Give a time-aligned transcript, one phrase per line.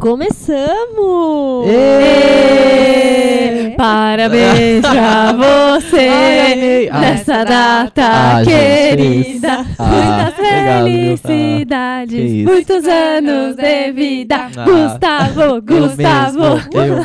[0.00, 1.66] Começamos!
[1.68, 3.74] Ê!
[3.76, 5.67] Parabéns pra você
[6.92, 9.64] Nessa data Ah, querida.
[9.78, 10.18] Ah, Muitas?
[10.18, 10.32] Ah,
[10.82, 14.36] felicidades, muitos anos de vida.
[14.56, 16.38] Ah, Gustavo, Eu Gustavo.
[16.38, 17.02] mesmo, eu.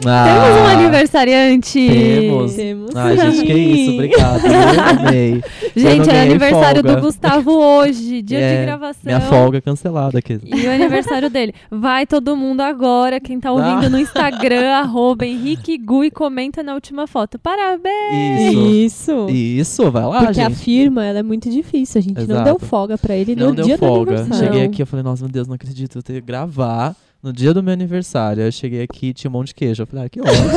[0.00, 1.88] Temos um aniversariante.
[1.88, 2.54] Temos.
[2.54, 2.96] Temos.
[2.96, 4.42] Ai, gente, que isso, obrigado.
[4.46, 5.42] Eu amei.
[5.76, 6.96] Gente, é aniversário folga.
[6.96, 9.00] do Gustavo hoje, dia É, de gravação.
[9.04, 10.38] Minha folga cancelada aqui.
[10.44, 11.52] E o aniversário dele.
[11.68, 16.74] Vai todo mundo agora, quem tá ouvindo no Instagram, arroba Henrique Gu e comenta na
[16.74, 17.38] última foto.
[17.40, 18.03] Parabéns!
[18.12, 18.66] Isso.
[18.68, 19.30] Isso.
[19.30, 20.58] Isso, vai lá, Porque a gente.
[20.58, 21.98] firma ela é muito difícil.
[21.98, 22.44] A gente não Exato.
[22.44, 24.26] deu folga pra ele Não no deu dia folga.
[24.34, 27.54] Cheguei aqui, eu falei, nossa, meu Deus, não acredito, eu tenho que gravar no dia
[27.54, 28.42] do meu aniversário.
[28.42, 29.82] Eu cheguei aqui, tinha um monte de queijo.
[29.82, 30.50] Eu falei, ah, que ótimo.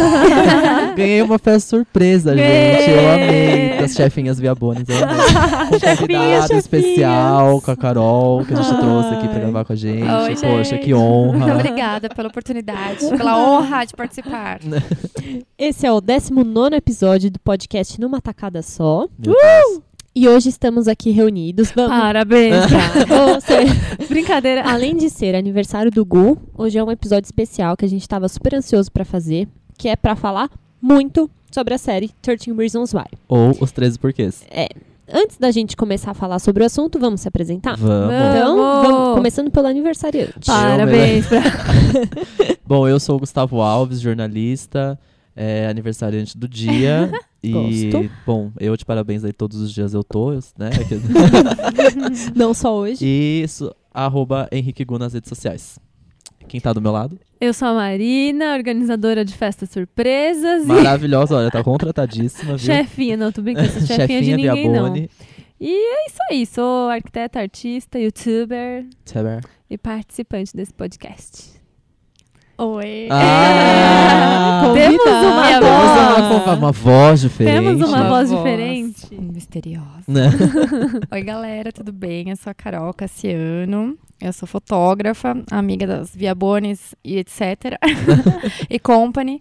[0.98, 2.90] Ganhei uma festa surpresa, gente.
[2.90, 3.78] Eu amei.
[3.80, 4.84] Das chefinhas Viabones.
[4.90, 5.18] Eu amei.
[5.98, 9.74] Com um convidado especial com a Carol, que a gente trouxe aqui pra gravar com
[9.74, 10.04] a gente.
[10.04, 10.84] Oi, Poxa, gente.
[10.84, 11.56] que Muito honra.
[11.56, 14.60] obrigada pela oportunidade, pela honra de participar.
[15.58, 19.08] Esse é o 19 episódio do podcast Numa Tacada Só.
[19.18, 19.82] Meu Deus.
[20.20, 21.72] E hoje estamos aqui reunidos.
[21.76, 21.92] Vamos.
[21.92, 22.56] Parabéns
[23.06, 23.66] pra você.
[24.10, 24.64] Brincadeira.
[24.64, 28.28] Além de ser aniversário do Gu, hoje é um episódio especial que a gente estava
[28.28, 30.50] super ansioso pra fazer, que é pra falar
[30.82, 33.06] muito sobre a série 13 Reasons Why.
[33.28, 34.44] Ou os 13 porquês.
[35.08, 37.78] Antes da gente começar a falar sobre o assunto, vamos se apresentar?
[37.78, 38.16] Vamos.
[38.16, 40.48] Então, vamos, começando pelo aniversariante.
[40.48, 41.44] Parabéns pra
[42.66, 45.00] Bom, eu sou o Gustavo Alves, jornalista,
[45.36, 47.12] é, aniversariante do dia.
[47.44, 48.12] E, Gosto.
[48.26, 50.70] bom, eu de parabéns aí todos os dias eu tô, né?
[52.36, 53.06] Não só hoje.
[53.06, 55.80] e isso, arroba Henrique Gu nas redes sociais.
[56.48, 57.20] Quem tá do meu lado?
[57.40, 62.66] Eu sou a Marina, organizadora de festas surpresas Maravilhosa, olha, tá contratadíssima, e viu?
[62.66, 63.18] chefinha.
[63.18, 64.96] Não, tô brincando, sou chefinha, de ninguém, não.
[65.60, 68.86] E é isso aí, sou arquiteta, artista, youtuber
[69.70, 71.57] e participante desse podcast.
[72.60, 73.08] Oi.
[73.12, 74.72] Ah!
[74.74, 75.28] Temos Convidada.
[75.28, 76.44] uma Temos uma, voz.
[76.48, 77.54] uma, uma voz diferente.
[77.54, 78.44] Temos uma Uma voz voz.
[78.44, 79.16] diferente.
[79.16, 80.04] Misteriosa.
[80.08, 80.30] Né?
[81.12, 82.30] Oi, galera, tudo bem?
[82.32, 83.96] Eu sou a Carol Cassiano.
[84.20, 87.78] Eu sou fotógrafa, amiga das Viabones e etc.
[88.68, 89.40] e company.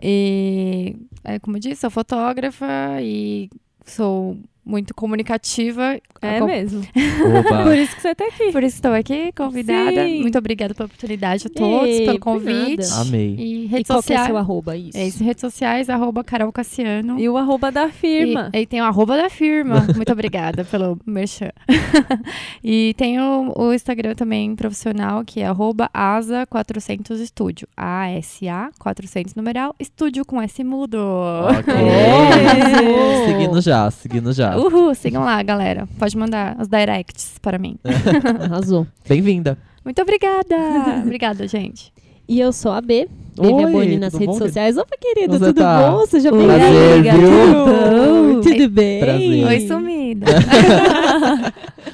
[0.00, 0.94] E,
[1.24, 2.66] é, como eu disse, sou fotógrafa
[3.00, 3.50] e
[3.84, 5.98] sou muito comunicativa.
[6.20, 6.82] É Com- mesmo.
[7.64, 8.52] Por isso que você tá aqui.
[8.52, 10.04] Por isso estou aqui, convidada.
[10.06, 10.20] Sim.
[10.20, 12.76] Muito obrigada pela oportunidade a todos, Ei, pelo convite.
[12.88, 13.00] nada.
[13.00, 13.34] Amei.
[13.38, 14.26] E E redes qual que é sociais.
[14.26, 14.76] seu arroba?
[14.76, 14.96] Isso.
[14.96, 17.18] É isso, redes sociais, arroba Carol Cassiano.
[17.18, 18.50] E o arroba da firma.
[18.54, 19.84] E, e tem o arroba da firma.
[19.96, 21.50] Muito obrigada pelo merchan.
[22.62, 27.66] e tem o, o Instagram também profissional, que é arroba asa400 estúdio.
[27.76, 30.98] A-S-A 400 numeral, estúdio com S mudo.
[30.98, 31.74] Ok.
[31.74, 33.26] Oh.
[33.26, 34.51] seguindo já, seguindo já.
[34.58, 35.88] Uhul, sigam lá, galera.
[35.98, 37.76] Pode mandar os directs para mim.
[38.40, 38.86] Arrasou.
[39.08, 39.58] Bem-vinda.
[39.84, 40.56] Muito obrigada.
[41.04, 41.92] obrigada, gente.
[42.28, 44.76] E eu sou a B, Oi, Boni nas redes bom, sociais.
[44.76, 45.90] Opa, querida, tudo tá?
[45.90, 46.06] bom?
[46.06, 47.12] Seja bem-vinda.
[47.12, 48.40] Tudo bom?
[48.40, 49.00] Tudo bem?
[49.00, 49.46] Prazer.
[49.46, 50.26] Oi, sumida.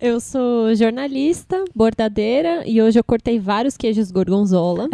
[0.00, 4.88] Eu sou jornalista, bordadeira e hoje eu cortei vários queijos gorgonzola,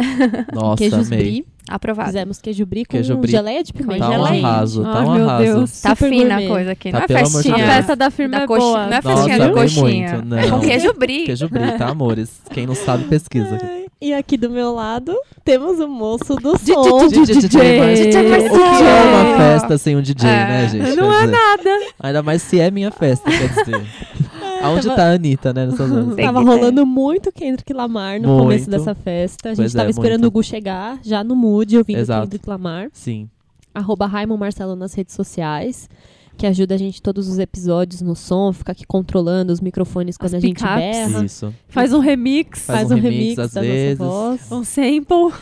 [0.53, 1.19] Nossa, queijos amei.
[1.19, 1.45] brie.
[1.69, 2.07] Aprovado.
[2.09, 3.31] Fizemos queijo brie com Queijo brie.
[3.31, 3.99] geleia de pimenta.
[3.99, 5.43] Tá um arraso, tá um meu arraso.
[5.43, 5.81] Deus.
[5.81, 6.91] Tá Super fina a coisa aqui.
[6.91, 7.55] Tá, não é festinha.
[7.55, 8.67] A festa da firma da é coxinha.
[8.71, 8.87] boa.
[8.87, 10.13] Não é Nossa, festinha da bem coxinha.
[10.17, 10.59] muito, É com não.
[10.61, 11.25] queijo brie.
[11.25, 12.29] Queijo brie, tá, amores?
[12.51, 13.57] Quem não sabe, pesquisa.
[14.01, 15.13] E aqui do meu lado
[15.43, 17.07] temos o moço do som.
[17.09, 17.35] DJ.
[17.35, 19.09] DJ o que é Marcelo.
[19.09, 20.33] uma festa sem um DJ, É.
[20.47, 20.95] né, gente?
[20.95, 21.69] Não é nada.
[21.99, 23.85] Ainda mais se é minha festa, quer dizer.
[24.61, 26.15] Aonde tava- tá a Anitta, né, nessas horas?
[26.15, 28.41] Tava rolando muito Kendrick Lamar no Muito.
[28.43, 29.49] começo dessa festa.
[29.49, 30.27] A gente Pois tava é, esperando muito.
[30.33, 32.23] o Gu chegar, já no mood, ouvindo Exato.
[32.23, 32.89] Kendrick Lamar.
[32.93, 33.29] Sim.
[33.73, 35.89] Arroba Raimon Marcelo nas redes sociais,
[36.39, 40.35] que ajuda a gente todos os episódios no som, fica aqui controlando os microfones quando
[40.35, 41.25] As a gente berra.
[41.25, 41.53] Isso.
[41.67, 42.61] Faz um remix.
[42.65, 43.99] Faz Faz, um um remix, remix, às da vezes.
[43.99, 44.51] nossa voz.
[44.51, 45.33] Um sample.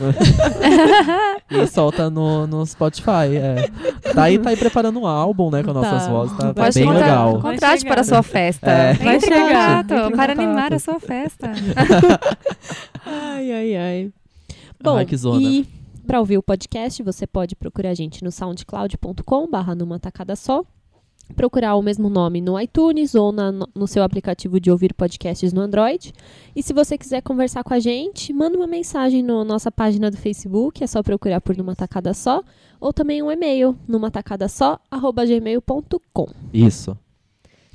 [1.50, 3.34] E solta no, no Spotify.
[3.40, 3.70] É.
[4.12, 6.10] Tá aí, tá aí preparando um álbum, né, com nossas Tá.
[6.10, 6.36] vozes.
[6.36, 7.40] Tá, tá bem contra- legal.
[7.40, 8.70] Contrate para a sua festa.
[8.70, 8.90] É.
[8.92, 9.82] Entre Vai em chegar.
[9.84, 10.40] contato Entre para contato.
[10.46, 11.52] animar a sua festa.
[13.06, 14.12] Ai, ai, ai.
[14.82, 15.40] Bom, Ai, que zona.
[15.40, 15.66] e
[16.06, 20.64] para ouvir o podcast, você pode procurar a gente no soundcloud.com barra numa tacada só.
[21.36, 25.52] Procurar o mesmo nome no iTunes ou na- no, no seu aplicativo de ouvir podcasts
[25.52, 26.12] no Android.
[26.56, 30.16] E se você quiser conversar com a gente, manda uma mensagem na nossa página do
[30.16, 32.42] Facebook, é só procurar por Numa Tacada Só,
[32.80, 36.26] ou também um e-mail, numa tacada só, arroba gmail.com.
[36.52, 36.96] Isso.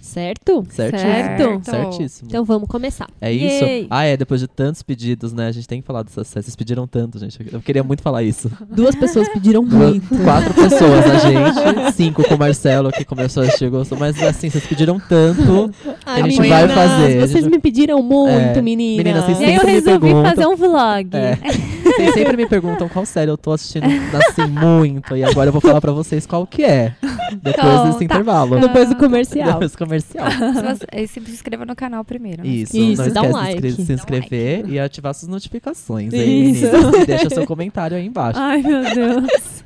[0.03, 0.65] Certo?
[0.69, 1.09] Certíssimo.
[1.09, 1.61] Certo.
[1.63, 2.27] Certíssimo.
[2.29, 3.07] Então vamos começar.
[3.21, 3.63] É isso?
[3.63, 3.87] Yay.
[3.89, 5.47] Ah, é, depois de tantos pedidos, né?
[5.47, 6.43] A gente tem que falar dessa série.
[6.43, 7.39] Vocês pediram tanto, gente.
[7.51, 8.51] Eu queria muito falar isso.
[8.69, 10.07] Duas pessoas pediram muito.
[10.23, 11.93] quatro pessoas, a gente.
[11.95, 13.97] Cinco com o Marcelo, que começou a gostou.
[13.97, 15.71] Mas assim, vocês pediram tanto.
[16.05, 17.19] Ai, a gente meninas, vai fazer.
[17.21, 18.61] Vocês gente- me pediram muito, É.
[18.61, 18.97] meninas.
[18.97, 21.09] Meninas, vocês E aí eu resolvi perguntam- fazer um vlog.
[21.15, 21.37] É.
[21.83, 25.15] Vocês sempre me perguntam qual série eu tô assistindo assim muito.
[25.15, 26.95] E agora eu vou falar pra vocês qual que é.
[27.33, 28.03] Depois Então, desse tá.
[28.05, 28.59] intervalo.
[28.59, 29.51] Depois do comercial.
[29.53, 30.27] Depois do comercial.
[30.31, 32.43] Se você, e se inscreva no canal primeiro.
[32.43, 32.49] né?
[32.49, 33.61] Isso, Isso, não dá um esquece like.
[33.61, 36.13] de se um inscrever e ativar suas notificações.
[36.13, 36.65] Hein, Isso.
[36.71, 36.93] meninas?
[37.01, 38.39] E deixa seu comentário aí embaixo.
[38.39, 39.63] Ai, meu Deus.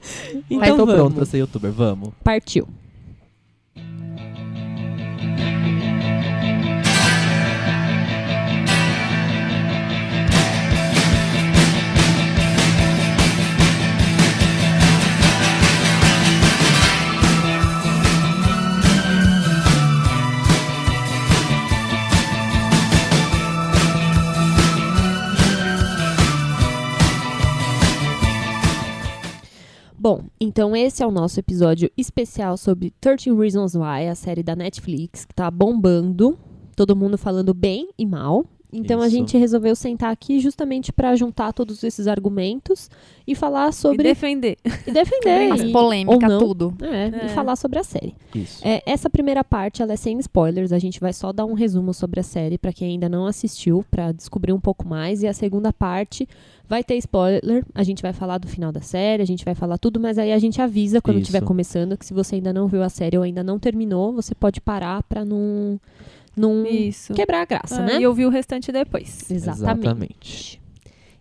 [0.49, 0.95] Então Aí tô vamos.
[0.95, 2.09] pronto pra ser youtuber, vamos.
[2.23, 2.67] Partiu.
[29.99, 34.55] Bom, então esse é o nosso episódio especial sobre 13 Reasons Why, a série da
[34.55, 36.37] Netflix, que tá bombando,
[36.75, 38.45] todo mundo falando bem e mal.
[38.71, 39.15] Então a Isso.
[39.15, 42.89] gente resolveu sentar aqui justamente para juntar todos esses argumentos
[43.25, 44.57] e falar E sobre defender.
[44.85, 46.73] e defender As e- polêmicas, tudo.
[46.81, 47.25] é, É.
[47.27, 48.13] e falar sobre a série.
[48.35, 48.59] Isso.
[48.67, 51.93] É, essa primeira parte ela é sem spoilers, a gente vai só dar um resumo
[51.93, 55.23] sobre a série para quem ainda não assistiu, para descobrir um pouco mais.
[55.23, 56.27] E a segunda parte
[56.67, 59.77] vai ter spoiler, a gente vai falar do final da série, a gente vai falar
[59.77, 62.83] tudo, mas aí a gente avisa quando estiver começando que se você ainda não viu
[62.83, 65.79] a série ou ainda não terminou, você pode parar para não,
[66.37, 67.13] não Isso.
[67.13, 67.99] quebrar a graça, Ah, né?
[67.99, 69.29] E ouvir o restante depois.
[69.29, 69.79] Exatamente.
[69.87, 70.61] Exatamente.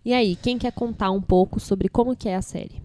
[0.05, 2.85] E aí, quem quer contar um pouco sobre como que é a série?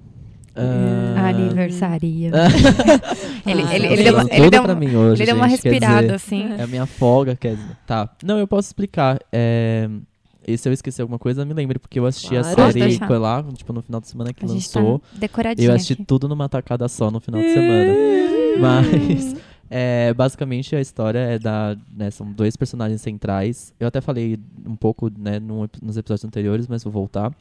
[0.56, 2.32] Ah, Aniversaria.
[3.46, 5.62] ele, Ah, ele, tá ele, deu, ele, deu, pra mim hoje, ele deu uma gente,
[5.64, 6.54] respirada, dizer, assim.
[6.58, 7.78] É a minha folga, quer dizer.
[7.86, 8.10] Tá.
[8.24, 9.20] Não, eu posso explicar.
[9.32, 9.90] É...
[10.48, 12.64] E se eu esquecer alguma coisa, me lembre, porque eu assisti Claro.
[12.64, 15.02] a série foi lá, tipo, no final de semana que A gente tá lançou.
[15.14, 16.04] decoradinha eu assisti aqui.
[16.04, 17.94] tudo numa tacada só no final de semana.
[18.60, 19.36] Mas,
[19.74, 21.78] é, basicamente, a história é da.
[21.96, 23.74] Né, são dois personagens centrais.
[23.80, 24.38] Eu até falei
[24.68, 27.34] um pouco né, num nos episódios anteriores, mas vou voltar.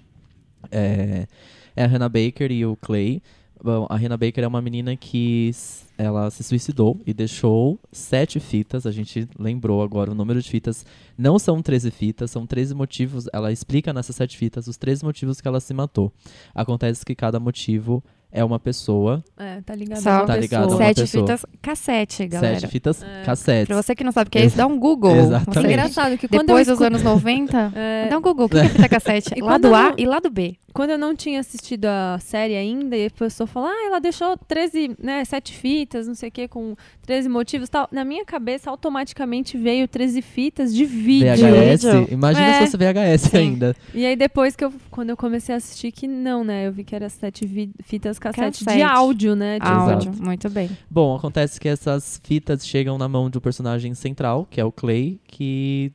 [0.70, 1.26] É,
[1.74, 3.20] é a Hannah Baker e o Clay.
[3.62, 5.50] Bom, a Hannah Baker é uma menina que
[5.98, 8.86] ela se suicidou e deixou sete fitas.
[8.86, 10.86] A gente lembrou agora o número de fitas.
[11.18, 13.26] Não são 13 fitas, são 13 motivos.
[13.32, 16.12] Ela explica nessas sete fitas os 13 motivos que ela se matou.
[16.54, 19.22] Acontece que cada motivo é uma pessoa.
[19.38, 20.00] É, tá ligado?
[20.02, 20.40] Só a uma Tá pessoa.
[20.40, 21.24] ligado a uma Sete pessoa.
[21.26, 22.60] fitas cassete, galera.
[22.60, 23.22] Sete fitas É.
[23.24, 23.66] cassetes.
[23.66, 25.14] Pra você que não sabe o que é isso, dá um Google.
[25.16, 25.58] Exatamente.
[25.58, 28.46] É Você- engraçado que quando Depois dos anos 90, É, dá um Google.
[28.46, 29.30] O que é fita cassete?
[29.36, 30.56] E lado A não- e lado B.
[30.72, 34.36] Quando eu não tinha assistido a série ainda, e a pessoa fala, ah, ela deixou
[34.46, 37.88] 13, né, sete fitas, não sei o que, com 13 motivos e tal.
[37.90, 41.26] Na minha cabeça, automaticamente veio 13 fitas de vídeo.
[41.34, 41.82] VHS.
[41.82, 42.08] Vídeo.
[42.12, 42.52] Imagina É.
[42.52, 43.36] se fosse VHS Sim.
[43.36, 43.74] ainda.
[43.92, 46.84] E aí depois que eu, quando eu comecei a assistir, que não, né, eu vi
[46.84, 47.48] que era sete
[47.82, 48.82] fitas cassete, de Cassete.
[48.82, 49.54] áudio, né.
[49.58, 50.12] tipo, Áudio.
[50.22, 50.70] Muito bem.
[50.90, 54.70] Bom, acontece que essas fitas chegam na mão de um personagem central, que é o
[54.70, 55.92] Clay, que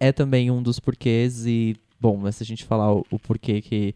[0.00, 3.60] é também um dos porquês e, bom, mas se a gente falar o, o porquê
[3.60, 3.94] que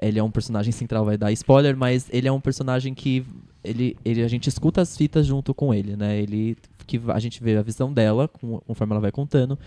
[0.00, 3.24] ele é um personagem central vai dar spoiler, mas ele é um personagem que
[3.64, 6.18] ele, ele a gente escuta as fitas junto com ele, né?
[6.18, 6.56] Ele
[6.86, 9.58] que a gente vê a visão dela com- conforme ela vai contando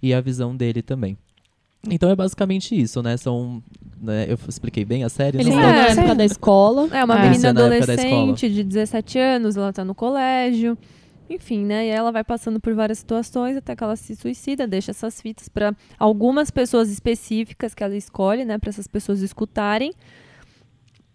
[0.00, 1.16] e a visão dele também.
[1.88, 3.16] Então é basicamente isso, né?
[3.16, 3.62] São,
[4.00, 5.36] né, eu expliquei bem a série.
[5.38, 5.92] Eles não estão na É.
[5.92, 6.88] época da escola.
[6.92, 7.22] É uma É.
[7.30, 10.76] menina é na adolescente de 17 anos, ela tá no colégio.
[11.30, 11.86] Enfim, né?
[11.86, 15.46] E ela vai passando por várias situações até que ela se suicida, deixa essas fitas
[15.48, 19.92] para algumas pessoas específicas que ela escolhe, né, para essas pessoas escutarem.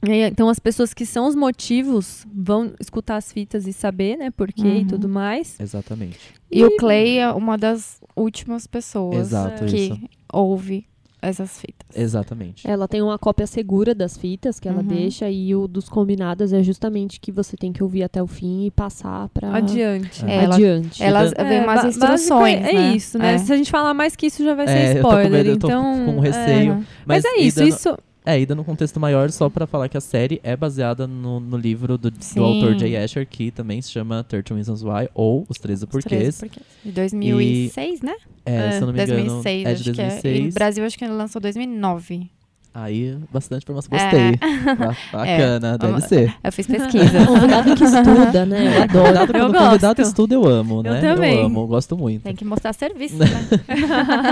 [0.05, 4.17] E aí, então as pessoas que são os motivos vão escutar as fitas e saber,
[4.17, 4.88] né, por quê e Uhum.
[4.88, 5.60] tudo mais.
[5.60, 6.20] Exatamente.
[6.51, 10.00] E o Clay é uma das últimas pessoas Exato, que isso.
[10.33, 10.85] Ouve
[11.21, 11.87] essas fitas.
[11.95, 12.69] Exatamente.
[12.69, 14.87] Ela tem uma cópia segura das fitas que ela Uhum.
[14.87, 18.65] deixa e o dos combinados é justamente que você tem que ouvir até o fim
[18.65, 20.25] e passar para Adiante.
[20.25, 21.01] É, ela- adiante.
[21.01, 22.95] Elas É, vêm umas ba- instruções, é, né?
[22.95, 23.35] isso, né?
[23.35, 23.37] É.
[23.37, 25.31] Se a gente falar mais que isso já vai É, ser eu tô com spoiler,
[25.31, 26.71] medo, eu tô então com receio.
[26.73, 26.75] é.
[26.75, 29.89] Mas, Mas, é isso, dando- isso É, e dando um contexto maior, só pra falar
[29.89, 33.82] que a série é baseada no, no livro do, do autor Jay Asher, que também
[33.82, 36.38] se chama 13 Reasons Why, ou Os 13 Os Porquês.
[36.38, 36.65] 13 porquês.
[36.86, 38.13] De 2006, né?
[38.46, 40.06] É, É, se eu não me engano, 2006, é de acho que é.
[40.06, 40.46] E 2006.
[40.46, 42.30] no Brasil, acho que ele lançou 2009.
[42.75, 43.89] Aí, bastante informação.
[43.96, 44.01] É.
[44.32, 44.75] Gostei.
[44.77, 46.34] Ba- Bacana, deve Vamos- ser.
[46.44, 47.22] Eu fiz pesquisa.
[47.27, 48.65] Convidado que estuda, né?
[48.77, 49.03] Eu adoro.
[49.03, 50.10] Convidado, Eu quando convidado gosto.
[50.10, 51.01] estuda, eu amo, Eu né?
[51.01, 51.36] também.
[51.39, 52.24] Eu amo, gosto muito.
[52.24, 53.27] Tem que mostrar serviço, né?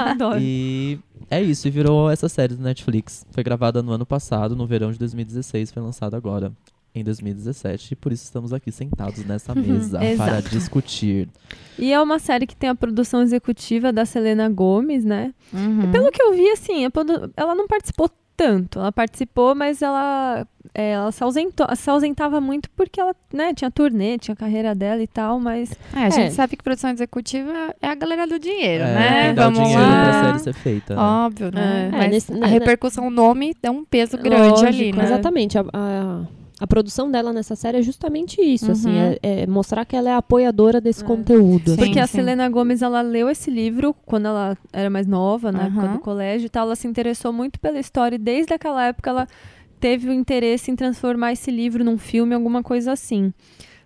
[0.09, 0.39] Adoro.
[0.41, 0.97] E
[1.31, 3.25] é isso, e virou essa série do Netflix.
[3.31, 6.51] Foi gravada no ano passado, no verão de 2016, foi lançada agora.
[6.93, 11.29] em 2017 e por isso estamos aqui sentados nessa mesa para discutir.
[11.79, 15.33] E é uma série que tem a produção executiva da Selena Gomes, né?
[15.53, 15.89] Uhum.
[15.89, 18.79] Pelo que eu vi, assim, produ- ela não participou tanto.
[18.79, 23.69] Ela participou, mas ela, é, ela se, ausentou, se ausentava muito porque ela né, tinha
[23.69, 26.29] turnê, tinha a carreira dela e tal, mas É, a gente É.
[26.31, 29.23] sabe que produção executiva é a galera do dinheiro, É, né?
[29.27, 30.03] quem dá o Vamos dinheiro lá.
[30.03, 30.95] pra série ser feita.
[30.95, 31.01] né?
[31.01, 31.87] Óbvio, né?
[31.87, 31.91] É.
[31.91, 35.03] Mas É, nesse- a né, repercussão, o nome dá um peso grande Lógico, ali, né?
[35.03, 35.57] Exatamente.
[35.57, 36.21] A, a,
[36.61, 38.71] a produção dela nessa série é justamente isso, Uhum.
[38.71, 41.07] assim, é, é mostrar que ela é apoiadora desse É.
[41.07, 41.71] conteúdo.
[41.71, 41.75] Sim.
[41.77, 42.19] Porque a sim.
[42.19, 45.93] Selena Gomes, ela leu esse livro quando ela era mais nova, na época Aham.
[45.93, 46.67] do colégio e tal.
[46.67, 49.27] Ela se interessou muito pela história e desde aquela época ela
[49.79, 53.33] teve o interesse em transformar esse livro num filme, alguma coisa assim.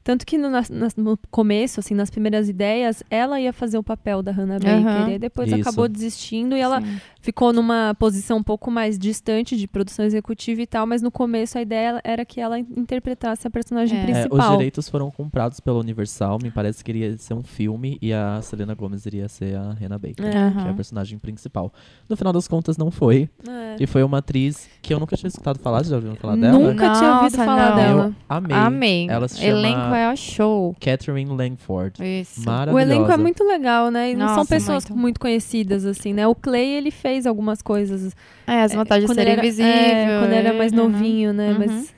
[0.05, 4.21] Tanto que no, nas- no começo, assim, nas primeiras ideias, ela ia fazer o papel
[4.21, 4.87] da Hannah Baker.
[4.87, 5.09] Aham.
[5.09, 5.61] E depois Isso.
[5.61, 7.01] acabou desistindo e ela Sim.
[7.19, 11.57] ficou numa posição um pouco mais distante de produção executiva e tal, mas no começo
[11.57, 14.01] a ideia era que ela interpretasse a personagem É.
[14.01, 14.37] É, principal.
[14.51, 18.39] os direitos foram comprados pela Universal, me parece que iria ser um filme e a
[18.43, 20.51] Selena Gomez iria ser a Hannah Baker, É.
[20.51, 21.73] que é a personagem principal.
[22.07, 23.77] No final das contas não foi, É.
[23.79, 26.59] e foi uma atriz que eu nunca tinha escutado falar, já ouviram falar dela?
[26.59, 27.75] Nunca tinha ouvido Nossa, falar não.
[27.75, 28.05] dela.
[28.07, 28.55] Eu amei.
[28.55, 29.07] Amei.
[29.09, 30.75] Ela se chama Elenco é a show.
[30.79, 31.95] Catherine Langford.
[32.03, 32.41] Isso.
[32.71, 34.11] O elenco é muito legal, né?
[34.11, 34.99] E não são pessoas muito.
[35.01, 35.19] muito.
[35.19, 36.27] conhecidas, assim, né?
[36.27, 38.15] O Clay, ele fez algumas coisas.
[38.45, 39.71] É, as vantagens de quando ser ele era, invisível.
[39.71, 40.89] é, quando ele era mais uhum.
[40.89, 41.51] novinho, né?
[41.51, 41.59] Uhum.
[41.59, 41.95] Mas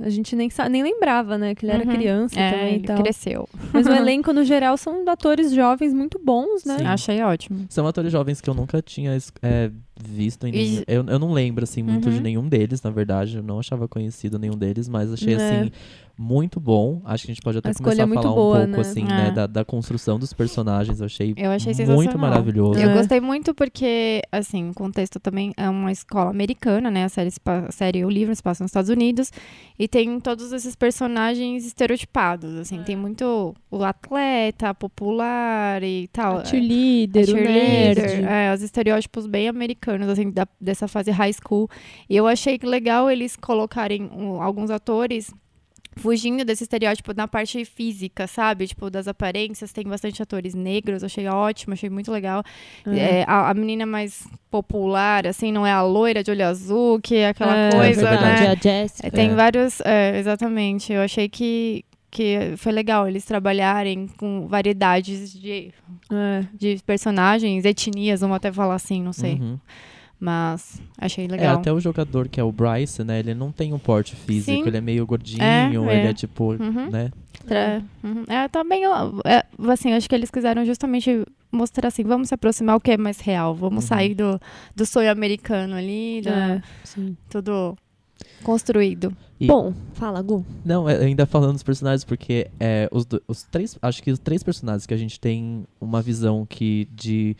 [0.00, 1.54] a gente nem, nem lembrava, né?
[1.54, 1.94] Que ele era Uhum.
[1.94, 2.96] criança É, também e ele tal.
[3.02, 3.48] cresceu.
[3.72, 6.78] Mas o elenco, no geral, são atores jovens muito bons, né?
[6.78, 6.86] Sim.
[6.86, 7.66] Achei ótimo.
[7.68, 9.70] São atores jovens que eu nunca tinha é,
[10.02, 10.82] visto em E- nenhum...
[10.88, 12.22] Eu, eu não lembro, assim, muito de Uhum.
[12.22, 13.36] nenhum deles, na verdade.
[13.36, 15.36] Eu não achava conhecido nenhum deles, mas achei, É.
[15.36, 15.70] assim,
[16.18, 17.00] muito bom.
[17.04, 18.80] Acho que a gente pode até A começar a é falar boa, um pouco, né?
[18.80, 19.06] assim, É.
[19.06, 21.00] né, da, da construção dos personagens.
[21.00, 22.78] Eu achei, Eu achei muito maravilhoso.
[22.78, 22.94] Eu É.
[22.94, 27.04] gostei muito porque, assim, o contexto também é uma escola americana, né?
[27.04, 29.30] A série, a série o livro se passa nos Estados Unidos.
[29.78, 32.82] E tem todos esses personagens estereotipados, assim.
[32.82, 36.38] Tem muito o atleta, popular e tal.
[36.38, 38.24] A cheerleader, A o cheerleader, nerd.
[38.26, 41.68] é, os estereótipos bem americanos, assim, da- dessa fase high school.
[42.08, 45.32] E eu achei que legal eles colocarem um, alguns atores
[45.96, 48.66] fugindo desse estereótipo na parte física, sabe?
[48.66, 49.72] Tipo, das aparências.
[49.72, 52.42] Tem bastante atores negros, achei ótimo, achei muito legal.
[52.86, 57.16] É, a, a menina mais popular, assim, não é a loira de olho azul, que
[57.16, 58.40] é aquela É, coisa, é verdade.
[58.42, 58.48] né?
[58.50, 59.10] A Jessica.
[59.10, 59.80] Tem vários.
[59.80, 60.92] é, exatamente.
[60.92, 65.72] Eu achei que, que foi legal eles trabalharem com variedades de,
[66.10, 66.44] É.
[66.54, 69.34] de personagens, etnias, vamos até falar assim, não sei.
[69.34, 69.58] Uhum.
[70.24, 71.56] Mas achei É, legal.
[71.56, 73.18] até o jogador que é o Bryce, né?
[73.18, 74.68] Ele não tem um porte físico, Sim.
[74.68, 76.10] ele é meio gordinho, É, ele é.
[76.10, 76.90] é tipo, Uhum.
[76.90, 77.10] né?
[77.44, 78.22] Tra- uhum.
[78.28, 78.92] É, também, eu-
[79.24, 82.96] é, assim, acho que eles quiseram justamente mostrar assim, vamos se aproximar o que é
[82.96, 83.88] mais real, vamos Uhum.
[83.88, 84.40] sair do,
[84.76, 86.62] do sonho americano ali, da- É.
[87.28, 87.76] Tudo
[88.44, 89.12] construído.
[89.40, 90.44] E- Bom, fala, Gu.
[90.64, 93.76] Não, é, ainda falando dos personagens, porque é, os, os três.
[93.82, 97.36] Acho que os três personagens que a gente tem uma visão que de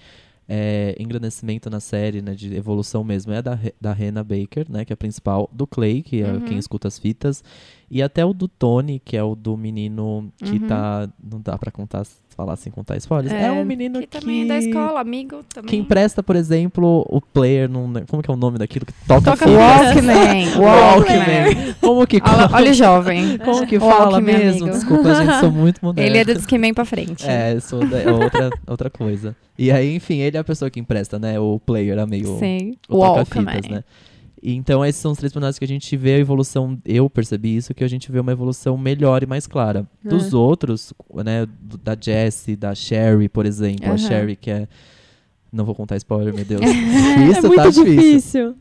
[0.48, 2.34] é, engrandecimento na série, né?
[2.34, 4.84] De evolução mesmo, é da, da Hannah Baker, né?
[4.84, 6.40] Que é a principal, do Clay, que é Uhum.
[6.40, 7.42] quem escuta as fitas,
[7.90, 10.66] e até o do Tony, que é o do menino que Uhum.
[10.66, 11.08] tá.
[11.22, 13.32] Não dá pra contar, falar sem contar spoilers.
[13.32, 14.20] É, É, um menino Que que.
[14.20, 15.68] também é da escola, amigo também.
[15.70, 17.92] Que empresta, por exemplo, o player num.
[18.08, 19.52] Como que é o nome daquilo que toca, Toca fitas?
[20.56, 20.58] Walkman.
[20.58, 21.74] Walkman.
[21.80, 23.38] Como que Olha, olha o jovem.
[23.44, 24.62] Como que fala Walkman, mesmo?
[24.64, 24.70] amigo.
[24.78, 26.08] Desculpa, gente, sou muito moderno.
[26.10, 27.24] Ele é do Discman pra frente.
[27.28, 29.34] É, sou da- é outra, outra coisa.
[29.58, 31.38] E aí, enfim, ele é a pessoa que empresta, né?
[31.38, 32.38] O player, amigo.
[32.38, 32.74] Sim.
[32.88, 33.60] O Walkman.
[33.70, 33.84] né?
[34.42, 36.76] Então, esses são os três personagens que a gente vê a evolução.
[36.84, 39.86] Eu percebi isso, que a gente vê uma evolução melhor e mais clara.
[40.04, 40.36] Dos É.
[40.36, 40.92] outros,
[41.24, 41.46] né?
[41.84, 43.86] Da Jessie, da Sherry, por exemplo.
[43.86, 43.98] A Aham.
[43.98, 44.66] Sherry, que é.
[45.52, 46.60] Não vou contar spoiler, meu Deus.
[46.64, 47.84] é Isso muito tá difícil.
[47.94, 48.54] difícil.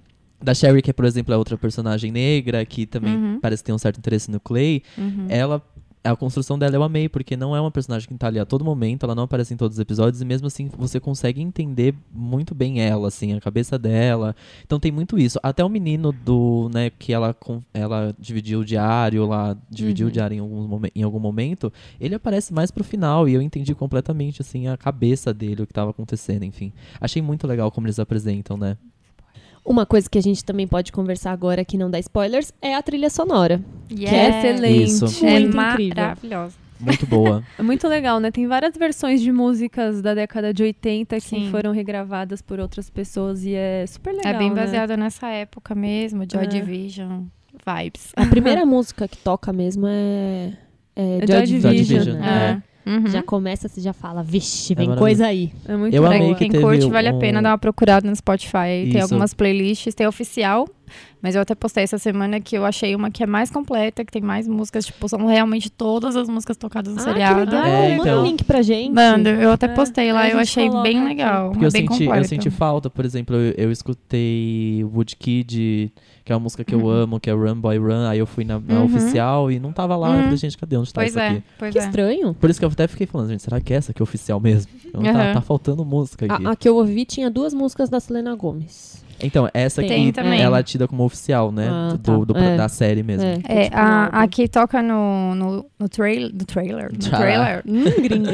[0.43, 3.39] Da Sherry, que é, por exemplo, é outra personagem negra, que também Uhum.
[3.39, 4.83] parece que tem um certo interesse no Clay.
[4.97, 5.25] Uhum.
[5.29, 5.61] Ela.
[6.03, 8.65] A construção dela eu amei, porque não é uma personagem que tá ali a todo
[8.65, 12.55] momento, ela não aparece em todos os episódios, e mesmo assim você consegue entender muito
[12.55, 14.35] bem ela, assim, a cabeça dela.
[14.65, 15.39] Então tem muito isso.
[15.43, 17.35] Até o menino do, né, que ela,
[17.71, 20.13] ela dividiu o diário lá, dividiu o Uhum.
[20.13, 24.41] diário em, algum em algum momento, ele aparece mais pro final, e eu entendi completamente,
[24.41, 26.73] assim, a cabeça dele, o que tava acontecendo, enfim.
[26.99, 28.75] Achei muito legal como eles apresentam, né?
[29.63, 32.81] Uma coisa que a gente também pode conversar agora que não dá spoilers é a
[32.81, 33.61] trilha sonora.
[33.87, 34.83] Que é excelente.
[34.83, 35.25] Isso.
[35.25, 35.95] É Muito incrível.
[35.95, 36.55] maravilhosa.
[36.79, 37.43] Muito boa.
[37.59, 38.31] É muito legal, né?
[38.31, 41.51] Tem várias versões de músicas da década de 80 que Sim.
[41.51, 44.33] foram regravadas por outras pessoas e é super legal.
[44.33, 44.55] é bem né?
[44.55, 46.47] baseada nessa época mesmo, Joy É.
[46.47, 47.25] Division
[47.65, 48.11] vibes.
[48.17, 50.53] A primeira música que toca mesmo é,
[50.95, 51.99] é É Joy Joy Division.
[52.03, 52.63] Division, É.
[52.85, 53.07] Uhum.
[53.07, 54.99] Já começa, você já fala, vixe, É vem maravilhoso.
[55.19, 55.51] coisa aí.
[55.67, 58.51] É muito Eu amei quem curte, vale a um- pena dar uma procurada no Spotify.
[58.83, 59.01] Tem Isso.
[59.03, 60.67] algumas playlists, tem oficial
[61.21, 64.11] Mas eu até postei essa semana que eu achei uma que é mais completa, que
[64.11, 67.49] tem mais músicas, tipo, são realmente todas as músicas tocadas no Ah, seriado.
[67.49, 67.65] que legal.
[67.65, 68.21] É, Manda então.
[68.23, 68.91] o link pra gente.
[68.91, 71.07] Manda, eu até É, postei lá, aí a eu achei bem aqui.
[71.07, 71.51] legal.
[71.51, 75.93] Porque eu bem senti, eu senti falta, por exemplo, eu, eu escutei Woodkid,
[76.31, 76.89] que é uma música que eu Uhum.
[76.89, 78.85] amo, que é Run Boy Run, aí eu fui na, na Uhum.
[78.85, 80.07] oficial e não tava lá.
[80.09, 80.21] Eu Uhum.
[80.23, 81.43] falei, gente, cadê onde tá Pois isso é, aqui?
[81.59, 81.83] pois Que é.
[81.85, 82.33] estranho.
[82.33, 84.39] Por isso que eu até fiquei falando, gente, será que é essa que é oficial
[84.39, 84.71] mesmo?
[84.85, 86.45] Então, tá, tá faltando música aqui.
[86.47, 89.03] A, a que eu ouvi tinha duas músicas da Selena Gomes.
[89.23, 90.41] Então, essa Tem aqui também.
[90.41, 91.67] ela é tida como oficial, né?
[91.69, 92.33] Ah, do, tá.
[92.33, 92.57] do- É.
[92.57, 93.25] Da série mesmo.
[93.27, 96.97] É, que É, tipo, a, a que toca no, no, no, trail, no trailer, no
[96.97, 97.83] trailer Hum,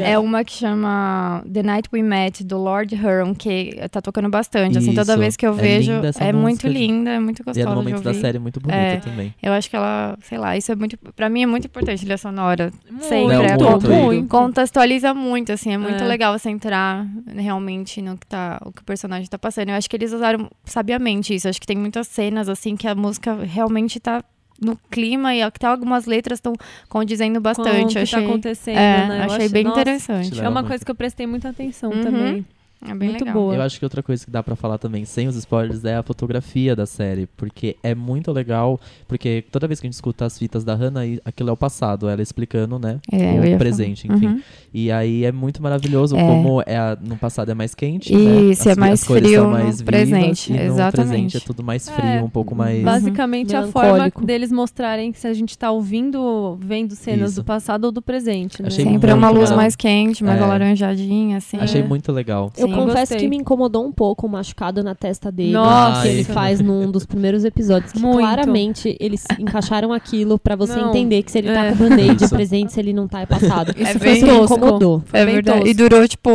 [0.02, 4.78] é uma que chama The Night We Met, do Lord Huron, que tá tocando bastante.
[4.78, 7.42] Assim, toda vez que eu É vejo, linda essa é muito linda, é muito E
[7.42, 8.96] é gostosa no momento da série muito bonita É.
[8.96, 9.34] também.
[9.42, 12.18] Eu acho que ela, sei lá, isso é muito, pra mim é muito importante, trilha
[12.18, 12.70] sonora.
[12.90, 14.28] Muito, Sempre, Não, é muito, muito.
[14.28, 16.06] Contextualiza muito, assim, é muito É.
[16.06, 19.68] legal você entrar realmente no que tá, o que o personagem tá passando.
[19.70, 21.48] Eu acho que eles usaram sabiamente isso.
[21.48, 24.22] Acho que tem muitas cenas, assim, que a música realmente tá
[24.60, 26.52] no clima e até algumas letras estão
[26.88, 27.92] condizendo Com o bastante.
[27.92, 29.18] que Eu achei, tá acontecendo, é, né?
[29.26, 30.30] Eu achei bem nossa, interessante.
[30.32, 30.68] Te É uma Muito.
[30.68, 32.02] coisa que eu prestei muita atenção Uhum.
[32.02, 32.46] também.
[32.80, 33.34] É bem Muito legal.
[33.34, 33.54] boa.
[33.56, 36.02] Eu acho que outra coisa que dá pra falar também, sem os spoilers, é a
[36.02, 37.26] fotografia da série.
[37.36, 38.80] Porque é muito legal.
[39.08, 41.56] Porque toda vez que a gente escuta as fitas da Hannah, aí aquilo é o
[41.56, 43.00] passado, ela explicando, né?
[43.10, 44.16] É, o presente, falar.
[44.18, 44.26] enfim.
[44.28, 44.42] Uhum.
[44.72, 46.20] E aí é muito maravilhoso É.
[46.20, 48.40] como é a- no passado é mais quente, né?
[48.50, 51.08] Isso, é As- mais as cores frio são no mais vivas, presente, e no exatamente.
[51.08, 52.82] presente é tudo mais frio, É, um pouco mais...
[52.84, 57.40] Basicamente a forma deles mostrarem que se a gente tá ouvindo, vendo cenas Isso.
[57.40, 58.70] do passado ou do presente, né?
[58.70, 59.56] Sempre é uma luz legal.
[59.56, 60.44] mais quente, mais É.
[60.44, 61.56] alaranjadinha, assim.
[61.58, 61.84] Achei É.
[61.84, 62.52] muito legal.
[62.56, 63.18] Eu Sim, confesso gostei.
[63.18, 65.52] que me incomodou um pouco o machucado na testa dele.
[65.52, 66.02] Nossa.
[66.02, 67.92] que ele faz num dos primeiros episódios.
[67.92, 68.18] Que Muito.
[68.18, 70.90] claramente eles encaixaram aquilo pra você Não.
[70.90, 71.70] entender que se ele tá É.
[71.72, 72.34] com band-aid é Isso.
[72.34, 73.72] presente, se ele não tá, é passado.
[73.76, 74.57] Isso Isso foi tosco.
[74.58, 75.02] Incomodou.
[75.12, 75.68] É verdade.
[75.68, 76.30] E durou, tipo,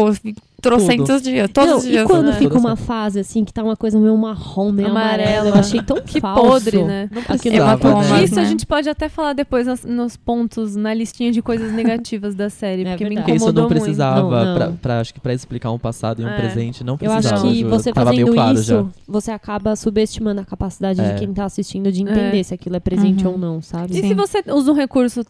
[0.61, 1.49] trocentos dias.
[1.51, 2.03] Todos Não, os dias.
[2.03, 2.33] e quando né?
[2.33, 5.49] fica uma fase assim, que tá uma coisa meio marrom, meio amarela, Amarela.
[5.49, 6.41] eu achei tão Que falso.
[6.41, 7.09] podre, né?
[7.11, 8.23] Não Aquilo precisava, hematomas, né?
[8.23, 8.47] Isso a né?
[8.49, 12.83] gente pode até falar depois nas- nos pontos, na listinha de coisas negativas da série,
[12.83, 13.25] É porque me verdade.
[13.25, 13.81] Porque isso incomodou não muito.
[13.81, 14.55] precisava, Não, não.
[14.55, 16.37] Pra, pra- acho que pra explicar um passado e um É.
[16.37, 17.35] presente, não Eu precisava.
[17.45, 18.85] acho que você Tava meio fazendo claro isso, já.
[19.05, 21.11] você acaba subestimando a capacidade É.
[21.13, 22.43] de quem tá assistindo de entender É.
[22.43, 23.33] se aquilo é presente Uhum.
[23.33, 23.97] ou não, sabe?
[23.97, 24.07] E Sim.
[24.07, 25.25] se você usa um recurso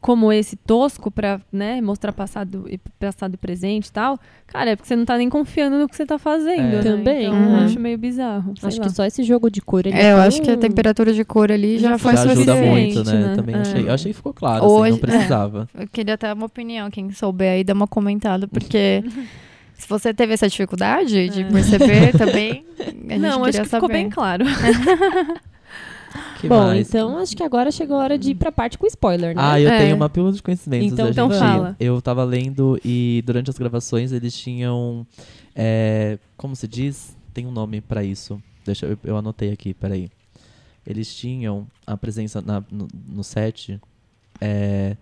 [0.00, 4.76] como esse tosco pra, né, mostrar passado e passado e presente e tal, cara, é
[4.76, 6.76] porque você não tá nem confiando no que você tá fazendo, É.
[6.76, 6.82] né?
[6.82, 7.58] Também, Então, uhum.
[7.60, 8.52] eu acho meio bizarro.
[8.58, 8.86] sei Acho lá.
[8.86, 11.24] que só esse jogo de cor ele É, eu tão- acho que a temperatura de
[11.24, 13.18] cor ali já, Já foi Já ajuda suficiente, muito, né?
[13.28, 13.34] né?
[13.34, 13.58] Também É.
[13.58, 13.82] achei.
[13.88, 15.68] Eu achei que ficou claro, Hoje- assim, não precisava.
[15.74, 19.02] Eu queria até uma opinião, quem souber aí, dá uma comentada, porque
[19.74, 21.44] se você teve essa dificuldade de É.
[21.44, 23.92] perceber também, a gente Não, acho que ficou saber.
[23.94, 24.44] bem claro.
[26.40, 26.88] Que Bom, mais?
[26.88, 29.42] então acho que agora chegou a hora de ir pra parte com spoiler, né?
[29.44, 29.78] Ah, eu É.
[29.78, 30.92] tenho uma pílula de conhecimentos.
[30.92, 31.76] Então- então fala.
[31.78, 35.06] Eu tava lendo e durante as gravações eles tinham.
[35.54, 37.14] é, como se diz?
[37.34, 38.40] Tem um nome pra isso.
[38.64, 40.08] Deixa eu, eu anotei aqui, peraí.
[40.86, 43.78] Eles tinham a presença na- no, no set.
[44.40, 44.96] É,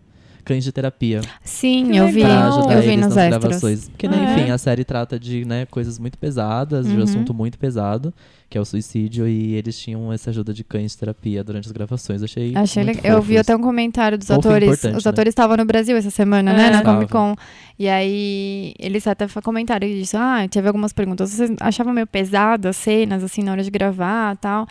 [0.48, 1.20] cães de terapia.
[1.44, 3.40] Sim, eu vi, eu vi nos nas extras.
[3.40, 3.88] gravações.
[3.90, 4.52] Porque, né, enfim, é?
[4.52, 7.00] a série trata de né, coisas muito pesadas, de Uhum.
[7.00, 8.14] um assunto muito pesado,
[8.48, 11.72] que é o suicídio, e eles tinham essa ajuda de cães de terapia durante as
[11.72, 12.22] gravações.
[12.22, 12.56] Achei.
[12.56, 13.18] Achei muito legal.
[13.18, 14.82] Eu vi até um comentário dos atores.
[14.84, 15.10] Os né?
[15.10, 16.68] atores estavam no Brasil essa semana, né?
[16.68, 16.70] É.
[16.70, 16.82] Na.
[16.82, 17.36] Comic Con.
[17.78, 20.16] E aí, eles até comentaram disso.
[20.16, 21.30] Ah, teve algumas perguntas.
[21.30, 24.66] Vocês achavam meio pesado as cenas, assim, na hora de gravar e tal?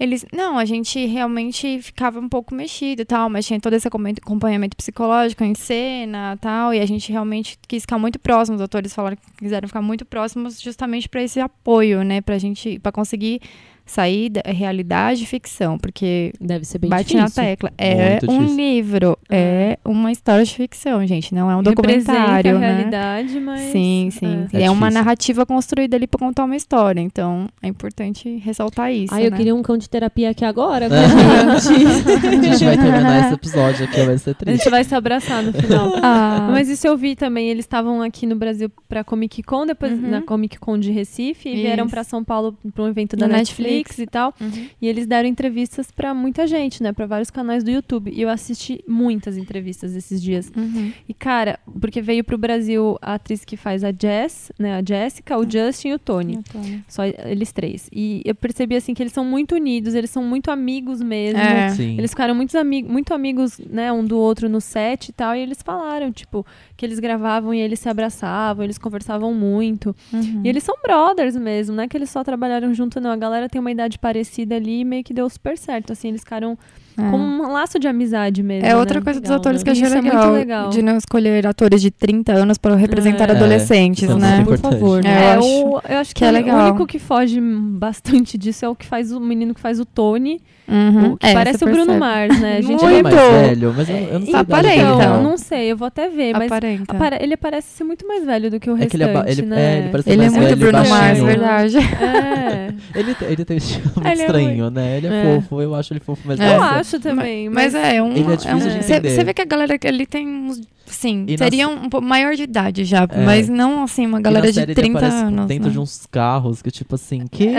[0.00, 4.14] Eles, não, a gente realmente ficava um pouco mexido tal, mas tinha todo esse acompanha-
[4.22, 8.94] acompanhamento psicológico em cena tal, e a gente realmente quis ficar muito próximo, os atores
[8.94, 13.42] falaram que quiseram ficar muito próximos justamente para esse apoio, né, pra gente, para conseguir
[13.90, 17.22] sair da realidade e ficção, porque Deve ser bem bate difícil.
[17.22, 17.72] na tecla.
[17.76, 18.56] É Muito um difícil.
[18.56, 22.72] livro, é uma história de ficção, gente, não é um Representa documentário, a né?
[22.74, 23.60] realidade, mas...
[23.72, 24.46] Sim, sim.
[24.52, 24.58] é.
[24.60, 27.00] É, É uma narrativa construída ali pra contar uma história.
[27.00, 29.12] Então, é importante ressaltar isso.
[29.14, 29.36] Ai, eu né?
[29.36, 31.04] queria um cão de terapia aqui agora, com É.
[31.04, 32.26] a gente.
[32.26, 34.58] A gente vai terminar esse episódio aqui, vai ser A triste.
[34.58, 35.90] gente vai se abraçar no final.
[36.02, 37.48] Ah, Mas isso eu vi também.
[37.50, 40.10] Eles estavam aqui no Brasil pra Comic Con, depois Uhum.
[40.10, 43.36] na Comic Con de Recife, e vieram pra São Paulo pra um evento da Na
[43.38, 43.98] Netflix, Netflix.
[43.98, 44.34] e tal.
[44.40, 44.68] uhum.
[44.80, 46.92] E eles deram entrevistas pra muita gente, né?
[46.92, 48.10] Pra vários canais do YouTube.
[48.14, 50.50] E eu assisti muitas entrevistas esses dias.
[50.56, 50.92] Uhum.
[51.08, 54.74] E, cara, porque veio pro Brasil a atriz que faz a Jess, né?
[54.76, 56.40] A Jessica, o Justin e o Tony.
[56.88, 57.88] Só eles três.
[57.92, 61.40] E eu percebi, assim, que eles são muito unidos, eles são muito amigos mesmo.
[61.40, 61.70] É.
[61.70, 61.96] Sim.
[61.98, 65.40] Eles ficaram muito, ami muito amigos, né, um do outro no set e tal, e
[65.40, 66.44] eles falaram, tipo,
[66.76, 69.94] que eles gravavam e eles se abraçavam, eles conversavam muito.
[70.12, 70.42] Uhum.
[70.44, 73.10] E eles são brothers mesmo, não é que eles só trabalharam junto, não.
[73.10, 75.92] A galera tem uma uma idade parecida ali e meio que deu super certo.
[75.92, 76.58] Assim, eles ficaram
[76.98, 77.10] É.
[77.10, 78.66] com um laço de amizade mesmo.
[78.66, 79.04] É outra né?
[79.04, 79.64] coisa dos Legal, atores né?
[79.64, 80.68] que eu achei é muito legal, legal.
[80.70, 83.32] De não escolher atores de 30 anos para representar É.
[83.32, 84.36] adolescentes, é né?
[84.36, 85.10] muito Por favor, né?
[85.10, 86.68] É, É, eu o, eu acho que, que é o legal.
[86.68, 90.40] único que foge bastante disso é o que faz o menino que faz o Tony,
[90.68, 91.12] Uhum.
[91.14, 91.98] o que É, parece o Bruno.
[91.98, 92.58] Mars, né?
[92.58, 93.30] A gente Ele é mais Muito.
[93.32, 94.76] velho, mas eu, eu não sei Aparenta.
[94.82, 95.22] Então, não.
[95.30, 96.94] não sei, eu vou até ver, mas Aparenta.
[96.96, 99.32] apare- ele parece ser muito mais velho do que o É que restante, ele é,
[99.32, 99.60] ele, né?
[99.74, 100.96] é, ele parece Ele é mais muito velho, Bruno baixinho.
[100.96, 101.76] Mars, verdade.
[101.78, 104.96] É, Ele, tem- ele tem um estilo muito é estranho, né?
[104.98, 105.40] Ele é, É.
[105.40, 106.46] fofo, eu acho ele fofo, mas eu
[106.80, 107.48] acho também.
[107.48, 109.10] Mas, Mas, é, um, Ele é difícil um- de Você entender.
[109.14, 110.60] você vê que a galera ele tem uns.
[110.86, 113.24] Sim, E na seria um, pouco maior de idade já, É.
[113.24, 115.46] mas não assim, uma galera na de série 30 ele aparece anos.
[115.46, 115.70] dentro né?
[115.70, 117.46] de uns carros que, tipo assim, que...
[117.46, 117.52] é,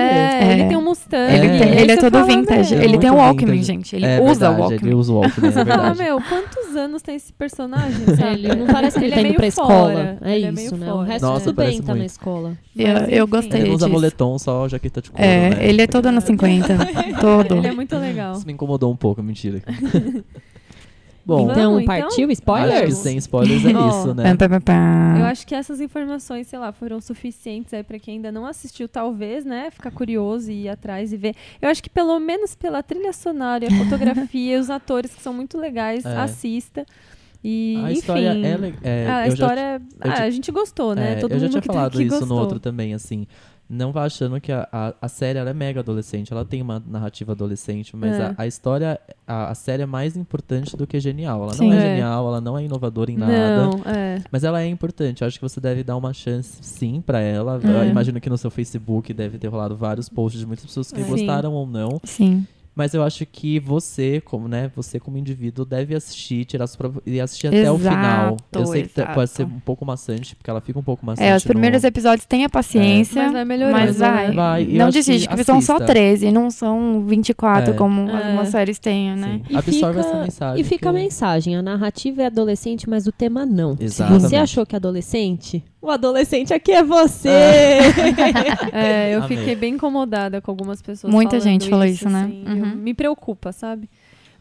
[0.44, 0.52] É.
[0.52, 1.34] ele tem um Mustang.
[1.34, 1.60] Ele, É.
[1.60, 2.76] tem- ele é todo fala, vintage.
[2.76, 3.64] Ele tem um muito Walkman, vintage.
[3.64, 3.96] gente.
[3.96, 4.86] Ele é usa verdade, o Walkman.
[4.90, 6.04] Ele usa o Walkman, é Você fala, verdade.
[6.04, 8.34] meu, quantos anos tem esse personagem, sabe?
[8.34, 10.18] Ele não parece que ele, Ele tá é indo meio pra fora, escola.
[10.30, 10.94] É ele é isso, meio né?
[10.94, 12.58] O resto Nossa, tudo bem tá na escola.
[13.10, 15.58] Eu, gostei Ele usa moletom, só jaqueta de couro, É, né?
[15.62, 16.78] ele é todo anos 50.
[17.22, 17.56] todo.
[17.58, 18.34] Ele é muito legal.
[18.34, 19.62] Isso me incomodou um pouco, mentira.
[21.24, 21.86] Bom, Então, então?
[21.86, 22.08] partiu?
[22.08, 22.98] acho que Spoilers?
[22.98, 24.24] sem spoilers é isso, né?
[25.20, 28.90] Eu acho que essas informações, sei lá, foram suficientes aí pra quem ainda não assistiu,
[28.90, 29.70] talvez, né?
[29.70, 31.36] Ficar curioso e ir atrás e ver.
[31.62, 35.32] Eu acho que pelo menos pela trilha sonora, e a fotografia, os atores que são
[35.32, 36.18] muito legais, É.
[36.18, 36.84] assista.
[37.44, 40.30] E, A enfim, história é, le- é, a eu já história, eu ah, já- a
[40.32, 41.14] gente gostou, né?
[41.14, 42.28] É, Todo eu já mundo tinha que tá falado aqui isso gostou.
[42.28, 43.28] no outro também, assim.
[43.74, 47.32] Não vá achando que a, a, a série é mega adolescente, ela tem uma narrativa
[47.32, 48.24] adolescente, mas É.
[48.26, 51.44] a, a história, a, a série é mais importante do que genial.
[51.44, 51.70] Ela Sim.
[51.70, 51.90] não é, É.
[51.96, 53.32] genial, ela não é inovadora em nada,
[53.68, 54.22] Não, é.
[54.30, 55.22] mas ela é importante.
[55.22, 57.62] Eu acho que você deve dar uma chance sim pra ela.
[57.64, 57.88] É.
[57.88, 61.54] Imagino que no seu Facebook deve ter rolado vários posts de muitas pessoas que gostaram
[61.54, 62.02] ou não.
[62.04, 62.46] Sim.
[62.74, 67.02] Mas eu acho que você, como, né, você como indivíduo, deve assistir, tirar sua própria-
[67.06, 68.38] e assistir até o final.
[68.54, 69.14] Eu sei que tá- exato.
[69.16, 71.28] pode ser um pouco maçante, porque ela fica um pouco maçante.
[71.28, 71.88] É, os primeiros no...
[71.90, 73.24] episódios tenha paciência.
[73.24, 74.28] Mas vai melhorando, Mas vai.
[74.30, 74.34] né?
[74.34, 75.92] Vai, e eu não que desiste, porque são só assista.
[75.94, 77.76] 13, não são 24 É.
[77.76, 78.16] como É.
[78.28, 79.42] algumas séries têm, né?
[79.50, 79.56] Sim.
[79.58, 80.62] Absorve fica- essa mensagem.
[80.62, 83.76] E fica a que- mensagem: a narrativa é adolescente, mas o tema não.
[83.80, 84.22] Exatamente.
[84.30, 85.62] Você achou que é adolescente?
[85.82, 87.30] O adolescente aqui é você!
[88.72, 89.38] É, eu Amei.
[89.38, 91.12] fiquei bem incomodada com algumas pessoas.
[91.12, 92.24] Muita gente falou isso, né?
[92.24, 92.76] assim, Uhum.
[92.76, 93.90] me preocupa, sabe?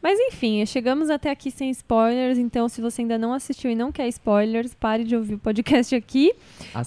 [0.03, 3.93] Mas enfim, chegamos até aqui sem spoilers, então se você ainda não assistiu e não
[3.93, 6.33] quer spoilers, pare de ouvir o podcast aqui,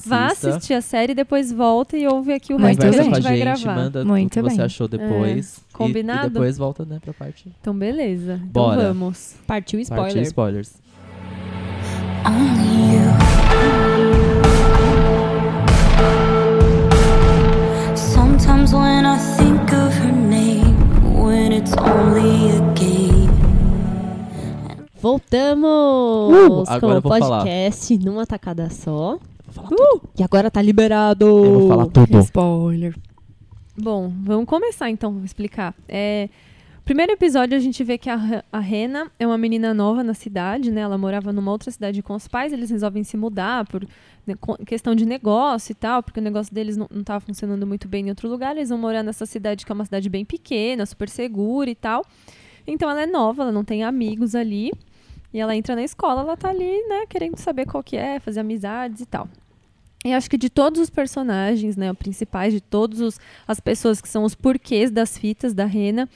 [0.07, 3.03] vá Assista, assistir a série, depois volta e ouve aqui o Muito resto que a
[3.03, 3.75] gente vai gente, gravar.
[3.75, 4.65] manda Muito o que você bem.
[4.65, 5.57] achou depois.
[5.57, 6.27] e- Combinado?
[6.27, 7.51] E, depois volta, né, pra parte.
[7.61, 8.81] Então beleza, então Bora.
[8.93, 9.35] vamos.
[9.45, 10.23] Partiu Parte spoiler.
[10.23, 10.73] spoilers.
[12.25, 13.22] Only you.
[18.73, 20.75] When I think of her name,
[21.23, 23.29] when it's only a game.
[25.01, 27.37] Voltamos Uh, com agora o vou falar.
[27.43, 29.17] podcast numa tacada só.
[29.53, 30.01] Tudo.
[30.17, 31.25] E agora tá liberado!
[31.25, 32.19] Eu vou falar tudo.
[32.19, 32.95] Spoiler.
[33.77, 35.73] Bom, vamos começar então, vou explicar.
[35.87, 36.29] É,
[36.85, 40.71] primeiro episódio a gente vê que a, a Rena é uma menina nova na cidade,
[40.71, 40.81] né?
[40.81, 43.87] Ela morava numa outra cidade com os pais, eles resolvem se mudar por
[44.25, 47.87] né, questão de negócio e tal, porque o negócio deles não, não tava funcionando muito
[47.87, 48.55] bem em outro lugar.
[48.55, 52.05] Eles vão morar nessa cidade que é uma cidade bem pequena, super segura e tal.
[52.65, 54.71] Então ela é nova, ela não tem amigos ali.
[55.33, 58.41] E ela entra na escola, ela tá ali, né, querendo saber qual que é, fazer
[58.41, 59.27] amizades e tal.
[60.05, 63.17] E acho que de todos os personagens, né, principais, de todas
[63.47, 66.09] as pessoas que são os porquês das fitas da Rena,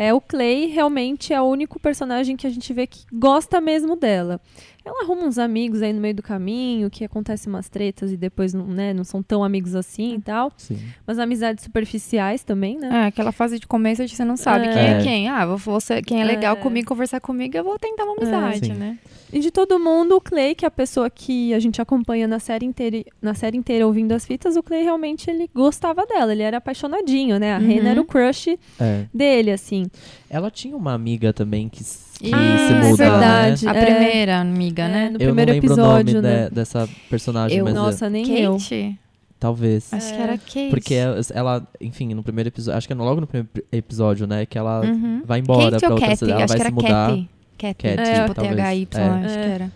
[0.00, 3.96] é, o Clay realmente é o único personagem que a gente vê que gosta mesmo
[3.96, 4.40] dela.
[4.84, 8.54] Ela arruma uns amigos aí no meio do caminho, que acontecem umas tretas e depois
[8.54, 10.50] não, né, não são tão amigos assim e tal.
[10.56, 10.78] Sim.
[11.06, 12.88] Mas amizades superficiais também, né?
[12.90, 14.72] É, aquela fase de começo de você não sabe É.
[14.72, 15.02] quem é É.
[15.02, 15.28] quem.
[15.28, 16.60] Ah, vou- você, quem é legal É.
[16.60, 18.72] comigo, conversar comigo, eu vou tentar uma amizade, Sim.
[18.74, 18.98] né?
[19.30, 22.38] E de todo mundo, o Clay, que é a pessoa que a gente acompanha na
[22.38, 26.42] série inteira, na série inteira ouvindo as fitas, o Clay realmente ele gostava dela, ele
[26.42, 27.54] era apaixonadinho, né?
[27.56, 27.66] A Uhum.
[27.66, 29.04] Rena era o crush É.
[29.12, 29.82] dele, assim.
[30.30, 33.64] Ela tinha uma amiga também que, que Ah, se é muda, verdade.
[33.64, 33.70] né?
[33.70, 33.84] A É.
[33.86, 35.00] primeira amiga, É, né?
[35.00, 36.44] no Eu não primeiro lembro episódio, o nome né?
[36.48, 38.52] de- dessa personagem, Eu- mas é- Nossa, nem eu.
[38.56, 38.98] Kate?
[39.40, 39.92] talvez.
[39.92, 40.22] Acho que É.
[40.22, 40.66] era Kate.
[40.70, 40.94] Porque
[41.32, 44.80] ela- enfim, no primeiro episódio, acho que é logo no primeiro episódio, né, que ela
[44.84, 45.22] Uhum.
[45.24, 46.18] vai embora Kate pra ou outra Kate?
[46.18, 47.08] cidade, ela Acho vai que se mudar.
[47.10, 47.28] Katy.
[47.58, 48.56] Cat, Cat, tipo talvez.
[48.56, 49.04] THY, É.
[49.08, 49.42] acho É.
[49.42, 49.72] que era.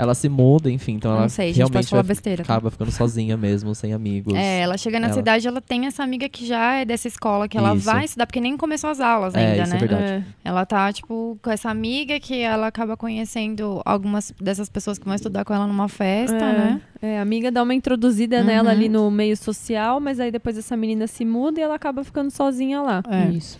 [0.00, 2.42] Ela se muda, enfim, então ela não sei, a gente realmente pode falar vai- besteira.
[2.44, 2.54] tá?
[2.54, 4.32] acaba ficando sozinha mesmo, sem amigos.
[4.34, 7.46] É, ela chega na Ela- cidade, ela tem essa amiga que já é dessa escola,
[7.46, 7.84] que ela Isso.
[7.84, 9.76] vai estudar, porque nem começou as aulas É, ainda, isso né?
[9.76, 10.04] é verdade.
[10.12, 10.22] É.
[10.42, 15.14] Ela tá, tipo, com essa amiga que ela acaba conhecendo algumas dessas pessoas que vão
[15.14, 16.80] estudar com ela numa festa, É, né?
[17.02, 18.44] é, a amiga dá uma introduzida Uhum.
[18.44, 22.02] nela ali no meio social, mas aí depois essa menina se muda e ela acaba
[22.02, 23.02] ficando sozinha lá.
[23.10, 23.28] É.
[23.30, 23.58] Isso.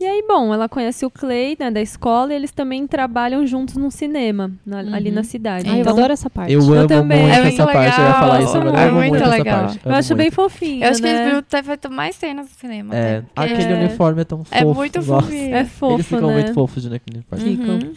[0.00, 3.76] E aí, bom, ela conhece o Clay, né, da escola, e eles também trabalham juntos
[3.76, 5.14] num cinema, na- ali Uhum.
[5.14, 5.64] na cidade.
[5.68, 6.52] Ah, eu então, adoro essa parte.
[6.52, 7.20] Eu amo também.
[7.22, 8.00] muito É muito essa parte.
[8.00, 8.64] Eu ia falar isso agora.
[8.70, 8.74] legal.
[8.74, 9.60] Eu É amo muito muito essa legal.
[9.66, 9.80] parte.
[9.84, 10.34] eu acho bem muito.
[10.34, 11.10] fofinho, Eu acho que né?
[11.10, 12.94] eles deviam ter feito mais cenas no cinema.
[12.94, 13.76] É, até, aquele É.
[13.84, 14.54] uniforme é tão fofo.
[14.54, 15.26] É muito nossa.
[15.26, 15.54] fofinho.
[15.54, 16.34] É fofo, Eles ficam né?
[16.34, 17.56] muito fofos de naquele uniforme.
[17.56, 17.74] Ficam.
[17.74, 17.92] Uhum.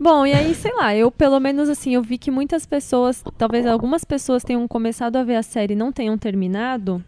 [0.00, 3.66] Bom, e aí, sei lá, eu pelo menos assim, eu vi que muitas pessoas, talvez
[3.66, 7.02] algumas pessoas tenham começado a ver a série e não tenham terminado,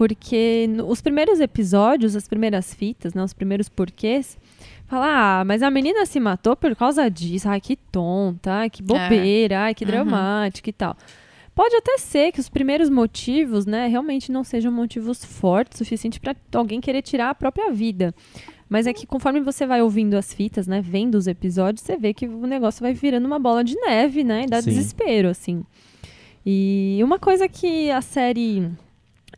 [0.00, 4.38] porque os primeiros episódios, as primeiras fitas, né, os primeiros porquês,
[4.86, 8.82] fala, ah, mas a menina se matou por causa disso, ai que tonta, ai que
[8.82, 9.90] bobeira, ai que Uhum.
[9.90, 10.96] dramática e tal.
[11.54, 16.18] Pode até ser que os primeiros motivos, né, realmente não sejam motivos fortes o suficiente
[16.18, 18.14] para alguém querer tirar a própria vida.
[18.70, 22.14] Mas é que conforme você vai ouvindo as fitas, né, vendo os episódios, você vê
[22.14, 24.70] que o negócio vai virando uma bola de neve, né, e dá Sim.
[24.70, 25.62] desespero, assim.
[26.46, 28.66] E uma coisa que a série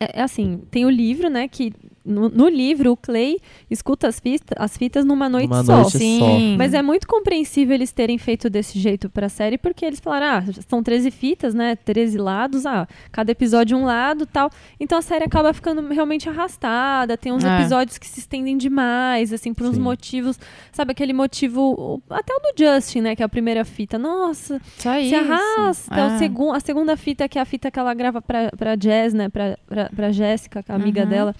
[0.04, 1.72] é, é assim, tem o livro, né, que
[2.04, 3.38] no, no livro o Clay
[3.70, 5.76] escuta as, fita, as fitas numa noite Numa só.
[5.82, 6.56] noite Sim.
[6.58, 10.52] Mas é muito compreensível eles terem feito desse jeito pra série, porque eles falaram, ah,
[10.68, 11.76] são 13 fitas, né?
[11.76, 14.50] 13 lados, ah, cada episódio um lado tal.
[14.80, 17.60] Então a série acaba ficando realmente arrastada, tem uns É.
[17.60, 19.82] episódios que se estendem demais, assim, por uns Sim.
[19.82, 20.40] motivos.
[20.72, 23.14] Sabe aquele motivo, até o do Justin, né?
[23.16, 23.96] Que é a primeira fita.
[23.96, 25.14] Nossa, Só se isso.
[25.14, 25.94] arrasta.
[25.94, 26.06] É.
[26.06, 29.14] O segun, a segunda fita, que é a fita que ela grava pra, pra Jazz,
[29.14, 29.28] né?
[29.28, 31.08] Pra, pra, pra Jéssica, é a amiga Uhum.
[31.08, 31.34] dela.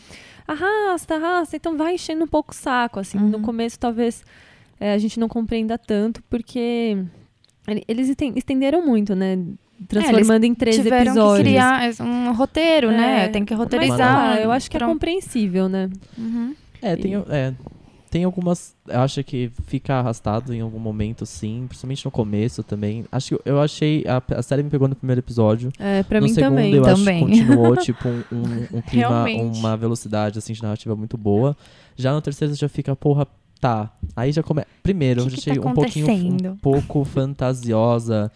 [0.47, 1.57] Arrasta, arrasta.
[1.57, 3.19] Então vai enchendo um pouco o saco, assim.
[3.19, 3.43] No Uhum.
[3.43, 4.25] começo, talvez,
[4.81, 6.97] é, a gente não compreenda tanto, porque
[7.67, 9.38] ele- eles esten- estenderam muito, né?
[9.88, 11.38] Transformando em três Tiveram episódios.
[11.38, 13.25] que criar um roteiro, né?
[13.25, 13.29] É.
[13.29, 14.33] Tem que Mas, roteirizar.
[14.37, 15.88] ah, eu acho que é compreensível, né?
[16.17, 16.55] Uhum.
[16.81, 17.53] É, tem, é,
[18.12, 18.77] tem algumas.
[18.87, 21.64] Eu acho que fica arrastado em algum momento, sim.
[21.66, 23.07] Principalmente no começo também.
[23.11, 24.05] Acho que eu achei.
[24.07, 25.72] A, a série me pegou no primeiro episódio.
[25.79, 26.75] É, pra no mim segundo, também.
[26.75, 27.27] eu acho Também.
[27.27, 29.59] que continuou, tipo, um, um, um clima, Realmente.
[29.59, 31.57] uma velocidade, assim, de narrativa muito boa.
[31.96, 33.27] Já no terceiro, já fica, porra,
[33.59, 33.90] tá.
[34.14, 34.68] Aí já começa.
[34.83, 36.53] Primeiro, Que já que achei tá um pouquinho.
[36.53, 38.31] Um pouco fantasiosa.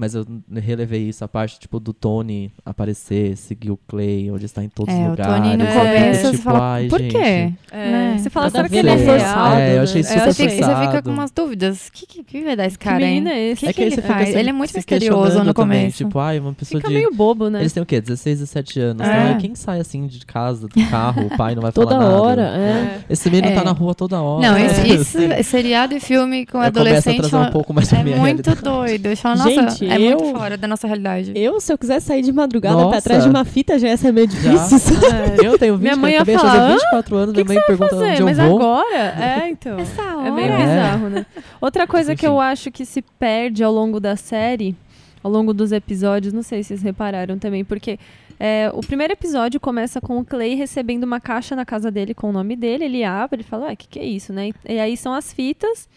[0.00, 4.64] Mas eu relevei isso, a parte, tipo, do Tony aparecer, seguir o Clay, onde está
[4.64, 5.34] em todos É, os o lugares.
[5.34, 7.12] Tony no É, começo tipo, você fala, ai, por gente.
[7.12, 7.52] quê?
[7.70, 8.16] É, Né?
[8.18, 9.56] Você fala, será que ele é forçado?
[9.60, 10.08] É, eu achei né?
[10.08, 11.02] super Você fica, você fica forçado.
[11.02, 11.88] com umas dúvidas.
[11.88, 13.28] O que, que, que vai dar esse Que cara, hein?
[13.28, 13.60] é esse?
[13.60, 14.28] Que É que ele fica faz?
[14.30, 15.96] se- Ele é muito misterioso no também, começo.
[15.98, 16.94] Tipo, ai, uma pessoa Fica de...
[16.94, 17.60] meio bobo, né?
[17.60, 18.00] Eles têm o quê?
[18.00, 19.06] 16, 17 anos.
[19.06, 19.10] É.
[19.10, 22.04] Então, ai, quem sai assim de casa, do carro, o pai não vai Toda falar
[22.04, 22.22] nada.
[22.22, 23.00] hora, é.
[23.10, 23.54] Esse menino É.
[23.54, 24.48] tá na rua toda hora.
[24.48, 24.66] Não, É.
[24.88, 28.54] isso, seriado e filme com Eu começo a adolescente trazer um pouco mais é muito
[28.62, 29.06] doido.
[29.06, 31.32] Eu falo, nossa, É muito eu- fora da nossa realidade.
[31.34, 32.90] Eu, se eu quiser sair de madrugada Nossa.
[32.90, 34.78] pra trás de uma fita, já ia ser meio difícil.
[34.78, 35.44] sabe?
[35.44, 36.72] Eu tenho 20, Minha mãe ia falar, fazer "Hã?
[36.74, 38.56] 24 anos, minha mãe pergunta fazer, onde eu mas vou.
[38.60, 38.96] agora?
[38.96, 39.78] É, então.
[39.80, 40.56] Essa É meio É.
[40.58, 41.26] bizarro, né?
[41.60, 42.42] Outra coisa Mas, que eu enfim.
[42.42, 44.74] acho que se perde ao longo da série,
[45.22, 47.98] ao longo dos episódios, não sei se vocês repararam também, porque
[48.38, 52.30] é, o primeiro episódio começa com o Clay recebendo uma caixa na casa dele com
[52.30, 54.48] o nome dele, ele abre e fala, ué, o que, que é isso, né?
[54.48, 55.88] E, e aí são as fitas,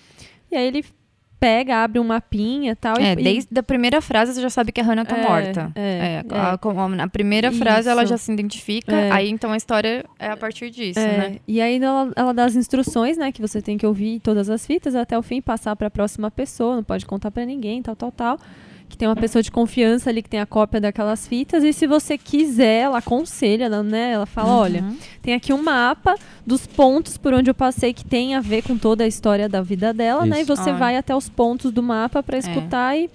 [0.52, 0.84] e aí ele
[1.44, 2.96] pega, abre um mapinha e tal.
[2.98, 5.72] É, e, desde a primeira frase você já sabe que a Hannah tá É, morta.
[5.76, 8.12] é, É, a- com- na primeira frase ela Isso.
[8.12, 9.12] já se identifica, É.
[9.12, 11.36] aí então a história é a partir disso, É, né?
[11.46, 13.32] E aí ela, ela dá as instruções, né?
[13.32, 16.32] Que você tem que ouvir todas as fitas até o fim, passar para a próxima
[16.32, 18.40] pessoa, não pode contar para ninguém, tal, tal, tal.
[18.94, 21.64] Que tem uma pessoa de confiança ali que tem a cópia daquelas fitas.
[21.64, 24.12] E se você quiser, ela aconselha, ela, né?
[24.12, 24.96] Ela fala, olha, Uhum.
[25.20, 26.14] tem aqui um mapa
[26.46, 29.64] dos pontos por onde eu passei que tem a ver com toda a história da
[29.64, 30.38] vida dela, né?
[30.38, 30.56] E Isso.
[30.56, 30.74] você Ah.
[30.76, 33.10] vai até os pontos do mapa para escutar e,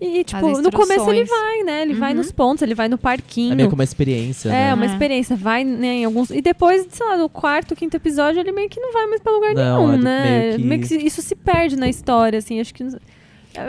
[0.00, 1.82] e, tipo, no começo ele vai, né?
[1.82, 2.16] Ele vai Uhum.
[2.18, 3.52] nos pontos, ele vai no parquinho.
[3.52, 4.74] É meio que uma experiência, É, né?
[4.74, 4.88] uma É.
[4.88, 5.36] experiência.
[5.36, 6.30] Vai né, em alguns.
[6.30, 9.30] E depois, sei lá, no quarto, quinto episódio, ele meio que não vai mais pra
[9.30, 10.56] lugar Não, nenhum, ele né?
[10.58, 12.58] meio que- se- isso se perde na história, assim.
[12.60, 12.82] Acho que.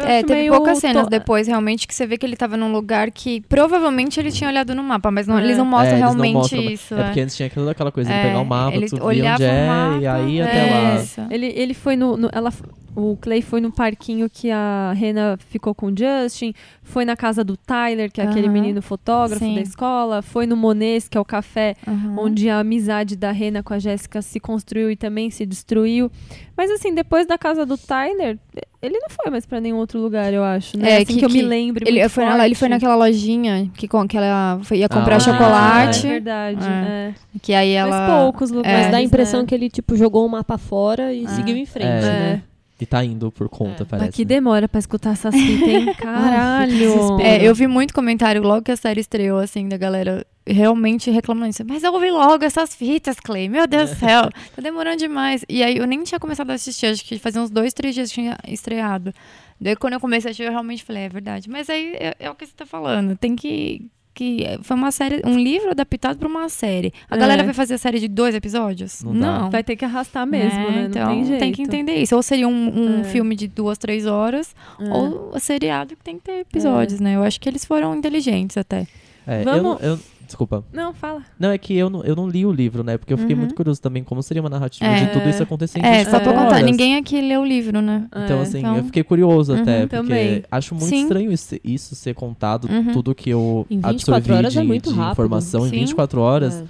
[0.05, 2.71] É, teve meio poucas cenas to- depois, realmente, que você vê que ele tava num
[2.71, 5.43] lugar que provavelmente ele tinha olhado no mapa, mas não- É.
[5.43, 6.93] eles não É, mostram não realmente mostram, isso.
[6.95, 9.05] É porque antes tinha aquela, aquela coisa de É, pegar o mapa, ele tu via
[9.05, 10.95] onde o é, mapa, e aí até é, lá.
[11.01, 11.21] Isso.
[11.29, 12.17] Ele, ele foi no.
[12.17, 12.51] no- ela,
[12.95, 17.43] o Clay foi no parquinho que a Rena ficou com o Justin, foi na casa
[17.43, 18.53] do Tyler, que é aquele Aham.
[18.53, 19.55] menino fotógrafo Sim.
[19.55, 22.15] da escola, foi no Monês, que é o café Uhum.
[22.17, 26.11] onde a amizade da Rena com a Jéssica se construiu e também se destruiu.
[26.59, 28.37] Mas assim, depois da casa do Tyler,
[28.81, 30.89] ele não foi mais pra nenhum outro lugar, eu acho, né?
[30.91, 31.85] É, assim que- que, eu me lembro.
[31.87, 35.15] Ele muito foi, na- ele foi naquela lojinha que, com, que ela foi- ia comprar
[35.15, 36.05] Ah, chocolate.
[36.05, 36.65] É verdade.
[36.67, 37.13] É.
[37.13, 37.13] É.
[37.41, 37.89] Que aí ela.
[38.07, 38.81] Mas poucos lugares.
[38.81, 39.45] Mas dá a impressão né?
[39.47, 41.29] que ele, tipo, jogou o mapa fora e Ah.
[41.29, 42.01] seguiu em frente, É.
[42.01, 42.43] né?
[42.81, 43.85] E tá indo por conta, É.
[43.85, 44.07] parece.
[44.07, 44.27] Mas que né?
[44.29, 45.93] demora pra escutar essas fitas, hein?
[45.99, 47.19] Caralho!
[47.21, 51.49] É, eu vi muito comentário logo que a série estreou, assim, da galera realmente reclamando
[51.49, 51.63] isso.
[51.67, 53.47] Mas ouve logo essas fitas, Clay.
[53.49, 55.43] Meu Deus do céu, tá demorando demais.
[55.47, 58.09] E aí eu nem tinha começado a assistir, acho que fazia uns dois, três dias
[58.09, 59.13] que tinha estreado.
[59.59, 61.49] Daí quando eu comecei a assistir, eu realmente falei, é verdade.
[61.49, 63.15] Mas aí é, é o que você tá falando.
[63.17, 66.91] Tem que que foi uma série, um livro adaptado pra uma série.
[67.09, 67.19] A É.
[67.19, 69.01] galera vai fazer a série de dois episódios?
[69.01, 69.47] Não dá.
[69.47, 70.85] Vai ter que arrastar mesmo, É, né?
[70.89, 71.55] Então não tem jeito.
[71.55, 72.13] que entender isso.
[72.17, 72.51] Ou seria um,
[72.97, 73.03] um É.
[73.05, 74.89] filme de duas, três horas, É.
[74.91, 77.15] ou o seriado que tem que ter episódios, né?
[77.15, 78.87] Eu acho que eles foram inteligentes até.
[79.25, 80.63] É, eu Vamos- não- eu- desculpa.
[80.71, 81.21] Não, fala.
[81.37, 82.97] Não, é que eu não, eu não li o livro, né?
[82.97, 83.41] Porque eu fiquei Uhum.
[83.41, 85.05] muito curioso também como seria uma narrativa É.
[85.05, 87.81] de tudo isso acontecendo em É, só pra 24 contar, ninguém aqui leu o livro,
[87.81, 88.05] né?
[88.07, 90.43] Então, É, assim, então- eu fiquei curioso Uhum, até, porque também.
[90.51, 91.01] acho muito Sim.
[91.03, 92.93] estranho isso, isso ser contado, Uhum.
[92.93, 95.11] tudo que eu Em 24 absorvi horas é de, muito de rápido.
[95.11, 95.79] informação em Sim.
[95.79, 96.63] 24 horas, É.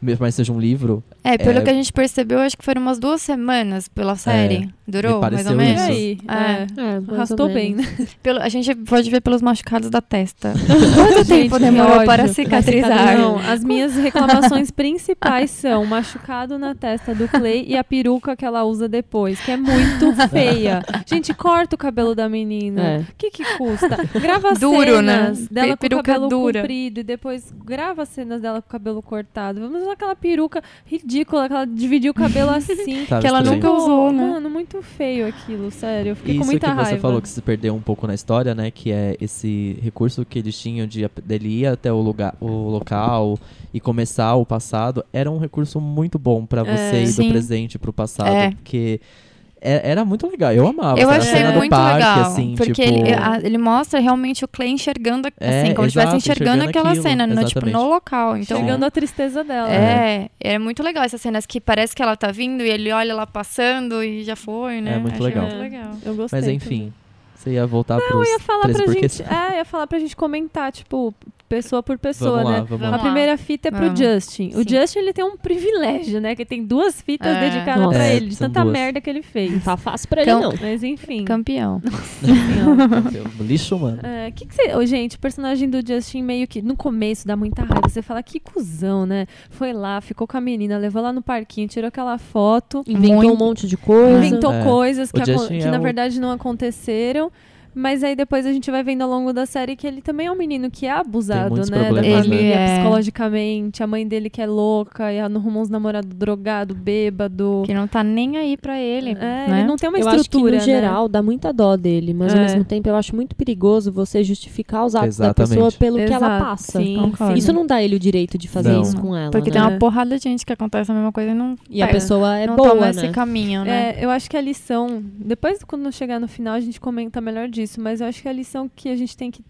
[0.00, 1.02] mesmo mais seja um livro.
[1.22, 1.62] É, pelo É.
[1.62, 4.70] que a gente percebeu, acho que foram umas duas semanas pela série.
[4.90, 5.82] Durou, mais pareceu ou menos?
[5.82, 5.90] isso.
[5.90, 6.18] aí?
[6.28, 6.80] É.
[6.80, 7.00] É.
[7.10, 7.84] É, Arrastou bem, né?
[8.22, 10.52] Pelo- a gente pode ver pelos machucados da testa.
[10.94, 13.16] Quanto tempo demorou para cicatrizar?
[13.18, 18.36] Não, as minhas reclamações principais são o machucado na testa do Clay e a peruca
[18.36, 20.82] que ela usa depois, que é muito feia.
[21.06, 22.82] Gente, corta o cabelo da menina.
[22.82, 22.98] É.
[23.00, 23.96] O que que custa?
[24.20, 25.34] Grava Duro, né?
[25.34, 26.60] cenas dela com o cabelo dura.
[26.60, 29.60] comprido e depois grava cenas dela com o cabelo cortado.
[29.60, 33.06] Vamos usar aquela peruca ridícula que ela dividiu o cabelo assim.
[33.06, 34.22] Que ela nunca usou, né?
[34.24, 36.10] Mano, muito feio aquilo, sério.
[36.10, 37.00] Eu fiquei com Isso muita que você raiva.
[37.00, 38.70] falou que se perdeu um pouco na história, né?
[38.70, 43.38] Que é esse recurso que eles tinham de dele ir até o, lugar, o local
[43.72, 47.22] e começar o passado, era um recurso muito bom pra você É, ir sim.
[47.26, 48.34] do presente pro passado.
[48.34, 48.50] É.
[48.50, 49.29] Porque é-
[49.62, 50.98] era muito legal, eu amava.
[51.00, 52.20] Eu achei cena do muito parque, legal.
[52.20, 52.88] assim, porque tipo...
[53.06, 56.68] ele, a- ele mostra realmente o Clay enxergando, assim, É, como se estivesse enxergando, enxergando
[56.70, 58.36] aquela aquilo, cena, no, tipo, no local.
[58.36, 59.70] Então, Chegando a tristeza dela.
[59.70, 63.14] é, é muito legal essas cenas que parece que ela tá vindo e ele olha
[63.14, 64.94] lá passando e já foi, né?
[64.94, 65.44] É muito Achei legal.
[65.44, 65.90] muito legal.
[66.04, 66.40] Eu gostei.
[66.40, 66.92] Mas enfim,
[67.34, 69.22] você ia voltar Não, pros eu ia falar 13 pra gente.
[69.22, 71.14] É, ia falar pra gente comentar, tipo,
[71.50, 72.56] pessoa por pessoa, Vamos lá, né?
[72.68, 72.96] vamos Vamos lá.
[72.96, 73.98] A primeira fita é pro Vamos.
[73.98, 74.50] Justin.
[74.54, 74.68] O Sim.
[74.68, 76.36] Justin, ele tem um privilégio, né?
[76.36, 77.40] Que tem duas fitas É.
[77.50, 77.96] dedicadas Nossa.
[77.98, 78.72] pra É, ele, de tanta duas.
[78.72, 79.64] merda que ele Não fez.
[79.64, 80.58] tá fácil pra ele, Então- não.
[80.60, 81.24] Mas enfim.
[81.24, 81.82] Campeão.
[82.22, 83.44] Não.
[83.44, 83.98] Lixo, mano.
[84.02, 87.36] É, que que você, ô, gente, o personagem do Justin meio que no começo dá
[87.36, 87.88] muita raiva.
[87.88, 89.26] Você fala que cuzão, né?
[89.50, 93.32] Foi lá, ficou com a menina, levou lá no parquinho, tirou aquela foto, Inventou Muito.
[93.34, 94.24] um monte de coisa.
[94.24, 94.62] inventou É.
[94.62, 97.30] coisas que, é na o- verdade não aconteceram.
[97.74, 100.32] Mas aí depois a gente vai vendo ao longo da série que ele também é
[100.32, 101.62] um menino que é abusado, né?
[101.62, 102.18] Da família, né?
[102.36, 102.74] Ele é.
[102.78, 107.62] psicologicamente, a mãe dele que é louca, e arruma uns namorados drogado, bêbado.
[107.66, 109.10] Que não tá nem aí pra ele.
[109.10, 109.58] É, né?
[109.60, 110.64] ele não tem uma eu acho que, estrutura, no né?
[110.64, 112.42] geral, dá muita dó dele, mas ao É.
[112.42, 115.50] mesmo tempo eu acho muito perigoso você justificar os atos da Exatamente.
[115.54, 116.78] pessoa pelo que ela Exato, passa.
[116.80, 117.12] Sim.
[117.36, 118.82] Isso não dá ele o direito de fazer Não.
[118.82, 119.30] isso com ela.
[119.30, 119.54] Porque né?
[119.56, 119.68] tem É.
[119.68, 122.46] uma porrada de gente que acontece a mesma coisa e não, E a pessoa é
[122.46, 122.90] não boa, toma né?
[122.90, 123.96] esse caminho, né?
[123.98, 127.48] É, eu acho que a lição, depois quando chegar no final a gente comenta melhor
[127.48, 129.42] disso, mas eu acho que a lição que a gente tem que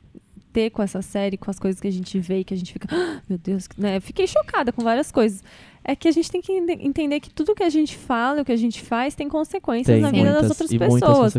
[0.53, 2.73] ter com essa série, com as coisas que a gente vê e que a gente
[2.73, 4.01] fica, "Ah, meu Deus, né?
[4.01, 5.43] Fiquei chocada com várias coisas.
[5.85, 8.45] É que a gente tem que ente- entender que tudo que a gente fala, o
[8.45, 11.33] que a gente faz, tem consequências Tem na vida muitas, das outras e pessoas.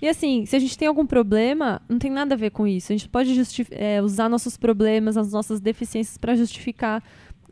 [0.00, 2.92] E assim, se a gente tem algum problema, não tem nada a ver com isso.
[2.92, 3.34] A gente pode
[3.72, 7.02] é, usar nossos problemas, as nossas deficiências pra justificar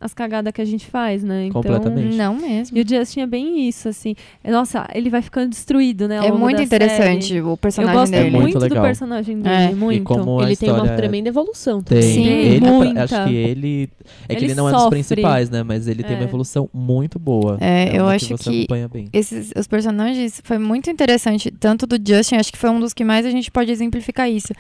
[0.01, 1.47] as cagadas que a gente faz, né?
[1.47, 2.17] Então, Completamente.
[2.17, 2.77] Não mesmo.
[2.77, 4.15] e o Justin é bem isso, assim.
[4.45, 6.17] É, Nossa, ele vai ficando destruído, né?
[6.27, 7.41] É muito interessante série.
[7.43, 8.27] o Eu personagem gosto dele.
[8.27, 8.85] É muito muito do legal.
[8.85, 9.75] personagem dele, É.
[9.75, 10.13] muito.
[10.13, 11.83] E Ele tem uma história- tremenda evolução.
[11.83, 12.01] Tem.
[12.01, 12.15] também.
[12.15, 13.05] Sim, ele, muita.
[13.05, 13.91] acho que ele.
[14.29, 14.97] É que Ele ele não é dos sofre.
[15.03, 15.63] principais, né?
[15.63, 16.19] Mas ele tem É.
[16.19, 17.57] uma evolução muito boa.
[17.61, 19.09] É, eu uma acho você que acompanha bem.
[19.13, 23.05] Esses, os personagens foi muito interessante, tanto do Justin, acho que foi um dos que
[23.05, 24.53] mais a gente pode exemplificar isso.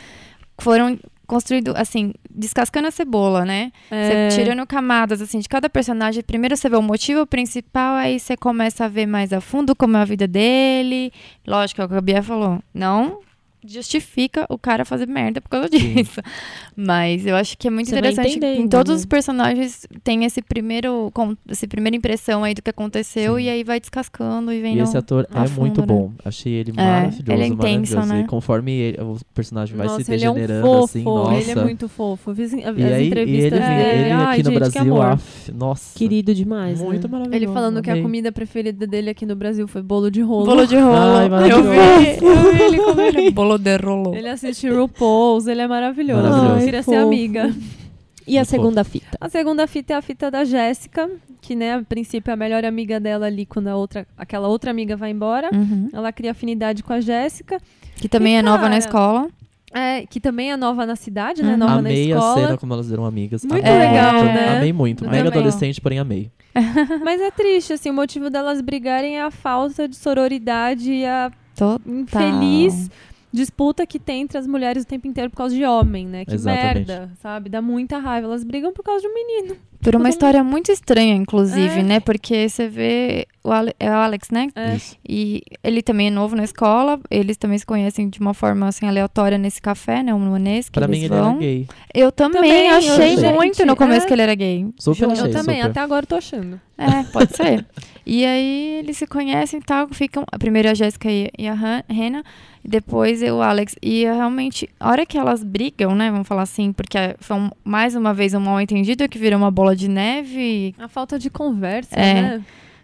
[0.59, 3.73] Foram construídos, assim, descascando a cebola, né?
[3.91, 6.23] É, Você tirando camadas, assim, de cada personagem.
[6.23, 9.97] Primeiro você vê o motivo principal, aí você começa a ver mais a fundo como
[9.97, 11.13] é a vida dele.
[11.47, 12.61] Lógico, é o que a Bia falou.
[12.73, 13.21] Não
[13.65, 15.95] justifica o cara fazer merda por causa Sim.
[15.95, 16.21] disso.
[16.77, 18.39] Mas eu acho que é muito Você interessante.
[18.45, 18.97] Em todos né?
[18.99, 23.43] os personagens tem esse primeiro, com, essa primeira impressão aí do que aconteceu Sim.
[23.43, 25.87] e aí vai descascando e vem E esse ator é fundo, muito né?
[25.87, 26.13] bom.
[26.25, 28.09] Achei ele É, maravilhoso, ele é intenso, maravilhoso.
[28.15, 28.21] né?
[28.21, 31.35] E conforme ele- o personagem vai nossa, se ele é um degenerando, fofo, assim, nossa.
[31.35, 32.31] ele é muito fofo.
[32.31, 34.01] As E aí, e entrevistas ele, dele.
[34.03, 35.99] ele Ai, aqui no gente, Brasil, af, nossa.
[35.99, 36.81] Querido demais.
[36.81, 37.13] Muito né?
[37.13, 37.37] maravilhoso.
[37.45, 40.47] Ele falando que a comida preferida dele aqui no Brasil foi bolo de rolo.
[40.47, 40.95] Bolo de rolo.
[40.97, 44.15] Ai, eu vi, eu vi ele comendo bolo de rolo.
[44.15, 46.23] Ele assiste RuPaul's, ele é maravilhoso.
[46.23, 46.59] Maravilhoso.
[46.59, 47.07] Eu queria ser Fofo.
[47.07, 47.55] amiga.
[48.27, 49.17] E a segunda fita?
[49.21, 51.09] A segunda fita é a fita da Jéssica,
[51.41, 54.73] que, né, a princípio é a melhor amiga dela ali quando a outra, aquela outra
[54.73, 55.49] amiga vai embora.
[55.55, 55.89] Uhum.
[55.93, 57.59] Ela cria afinidade com a Jéssica,
[57.95, 59.29] Que também E, é nova cara, na escola.
[59.73, 61.53] é, que também é nova na cidade, né?
[61.53, 61.57] Uhum.
[61.59, 62.47] Nova Amei na a escola.
[62.47, 63.45] cena como elas eram amigas.
[63.45, 64.27] Muito Amei legal, muito.
[64.35, 64.57] né?
[64.57, 65.05] Amei muito.
[65.05, 66.29] Eu Mega adolescente, porém amei.
[67.05, 71.31] Mas é triste, assim, o motivo delas brigarem é a falta de sororidade e a
[71.55, 72.91] Tô infeliz
[73.37, 76.25] disputa que tem entre as mulheres o tempo inteiro por causa de homem, né?
[76.25, 76.89] Que Exatamente.
[76.89, 77.49] merda, sabe?
[77.51, 78.27] Dá muita raiva.
[78.27, 79.57] Elas brigam por causa de um menino.
[79.83, 81.83] Por uma história muito estranha, inclusive, É.
[81.83, 82.01] né?
[82.01, 84.49] Porque você vê o Ale- é o Alex, né?
[84.57, 84.77] É.
[85.09, 86.99] E ele também é novo na escola.
[87.11, 90.13] Eles também se conhecem de uma forma assim aleatória nesse café, né?
[90.13, 91.39] O Nuanês, que Pra mim eles ele era vão.
[91.39, 91.69] gay.
[91.95, 94.09] Eu também, Também, achei eu- muito gente, no começo é.
[94.09, 94.67] que ele era gay.
[94.79, 95.13] Super Juro.
[95.13, 95.71] achei, eu também, super.
[95.71, 96.61] até agora eu tô achando.
[96.79, 97.65] É, pode ser.
[98.07, 100.25] E aí eles se conhecem e tal, ficam.
[100.31, 102.23] A primeira a Jéssica e, e a Han- Rena,
[102.65, 103.75] e depois o Alex.
[103.83, 106.11] E é realmente, a hora que elas brigam, né?
[106.11, 109.51] Vamos falar assim, porque foi um- mais uma vez um mal entendido que vira uma
[109.51, 110.73] bola de neve.
[110.79, 112.43] A falta de conversa, É, né?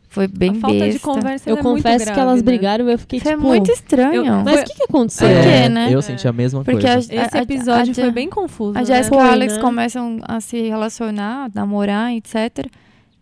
[0.08, 1.00] Foi bem a falta de besta.
[1.00, 2.42] conversa Eu é muito confesso que grave, elas né?
[2.42, 3.44] brigaram e eu fiquei Foi tipo.
[3.44, 4.26] muito estranho.
[4.26, 5.26] Eu- Mas o que, que aconteceu?
[5.28, 5.88] Por É, quê, né?
[5.90, 6.98] Eu senti a mesma Porque coisa.
[6.98, 8.76] Esse a- a- episódio a- foi bem confuso.
[8.76, 8.84] A né?
[8.84, 9.60] Jéssica e o Foi, Alex né?
[9.62, 12.66] começam a se relacionar, namorar, etc.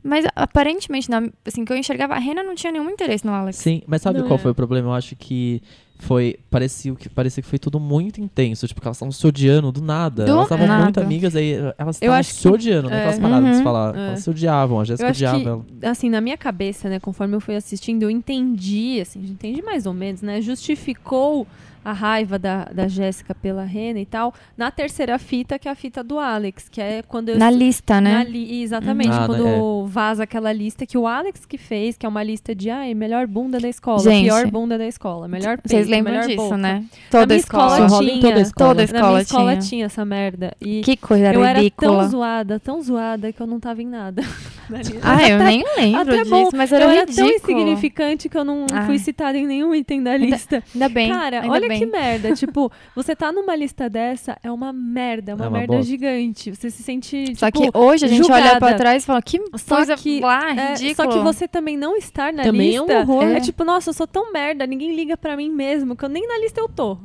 [0.03, 3.57] Mas aparentemente, na, assim, que eu enxergava, a Rena não tinha nenhum interesse no Alex.
[3.59, 4.43] Sim, mas sabe Não qual é.
[4.43, 4.89] foi o problema?
[4.89, 5.61] Eu acho que
[5.99, 6.39] foi.
[6.51, 8.67] Parecia que, parecia que foi tudo muito intenso.
[8.67, 10.25] Tipo, que elas estavam se odiando do nada.
[10.25, 10.85] Do elas estavam nada.
[10.85, 12.97] muito amigas, aí elas estavam se que- odiando, né?
[12.97, 13.01] é.
[13.01, 13.63] Que elas pararam de se Uhum.
[13.65, 13.95] falar.
[13.95, 14.07] É.
[14.09, 15.65] Elas se odiavam, a Jéssica odiava que, ela.
[15.93, 19.93] assim, na minha cabeça, né, conforme eu fui assistindo, eu entendi, assim, entendi mais ou
[19.93, 21.47] menos, né, justificou
[21.85, 25.75] a raiva da, da Jéssica pela Rena e tal, na terceira fita, que é a
[25.75, 27.39] fita do Alex, que é quando eu...
[27.39, 28.13] Na lista, né?
[28.19, 32.05] na li- exatamente, Ah, quando né, vaza aquela lista que o Alex que fez, que
[32.05, 35.57] é uma lista de, ai, melhor bunda da escola, Gente, pior bunda da escola, melhor
[35.59, 36.57] peito, Vocês lembram melhor disso, boca.
[36.57, 36.85] né?
[37.11, 37.85] Toda minha escola.
[37.87, 38.21] escola tinha.
[38.21, 38.69] toda a escola.
[38.69, 39.61] Toda Na minha escola escola tinha.
[39.69, 40.55] tinha essa merda.
[40.61, 41.99] E Que coisa eu era ridícula.
[42.03, 44.23] tão zoada, tão zoada, que eu não tava em nada.
[45.03, 46.49] Ah, eu nem lembro até disso, bom.
[46.55, 47.27] mas eu era era ridículo.
[47.27, 48.87] tão insignificante que eu não Ai.
[48.87, 50.63] fui citada em nenhum item da lista.
[50.73, 51.09] Ainda bem.
[51.11, 51.80] Cara, ainda olha bem.
[51.81, 52.33] Que merda.
[52.35, 55.89] tipo, você tá numa lista dessa, é uma merda, é uma, É uma merda bosta.
[55.91, 56.51] gigante.
[56.55, 58.59] Você se sente, Só tipo, que hoje a gente olha julgada.
[58.59, 60.95] pra trás e fala, que Só coisa que, lá, é, ridículo.
[60.95, 63.25] só que você também não estar na Também é um lista horror.
[63.25, 66.27] é tipo, nossa, eu sou tão merda, ninguém liga pra mim mesmo, que eu nem
[66.27, 66.97] na lista eu tô.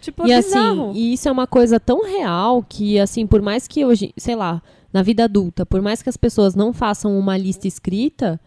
[0.00, 0.92] Tipo, E é assim, bizarro.
[0.94, 4.60] e isso é uma coisa tão real que, assim, por mais que hoje, sei lá,
[4.92, 8.40] na vida adulta, por mais que as pessoas não façam uma lista escrita,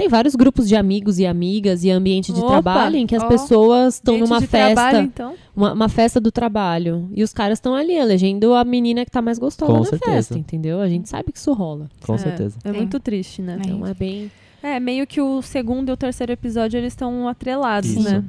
[0.00, 3.22] tem vários grupos de amigos e amigas e ambiente de Opa, trabalho em que as
[3.22, 5.34] ó, pessoas estão numa de festa, trabalho, então.
[5.54, 9.20] uma, uma festa do trabalho, e os caras estão ali elegendo a menina que tá
[9.20, 10.12] mais gostosa Com na certeza.
[10.12, 10.80] festa, entendeu?
[10.80, 11.88] A gente sabe que isso rola.
[12.02, 12.56] Com É, certeza.
[12.64, 12.76] É Sim.
[12.78, 13.58] muito triste, né?
[13.58, 13.66] É.
[13.66, 14.30] Então é bem.
[14.62, 18.02] É, meio que o segundo e o terceiro episódio eles estão atrelados, Isso.
[18.02, 18.24] né?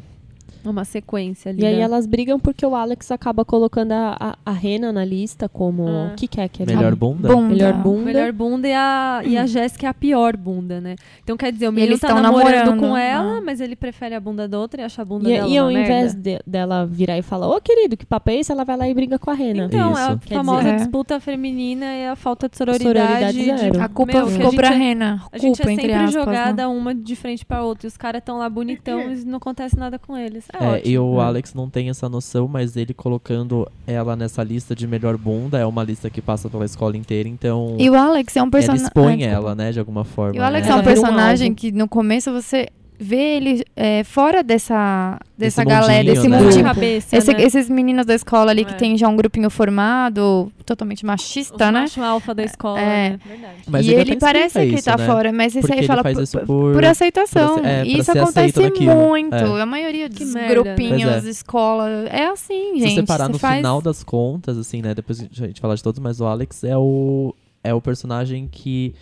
[0.66, 1.62] Uma sequência ali.
[1.62, 1.82] E aí né?
[1.82, 5.88] elas brigam porque o Alex acaba colocando a, a, a Rena na lista como.
[5.88, 6.12] Ah.
[6.12, 7.28] O que, que é que ele Melhor bunda?
[7.28, 7.47] Bunda.
[7.49, 8.05] Melhor bunda.
[8.05, 10.95] Melhor bunda e a, e a Jéssica é a pior bunda, né?
[11.24, 12.80] Então quer dizer, o menino tá namorando, namorando.
[12.80, 13.41] com ela, Ah.
[13.41, 15.68] mas ele prefere a bunda da outra e acha a bunda E, dela e ao
[15.70, 16.22] uma invés merda.
[16.45, 18.51] de- dela virar e falar, ô querido, que papo é esse?
[18.51, 19.66] Ela vai lá e briga com a Rena.
[19.66, 20.20] Então, é a Isso.
[20.20, 22.84] Quer famosa dizer- disputa feminina e a falta de sororidade.
[22.99, 23.72] Sororidade zero.
[23.74, 25.24] de- A culpa meu, ficou a pra gente é- Rena.
[25.32, 26.68] A gente culpa, é entre sempre aspas, jogada né?
[26.68, 27.88] uma de frente pra outra.
[27.88, 30.45] E os caras estão lá bonitão e não acontece nada com eles.
[30.54, 30.91] É, É, ótimo.
[30.93, 31.24] e o É.
[31.26, 35.66] Alex não tem essa noção, mas ele colocando ela nessa lista de melhor bunda, é
[35.66, 38.86] uma lista que passa pela escola inteira, então E o Alex é um ele personagem.
[38.86, 40.36] expõe ela, né, de alguma forma.
[40.36, 40.74] E o Alex né?
[40.74, 42.68] é um um personagem que no começo você
[43.04, 46.39] vê ele é, fora dessa, dessa Desse galera, desse né?
[46.39, 46.64] Mundinho.
[46.64, 47.41] cabeça, Esse- né?
[47.43, 48.78] Esses meninos da escola ali que É.
[48.78, 51.82] tem já um grupinho formado, totalmente machista, Os né?
[51.82, 53.10] macho alfa da escola, É.
[53.12, 53.20] né?
[53.26, 53.54] Verdade.
[53.68, 55.06] Mas e ele parece que isso, tá né?
[55.08, 57.56] fora, mas esse aí fala por, isso por- por- por aceitação.
[57.56, 58.95] ser- é, e isso acontece naquilo.
[58.95, 59.34] muito.
[59.36, 59.62] É.
[59.62, 60.54] A maioria Que dos merda.
[60.54, 61.30] grupinhos, é.
[61.30, 62.89] escola, é assim, gente.
[62.89, 63.58] Se você parar no faz...
[63.58, 64.93] final das contas, assim, né?
[64.93, 67.34] Depois a gente fala de todos, mas o Alex é o,
[67.64, 68.93] é o personagem que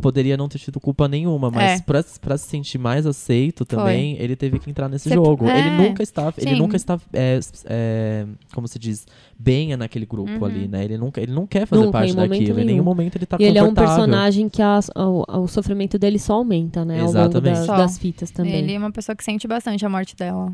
[0.00, 1.82] poderia não ter tido culpa nenhuma, mas É.
[1.82, 5.46] pra, pra se sentir mais aceito também, ele teve que entrar nesse Cê- jogo.
[5.48, 5.58] é.
[5.58, 6.56] Ele nunca está, ele Sim.
[6.58, 9.06] nunca está, é, é, como se diz,
[9.38, 10.44] bem naquele grupo Uhum.
[10.44, 10.84] ali, né?
[10.84, 12.40] Ele nunca, ele não quer fazer Nunca, parte daquilo.
[12.52, 12.66] Em nenhum.
[12.66, 16.18] nenhum momento ele tá e ele é um personagem que a- o, o sofrimento dele
[16.18, 17.00] só aumenta, né?
[17.00, 17.56] Ao longo Exatamente.
[17.58, 18.54] das, das fitas também.
[18.54, 20.52] Ele é uma pessoa que sente bastante a morte dela.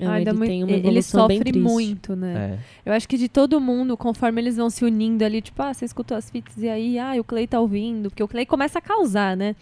[0.00, 2.58] É, Ai, dá ele tem uma ele sofre muito, né?
[2.84, 2.90] É.
[2.90, 5.84] Eu acho que de todo mundo, conforme eles vão se unindo ali, tipo, ah, você
[5.84, 8.82] escutou as fitas e aí, ah, o Clay tá ouvindo, porque o Clay começa a
[8.82, 9.54] causar, né?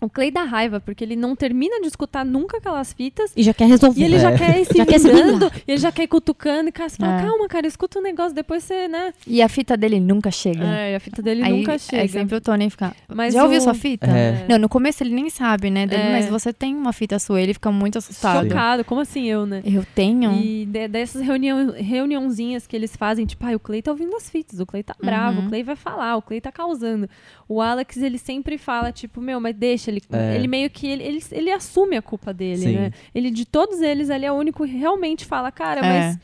[0.00, 3.54] O Clay dá raiva, porque ele não termina de escutar nunca aquelas fitas E já
[3.54, 4.00] quer resolver.
[4.00, 4.38] e ele já É.
[4.38, 6.88] quer ir se Já quer se vingando, e ele já quer ir cutucando, e cara,
[6.88, 7.22] você fala, É.
[7.24, 9.12] calma, cara, escuta um negócio, depois você, né?
[9.26, 10.64] E a fita dele nunca chega.
[10.64, 12.02] É, a fita dele Aí, nunca chega.
[12.02, 12.94] Aí sempre o Tony fica.
[13.08, 14.06] Mas Já ouviu o- sua fita?
[14.06, 14.44] É.
[14.48, 15.86] Não, no começo ele nem sabe, né?
[15.86, 16.12] Dele, É.
[16.12, 18.44] Mas você tem uma fita sua, ele fica muito assustado.
[18.48, 19.61] Chocado, como assim eu, né?
[19.64, 20.32] Eu tenho.
[20.32, 24.28] E de- dessas reunião, reuniãozinhas que eles fazem, tipo, ah, o Clay tá ouvindo as
[24.28, 25.46] fitas, o Clay tá bravo, Uhum.
[25.46, 27.08] o Clay vai falar, o Clay tá causando.
[27.48, 30.34] O Alex, ele sempre fala, tipo, meu, mas deixa, ele, É.
[30.36, 32.74] ele meio que, ele, ele, ele assume a culpa dele, Sim.
[32.74, 32.92] né?
[33.14, 35.82] Ele, de todos eles, ali é o único que realmente fala, cara, É.
[36.10, 36.18] mas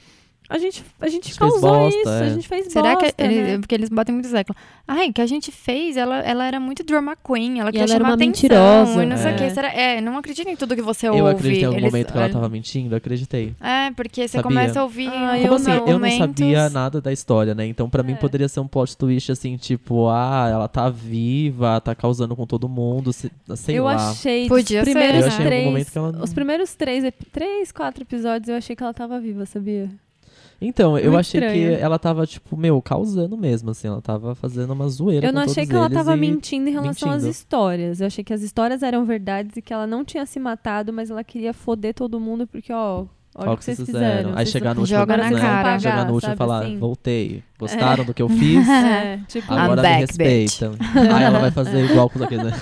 [0.51, 2.31] A gente, a gente causou bosta, isso, a é.
[2.31, 3.59] gente fez Será bosta, que ele- né?
[3.59, 4.57] porque eles batem muito século.
[4.87, 8.05] Ai, que a gente fez, ela, ela era muito drama queen, ela queria ela era
[8.05, 9.03] chamar uma atenção, mentirosa.
[9.03, 9.37] e não sei o É.
[9.37, 9.51] que.
[9.51, 11.21] Será, é, não acredita em tudo que você ouve.
[11.21, 13.55] Eu acreditei em algum Eles- momento que ela tava mentindo, eu acreditei.
[13.61, 14.43] É, porque você Sabia.
[14.43, 15.67] começa a ouvir Ah, Como eu assim?
[15.67, 15.87] não.
[15.87, 17.67] Eu não sabia nada da história, né?
[17.67, 18.17] Então, pra mim, É.
[18.17, 22.67] poderia ser um plot twist assim, tipo, ah, ela tá viva, tá causando com todo
[22.71, 23.97] mundo, se- sei eu lá.
[24.13, 25.27] achei Podia os ser, primeiros né?
[25.27, 28.83] Eu achei três, momento que ela os primeiros três, três, quatro episódios eu achei que
[28.83, 29.91] ela tava viva, sabia?
[30.61, 31.73] Então, eu Muito achei que estranho.
[31.79, 33.87] ela tava, tipo, meu, causando mesmo, assim.
[33.87, 37.17] Ela tava fazendo uma zoeira Eu não achei que ela tava mentindo em relação às
[37.23, 37.31] mentindo.
[37.31, 38.01] histórias.
[38.01, 41.11] Eu achei que as histórias eram verdades e que ela não tinha se matado, mas
[41.11, 43.05] ela queria foder todo mundo porque, ó,
[43.35, 44.31] olha o que vocês fizeram.
[44.31, 45.79] Aí Vocês chegar no último Joga na cara.
[45.79, 46.79] chegar no último e falar, assim?
[46.79, 47.43] voltei.
[47.59, 48.69] Gostaram do que eu fiz?
[48.69, 50.61] É, tipo, Agora me back, bitch.
[50.61, 50.75] respeitam.
[51.17, 52.53] Aí ela vai fazer igual com aquele, né?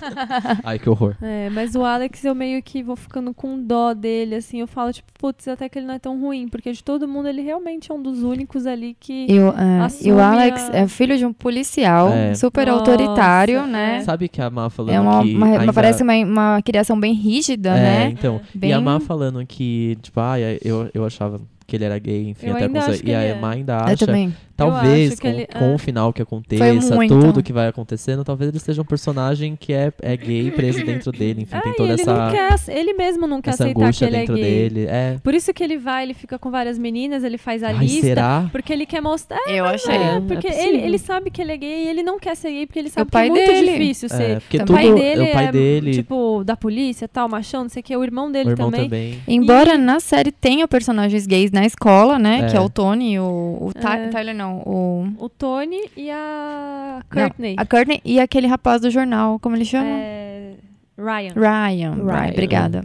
[0.65, 1.15] Ai, que horror.
[1.21, 4.93] É, mas o Alex eu meio que vou ficando com dó dele, assim, eu falo,
[4.95, 7.93] tipo, putz, até que ele não é tão ruim, porque de todo mundo ele realmente
[7.93, 9.27] é um dos únicos ali que.
[9.29, 12.35] E o, é, e o Alex a- é filho de um policial É.
[12.35, 13.67] super Nossa, autoritário, é.
[13.67, 14.01] né?
[14.03, 15.73] Sabe que a Má falando É uma, que uma- ainda...
[15.75, 18.09] parece uma, uma criação bem rígida, É, né?
[18.11, 18.41] então.
[18.55, 21.41] Bem- E a Má falando que, tipo, ah, eu, eu achava
[21.77, 23.35] que ele era gay, enfim, Eu até ainda com acho que E a é.
[23.35, 24.35] Má ainda Eu acha, também.
[24.57, 25.75] talvez, acho que com, ele- com é.
[25.75, 26.65] o final que aconteça,
[27.09, 31.13] tudo que vai acontecendo, talvez ele seja um personagem que é, é gay preso dentro
[31.13, 33.65] dele, enfim, É, tem e toda ele essa, não quer, ele mesmo não quer essa
[33.65, 34.45] aceitar que angústia ele é dentro gay.
[34.45, 34.87] dele.
[34.89, 35.17] É.
[35.23, 38.01] Por isso que ele vai, ele fica com várias meninas, ele faz a Ai, lista.
[38.01, 38.49] será?
[38.51, 39.39] Porque ele quer mostrar.
[39.49, 39.95] Eu achei.
[39.95, 42.35] É, É, porque é ele, ele sabe que ele é gay e ele não quer
[42.37, 43.73] ser gay porque ele o sabe que é muito dele.
[43.73, 44.41] difícil É, ser.
[44.41, 47.63] porque O O tudo, pai dele o pai é, dele, tipo, da polícia, tal, machão,
[47.65, 48.85] não sei o que, o irmão dele o irmão também.
[48.89, 49.19] também.
[49.29, 52.41] Embora na série tenha personagens gays na escola, né?
[52.43, 52.47] É.
[52.51, 54.09] Que é o Tony e o, o Ty- É.
[54.09, 55.09] Tyler, não, o...
[55.19, 57.55] O Tony e a não, Courtney.
[57.59, 59.89] a Courtney e aquele rapaz do jornal, como ele chama?
[59.89, 60.53] É,
[60.99, 61.33] Ryan.
[61.35, 61.95] Ryan.
[61.95, 62.05] Ryan.
[62.07, 62.31] Ryan.
[62.33, 62.85] Obrigada.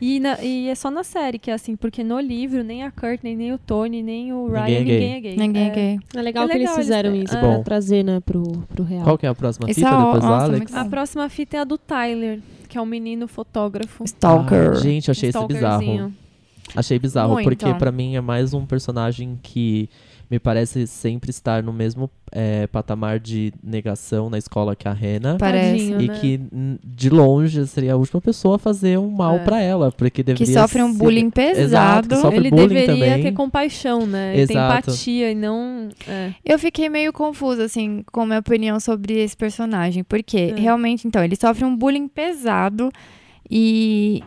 [0.00, 2.90] E, na- e é só na série que é assim, porque no livro nem a
[2.90, 5.00] Courtney, nem o Tony, nem o Ryan, Ninguém é gay.
[5.00, 5.36] ninguém é gay.
[5.36, 5.70] Ninguém é É.
[5.70, 5.98] gay.
[6.16, 7.40] É legal É que eles legal, eles- fizeram é, isso é.
[7.40, 7.62] pra Bom.
[7.62, 8.42] trazer, né, pro,
[8.74, 9.02] pro real.
[9.04, 10.74] Qual que é a próxima Esse fita é o- depois do nossa, Alex?
[10.74, 12.38] A próxima fita é a do Tyler,
[12.68, 14.04] que é um menino fotógrafo.
[14.04, 14.70] Stalker.
[14.70, 16.12] Ah, gente, eu achei isso bizarro.
[16.76, 17.44] Achei bizarro, Muito.
[17.44, 19.88] porque pra mim é mais um personagem que
[20.30, 25.36] me parece sempre estar no mesmo é, patamar de negação na escola que a Rena.
[25.38, 25.92] Parece.
[25.92, 26.18] E né?
[26.18, 26.40] que,
[26.82, 29.38] de longe, seria a última pessoa a fazer um mal É.
[29.40, 29.92] pra ela.
[29.92, 32.08] Porque Que deveria sofre um ser- bullying Exato, pesado.
[32.08, 33.22] que sofre Ele bullying deveria também.
[33.24, 34.34] ter compaixão, né?
[34.34, 34.78] Ele Ter Exato.
[34.90, 35.88] empatia e não.
[36.08, 36.32] é.
[36.42, 40.02] Eu fiquei meio confusa, assim, com a minha opinião sobre esse personagem.
[40.02, 40.58] Porque, É.
[40.58, 42.90] realmente, então, ele sofre um bullying pesado
[43.50, 44.22] e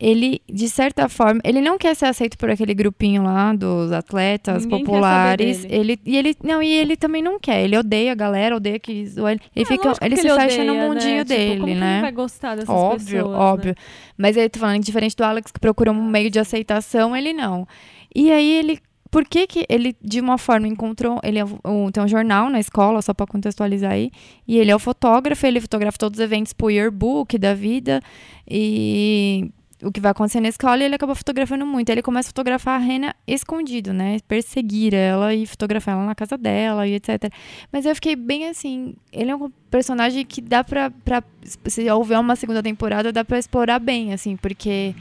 [0.00, 4.64] ele, de certa forma, ele não quer ser aceito por aquele grupinho lá dos atletas
[4.64, 5.66] Ninguém populares.
[5.68, 7.62] Ele, e ele, não, e ele também não quer.
[7.62, 9.40] Ele odeia a galera, odeia que ele.
[9.54, 11.24] É, fica, ele se fecha no mundinho né?
[11.24, 11.92] Tipo, dele, como que né?
[11.92, 13.68] ele vai gostar dessas Óbvio, pessoas, óbvio.
[13.70, 13.74] né?
[14.16, 17.68] Mas ele, tô falando, diferente do Alex, que procura um meio de aceitação, ele não.
[18.14, 18.78] E aí ele.
[19.10, 21.18] Por que, que ele, de uma forma, encontrou.
[21.22, 24.10] Ele é um- tem um jornal na escola, só pra contextualizar aí.
[24.46, 28.00] E ele é o fotógrafo, ele fotografa todos os eventos pro yearbook da vida.
[28.48, 29.50] E
[29.82, 31.88] o que vai acontecer na escola, e ele acaba fotografando muito.
[31.90, 34.18] Aí ele começa a fotografar a Rena escondido, né?
[34.28, 37.32] Perseguir ela e fotografar ela na casa dela e etc.
[37.72, 38.94] Mas eu fiquei bem assim.
[39.12, 40.90] Ele é um personagem que dá pra.
[41.04, 41.22] pra
[41.66, 44.94] se houver uma segunda temporada, dá pra explorar bem, assim, porque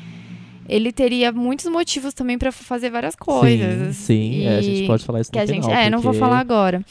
[0.67, 3.95] ele teria muitos motivos também pra fazer várias coisas.
[3.97, 4.03] Sim,
[4.41, 4.45] sim.
[4.45, 5.61] é, a gente pode falar isso no que a final.
[5.69, 5.71] gente.
[5.77, 6.85] É, não vou porque- falar agora.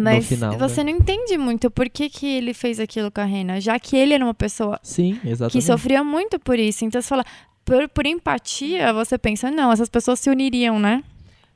[0.00, 0.58] Mas final, né?
[0.58, 3.96] você não entende muito por que, que ele fez aquilo com a Rena, já que
[3.96, 5.18] ele era uma pessoa Sim,
[5.50, 6.84] que sofria muito por isso.
[6.84, 7.24] Então você fala,
[7.64, 11.02] por, por empatia, você pensa, não, essas pessoas se uniriam, né?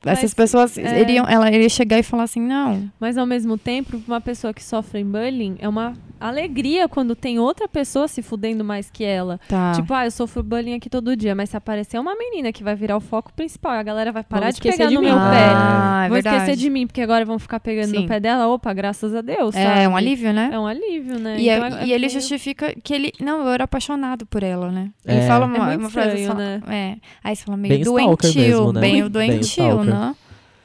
[0.05, 1.01] Essas Mas, pessoas é.
[1.01, 2.91] iriam, ela iria chegar e falar assim, não.
[2.99, 7.67] Mas ao mesmo tempo, uma pessoa que sofre bullying é uma alegria quando tem outra
[7.67, 9.39] pessoa se fudendo mais que ela.
[9.47, 9.73] Tá.
[9.73, 12.75] Tipo, ah, eu sofro bullying aqui todo dia, mas se aparecer uma menina que vai
[12.75, 15.07] virar o foco principal, a galera vai parar Vão de pegar de no mim.
[15.07, 15.21] meu pé.
[15.55, 16.37] ah, é vão verdade.
[16.37, 17.99] esquecer de mim, porque agora vão ficar pegando Sim.
[18.01, 18.47] no pé dela.
[18.47, 19.55] Opa, graças a Deus.
[19.55, 19.87] É, sabe?
[19.87, 20.49] um alívio, né?
[20.53, 21.35] É um alívio, né?
[21.39, 23.11] E, Então, é- é- e ele é- justifica que ele.
[23.19, 24.89] Não, eu era apaixonado por ela, né?
[25.05, 25.27] Ele É.
[25.27, 26.33] fala É uma, muito uma frase estranho, só.
[26.35, 26.61] né?
[26.67, 26.95] É.
[27.23, 28.41] Aí você fala meio Bem doentio.
[28.41, 28.81] mesmo, né?
[28.81, 29.85] Bem o Bem doentio, stalker.
[29.93, 30.15] né?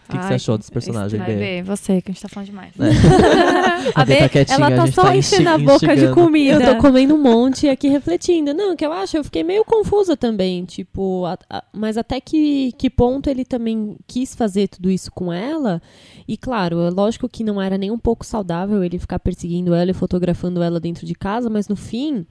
[0.09, 1.37] O que, que você achou desse personagem, Vai B?
[1.37, 2.73] ver, você, que a gente tá falando demais.
[3.95, 6.65] A B B, tá quietinha, ela a tá só tá enchendo a boca de comida.
[6.65, 8.55] Eu tô comendo um monte e aqui refletindo.
[8.55, 12.21] Não, o que eu acho, eu fiquei meio confusa também, tipo, a- a- mas até
[12.21, 15.81] que, que ponto ele também quis fazer tudo isso com ela?
[16.27, 19.91] E claro, é lógico que não era nem um pouco saudável ele ficar perseguindo ela
[19.91, 22.27] e fotografando ela dentro de casa, mas no fim,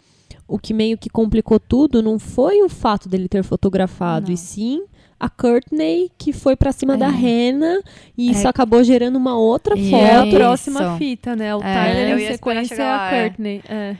[0.47, 4.33] o que meio que complicou tudo não foi o fato dele ter fotografado, Não.
[4.33, 4.83] e sim
[5.19, 6.97] a Courtney que foi pra cima É.
[6.97, 7.81] da Rena
[8.17, 8.31] e É.
[8.31, 10.27] isso acabou gerando uma outra E É a foto.
[10.27, 10.35] Isso.
[10.37, 11.55] próxima fita, né?
[11.55, 13.21] O É, Tyler em sequência é a é.
[13.23, 13.61] Courtney.
[13.67, 13.95] É.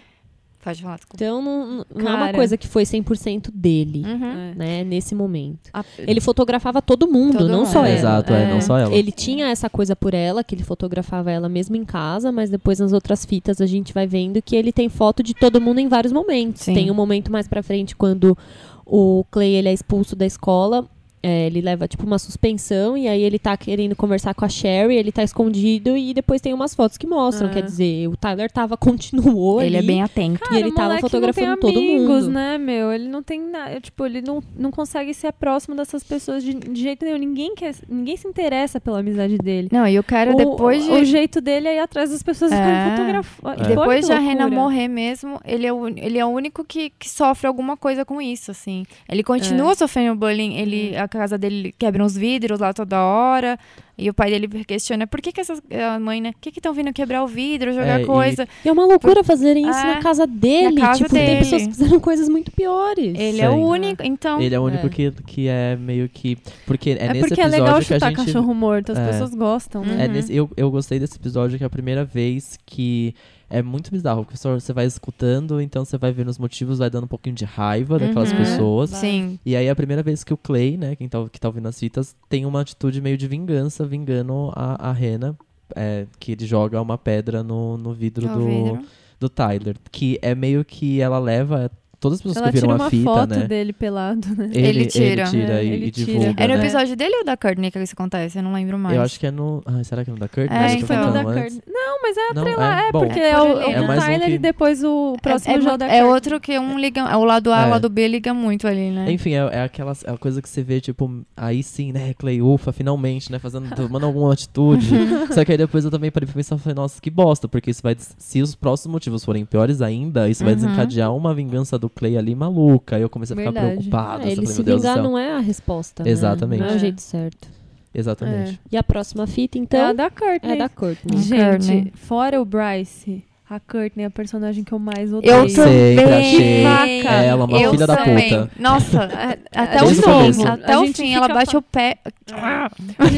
[0.64, 1.24] Pode falar, desculpa.
[1.24, 4.52] Então não, não- é uma coisa que foi 100% dele, Uhum.
[4.52, 4.54] É.
[4.56, 5.70] né, nesse momento.
[5.74, 7.68] A- Ele fotografava todo mundo, Todo não mundo.
[7.72, 7.90] só ela.
[7.98, 8.50] Exato, é, É.
[8.54, 8.94] não só ela.
[8.94, 12.80] Ele tinha essa coisa por ela, que ele fotografava ela mesmo em casa, mas depois
[12.80, 15.88] nas outras fitas a gente vai vendo que ele tem foto de todo mundo em
[15.88, 16.64] vários momentos.
[16.64, 16.74] Sim.
[16.74, 18.38] Tem um momento mais pra frente quando
[18.86, 20.86] o Clay ele é expulso da escola.
[21.28, 24.96] É, ele leva tipo uma suspensão e aí ele tá querendo conversar com a Sherry,
[24.96, 27.54] ele tá escondido e depois tem umas fotos que mostram, É.
[27.54, 29.88] quer dizer, o Tyler tava continuou Ele é ali.
[29.88, 30.40] bem atento.
[30.54, 32.30] E ele tava fotografando todo mundo.
[32.30, 32.92] né, meu?
[32.92, 33.80] Ele não tem nada.
[33.82, 37.18] Tipo, ele não, não consegue ser próximo dessas pessoas de, de jeito nenhum.
[37.18, 39.68] Ninguém, quer, ninguém se interessa pela amizade dele.
[39.72, 40.92] Não, e o cara, o, depois de.
[40.92, 42.90] o jeito dele é ir atrás das pessoas É.
[42.92, 43.64] fotografando.
[43.64, 43.68] É.
[43.68, 47.10] Depois de a Rena morrer mesmo, ele é o, ele é o único que, que
[47.10, 48.86] sofre alguma coisa com isso, assim.
[49.10, 53.58] Ele continua sofrendo bullying, ele, a casa dele quebra uns vidros lá toda hora,
[53.98, 55.60] e o pai dele questiona, por que que essas,
[55.94, 58.48] a mãe, né, por que que estão vindo quebrar o vidro, jogar É, coisa?
[58.64, 60.76] E é uma loucura fazerem isso É, na casa dele.
[60.80, 61.40] na casa tipo, tem dele.
[61.40, 63.18] pessoas que fizeram coisas muito piores.
[63.18, 63.64] Ele é o Sim.
[63.64, 64.40] único, então...
[64.42, 64.90] Ele é o único É.
[64.90, 66.38] Que, que é meio que.
[66.66, 68.26] Porque é, É, nesse porque é episódio legal que a chutar gente.
[68.26, 69.08] cachorro morto, as É.
[69.08, 70.04] pessoas gostam, né?
[70.04, 70.14] É Uhum.
[70.14, 73.16] nesse, eu, eu gostei desse episódio que é a primeira vez que
[73.50, 74.24] é muito bizarro.
[74.26, 77.46] Porque você vai escutando, então você vai vendo os motivos, vai dando um pouquinho de
[77.46, 78.38] raiva daquelas Uhum.
[78.38, 78.90] pessoas.
[78.92, 79.40] Sim.
[79.46, 81.68] E aí é a primeira vez que o Clay, né, quem tá, que tá ouvindo
[81.68, 85.36] as fitas, tem uma atitude meio de vingança, vingando a, a Rena.
[85.76, 88.82] é, que ele joga uma pedra no, no vidro No do, vidro.
[89.20, 89.76] do Tyler.
[89.92, 91.70] Que é meio que ela leva.
[92.00, 93.48] Todas as pessoas Ela que viram tira uma a fita, foto né?
[93.48, 94.50] dele pelado, né?
[94.54, 95.24] Ele, Ele tira.
[95.26, 96.06] tira É, e, ele e tira.
[96.20, 96.44] divulga.
[96.44, 96.60] É no né?
[96.60, 98.38] episódio dele ou da Courtney que isso acontece?
[98.38, 98.96] Eu não lembro mais.
[98.96, 99.64] Eu acho que é no.
[99.66, 100.52] Ai, será que é no da Kurt?
[100.52, 100.88] É, Acho que então.
[100.88, 101.46] Foi no tô da falando Kurt.
[101.54, 101.62] antes.
[101.68, 102.82] Não, mas é Não, atrelado.
[102.82, 104.84] É, bom, porque É é, o, é É o mais um Tyler que- e depois
[104.84, 106.14] o próximo é, já é, da é Kurt.
[106.14, 107.18] outro que um liga.
[107.18, 107.66] O lado A, É.
[107.66, 109.12] o lado B liga muito ali, né?
[109.12, 112.42] Enfim, é, é aquela é a coisa que você vê, tipo, aí sim, né, Clay,
[112.44, 114.88] ufa, finalmente, né, fazendo, tomando alguma atitude.
[115.34, 117.82] Só que aí depois eu também parei pra pensar, falei, nossa, que bosta, porque isso
[117.82, 120.60] vai, se os próximos motivos forem piores ainda, isso vai Uhum.
[120.60, 122.96] desencadear uma vingança do Clay ali maluca.
[122.96, 123.76] Aí eu comecei a ficar Verdade.
[123.76, 124.24] preocupado.
[124.24, 126.04] É, ele falei, se meu Deus do vingar não é a resposta.
[126.04, 126.10] né?
[126.10, 126.60] Exatamente.
[126.62, 126.80] Não é o É.
[126.80, 127.48] jeito certo.
[127.94, 128.60] Exatamente.
[128.72, 130.52] E a próxima fita, É a então, da Courtney.
[130.54, 131.18] é da Courtney.
[131.22, 131.92] Gente, Courtney.
[131.96, 135.34] fora o Bryce, a Courtney é a personagem que eu mais odeio.
[135.34, 136.18] Eu Sempre também.
[136.18, 136.64] achei
[137.04, 137.16] Vaca.
[137.16, 138.52] ela uma eu filha da puta.
[138.60, 140.46] Nossa, é- até o Desde o fim.
[140.46, 141.98] Até A o fim, ela bate fa- o pé.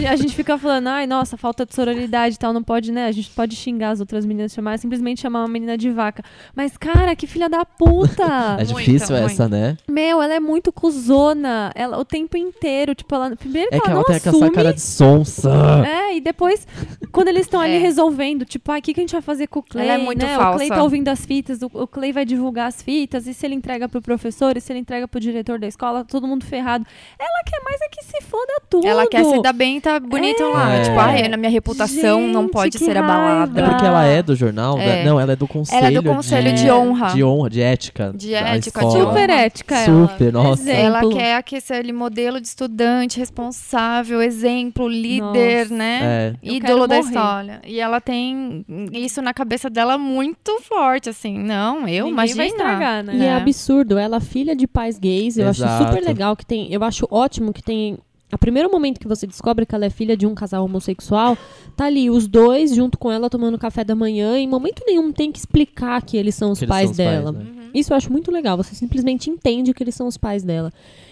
[0.10, 3.08] A gente, fica falando, ai, nossa, falta de sororidade e tal, não pode, né?
[3.08, 6.24] A gente pode xingar as outras meninas, chamar, simplesmente chamar uma menina de vaca.
[6.56, 8.20] Mas, cara, que filha da puta!
[8.60, 9.32] É difícil muito.
[9.32, 9.78] essa, né?
[9.90, 11.72] Meu, ela é muito cuzona.
[11.76, 13.36] Ela, o tempo inteiro, tipo, ela.
[13.36, 14.36] Primeiro É que ela não tem assume.
[14.38, 15.52] aquela cara de sonsa.
[15.88, 16.68] É, e depois,
[17.12, 17.80] quando eles estão ali É.
[17.80, 19.88] resolvendo, tipo, ah, o que, que a gente vai fazer com o Clay?
[19.88, 20.38] Ela é muito né?
[20.38, 20.58] O falsa.
[20.58, 23.56] Clay tá ouvindo as fitas, o, o Clay vai divulgar as fitas, e se ele
[23.56, 26.86] entrega pro professor, e se ele entrega pro diretor da escola, todo mundo ferrado.
[27.18, 28.86] Ela quer mais é que se foda tudo.
[28.88, 30.74] Ela quer se dar bem e tá bonito lá.
[30.76, 30.84] É.
[30.84, 33.62] Tipo, ai, na minha reputação não Gente, pode que ser abalada.
[33.62, 34.78] É porque ela é do jornal?
[34.78, 35.04] da- É.
[35.04, 35.78] não, ela é do conselho.
[35.78, 37.08] Ela é do conselho de, de honra.
[37.14, 38.12] De honra, de ética.
[38.16, 38.92] De ética, de.
[38.92, 40.08] Super ética, ela.
[40.08, 40.62] Super, nossa.
[40.62, 40.80] Exemplo.
[40.86, 45.76] Ela quer aquecer ali modelo de estudante responsável, exemplo, líder, Nossa.
[45.76, 46.00] né?
[46.02, 46.34] É.
[46.44, 47.62] Ídolo da história.
[47.66, 51.38] E ela tem isso na cabeça dela muito forte, assim.
[51.38, 52.38] Não, eu Ninguém imagino.
[52.38, 53.16] vai estragar, né?
[53.16, 53.34] E é É.
[53.36, 55.38] absurdo, ela é filha de pais gays.
[55.38, 55.86] Eu acho Exato.
[55.88, 56.72] super legal que tem.
[56.74, 57.98] Eu acho ótimo que tem.
[58.32, 61.36] A primeiro momento que você descobre que ela é filha de um casal homossexual,
[61.76, 64.38] tá ali os dois junto com ela tomando café da manhã.
[64.38, 66.98] E em momento nenhum tem que explicar que eles são os eles pais são os
[66.98, 67.32] pais, dela.
[67.32, 67.40] né?
[67.40, 67.70] Uhum.
[67.74, 68.56] Isso eu acho muito legal.
[68.58, 70.72] Você simplesmente entende que eles são os pais dela.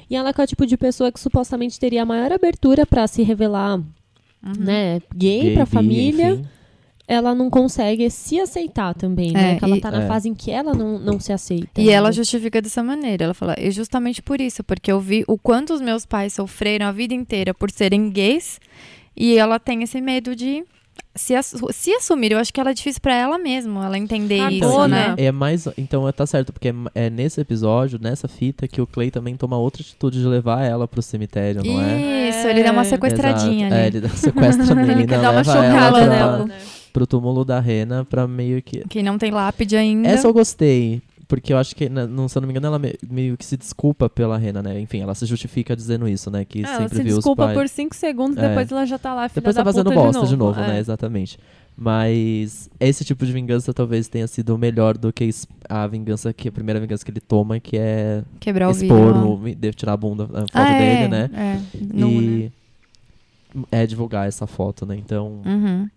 [0.10, 3.24] E ela é o tipo de pessoa que supostamente teria a maior abertura pra se
[3.24, 3.78] revelar,
[4.46, 4.54] Uhum.
[4.60, 6.30] né, gay, Gay, pra bi, família.
[6.34, 6.46] enfim.
[7.08, 9.54] Ela não consegue se aceitar também, né?
[9.54, 10.08] É, Que ela e- tá na É.
[10.08, 11.80] fase em que ela não, não se aceita.
[11.80, 11.92] E né?
[11.94, 13.24] ela justifica dessa maneira.
[13.24, 16.86] Ela fala, é justamente por isso, porque eu vi o quanto os meus pais sofreram
[16.86, 18.60] a vida inteira por serem gays,
[19.16, 20.66] e ela tem esse medo de
[21.16, 22.34] se, assu- se assumir.
[22.34, 24.88] Eu acho que ela é difícil pra ela mesma, ela entender A isso, dona.
[25.10, 25.16] né?
[25.18, 25.66] É mais.
[25.78, 29.58] Então tá certo, porque é, é nesse episódio, nessa fita, que o Clay também toma
[29.58, 32.30] outra atitude de levar ela pro cemitério, não é?
[32.30, 33.82] Isso, ele dá uma sequestradinha Exato.
[33.82, 36.50] É, ele dá- sequestra a menina, Ele dar uma leva chocada ela pra, nela.
[36.94, 38.88] Pro túmulo da Rena pra meio que.
[38.88, 40.08] Que não tem lápide ainda.
[40.08, 41.02] Essa eu gostei.
[41.28, 43.58] Porque eu acho que, não, se eu não me engano, ela me- meio que se
[43.58, 44.80] desculpa pela Rena, né?
[44.80, 46.46] Enfim, ela se justifica dizendo isso, né?
[46.46, 47.58] Que Ah, ela sempre se viu os desculpa pais.
[47.58, 48.48] por 5 segundos, É.
[48.48, 50.78] depois ela já tá lá, filha Depois tá fazendo bosta de novo, né?
[50.78, 50.80] É.
[50.80, 51.38] Exatamente.
[51.76, 55.30] Mas esse tipo de vingança talvez tenha sido melhor do que
[55.70, 59.38] a vingança que a primeira vingança que ele toma, que é Quebrar o expor, o,
[59.56, 61.30] deve tirar a bunda, a foto Ah, é, dele, né?
[61.34, 61.60] É,
[61.94, 62.22] nu, né?
[62.22, 62.52] e
[63.72, 64.96] é divulgar essa foto, né?
[64.96, 65.88] Então, Uhum.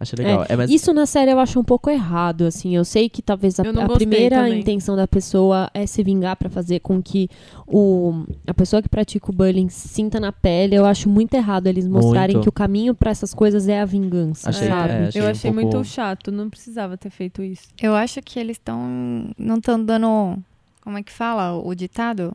[0.00, 0.46] Achei legal.
[0.48, 2.76] É, mas Isso na série eu acho um pouco errado, assim.
[2.76, 4.60] Eu sei que talvez a, a primeira também.
[4.60, 7.28] intenção da pessoa é se vingar pra fazer com que
[7.66, 10.76] o, a pessoa que pratica o bullying sinta na pele.
[10.76, 12.44] Eu acho muito errado eles mostrarem Muito.
[12.44, 14.92] que o caminho pra essas coisas é a vingança, Achei- sabe?
[14.92, 17.68] é, achei eu um achei pouco- muito chato, não precisava ter feito isso.
[17.82, 19.30] Eu acho que eles estão.
[19.36, 20.38] Não estão dando.
[20.80, 22.32] Como é que fala o ditado?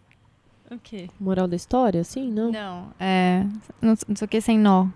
[0.69, 1.07] O quê?
[1.19, 2.51] Moral da história, assim, não?
[2.51, 2.87] Não.
[2.99, 3.45] É.
[3.81, 4.87] Não, não sei o que sem nó.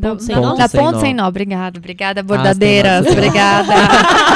[0.00, 0.54] Ponto sem Ponto nó?
[0.56, 1.00] Da sem ponto nó.
[1.00, 1.26] sem nó.
[1.28, 3.04] Obrigada, obrigada, bordadeiras.
[3.04, 3.16] mais.
[3.16, 3.74] obrigada.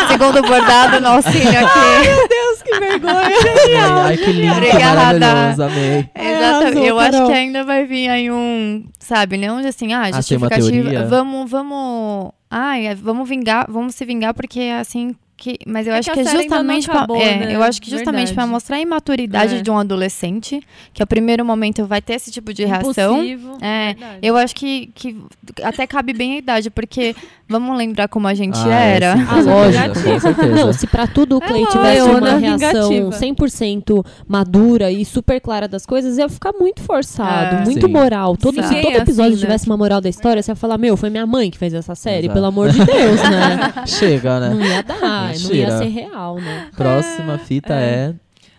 [0.08, 2.28] Segundo bordado, no auxílio aqui.
[2.28, 4.04] Deus, que vergonha!
[4.04, 5.18] Ai, que lindo, Obrigada.
[5.18, 6.10] maravilhoso, amei.
[6.14, 6.44] Exatamente.
[6.44, 7.26] arrasou, Eu acho Carol.
[7.28, 10.70] que ainda vai vir aí um, sabe, não assim, ah, uma justificativa.
[10.70, 11.04] teoria?
[11.06, 15.94] vamos, vamos, ai, é, vamos vingar, vamos se vingar porque é assim que, mas eu
[15.94, 17.56] É acho que que, é justamente pra, é, né?
[17.56, 19.62] eu acho que justamente para mostrar a imaturidade É.
[19.62, 20.60] de um adolescente,
[20.92, 23.24] que ao primeiro momento vai ter esse tipo de reação.
[23.24, 24.18] Impulsivo, É, verdade.
[24.22, 25.16] Eu acho que, que
[25.62, 27.16] até cabe bem a idade, porque
[27.48, 29.06] vamos lembrar como a gente Ah, era.
[29.06, 30.02] é, sim, com Ah, lógico.
[30.02, 30.54] Com certeza.
[30.54, 32.18] Não, se pra tudo o Clay É tivesse lógico.
[32.18, 33.16] uma Leona reação vingativa.
[33.18, 37.64] 100% madura e super clara das coisas, ia ficar muito forçado, É.
[37.64, 37.92] muito Sim.
[37.92, 38.36] moral.
[38.36, 39.40] Todo, se todo é episódio assim, né?
[39.40, 41.94] tivesse uma moral da história, você ia falar, meu, foi minha mãe que fez essa
[41.94, 42.34] série, Exato.
[42.34, 43.72] pelo amor de Deus, né?
[43.86, 44.50] Chega, né?
[44.50, 46.68] Não ia dar, não ia ser real, né?
[46.76, 48.14] Próxima fita É.
[48.14, 48.14] é.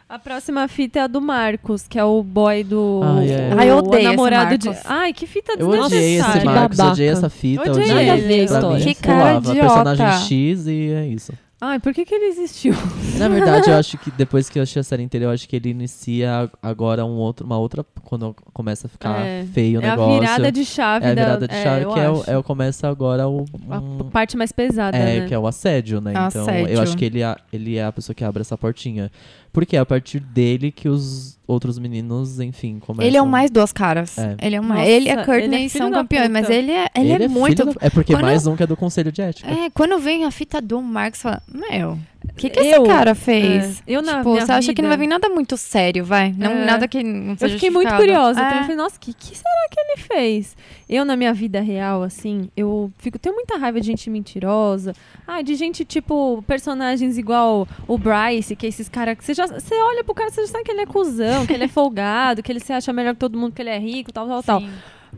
[0.09, 2.99] A próxima fita é a do Marcos, que é o boy do.
[3.01, 3.55] Ai, é.
[3.55, 4.67] o Ai, eu odeio esse namorado de.
[4.67, 4.85] Marcos.
[4.91, 6.43] Ai, que fita Eu odiei esse desnecessária.
[6.51, 8.43] Marcos, odiei essa fita, Odiei odiei.
[8.43, 8.83] A Pra mim.
[8.83, 9.49] Que cara pulava.
[9.51, 9.83] idiota.
[9.83, 11.31] Personagem X e é isso.
[11.63, 12.73] Ai, por que, que ele existiu?
[13.19, 15.55] Na verdade, eu acho que depois que eu achei a série inteira, eu acho que
[15.55, 17.85] ele inicia agora um outro, uma outra.
[18.03, 19.45] Quando começa a ficar É.
[19.53, 20.11] feio o é negócio.
[20.17, 22.43] a virada de chave é a da- virada de chave, eu que é o, é
[22.43, 23.45] começa agora o.
[23.69, 25.27] a um- p- parte mais pesada, é, né?
[25.27, 26.13] que é o assédio, né?
[26.15, 26.67] É o então, assédio.
[26.73, 29.11] eu acho que ele, é- ele é a pessoa que abre essa portinha.
[29.53, 33.05] Porque é a partir dele que os outros meninos, enfim, começam...
[33.05, 34.17] Ele é o mais duas caras.
[34.17, 34.37] É.
[34.41, 34.79] Ele é o mais.
[34.79, 37.17] Nossa, ele e a ele Courtney é são da campeões, mas ele é, ele é,
[37.17, 37.65] filho muito.
[37.65, 39.51] da- É porque Quando- mais um que é do conselho de ética.
[39.51, 43.13] É, quando vem a fita do Marcos, fala, meu, o que, que esse Eu- cara
[43.13, 43.79] fez?
[43.79, 46.33] é, eu na tipo, você acha que não vai vida- vir nada muito sério, vai?
[46.37, 46.65] Não, É.
[46.65, 48.39] nada que não Eu seja fiquei muito curiosa.
[48.41, 48.45] É.
[48.45, 50.55] Então eu falei, nossa, o que, que será que ele fez?
[50.87, 54.93] Eu, na minha vida real, assim, eu fico, tenho muita raiva de gente mentirosa.
[55.27, 59.47] Ah, de gente, tipo, personagens igual o Bryce, que é esses caras que você já.
[59.47, 62.41] Você olha pro cara, você já sabe que ele é cuzão, que ele é folgado,
[62.43, 64.63] que ele se acha melhor que todo mundo, que ele é rico, tal, tal, tal.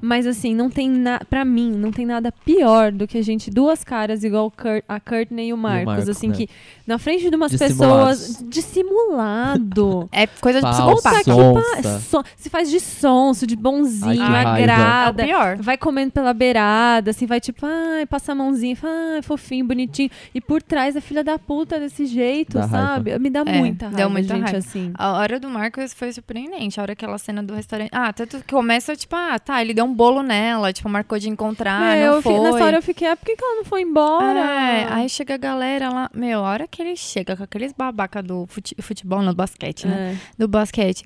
[0.01, 1.25] Mas assim, não tem nada.
[1.29, 4.83] Pra mim, não tem nada pior do que a gente, duas caras igual o Kurt-
[4.87, 5.85] a Courtney e o Marcos.
[5.85, 6.35] Marcos, assim, né?
[6.35, 6.49] que
[6.85, 8.43] na frente de umas pessoas.
[8.47, 10.09] Dissimulado.
[10.11, 11.23] É coisa de psicopata.
[11.23, 11.99] Sonsa.
[11.99, 14.59] So- se faz de sonso, de bonzinho, Ai, raiva.
[14.59, 15.23] É o agrada.
[15.23, 15.57] pior.
[15.57, 20.09] Vai comendo pela beirada, assim, vai tipo, ai, passa a mãozinha, fala, ai, fofinho, bonitinho.
[20.33, 22.77] E por trás é filha da puta desse jeito, Dá raiva.
[22.87, 23.19] sabe?
[23.19, 24.57] Me dá É, muita deu raiva, muita gente, raiva.
[24.59, 24.91] assim.
[24.95, 26.79] A hora do Marcos foi surpreendente.
[26.79, 27.89] A hora aquela cena do restaurante.
[27.91, 31.29] Ah, tanto que começa, tipo, ah, tá, ele deu um bolo nela, tipo, marcou de
[31.29, 32.39] encontrar, É, não foi.
[32.39, 34.39] nessa hora eu fiquei, ah, por que, que ela não foi embora?
[34.39, 36.09] É, aí chega a galera lá.
[36.13, 40.13] Meu, a hora que ele chega com aqueles babaca do fute- futebol no basquete, né?
[40.13, 40.33] É.
[40.37, 41.03] Do basquete.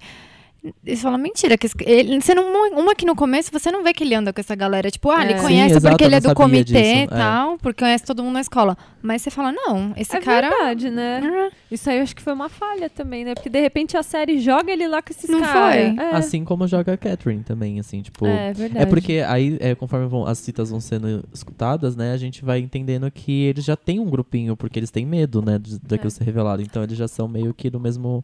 [0.85, 2.45] Eles falam, mentira, que ele, você não,
[2.79, 4.89] uma que no começo você não vê que ele anda com essa galera.
[4.91, 5.25] Tipo, ah, É.
[5.25, 7.07] ele Sim, conhece exato, porque ele eu é do comitê e é.
[7.07, 8.77] tal, porque conhece todo mundo na escola.
[9.01, 10.49] Mas você fala, não, esse É cara.
[10.49, 11.21] verdade, né?
[11.23, 13.33] Ah, Isso aí eu acho que foi uma falha também, né?
[13.33, 15.75] Porque de repente a série joga ele lá com esses Não caras.
[15.95, 16.05] foi?
[16.05, 16.15] É.
[16.15, 18.25] Assim como joga a Catherine também, assim, tipo...
[18.25, 18.83] é verdade.
[18.83, 22.59] É porque aí, é, conforme vão- as citas vão sendo escutadas, né, a gente vai
[22.59, 26.11] entendendo que eles já têm um grupinho, porque eles têm medo, né, de- daquilo É.
[26.11, 26.61] ser revelado.
[26.61, 28.23] Então eles já são meio que do mesmo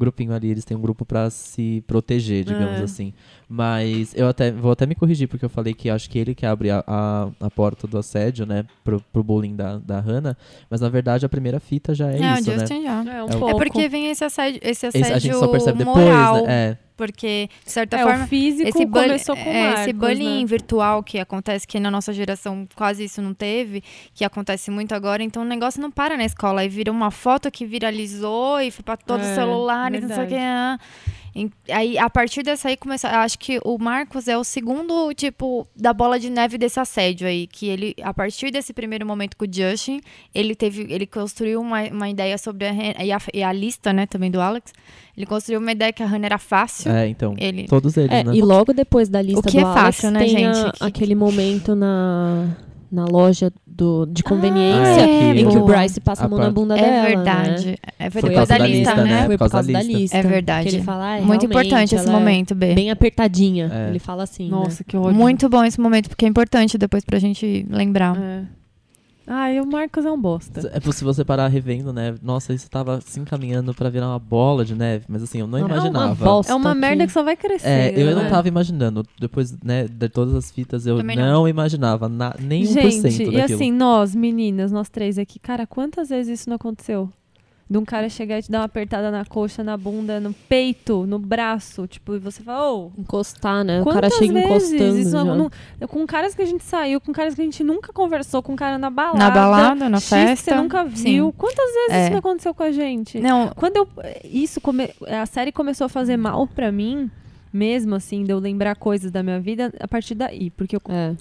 [0.00, 2.82] grupinho ali, eles têm um grupo pra se proteger, digamos É.
[2.82, 3.12] assim.
[3.48, 6.46] Mas eu até vou até me corrigir, porque eu falei que acho que ele que
[6.46, 10.36] abre a, a, a porta do assédio, né, pro, pro bullying da, da Hannah,
[10.70, 12.58] mas na verdade a primeira fita já é, é, isso, o né?
[12.60, 13.04] Justin já.
[13.04, 13.50] É, um É pouco.
[13.50, 16.46] É porque vem esse assédio, esse Esse assédio a gente só percebe depois, moral.
[16.46, 16.52] né?
[16.70, 16.78] É.
[17.00, 19.92] Porque, de certa É, forma, o físico esse bullying, começou com o é, Marcos, esse
[19.94, 20.44] bullying né?
[20.46, 23.82] virtual que acontece, que na nossa geração quase isso não teve,
[24.12, 26.60] que acontece muito agora, então o negócio não para na escola.
[26.60, 30.24] Aí vira uma foto que viralizou e foi pra todos os É, celulares, não sei
[30.24, 30.34] o que.
[30.36, 30.78] ah.
[31.70, 33.08] Aí, a partir dessa aí, começa.
[33.08, 37.26] eu Acho que o Marcos é o segundo, tipo, da bola de neve desse assédio
[37.26, 37.46] aí.
[37.46, 40.00] Que ele, a partir desse primeiro momento com o Justin,
[40.34, 40.86] ele teve.
[40.92, 42.72] Ele construiu uma, uma ideia sobre a,
[43.04, 44.72] e a, e a lista, né, também do Alex.
[45.16, 46.90] Ele construiu uma ideia que a Hannah era fácil.
[46.90, 47.66] É, então, Ele.
[47.66, 48.34] todos eles, É, né?
[48.34, 50.72] e logo depois da lista que do é Alex, fácil, né, tem a- gente?
[50.78, 52.56] Que- aquele momento na,
[52.90, 55.64] na loja do, de conveniência Ah, é, em que o.
[55.64, 57.06] Bryce passa a, mão na bunda É dela.
[57.06, 57.66] verdade.
[57.66, 57.74] Né?
[57.98, 58.34] É Por verdade.
[58.34, 59.04] causa da da lista, né?
[59.04, 59.26] né?
[59.26, 60.16] Foi Por por causa da lista.
[60.16, 60.68] É verdade.
[60.68, 62.74] Que ele fala, ah, Muito importante esse é momento, B.
[62.74, 63.70] Bem apertadinha.
[63.72, 63.88] É.
[63.90, 64.48] Ele fala assim.
[64.48, 64.84] Nossa, né?
[64.86, 65.14] que ódio.
[65.14, 68.16] Muito bom esse momento, porque é importante depois pra gente lembrar.
[68.16, 68.42] É.
[69.32, 70.72] Ai, o Marcos é um bosta.
[70.74, 72.16] É se você parar revendo, né?
[72.20, 75.56] Nossa, isso tava se encaminhando pra virar uma bola de neve, mas assim, eu não
[75.58, 76.24] É uma imaginava.
[76.24, 77.68] bosta É uma que- merda que só vai crescer.
[77.68, 78.28] É, eu não né?
[78.28, 79.06] tava imaginando.
[79.20, 81.48] Depois, né, de todas as fitas, eu Também não, não.
[81.48, 83.32] imaginava na, nem 1% Gente, daquilo.
[83.34, 87.08] e assim, nós, meninas, nós três aqui, cara, quantas vezes isso não aconteceu?
[87.70, 91.06] De um cara chegar e te dar uma apertada na coxa, na bunda, no peito,
[91.06, 93.80] no braço, tipo, e você fala, ô, Encostar, né?
[93.80, 94.98] o cara chega vezes encostando.
[94.98, 95.24] isso já.
[95.24, 95.50] não-
[95.88, 98.76] com caras que a gente saiu, com caras que a gente nunca conversou, com cara
[98.76, 99.18] na balada.
[99.18, 100.50] Na balada, na X que festa.
[100.50, 101.26] você nunca viu.
[101.26, 101.34] Sim.
[101.38, 102.02] Quantas vezes É.
[102.02, 103.20] isso não aconteceu com a gente?
[103.20, 103.88] Não, Quando eu.
[104.24, 107.08] Isso come, a série começou a fazer mal pra mim,
[107.52, 110.50] mesmo assim, de eu lembrar coisas da minha vida, a partir daí.
[110.50, 111.14] Porque eu, É.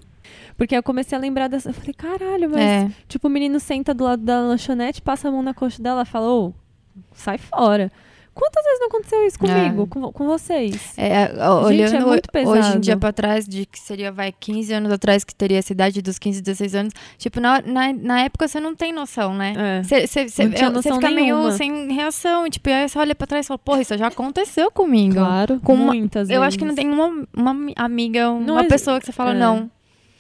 [0.60, 1.70] porque eu comecei a lembrar dessa.
[1.70, 2.60] Eu falei, caralho, mas.
[2.62, 2.92] é.
[3.08, 6.06] Tipo, o menino senta do lado da lanchonete, passa a mão na coxa dela e
[6.06, 6.54] fala, ô,
[7.14, 7.92] sai fora.
[8.32, 9.88] Quantas vezes não aconteceu isso comigo, É.
[9.88, 10.94] com, com vocês?
[10.98, 11.26] É,
[11.66, 12.80] olhando é muito hoje em pesado.
[12.80, 16.18] dia pra trás, de que seria, vai, 15 anos atrás, que teria essa idade dos
[16.18, 16.94] 15, 16 anos.
[17.18, 19.82] Tipo, na, na, na época você não tem noção, né?
[19.82, 19.84] É.
[19.84, 20.08] Você
[20.62, 21.42] Não noção fica nenhuma.
[21.48, 22.50] meio sem reação.
[22.50, 25.16] Tipo, aí você olha pra trás e fala, porra, isso já aconteceu comigo.
[25.16, 25.60] Claro.
[25.62, 26.48] Com uma- Muitas eu vezes.
[26.48, 29.32] acho que não tem uma, uma ami- amiga, Não uma exi- pessoa que você fala,
[29.32, 29.34] é.
[29.38, 29.70] não,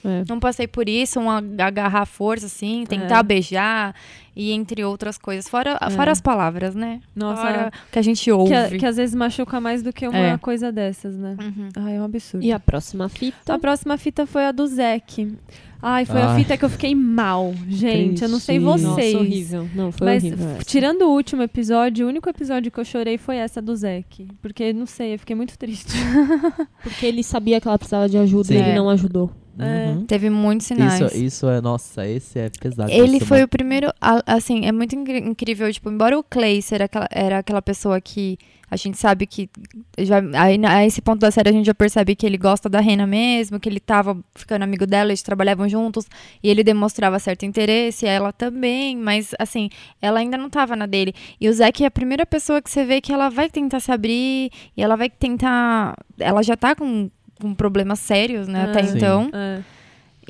[0.03, 0.23] É.
[0.29, 3.23] não passei por isso, um ag- agarrar força, assim, tentar É.
[3.23, 3.93] beijar,
[4.35, 5.49] e entre outras coisas.
[5.49, 5.89] Fora, É.
[5.89, 7.01] fora as palavras, né?
[7.15, 8.49] Nossa, Fora o que a gente ouve.
[8.49, 10.37] que, a- que às vezes machuca mais do que uma É.
[10.37, 11.35] coisa dessas, né?
[11.41, 11.69] Uhum.
[11.75, 12.45] Ai, é um absurdo.
[12.45, 13.53] E a próxima fita?
[13.53, 15.35] A próxima fita foi a do Zeke.
[15.81, 16.39] Ai, foi a Ai.
[16.41, 17.53] fita que eu fiquei mal.
[17.67, 18.65] Gente, eu não sei Triste.
[18.83, 19.13] vocês.
[19.13, 19.69] Nossa, horrível.
[19.73, 20.49] Não, foi Mas horrível.
[20.51, 20.63] essa.
[20.65, 24.27] tirando o último episódio, o único episódio que eu chorei foi essa do Zeke.
[24.41, 25.87] Porque, não sei, eu fiquei muito triste.
[26.83, 28.55] Porque ele sabia que ela precisava de ajuda Sim.
[28.55, 28.75] e ele É.
[28.75, 29.31] não ajudou.
[29.59, 29.89] É.
[29.91, 30.05] Uhum.
[30.05, 31.01] Teve muitos sinais.
[31.01, 32.91] Isso, isso é, nossa, esse é pesado.
[32.91, 33.91] Ele foi o primeiro,
[34.25, 38.37] assim, é muito incrível, tipo, embora o Clay era aquela, era aquela pessoa que
[38.71, 39.49] a gente sabe que
[39.97, 42.79] já aí, a esse ponto da série a gente já percebe que ele gosta da
[42.79, 46.05] Rena mesmo, que ele tava ficando amigo dela, eles trabalhavam juntos
[46.43, 49.69] e ele demonstrava certo interesse, ela também, mas assim,
[50.01, 51.13] ela ainda não tava na dele.
[51.41, 53.91] E o Zack é a primeira pessoa que você vê que ela vai tentar se
[53.91, 57.09] abrir e ela vai tentar, ela já tá com
[57.39, 58.83] com problemas sérios, né, até Ah.
[58.87, 58.97] Sim.
[58.97, 59.29] então.
[59.33, 59.59] É.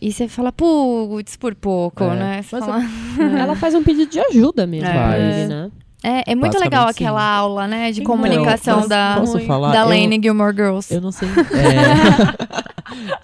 [0.01, 2.16] E você fala, putz, por pouco, É.
[2.16, 2.41] né?
[2.41, 2.82] Você Mas fala,
[3.39, 4.93] Ela faz um pedido de ajuda mesmo É.
[4.93, 5.70] pra ele, né?
[6.01, 6.91] É, é muito legal sim.
[6.91, 10.93] aquela aula, né, de comunicação mas da, posso da Eu- Lane Gilmore Girls.
[10.93, 11.28] Eu não sei.
[11.28, 11.34] É...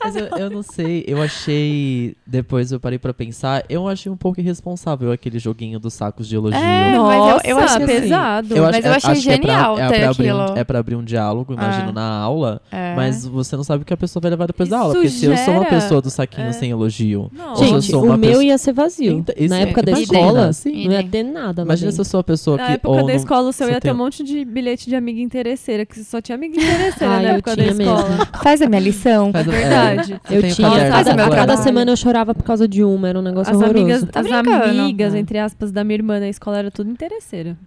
[0.04, 1.04] Mas eu, eu não sei.
[1.08, 2.16] Eu achei.
[2.26, 3.64] Depois eu parei pra pensar.
[3.70, 6.60] Eu achei um pouco irresponsável aquele joguinho dos sacos de elogio.
[6.60, 8.56] É, mas eu- eu Nossa, acho que assim, pesado.
[8.56, 10.56] Eu Mas acho, eu achei acho que é pra- genial é ter pra abrir um-
[10.58, 11.94] é pra abrir um diálogo, imagino, É.
[11.94, 12.62] na aula.
[12.72, 12.96] É.
[12.96, 14.94] Mas você não sabe o que a pessoa vai levar depois da aula.
[14.94, 16.52] Porque se eu sou uma pessoa do saquinho é.
[16.54, 17.30] sem elogio.
[17.34, 17.66] Nossa.
[17.66, 19.12] Gente, o meu pessoa- ia ser vazio.
[19.14, 20.86] Então, Na é- época da imagina, escola, sim.
[20.88, 21.62] não ia ter nada.
[21.64, 22.72] Imagina se eu sou uma pessoa Na que.
[22.74, 25.20] época ou da escola, o seu você ia ter um monte de bilhete de amiga
[25.22, 28.28] interesseira, que só tinha amiga interesseira na época da escola.
[28.44, 29.32] Faz a minha lição.
[29.32, 30.22] Faz- é, Verdade.
[30.30, 33.52] eu tinha, o cada, cada semana eu chorava por causa de uma, era um negócio
[33.54, 33.82] As horroroso.
[33.84, 34.80] amigas, Tá as brincando?
[34.82, 35.20] amigas, É.
[35.20, 37.58] entre aspas, da minha irmã na escola era tudo interesseira.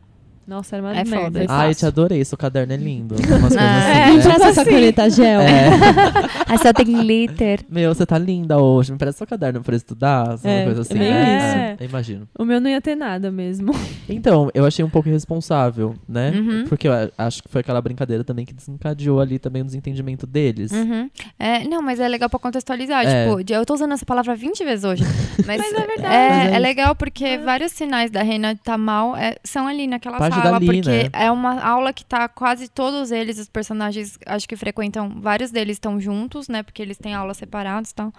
[0.48, 1.44] Nossa, era uma É merda.
[1.46, 2.24] Ai, eu te adorei.
[2.24, 3.14] Seu caderno é lindo.
[3.16, 3.90] Umas coisas É, assim.
[3.90, 4.06] é, né?
[4.12, 4.70] Me empresta essa assim.
[4.70, 5.40] caneta gel.
[5.42, 5.68] É.
[6.48, 7.60] A só tem glitter.
[7.68, 8.90] Meu, você tá linda hoje.
[8.90, 10.38] Me presta seu caderno pra estudar.
[10.42, 10.94] Uma É, coisa é assim.
[10.94, 11.76] isso.
[11.82, 12.28] Eu imagino.
[12.38, 13.72] O meu não ia ter nada mesmo.
[14.10, 16.30] Então, eu achei um pouco irresponsável, né?
[16.34, 16.64] Uhum.
[16.66, 20.72] Porque eu acho que foi aquela brincadeira também que desencadeou ali também o desentendimento deles.
[20.72, 21.10] Uhum.
[21.38, 23.04] É, não, mas é legal pra contextualizar.
[23.06, 23.26] É.
[23.26, 25.04] Tipo, eu tô usando essa palavra 20 vezes hoje.
[25.46, 26.14] Mas, Mas é verdade.
[26.14, 30.16] É, é é legal porque vários sinais da Reina tá mal é, são ali naquela
[30.18, 30.37] sala.
[30.42, 31.10] Dali, porque né?
[31.12, 35.76] é uma aula que tá quase todos eles, os personagens, acho que frequentam, vários deles
[35.76, 36.62] estão juntos, né?
[36.62, 38.12] Porque eles têm aulas separadas e tal.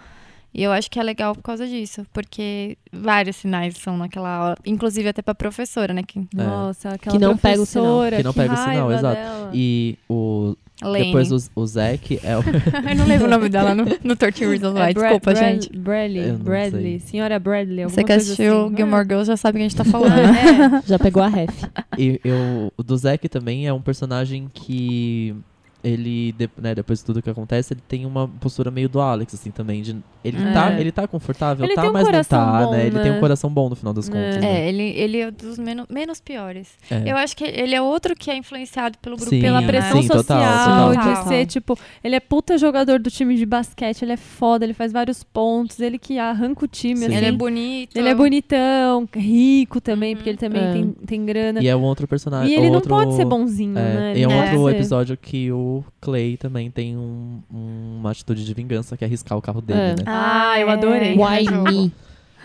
[0.52, 4.56] E eu acho que é legal por causa disso, porque vários sinais são naquela aula,
[4.66, 6.02] inclusive até pra professora, né?
[6.02, 7.84] Que Nossa, aquela Que não pega o sinal.
[7.84, 9.14] professora, Que não pega o sinal, exato.
[9.14, 9.50] dela.
[9.54, 11.06] E o, Lane.
[11.06, 12.40] depois o, o Zack é o.
[12.90, 15.42] eu não lembro o nome dela no, no 13 Reasons Why, É Bra- desculpa, Bra-
[15.42, 15.76] gente.
[15.76, 18.76] Bradley, Bradley, senhora Bradley, alguma Você que assistiu assim.
[18.76, 20.12] Gilmore Girls já sabe o que a gente tá falando.
[20.18, 20.82] É.
[20.86, 21.64] Já pegou a ref.
[21.98, 25.34] E eu, o do Zack também é um personagem que
[25.82, 29.34] ele, de- né, depois de tudo que acontece, ele tem uma postura meio do Alex,
[29.34, 29.82] assim, também.
[29.82, 30.52] De, ele, É.
[30.52, 32.86] tá, ele tá confortável, Ele tá, um mas não tá, bom, né?
[32.86, 33.16] Ele tem né?
[33.16, 34.12] um coração bom no final das É.
[34.12, 34.36] contas.
[34.36, 34.60] né?
[34.60, 36.68] É, ele, ele é dos menos, menos piores.
[36.90, 37.10] É.
[37.10, 39.30] Eu acho que ele é outro que é influenciado pelo grupo.
[39.30, 41.22] Sim, Pela pressão sim, total, social, total.
[41.22, 44.74] de ser, tipo, ele é puta jogador do time de basquete, ele é foda, ele
[44.74, 47.06] faz vários pontos, ele que arranca o time, Sim.
[47.06, 47.16] assim.
[47.16, 47.96] Ele é bonito.
[47.96, 50.16] Ele é bonitão, rico também, Uhum.
[50.16, 50.72] porque ele também É.
[50.72, 51.62] tem, tem grana.
[51.62, 52.52] E é um outro personagem.
[52.52, 54.12] E ele não outro, pode ser bonzinho, é, né?
[54.16, 55.69] E é um não outro episódio que o
[56.00, 59.88] Clay também tem um- uma atitude de vingança, que é arriscar o carro dele, É.
[59.96, 60.02] né?
[60.06, 61.16] Ah, eu adorei.
[61.16, 61.70] Why jogo.
[61.70, 61.92] me?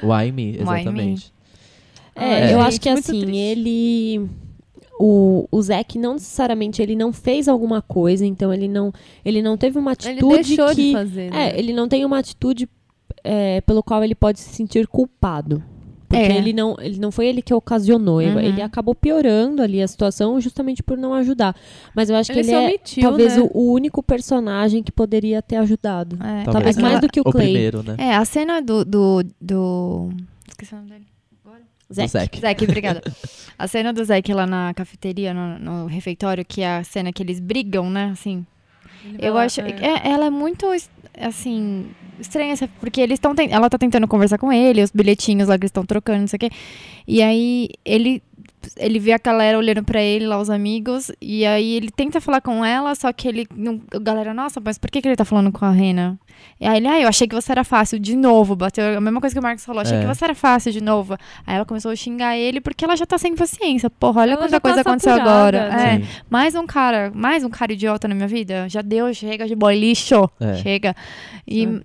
[0.04, 0.58] Why me, me.
[0.62, 1.34] exatamente.
[2.16, 2.44] É, É.
[2.46, 3.36] eu Gente, acho que assim, triste.
[3.38, 4.30] ele.
[4.98, 8.94] O, o Zack não necessariamente ele não fez alguma coisa, então ele não,
[9.26, 10.76] ele não teve uma Ele atitude deixou que.
[10.76, 11.50] de fazer, né?
[11.50, 12.70] É, ele não tem uma atitude
[13.22, 15.62] é, pelo qual ele pode se sentir culpado.
[16.08, 16.38] Porque É.
[16.38, 18.40] ele, não, ele não foi ele que ocasionou, ele- Uhum.
[18.40, 21.56] ele acabou piorando ali a situação justamente por não ajudar.
[21.96, 23.50] Mas eu acho Ele que ele é omitiu, talvez né?
[23.54, 26.18] o, único personagem que poderia ter ajudado.
[26.24, 27.46] É, Talvez Aquela- mais do que o o Clay.
[27.48, 27.96] primeiro, né?
[27.98, 28.86] É, a cena do.
[28.86, 30.10] do, do...
[30.48, 31.06] Esqueci o nome dele.
[31.94, 32.10] Zack.
[32.10, 32.40] Zack.
[32.42, 33.02] Zack, obrigada.
[33.60, 37.22] A cena do Zack lá na cafeteria, no, no refeitório, que é a cena que
[37.22, 38.10] eles brigam, né?
[38.12, 38.44] Assim.
[39.20, 39.62] Eu acho.
[39.62, 39.70] É.
[39.70, 40.66] é, ela é muito,
[41.20, 41.88] assim.
[42.20, 43.34] Estranha, essa- porque eles estão.
[43.50, 46.38] Ela tá tentando conversar com ele, os bilhetinhos lá que eles estão trocando, não sei
[46.38, 46.50] o quê.
[47.08, 48.22] E aí ele.
[48.78, 52.42] Ele vê a galera olhando pra ele lá, os amigos, e aí ele tenta falar
[52.42, 53.48] com ela, só que ele.
[53.56, 56.18] Não, a galera, nossa, mas por que, que ele tá falando com a Rena?
[56.60, 59.20] E aí ele, ah, eu achei que você era fácil, de novo, bateu a mesma
[59.22, 60.02] coisa que o Marcos falou, achei É.
[60.02, 61.18] que você era fácil de novo.
[61.48, 63.90] Aí ela começou a xingar ele porque ela já tá sem paciência.
[63.90, 65.70] Porra, olha Ela quanta tá coisa aconteceu saturada, agora.
[65.76, 65.96] né?
[65.96, 66.00] É.
[66.00, 66.08] Sim.
[66.30, 68.68] Mais um cara, mais um cara idiota na minha vida.
[68.70, 70.30] Já deu, chega de boy lixo.
[70.40, 70.56] É.
[70.56, 70.96] Chega.
[71.48, 71.82] E,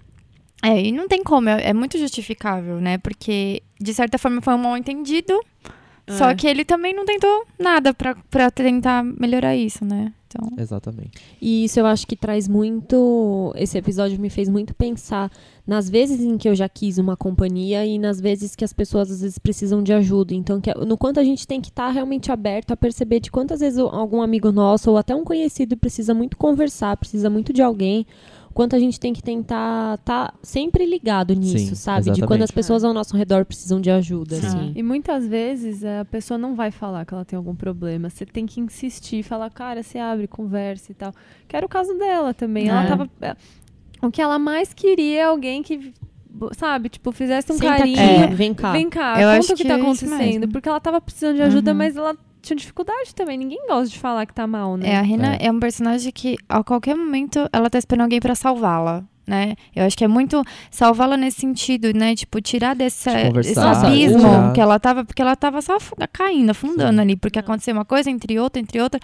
[0.63, 2.99] é, e não tem como, é, é muito justificável, né?
[2.99, 5.41] Porque, de certa forma, foi um mal entendido.
[6.17, 6.35] Só É.
[6.35, 10.13] que ele também não tentou nada pra, pra tentar melhorar isso, né?
[10.27, 10.49] Então.
[10.57, 11.11] Exatamente.
[11.43, 13.53] E isso eu acho que traz muito.
[13.57, 15.29] Esse episódio me fez muito pensar
[15.67, 19.11] nas vezes em que eu já quis uma companhia e nas vezes que as pessoas
[19.11, 20.33] às vezes precisam de ajuda.
[20.33, 23.59] Então, que, no quanto a gente tem que estar realmente aberto a perceber de quantas
[23.59, 28.07] vezes algum amigo nosso ou até um conhecido precisa muito conversar, precisa muito de alguém.
[28.53, 32.03] Quanto a gente tem que tentar estar sempre ligado nisso, Sim, sabe?
[32.07, 32.43] De quando exatamente.
[32.45, 34.47] as pessoas ao nosso redor precisam de ajuda, Sim.
[34.47, 34.73] assim.
[34.75, 38.11] E muitas vezes eh, a pessoa não vai falar que ela tem algum problema.
[38.11, 41.13] Você tem que insistir, falar, cara, você abre, conversa e tal.
[41.47, 42.69] Que era o caso dela também.
[42.69, 42.89] Ela É.
[42.89, 43.09] tava.
[43.23, 43.37] eh,
[44.03, 45.93] O que ela mais queria é alguém que,
[46.57, 48.25] sabe, tipo, fizesse um Senta carinho.
[48.25, 48.73] aqui, vem cá.
[48.73, 50.49] Vem cá, Eu conta acho o que, que tá é acontecendo.
[50.49, 51.77] Porque ela tava precisando de ajuda, Uhum.
[51.79, 52.17] mas ela
[52.51, 53.39] tinha dificuldade também.
[53.39, 54.91] Ninguém gosta de falar que tá mal, né?
[54.91, 55.47] É, a Rena É.
[55.47, 55.53] é.
[55.53, 59.05] um personagem que, a qualquer momento, ela tá esperando alguém pra salvá-la.
[59.27, 59.55] Né?
[59.77, 60.43] Eu acho que é muito
[60.73, 62.17] salvá-la nesse sentido, né?
[62.17, 65.79] Tipo, tirar desse, De desse abismo que ela tava, porque ela tava só
[66.13, 67.01] caindo, afundando Sim.
[67.01, 68.99] ali, porque aconteceu uma coisa entre outra, entre outra,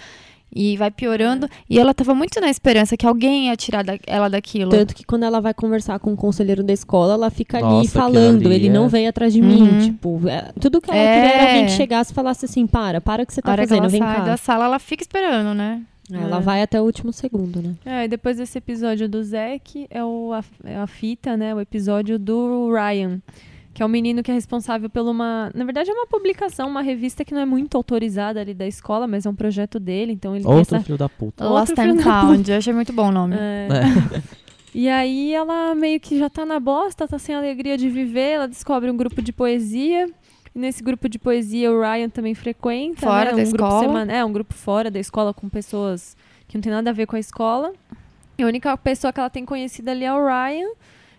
[0.54, 1.48] e vai piorando.
[1.68, 4.70] E ela tava muito na esperança que alguém ia tirar da- ela daquilo.
[4.70, 7.90] Tanto que quando ela vai conversar com o conselheiro da escola, ela fica ali Nossa,
[7.90, 8.46] falando.
[8.46, 9.46] ali Ele não é- veio atrás de Uhum.
[9.48, 9.80] mim.
[9.84, 11.14] Tipo, é- tudo que ela É.
[11.20, 13.52] queria era alguém que chegasse e falasse assim: para, para o que você a tá
[13.52, 14.24] hora que fazendo, ela vem sai cá.
[14.24, 15.82] da sala, ela fica esperando, né?
[16.12, 16.40] Ela É.
[16.40, 17.74] vai até o último segundo, né?
[17.84, 21.52] É, e depois desse episódio do Zack, é, o, a, é a fita, né?
[21.52, 23.20] O episódio do Ryan.
[23.76, 25.50] Que é o menino que é responsável por uma.
[25.54, 29.06] Na verdade, é uma publicação, uma revista que não é muito autorizada ali da escola,
[29.06, 30.12] mas é um projeto dele.
[30.12, 30.80] Então ele Outro essa.
[30.80, 31.44] filho da puta.
[31.44, 32.50] Outro Lost and da Found.
[32.50, 33.36] Eu achei muito bom o nome.
[33.36, 33.68] É.
[33.70, 34.22] É.
[34.74, 38.46] E aí ela meio que já tá na bosta, tá sem alegria de viver, ela
[38.46, 40.06] descobre um grupo de poesia.
[40.54, 43.00] E nesse grupo de poesia o Ryan também frequenta.
[43.00, 43.42] Fora né?
[43.42, 43.80] da um grupo escola.
[43.80, 46.14] semana- é, um grupo fora da escola com pessoas
[46.46, 47.72] que não tem nada a ver com a escola.
[48.36, 50.68] E a única pessoa que ela tem conhecida ali é o Ryan.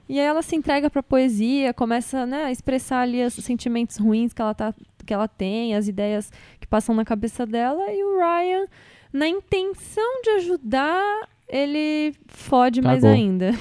[0.10, 4.32] E aí ela se entrega pra poesia, começa né, a expressar ali os sentimentos ruins
[4.34, 4.74] que ela, tá,
[5.06, 7.84] que ela tem, as ideias que passam na cabeça dela.
[7.92, 8.66] E o Ryan,
[9.12, 13.16] na intenção de ajudar, ele fode mais Cagou.
[13.16, 13.54] ainda.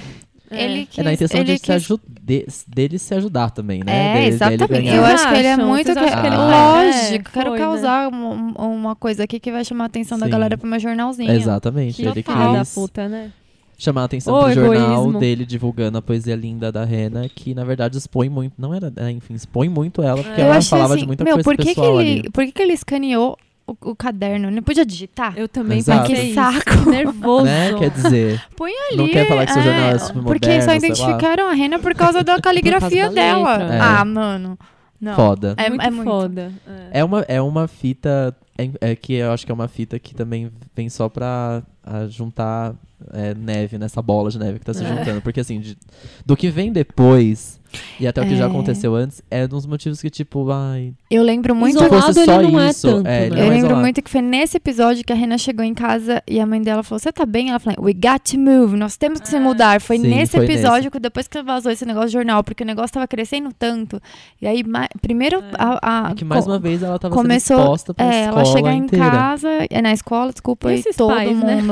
[0.49, 3.83] Ele quis, É na intenção ele de se quis- aju- de- dele se ajudar também,
[3.85, 3.93] né?
[3.93, 4.69] É, Dele- dele exatamente.
[4.85, 5.87] ganhar- Eu acho que ele é muito.
[5.87, 6.97] Que- que ele faz?
[6.97, 7.65] Lógico, É, quero foi, né?
[7.65, 10.31] causar um- um- uma coisa aqui que vai chamar a atenção da Sim.
[10.33, 11.33] galera pro meu jornalzinho.
[11.33, 11.97] Exatamente.
[11.97, 13.33] Que ele filho da quis puta, né?
[13.79, 15.19] Chamar a atenção Ô, pro jornal egoísmo.
[15.19, 18.55] dele divulgando a poesia linda da Rena, que na verdade expõe muito.
[18.59, 20.45] Não era, é, enfim, expõe muito ela, porque É.
[20.45, 22.31] Eu ela falava assim, de muita meu, coisa por que, que pessoal ele, ali.
[22.31, 24.51] por que, que ele escaneou o, o caderno?
[24.51, 25.35] Não podia digitar?
[25.37, 26.07] Eu também Exato.
[26.07, 26.35] Que isso.
[26.35, 26.85] saco.
[26.85, 27.45] Que nervoso.
[27.45, 27.75] Né?
[27.79, 28.97] Quer dizer, Põe ali.
[28.97, 31.95] Não quer falar que seu jornal é super Porque moderno, só identificaram a Rena por
[31.95, 33.75] causa da caligrafia da dela.
[33.75, 33.81] É.
[33.81, 34.59] Ah, mano.
[34.99, 35.15] Não.
[35.15, 35.55] foda.
[35.59, 36.09] É muito é muito.
[36.09, 36.53] foda.
[36.67, 37.01] É.
[37.01, 40.15] É uma, é uma fita é, é que eu acho que é uma fita que
[40.15, 41.63] também vem só pra
[42.09, 42.75] juntar
[43.13, 44.89] é, neve nessa bola de neve que tá se É.
[44.89, 45.21] juntando.
[45.23, 45.77] Porque assim, de-
[46.25, 47.61] do que vem depois
[48.01, 48.47] e até o que já É.
[48.47, 50.93] aconteceu antes, é um dos motivos que, tipo, ai.
[51.11, 51.77] Eu lembro muito.
[51.77, 53.27] Isolado fosse ele só não é isso, tanto, é, né?
[53.29, 53.81] Eu é lembro isolado.
[53.81, 56.83] muito que foi nesse episódio que a Rena chegou em casa e a mãe dela
[56.83, 57.51] falou: Você tá bem?
[57.51, 59.81] Ela falou: We got to move, nós temos que se mudar.
[59.81, 62.67] Foi Sim, nesse foi episódio que depois que vazou esse negócio de jornal, porque o
[62.67, 64.01] negócio tava crescendo tanto.
[64.41, 64.63] E aí,
[65.01, 68.25] primeiro, a, a- É que mais uma vez ela tava começou- sendo exposta pra é,
[68.25, 69.11] escola ela chegar em inteira.
[69.11, 71.63] casa, é na escola, desculpa, E e, todo pais, né?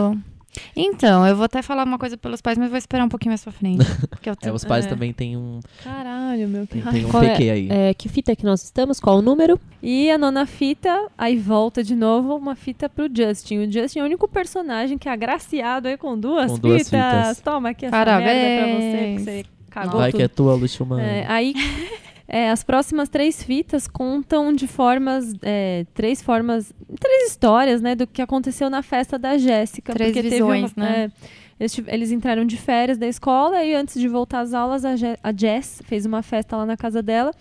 [0.77, 3.43] Então, eu vou até falar uma coisa pelos pais, mas vou esperar um pouquinho mais
[3.43, 3.85] pra frente.
[4.11, 4.49] Porque eu tô...
[4.49, 4.89] É, os pais É.
[4.89, 6.99] também têm um, Caralho, meu, que tem, raiva.
[6.99, 7.31] tem um Qual é?
[7.31, 7.69] PQ aí.
[7.71, 9.01] É, que fita é que nós estamos?
[9.01, 9.59] Qual o número?
[9.83, 13.59] E a nona fita, aí volta de novo uma fita pro Justin.
[13.67, 17.01] O Justin é o único personagem que é agraciado aí com duas, Com duas fitas.
[17.19, 17.41] fitas.
[17.41, 18.27] Toma aqui essa Parabéns.
[18.27, 20.19] merda pra você, que você cagou Vai tudo.
[20.19, 21.03] que é tua, Luxo Mano.
[21.03, 21.55] É, aí
[22.27, 28.07] é, as próximas três fitas contam de formas, é, três formas, três histórias, né, do
[28.07, 29.93] que aconteceu na festa da Jéssica.
[29.93, 31.05] Três visões, uma- né?
[31.05, 31.11] é,
[31.59, 35.17] eles, eles entraram de férias da escola e antes de voltar às aulas, a, Je-
[35.23, 37.33] a Jess fez uma festa lá na casa dela,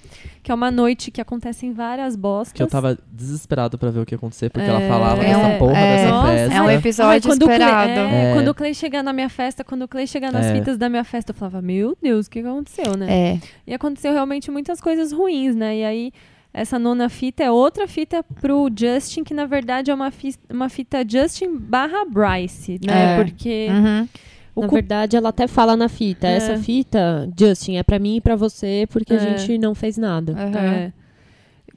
[0.43, 2.53] que é uma noite que acontece em várias bostas.
[2.53, 5.25] Que eu tava desesperado pra ver o que ia acontecer, porque É, ela falava é
[5.33, 6.53] dessa um- porra é, dessa nossa, festa.
[6.55, 7.89] É um Ai, episódio quando o Clay- esperado.
[7.91, 8.33] é, É.
[8.33, 10.53] Quando o Clay chegar na minha festa, quando o Clay chegar nas É.
[10.53, 13.07] fitas da minha festa, eu falava, meu Deus, o que que aconteceu, né?
[13.11, 13.39] É.
[13.65, 15.77] E aconteceu realmente muitas coisas ruins, né?
[15.77, 16.11] E aí,
[16.53, 20.69] essa nona fita é outra fita pro Justin, que na verdade é uma, fi- uma
[20.69, 23.15] fita Justin barra Bryce, né?
[23.15, 23.23] É.
[23.23, 24.07] Porque Uhum.
[24.55, 26.27] o Na cu- verdade, ela até fala na fita.
[26.27, 26.35] É.
[26.35, 29.37] Essa fita, Justin, é pra mim e pra você, porque a É.
[29.37, 30.33] gente não fez nada.
[30.33, 30.57] Uhum.
[30.57, 30.93] é,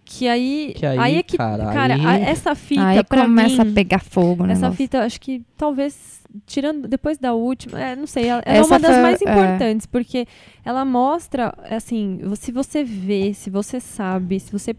[0.08, 3.70] que aí, Que aí, é que, cara, cara, aí- essa fita Aí pra começa mim,
[3.72, 4.52] a pegar fogo, né?
[4.52, 8.62] essa fita, acho que talvez tirando depois da última, é, não sei, ela, ela é
[8.62, 9.24] uma das foi- mais é.
[9.30, 10.26] importantes, porque
[10.64, 14.74] ela mostra, assim, se você vê, se você sabe, se você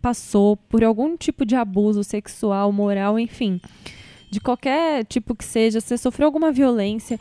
[0.00, 3.60] passou por algum tipo de abuso sexual, moral, enfim,
[4.30, 7.18] de qualquer tipo que seja, se você sofreu alguma violência,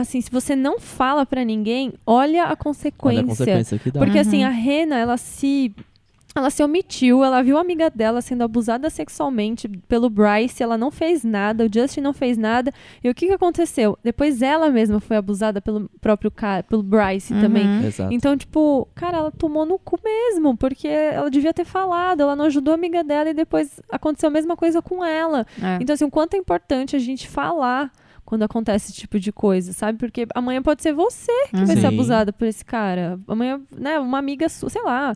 [0.00, 3.22] assim, se você não fala pra ninguém, olha a consequência.
[3.22, 3.98] Olha a consequência que dá.
[4.00, 4.46] Porque assim, Uhum.
[4.46, 5.74] a Rena, ela se
[6.38, 10.90] ela se omitiu, ela viu a amiga dela sendo abusada sexualmente pelo Bryce, ela não
[10.90, 12.72] fez nada, o Justin não fez nada.
[13.02, 13.98] E o que, que aconteceu?
[14.02, 17.40] Depois ela mesma foi abusada pelo próprio cara, pelo Bryce Uhum.
[17.40, 17.86] também.
[17.86, 18.12] Exato.
[18.12, 22.46] Então, tipo, cara, ela tomou no cu mesmo, porque ela devia ter falado, ela não
[22.46, 25.46] ajudou a amiga dela e depois aconteceu a mesma coisa com ela.
[25.62, 25.78] É.
[25.80, 27.90] Então, assim, o quanto é importante a gente falar
[28.24, 29.96] quando acontece esse tipo de coisa, sabe?
[29.98, 31.80] Porque amanhã pode ser você que vai Sim.
[31.80, 33.18] ser abusada por esse cara.
[33.26, 35.14] Amanhã, né, uma amiga sua, sei lá.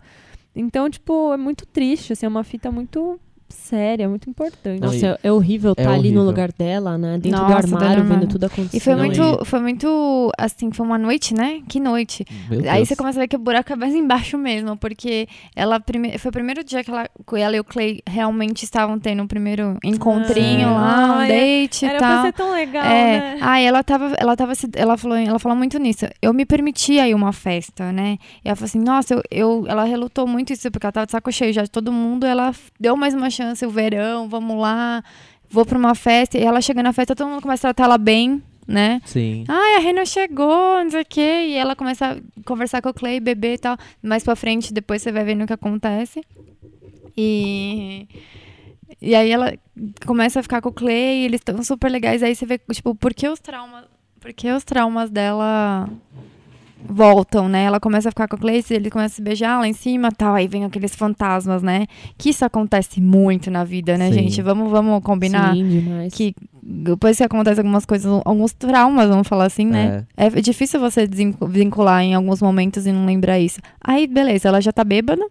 [0.54, 3.18] Então, tipo, é muito triste, assim, é uma fita muito
[3.52, 4.80] séria, muito importante.
[4.80, 7.18] Não, Nossa, é horrível é estar ali no lugar dela, né?
[7.18, 8.76] Dentro Nossa, do armário, uma- vendo tudo acontecer.
[8.76, 11.60] E foi Não, muito, foi muito, assim, foi uma noite, né?
[11.68, 12.24] Que noite.
[12.70, 16.18] Aí você começa a ver que o buraco é mais embaixo mesmo, porque ela prime...
[16.18, 19.76] foi o primeiro dia que ela, ela e o Clay realmente estavam tendo um primeiro
[19.84, 22.10] encontrinho Ah, lá, um date Era e tal.
[22.12, 23.60] pra ser tão legal, É, né?
[23.62, 26.06] e ela tava, ela tava, ela falou, ela falou muito nisso.
[26.20, 28.18] Eu me permiti aí uma festa, né?
[28.44, 31.12] E ela falou assim, nossa, eu, eu- ela relutou muito isso porque ela tava de
[31.12, 32.24] saco cheio já de todo mundo.
[32.26, 35.02] Ela deu mais uma chance, o verão, vamos lá,
[35.50, 36.38] vou pra uma festa.
[36.38, 39.00] E ela chega na festa, todo mundo começa a tratar ela bem, né?
[39.04, 39.44] Sim.
[39.48, 41.46] Ai, a Rena chegou, não sei o quê.
[41.48, 43.76] E ela começa a conversar com o Clay, beber e tal.
[44.02, 46.22] Mais pra frente, depois você vai vendo o que acontece.
[47.16, 48.08] E.
[49.00, 49.52] E aí ela
[50.06, 52.22] começa a ficar com o Clay, e eles estão super legais.
[52.22, 53.84] Aí você vê, tipo, por que os traumas.
[54.20, 55.88] Por que os traumas dela
[56.88, 57.64] voltam, né?
[57.64, 60.08] Ela começa a ficar com o Clay, ele começa a se beijar lá em cima
[60.08, 60.34] e tal.
[60.34, 61.86] Aí vem aqueles fantasmas, né?
[62.18, 64.14] Que isso acontece muito na vida, né, Sim.
[64.14, 64.42] gente?
[64.42, 66.12] Vamos, vamos combinar Sim, demais.
[66.14, 70.04] que depois que acontece algumas coisas, alguns traumas, vamos falar assim, né?
[70.16, 73.60] É, difícil você desin- vincular em alguns momentos e não lembrar isso.
[73.80, 75.24] Aí, beleza, ela já tá bêbada.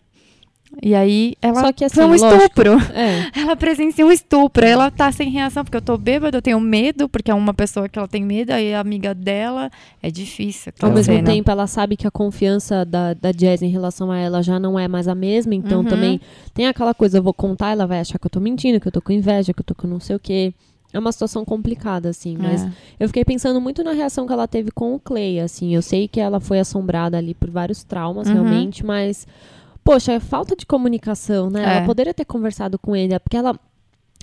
[0.82, 2.72] E aí, ela Só que assim, foi um lógico, estupro.
[2.94, 3.30] É.
[3.40, 4.66] Ela presencia um estupro.
[4.66, 7.90] Ela tá sem reação, porque eu tô bêbada, eu tenho medo, porque é uma pessoa
[7.90, 9.70] que ela tem medo, aí a amiga dela.
[10.02, 10.72] É difícil.
[10.82, 11.30] Ao mesmo cena.
[11.32, 14.80] tempo, ela sabe que a confiança da, da Jazz em relação a ela já não
[14.80, 15.54] é mais a mesma.
[15.56, 15.86] Então, Uhum.
[15.88, 16.22] também
[16.54, 18.92] tem aquela coisa, eu vou contar, ela vai achar que eu tô mentindo, que eu
[18.92, 20.54] tô com inveja, que eu tô com não sei o quê.
[20.94, 22.38] É uma situação complicada, assim.
[22.38, 22.72] Mas É.
[23.00, 25.74] eu fiquei pensando muito na reação que ela teve com o Clay, assim.
[25.76, 28.34] Eu sei que ela foi assombrada ali por vários traumas, Uhum.
[28.34, 29.28] realmente, mas...
[29.84, 31.62] Poxa, é falta de comunicação, né?
[31.62, 31.78] É.
[31.78, 33.58] Ela poderia ter conversado com ele, é porque ela...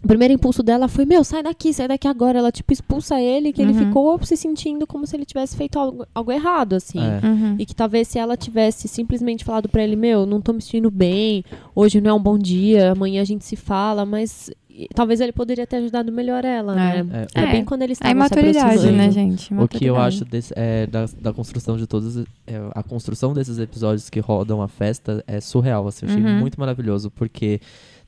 [0.00, 2.38] O primeiro impulso dela foi, meu, sai daqui, sai daqui agora.
[2.38, 3.86] Ela, tipo, expulsa ele, que ele Uhum.
[3.86, 7.00] ficou se sentindo como se ele tivesse feito algo, algo errado, assim.
[7.00, 7.26] É.
[7.26, 7.56] Uhum.
[7.58, 10.88] E que talvez se ela tivesse simplesmente falado pra ele, meu, não tô me sentindo
[10.88, 11.42] bem,
[11.74, 14.48] hoje não é um bom dia, amanhã a gente se fala, mas
[14.94, 17.02] talvez ele poderia ter ajudado melhor ela, É.
[17.02, 17.26] né?
[17.34, 17.52] É, É, É.
[17.52, 18.96] bem quando eles A estavam se imaturidade, aproximando.
[18.98, 19.54] né, gente?
[19.54, 23.32] O que eu acho desse- é, da, da construção de todos os- é, a construção
[23.32, 26.38] desses episódios que rodam a festa é surreal, assim, eu achei Uhum.
[26.38, 27.60] muito maravilhoso, porque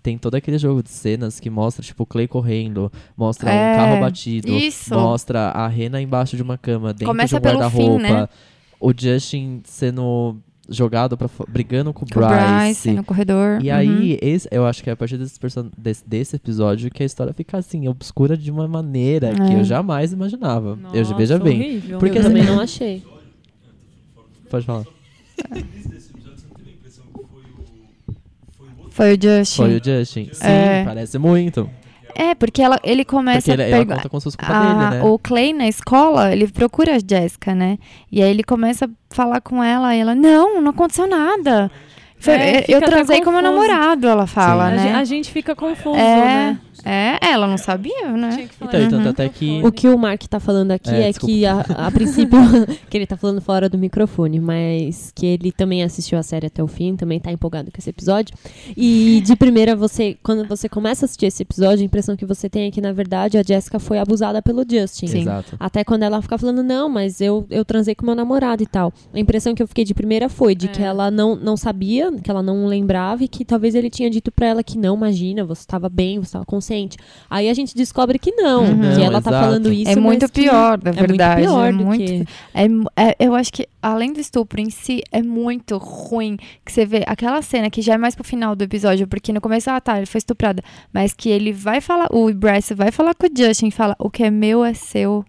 [0.02, 3.76] tem todo aquele jogo de cenas que mostra, tipo, o Clay correndo, mostra É, um
[3.76, 4.94] carro batido, isso.
[4.94, 8.28] mostra a Rena embaixo de uma cama, dentro Começa de um fim, guarda-roupa, né?
[8.80, 10.36] o Justin sendo
[10.70, 13.58] jogado pra fo- brigando com o Com Bryce no corredor.
[13.62, 13.76] E Uhum.
[13.76, 15.38] aí, esse, eu acho que é a partir desse,
[15.76, 19.58] desse, desse episódio que a história fica assim, obscura de uma maneira que É.
[19.60, 20.70] eu jamais imaginava.
[20.70, 21.58] eu Nossa, veja bem.
[21.60, 21.98] horrível.
[21.98, 23.02] Porque eu assim- também não achei.
[24.48, 24.84] Pode falar.
[28.90, 29.56] Foi o Justin.
[29.56, 30.28] Foi o Justin.
[30.32, 30.84] Sim, É.
[30.84, 31.70] parece muito.
[32.14, 33.96] É, porque ela, ele começa Porque ele, a ela perguntar.
[33.96, 35.02] conta com suas culpas dele, né?
[35.02, 37.78] O Clay na escola, ele procura a Jéssica, né?
[38.11, 41.70] E aí ele começa a falar com ela e ela, não, não aconteceu nada.
[42.18, 44.92] Foi- É, eu transei com meu namorado, ela fala, a, né?
[44.94, 46.61] a gente fica confuso, É, né?
[46.84, 48.30] É, ela não sabia, né?
[48.30, 49.60] Tinha que falar Então, e no tanto até que-.
[49.64, 52.38] O que o Mark tá falando aqui É, é, que, a, a princípio,
[52.88, 56.62] que ele tá falando fora do microfone, mas que ele também assistiu a série até
[56.62, 58.34] o fim, também tá empolgado com esse episódio.
[58.76, 62.48] E de primeira, você, quando você começa a assistir esse episódio, a impressão que você
[62.48, 65.06] tem é que, na verdade, a Jessica foi abusada pelo Justin.
[65.06, 65.56] Exato.
[65.58, 68.92] Até quando ela fica falando, não, mas eu, eu transei com meu namorado e tal.
[69.12, 70.86] A impressão que eu fiquei de primeira foi de que É.
[70.86, 74.46] ela não, não sabia, que ela não lembrava e que talvez ele tinha dito pra
[74.46, 76.69] ela que não, imagina, você estava bem, você estava consciente.
[77.28, 78.94] Aí a gente descobre que não, Uhum.
[78.94, 79.90] que ela tá falando isso.
[79.90, 81.40] é muito pior, na é verdade.
[81.42, 82.24] muito pior é do muito que...
[82.54, 86.84] É é- eu acho que, além do estupro em si, é muito ruim que você
[86.86, 89.80] vê aquela cena que já é mais pro final do episódio, porque no começo, ah,
[89.80, 90.62] tá, ele foi estuprada,
[90.92, 94.08] mas que ele vai falar, o Bryce vai falar com o Justin e fala: o
[94.10, 95.24] que é meu é seu.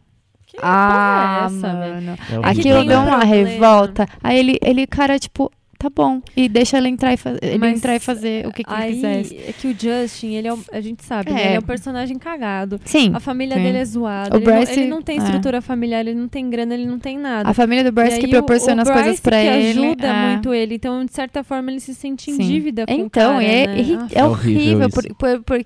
[0.48, 1.94] Que ah, é essa, velho?
[1.96, 2.18] mano.
[2.30, 2.50] É.
[2.50, 4.06] Aquilo tem deu um uma revolta.
[4.22, 5.50] Aí ele, ele, cara, tipo,
[5.82, 6.22] tá bom.
[6.36, 8.82] E deixa ele entrar e, fa ele Mas entrar e fazer o que, que ele
[8.84, 9.36] Aí quisesse.
[9.50, 11.42] é que o Justin, ele é, um- a gente sabe, né?
[11.42, 11.46] É.
[11.48, 12.80] Ele é um personagem cagado.
[12.86, 13.12] Sim.
[13.14, 13.64] A família Sim.
[13.64, 14.36] dele é zoada.
[14.36, 15.24] O ele, não, Bryce- ele não tem é.
[15.24, 17.50] estrutura familiar, ele não tem grana, ele não tem nada.
[17.50, 19.80] A família do Bryce que o- proporciona o as coisas pra que ele.
[19.86, 20.28] ajuda é.
[20.30, 20.76] muito ele.
[20.76, 22.48] Então, de certa forma, ele se sente em Sim.
[22.48, 23.74] dívida com o Então, cara, é, né?
[24.02, 24.62] Ah, é É horrível.
[24.88, 25.66] horrível por, por, por-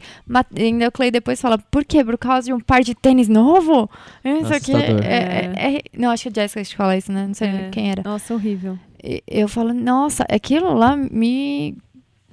[0.58, 2.04] ainda o Clay depois fala, por quê?
[2.04, 3.90] Por causa de um par de tênis novo?
[4.24, 7.26] Isso aqui é, é- é- é- Não, acho que a Jessica que fala isso, né?
[7.28, 7.70] Não sei É.
[7.72, 8.02] quem era.
[8.04, 8.78] Nossa, horrível.
[9.28, 11.76] Eu falo, nossa, aquilo lá me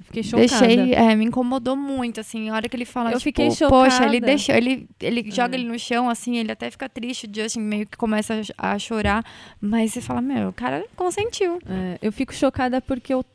[0.05, 0.67] Fiquei chocada.
[0.67, 4.03] deixei, é, me incomodou muito, assim, a hora que ele fala, Eu tipo, fiquei poxa,
[4.05, 4.19] ele chocada.
[4.25, 5.59] deixou, ele, ele joga É.
[5.59, 8.79] ele no chão, assim, ele até fica triste, o Justin meio que começa a, a
[8.79, 9.25] chorar,
[9.59, 11.59] mas você fala, meu, o cara consentiu.
[11.67, 13.25] É, eu fico chocada porque eu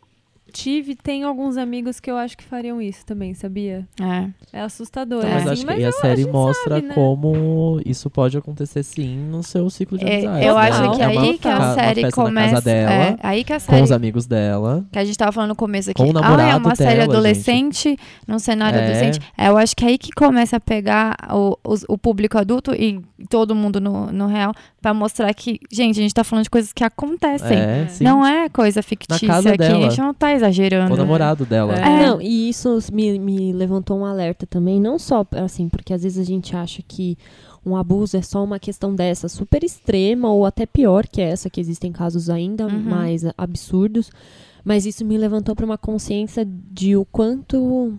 [0.52, 3.86] tive, tenho alguns amigos que eu acho que fariam isso também, sabia?
[4.00, 4.28] É.
[4.52, 5.24] É assustador.
[5.24, 5.28] É.
[5.34, 6.94] Mas assim, acho que mas e a série gente mostra sabe, né?
[6.94, 10.44] como isso pode acontecer sim no seu ciclo de É, amizade.
[10.46, 10.58] eu Total.
[10.58, 12.50] acho que É uma aí que a série começa.
[12.50, 13.82] casa dela, é, aí que a com série.
[13.82, 14.84] os amigos dela.
[14.90, 16.02] Que a gente tava falando no começo aqui.
[16.02, 17.96] Com o ah, é namorado uma série dela, adolescente,
[18.26, 18.82] num cenário É.
[18.82, 19.20] adolescente.
[19.36, 23.00] É, eu acho que aí que começa a pegar o, os- o público adulto e
[23.28, 26.72] todo mundo no, no real pra mostrar que, gente, a gente tá falando de coisas
[26.72, 27.56] que acontecem.
[27.58, 27.88] É.
[28.00, 29.58] Não é coisa fictícia casa aqui.
[29.58, 29.78] dela.
[29.86, 30.94] A gente não tá exagerando.
[30.94, 31.74] O namorado dela.
[31.74, 32.06] É.
[32.06, 36.18] Não, e isso me, me levantou um alerta também, não só assim, porque às vezes
[36.18, 37.18] a gente acha que
[37.66, 41.60] um abuso é só uma questão dessa super extrema ou até pior que essa, que
[41.60, 42.80] existem casos ainda Uhum.
[42.80, 44.10] mais absurdos,
[44.64, 47.92] mas isso me levantou para uma consciência de o quanto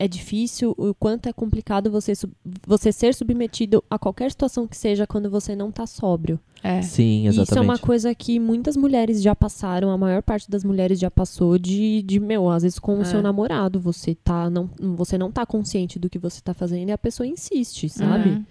[0.00, 2.32] é difícil, o quanto é complicado você, sub-
[2.66, 6.40] você ser submetido a qualquer situação que seja quando você não tá sóbrio.
[6.62, 6.80] É.
[6.80, 7.44] Sim, E Isso é uma
[7.74, 7.80] exatamente.
[7.82, 12.18] coisa que muitas mulheres já passaram, a maior parte das mulheres já passou de, de
[12.18, 13.04] meu, às vezes com o É.
[13.04, 16.92] seu namorado, você tá não, você não tá consciente do que você tá fazendo e
[16.92, 18.30] a pessoa insiste, sabe?
[18.30, 18.44] Uhum.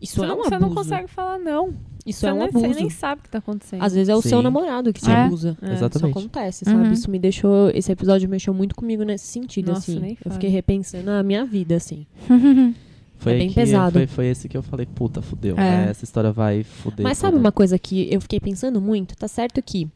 [0.00, 0.68] Isso Você, é não, um você abuso.
[0.68, 1.74] não consegue falar não.
[2.04, 2.66] Isso você é um nem, abuso.
[2.66, 3.82] Você nem sabe o que tá acontecendo.
[3.82, 4.44] Às vezes é o seu Sim.
[4.44, 5.14] namorado que te É.
[5.14, 5.56] abusa.
[5.62, 5.72] É.
[5.72, 6.10] Exatamente.
[6.10, 6.86] Isso acontece, sabe?
[6.86, 6.92] Uhum.
[6.92, 7.70] Isso me deixou.
[7.70, 10.00] Esse episódio mexeu muito comigo nesse sentido, Nossa, assim.
[10.00, 12.06] nem Eu fiquei repensando a minha vida, assim.
[13.18, 13.92] Foi é bem que- pesado.
[13.92, 15.54] Foi, foi esse que eu falei, puta, fudeu.
[15.56, 15.60] É.
[15.60, 15.90] né?
[15.90, 17.04] Essa história vai fuder.
[17.04, 17.40] Mas sabe tudo.
[17.44, 19.16] uma coisa que eu fiquei pensando muito?
[19.16, 19.88] Tá certo que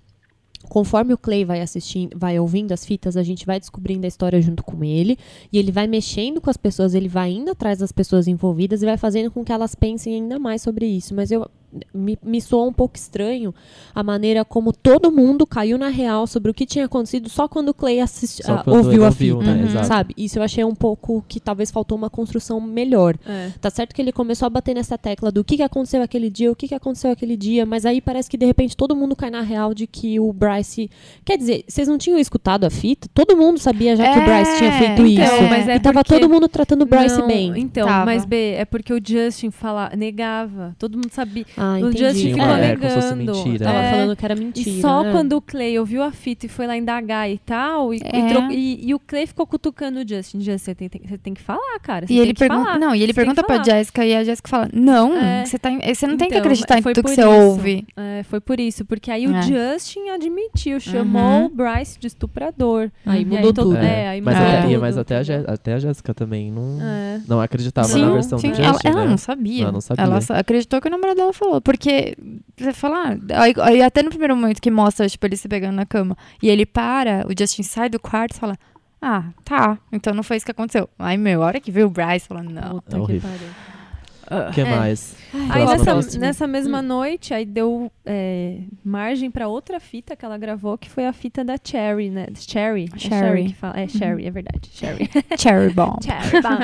[0.68, 4.40] conforme o Clay vai assistindo, vai ouvindo as fitas, a gente vai descobrindo a história
[4.40, 5.18] junto com ele
[5.52, 8.86] e ele vai mexendo com as pessoas, ele vai indo atrás das pessoas envolvidas e
[8.86, 11.14] vai fazendo com que elas pensem ainda mais sobre isso.
[11.14, 11.48] Mas eu
[11.92, 13.54] me, me soou um pouco estranho
[13.94, 17.68] a maneira como todo mundo caiu na real sobre o que tinha acontecido só quando
[17.70, 19.52] o Clay assist, Só ah, quando ouviu a fita, né?
[19.54, 19.64] Uhum.
[19.66, 19.86] Exato.
[19.86, 20.14] sabe?
[20.16, 23.16] Isso eu achei um pouco que talvez faltou uma construção melhor.
[23.26, 23.50] É.
[23.60, 26.50] Tá certo que ele começou a bater nessa tecla do que, que aconteceu aquele dia,
[26.50, 29.30] o que, que aconteceu aquele dia, mas aí parece que de repente todo mundo cai
[29.30, 30.90] na real de que o Bryce.
[31.24, 33.08] Quer dizer, vocês não tinham escutado a fita?
[33.12, 35.42] Todo mundo sabia já que o É, Bryce tinha feito então, isso.
[35.48, 37.52] mas é e tava porque- todo mundo tratando o Bryce Não, bem.
[37.56, 38.04] Então, Tava.
[38.04, 40.74] mas B, é porque o Justin fala, negava.
[40.78, 41.44] Todo mundo sabia.
[41.56, 41.90] Ah, o.
[41.96, 43.16] Justin ficou uma- é, negando.
[43.16, 43.64] mentira.
[43.64, 44.70] Tava É, falando que era mentira.
[44.70, 45.12] E só né?
[45.12, 48.28] quando o Clay ouviu a fita e foi lá indagar e tal, e, e É.
[48.32, 50.40] tro- e- e o Clay ficou cutucando o Justin.
[50.40, 52.06] Justin, você tem, tem- você tem que falar, cara.
[52.06, 52.78] Você E tem ele que pergunta, falar.
[52.78, 53.64] não, e ele Você pergunta pra falar.
[53.64, 55.44] Jéssica e a Jéssica fala: "Não, É.
[55.44, 57.30] você tá, você não tem que Então, acreditar em foi tudo que você isso.
[57.30, 57.86] ouve".
[57.96, 59.42] É, foi por isso, porque aí o É.
[59.42, 61.44] Justin admitiu, chamou Uhum.
[61.46, 62.90] o Bryce de estuprador.
[63.04, 63.76] Aí E mudou todo- tudo.
[63.78, 64.80] É, aí mas, mudou até, tudo.
[64.80, 67.20] mas até, a Jé- até a Jéssica também não, É.
[67.26, 69.10] não acreditava Sim, na versão sim, do ela, Justin, ela né?
[69.10, 69.62] não sabia.
[69.62, 70.04] Ela não sabia.
[70.04, 71.45] Ela acreditou que o namorado dela falou.
[71.62, 72.16] Porque,
[72.56, 75.74] você fala, ah, aí, aí até no primeiro momento que mostra, tipo, ele se pegando
[75.76, 78.56] na cama, e ele para, o Justin sai do quarto e fala,
[79.00, 80.88] ah, tá, então não foi isso que aconteceu.
[80.98, 82.80] Aí, meu, a hora que vê o Bryce, fala, não.
[82.80, 83.30] Puta É que horrível.
[83.30, 84.48] pariu.
[84.48, 84.76] O que É.
[84.76, 85.14] mais?
[85.50, 90.78] Aí nessa, nessa mesma noite, aí deu é, margem pra outra fita que ela gravou,
[90.78, 92.26] que foi a fita da Cherry, né?
[92.36, 92.88] Cherry.
[92.94, 93.26] É Cherry.
[93.26, 93.80] Cherry que fala.
[93.80, 94.68] É Cherry, é verdade.
[94.72, 95.10] Cherry.
[95.36, 95.98] Cherry bomb.
[96.06, 96.40] Cherry.
[96.42, 96.58] bom.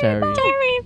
[0.00, 0.24] Sherry.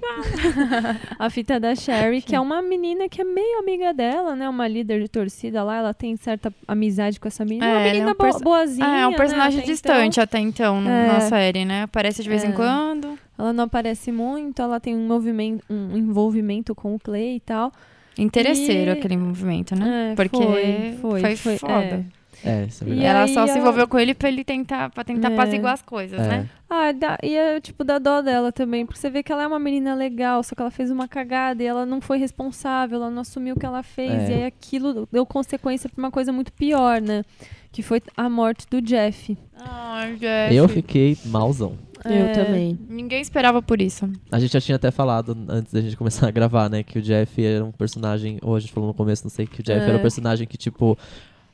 [1.18, 4.48] a fita da Sherry, que é uma menina que é meio amiga dela, né?
[4.48, 5.76] Uma líder de torcida lá.
[5.76, 7.66] Ela tem certa amizade com essa menina.
[7.66, 8.86] É, É, uma é menina um perso- bo- boazinha.
[8.86, 10.24] Ah, é um né, personagem até distante então.
[10.24, 11.06] até então É.
[11.08, 11.82] na série, né?
[11.82, 12.52] Aparece de vez em É.
[12.52, 13.18] quando.
[13.38, 17.72] ela não aparece muito, ela tem um movimento, um envolvimento com o Clay e tal.
[18.18, 20.12] Interesseiro E- aquele movimento, né?
[20.12, 21.74] É, Porque foi, foi, foi foi, foda.
[21.74, 22.04] é.
[22.44, 23.06] É, isso é E verdade.
[23.08, 25.32] Ela aí só se envolveu com ele pra ele tentar, pra tentar É.
[25.32, 26.28] apaziguar as coisas, É.
[26.28, 26.48] né?
[26.68, 29.46] Ah, dá, e é tipo da dó dela também, porque você vê que ela é
[29.46, 33.10] uma menina legal, só que ela fez uma cagada e ela não foi responsável, ela
[33.10, 34.30] não assumiu o que ela fez, É.
[34.30, 37.22] e aí aquilo deu consequência pra uma coisa muito pior, né?
[37.70, 39.38] Que foi a morte do Jeff.
[39.60, 40.52] Ai, Jeff.
[40.54, 41.78] Eu fiquei malzão.
[42.04, 42.78] Eu É, também.
[42.88, 44.08] Ninguém esperava por isso.
[44.30, 46.82] A gente já tinha até falado antes da gente começar a gravar, né?
[46.82, 48.38] Que o Jeff era um personagem.
[48.42, 49.88] Ou a gente falou no começo, não sei, que o Jeff É.
[49.88, 50.96] era um personagem que, tipo.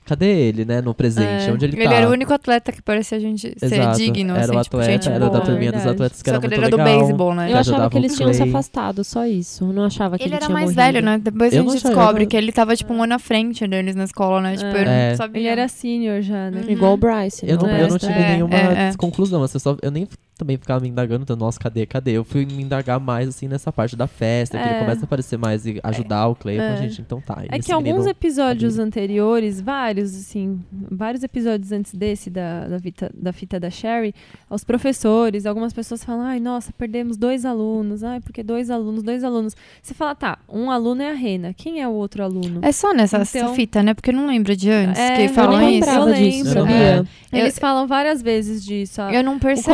[0.06, 0.80] Cadê ele, né?
[0.80, 1.46] No presente?
[1.50, 1.52] É.
[1.52, 1.92] Onde ele, Ele tá?
[1.96, 3.98] era o único atleta que parecia a gente ser Exato.
[3.98, 5.40] digno, Era assim, o tipo, atleta, gente era da boa.
[5.42, 7.44] turminha dos atletas que Só era que ele muito era do beisebol, né?
[7.48, 9.64] Eu que achava que eles tinham se afastado, só isso.
[9.64, 10.80] Eu não achava que Ele ele, era mais morrido.
[10.82, 11.18] velho, né?
[11.18, 13.68] Depois Eu a não gente descobre eu- que ele tava, tipo, um ano à frente
[13.68, 14.56] deles na escola, né?
[14.56, 15.10] Tipo, eu É.
[15.10, 15.40] não sabia.
[15.42, 16.62] Ele era senior já, né?
[16.64, 16.70] Uhum.
[16.72, 17.44] Igual o Bryce.
[17.46, 17.82] Eu não, né?
[17.82, 18.92] eu não tive é, nenhuma é, é.
[18.96, 19.42] conclusão.
[19.42, 20.08] Assim, eu, só- eu nem
[20.38, 22.12] também ficava me indagando, então, nossa, cadê, cadê?
[22.12, 24.78] Eu fui me indagar mais, assim, nessa parte da festa, que ele É.
[24.80, 26.56] começa a aparecer mais e ajudar o Clay.
[26.58, 26.76] Eu É.
[26.76, 27.42] gente, então tá.
[27.48, 33.32] É que alguns episódios anteriores, vários, assim, vários episódios antes desse, da, da, fita, da
[33.32, 34.14] fita da Sherry,
[34.48, 39.24] os professores, algumas pessoas falam, ai, nossa, perdemos dois alunos, ai, porque dois alunos, dois
[39.24, 39.56] alunos.
[39.82, 42.60] Você fala, tá, um aluno é a Rena, quem é o outro aluno?
[42.62, 43.92] É só nessa Então- essa fita, né?
[43.94, 45.88] Porque eu não lembro de antes É, que eu falam isso.
[45.90, 46.60] Eu disso, lembro.
[46.60, 47.06] sabia?
[47.32, 47.38] É.
[47.40, 49.02] Eles falam várias vezes disso.
[49.02, 49.66] a- Eu não o percebi.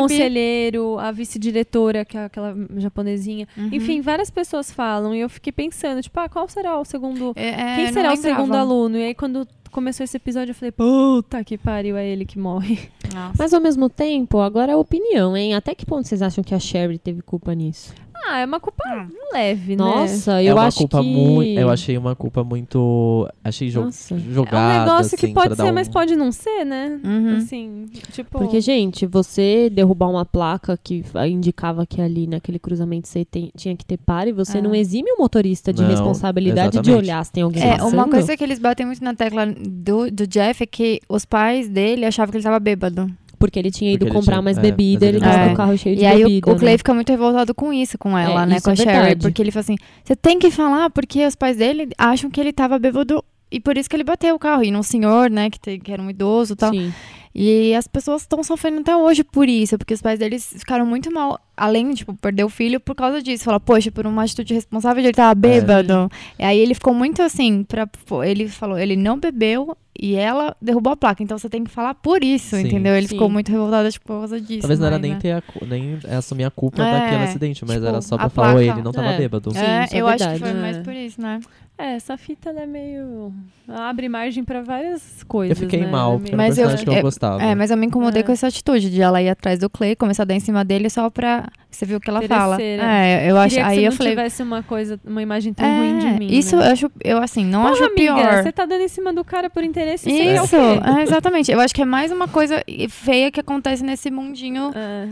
[0.55, 3.49] Conselheiro, a vice-diretora, que é aquela japonesinha.
[3.57, 3.71] Uhum.
[3.73, 5.15] Enfim, várias pessoas falam.
[5.15, 7.33] E eu fiquei pensando, tipo, ah, qual será o segundo.
[7.37, 8.97] É, é, Quem será o segundo aluno?
[8.97, 12.79] E aí, quando começou esse episódio, eu falei, puta que pariu, é ele que morre.
[13.13, 13.35] Nossa.
[13.37, 15.55] Mas ao mesmo tempo, agora é opinião, hein?
[15.55, 17.93] Até que ponto vocês acham que a Sherry teve culpa nisso?
[18.27, 19.07] Ah, é uma culpa Ah.
[19.33, 19.85] leve, né?
[19.85, 21.07] Nossa, É eu uma acho culpa que...
[21.13, 21.59] muito.
[21.61, 23.29] Eu achei uma culpa muito.
[23.43, 24.19] Achei jo Nossa.
[24.19, 24.75] jogada.
[24.75, 26.99] É um negócio que assim, pode pra ser, dar mas um- pode não ser, né?
[27.05, 27.37] Uhum.
[27.37, 28.39] Assim, tipo.
[28.39, 33.77] Porque, gente, você derrubar uma placa que indicava que ali naquele cruzamento você tem- tinha
[33.77, 34.63] que ter pare, você Ah.
[34.63, 36.99] não exime o motorista de Não, responsabilidade de exatamente.
[37.05, 37.93] olhar se tem alguém É, passando.
[37.93, 41.69] uma coisa que eles batem muito na tecla do, do Jeff é que os pais
[41.69, 43.11] dele achavam que ele tava bêbado.
[43.47, 45.57] Porque ele tinha ido Porque comprar tinha- mais é, bebida, mas ele tava com o
[45.57, 46.51] carro cheio de E aí bebida.
[46.51, 46.79] o, o Clay né?
[46.79, 48.61] fica muito revoltado com isso, com ela, É, né?
[48.61, 48.91] Com a é Sherry.
[48.93, 49.21] verdade.
[49.21, 52.53] Porque ele fala assim: você tem que falar porque os pais dele acham que ele
[52.53, 53.23] tava bêbado.
[53.51, 54.65] E por isso que ele bateu o carro.
[54.65, 56.73] E num senhor, né, que, te- que era um idoso e tal.
[56.73, 56.93] Sim.
[57.37, 61.13] E as pessoas estão sofrendo até hoje por isso, porque os pais deles ficaram muito
[61.13, 63.45] mal, além de tipo, perder o filho por causa disso.
[63.45, 66.09] Fala, poxa, por uma atitude responsável de ele tava bêbado.
[66.39, 70.57] E aí ele ficou muito assim, pra, pô, ele falou, ele não bebeu e ela
[70.61, 71.23] derrubou a placa.
[71.23, 72.67] Então você tem que falar por isso, Sim.
[72.67, 72.95] entendeu?
[72.95, 73.15] Ele Sim.
[73.15, 74.61] ficou muito revoltado tipo, por causa disso.
[74.63, 75.19] Talvez não era nem né?
[75.21, 78.55] ter a, nem assumir a culpa É, daquele acidente, mas tipo, era só pra falar,
[78.55, 79.19] "Oi, placa- ele não tava É.
[79.19, 79.51] bêbado.
[79.53, 80.81] Sim, É, isso é eu acho que foi mais É.
[80.83, 81.41] por isso, né?
[81.77, 83.33] É, essa fita ela é meio.
[83.69, 85.57] ela abre margem pra várias coisas.
[85.59, 85.91] Eu fiquei né?
[85.91, 87.43] mal, é porque um Mas eu- que eu é- gostava.
[87.43, 88.23] É, mas eu me incomodei É.
[88.23, 90.89] com essa atitude de ela ir atrás do Clay, começar a dar em cima dele
[90.89, 91.49] só pra.
[91.69, 92.63] Você viu o que ela fala.
[92.63, 93.59] É, eu acho.
[93.59, 94.13] Aí você eu não falei.
[94.13, 96.27] tivesse uma coisa, uma imagem tão É, ruim de mim.
[96.31, 96.69] Isso né?
[96.69, 98.43] eu acho, eu assim, não Porra, acho amiga, pior.
[98.45, 101.51] Você tá dando em cima do cara por interesse o Isso, é, exatamente.
[101.53, 105.09] Eu acho que é mais uma coisa feia que acontece nesse mundinho É,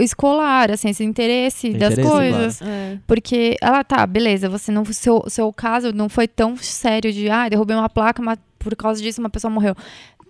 [0.00, 2.62] escolar, assim, esse interesse das Interesse, coisas.
[2.62, 2.98] é.
[3.06, 4.84] Porque ela tá, beleza, você não.
[4.84, 9.02] Seu, seu caso não foi tão sério de ah, derrubei uma placa, mas por causa
[9.02, 9.74] disso uma pessoa morreu.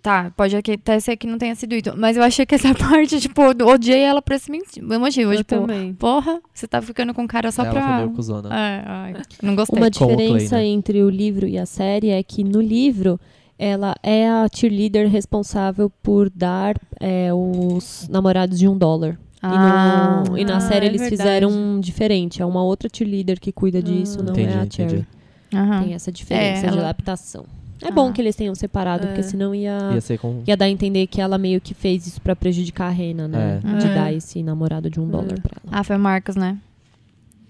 [0.00, 1.92] Tá, pode até ser que não tenha sido isso.
[1.96, 4.94] Mas eu achei que essa parte, tipo, eu odiei ela por esse motivo.
[5.32, 5.92] Eu tipo, também.
[5.94, 7.82] porra, você tá ficando com o cara só Ela pra.
[7.82, 8.48] foi meio cuzona.
[8.48, 9.76] É, ai, não gostei.
[9.78, 10.64] Uma diferença né?
[10.66, 13.18] entre o livro e a série é que no livro
[13.58, 19.18] ela é a cheerleader responsável por dar é, os namorados de um dólar.
[19.40, 20.24] Ah.
[20.26, 21.22] e, no- e na Ah, série é eles verdade.
[21.22, 22.42] fizeram diferente.
[22.42, 24.22] É uma outra cheerleader que cuida disso, Ah.
[24.24, 24.66] não Entendi, é a.
[24.70, 25.06] Cherry.
[25.50, 27.44] Tem essa diferença É, de ela- adaptação.
[27.80, 27.90] É Ah.
[27.92, 29.06] bom que eles tenham separado, É.
[29.06, 30.42] porque senão ia, Ia ser com.
[30.44, 33.60] ia dar a entender que ela meio que fez isso pra prejudicar a Rena, né?
[33.64, 33.78] É.
[33.78, 33.94] De É.
[33.94, 35.78] dar esse namorado de um dólar pra ela.
[35.80, 36.58] Ah, foi o Marcos, né?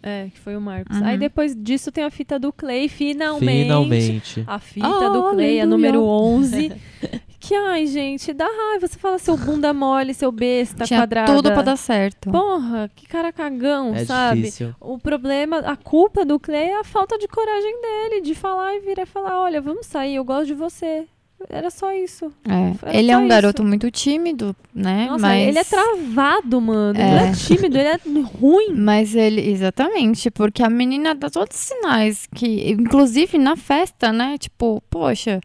[0.09, 0.97] É, que foi o Marcos.
[0.97, 1.05] Uhum.
[1.05, 3.63] Aí depois disso tem a fita do Clay, finalmente.
[3.65, 4.45] Finalmente.
[4.47, 6.73] A fita Ah, do Clay, a número 11.
[7.39, 8.87] que, ai, gente, dá raiva.
[8.87, 11.33] Você fala seu bunda mole, seu besta Tinha quadrada.
[11.35, 12.31] tudo pra dar certo.
[12.31, 14.41] Porra, que cara cagão, É sabe?
[14.43, 14.75] difícil.
[14.81, 18.81] O problema, a culpa do Clay é a falta de coragem dele, de falar e
[18.81, 21.07] virar e falar, olha, vamos sair, eu gosto de você.
[21.49, 22.33] Era só isso.
[22.45, 22.89] É.
[22.89, 23.29] Era Ele é só um isso.
[23.29, 25.07] garoto muito tímido, né?
[25.07, 25.49] Nossa, Mas...
[25.49, 26.99] ele é travado, mano.
[26.99, 27.11] É.
[27.11, 27.99] Ele é tímido, ele é
[28.39, 28.75] ruim.
[28.77, 34.37] Mas ele, exatamente, porque a menina dá todos os sinais que, inclusive na festa, né?
[34.39, 35.41] Tipo, poxa,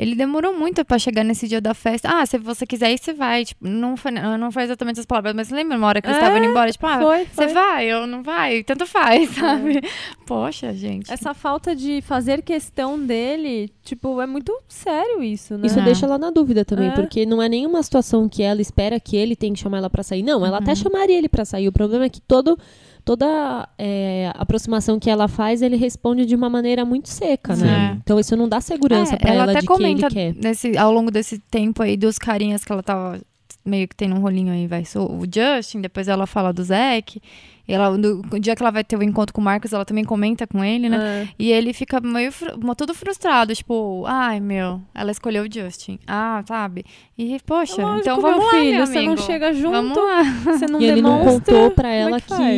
[0.00, 2.08] Ele demorou muito pra chegar nesse dia da festa.
[2.10, 3.44] Ah, se você quiser ir, você vai.
[3.44, 6.20] Tipo, não foi, não foi exatamente essas palavras, mas lembra uma hora que eles É,
[6.20, 6.72] estavam indo embora?
[6.72, 7.48] Tipo, ah, Foi, você foi.
[7.48, 8.62] vai ou não vai?
[8.64, 9.80] Tanto faz, sabe?
[10.26, 11.12] Poxa, gente.
[11.12, 15.66] Essa falta de fazer questão dele, tipo, é muito sério isso, né?
[15.66, 15.82] Isso É.
[15.82, 16.92] deixa ela na dúvida também, É.
[16.92, 20.02] porque não é nenhuma situação que ela espera que ele tem que chamar ela pra
[20.02, 20.22] sair.
[20.22, 20.62] Não, ela Uhum.
[20.62, 21.68] até chamaria ele pra sair.
[21.68, 22.58] O problema é que todo,
[23.04, 27.98] toda é, aproximação que ela faz, ele responde de uma maneira muito seca, né?
[28.02, 30.34] Então isso não dá segurança É, pra ela, até de que ele comenta quer.
[30.34, 33.20] nesse, ao longo desse tempo aí dos carinhas que ela tava
[33.64, 34.84] meio que tendo um rolinho aí, vai.
[34.84, 37.20] So, o Justin, depois ela fala do Zack.
[37.72, 40.04] Ela, no, o dia que ela vai ter o encontro com o Marcos, ela também
[40.04, 40.98] comenta com ele, né?
[41.22, 41.28] É.
[41.38, 45.98] E ele fica meio fru- todo frustrado, tipo, ai meu, ela escolheu o Justin.
[46.06, 46.84] Ah, sabe?
[47.16, 50.22] E, poxa, Lógico, então meu vamos lá, filho, meu você não chega junto, Vamos lá.
[50.44, 52.56] você não E ele não contou pra é ela que que, faz?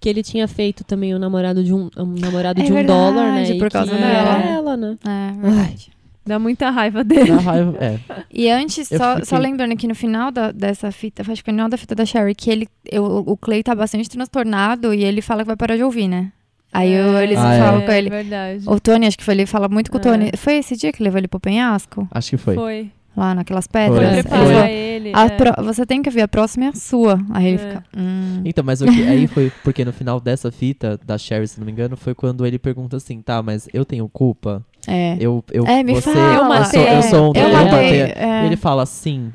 [0.00, 2.98] que, ele tinha feito também o namorado de um, um namorado É de um verdade,
[3.14, 3.54] dólar, né?
[3.58, 4.08] por e causa que dela.
[4.38, 4.98] era ela, né?
[5.04, 5.95] É, verdade.
[6.26, 7.30] Dá muita raiva dele.
[7.30, 7.98] Dá raiva, é.
[8.32, 11.50] E antes, Eu só, fiquei- só lembrando que no final da- dessa fita, acho que
[11.52, 15.04] no final da fita da Sherry, que ele, eu, o Clay tá bastante transtornado e
[15.04, 16.32] ele fala que vai parar de ouvir, né?
[16.72, 17.58] Aí eu- eles Ah, é.
[17.60, 18.10] falam com ele.
[18.10, 18.64] verdade.
[18.66, 20.02] O Tony, acho que foi, ele fala muito com o É.
[20.02, 20.30] Tony.
[20.36, 22.06] Foi esse dia que levou ele pro penhasco?
[22.10, 22.54] Acho que foi.
[22.54, 22.90] Foi.
[23.16, 23.98] Lá naquelas Foi pedras?
[23.98, 24.12] Foi.
[24.12, 25.12] Ele preparar falou, ele.
[25.14, 25.28] "A é.
[25.30, 27.18] pro- você tem que ver, a próxima é a sua.
[27.32, 27.58] Aí ele É.
[27.66, 27.84] fica.
[27.96, 28.42] Hum.
[28.44, 31.64] Então, mas o que, aí foi porque no final dessa fita, da Sherry, se não
[31.64, 34.62] me engano, foi quando ele pergunta assim, tá, mas eu tenho culpa?
[34.86, 35.16] É.
[35.20, 36.18] Eu, eu, É, me você, fala.
[36.34, 36.80] Eu eu, matei.
[36.84, 38.00] sou, eu sou um Eu eu matei.
[38.02, 38.42] é.
[38.46, 39.32] Ele fala sim.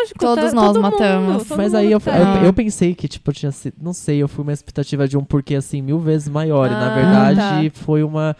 [0.00, 1.46] Lógico, Todos tá- nós todo mundo, matamos.
[1.46, 2.16] todo Mas mundo aí eu, tá.
[2.40, 3.74] eu, eu pensei que, tipo, tinha sido.
[3.80, 6.66] Não sei, eu fui uma expectativa de um porquê assim mil vezes maior.
[6.66, 7.78] e na Ah, verdade tá.
[7.80, 8.34] foi uma.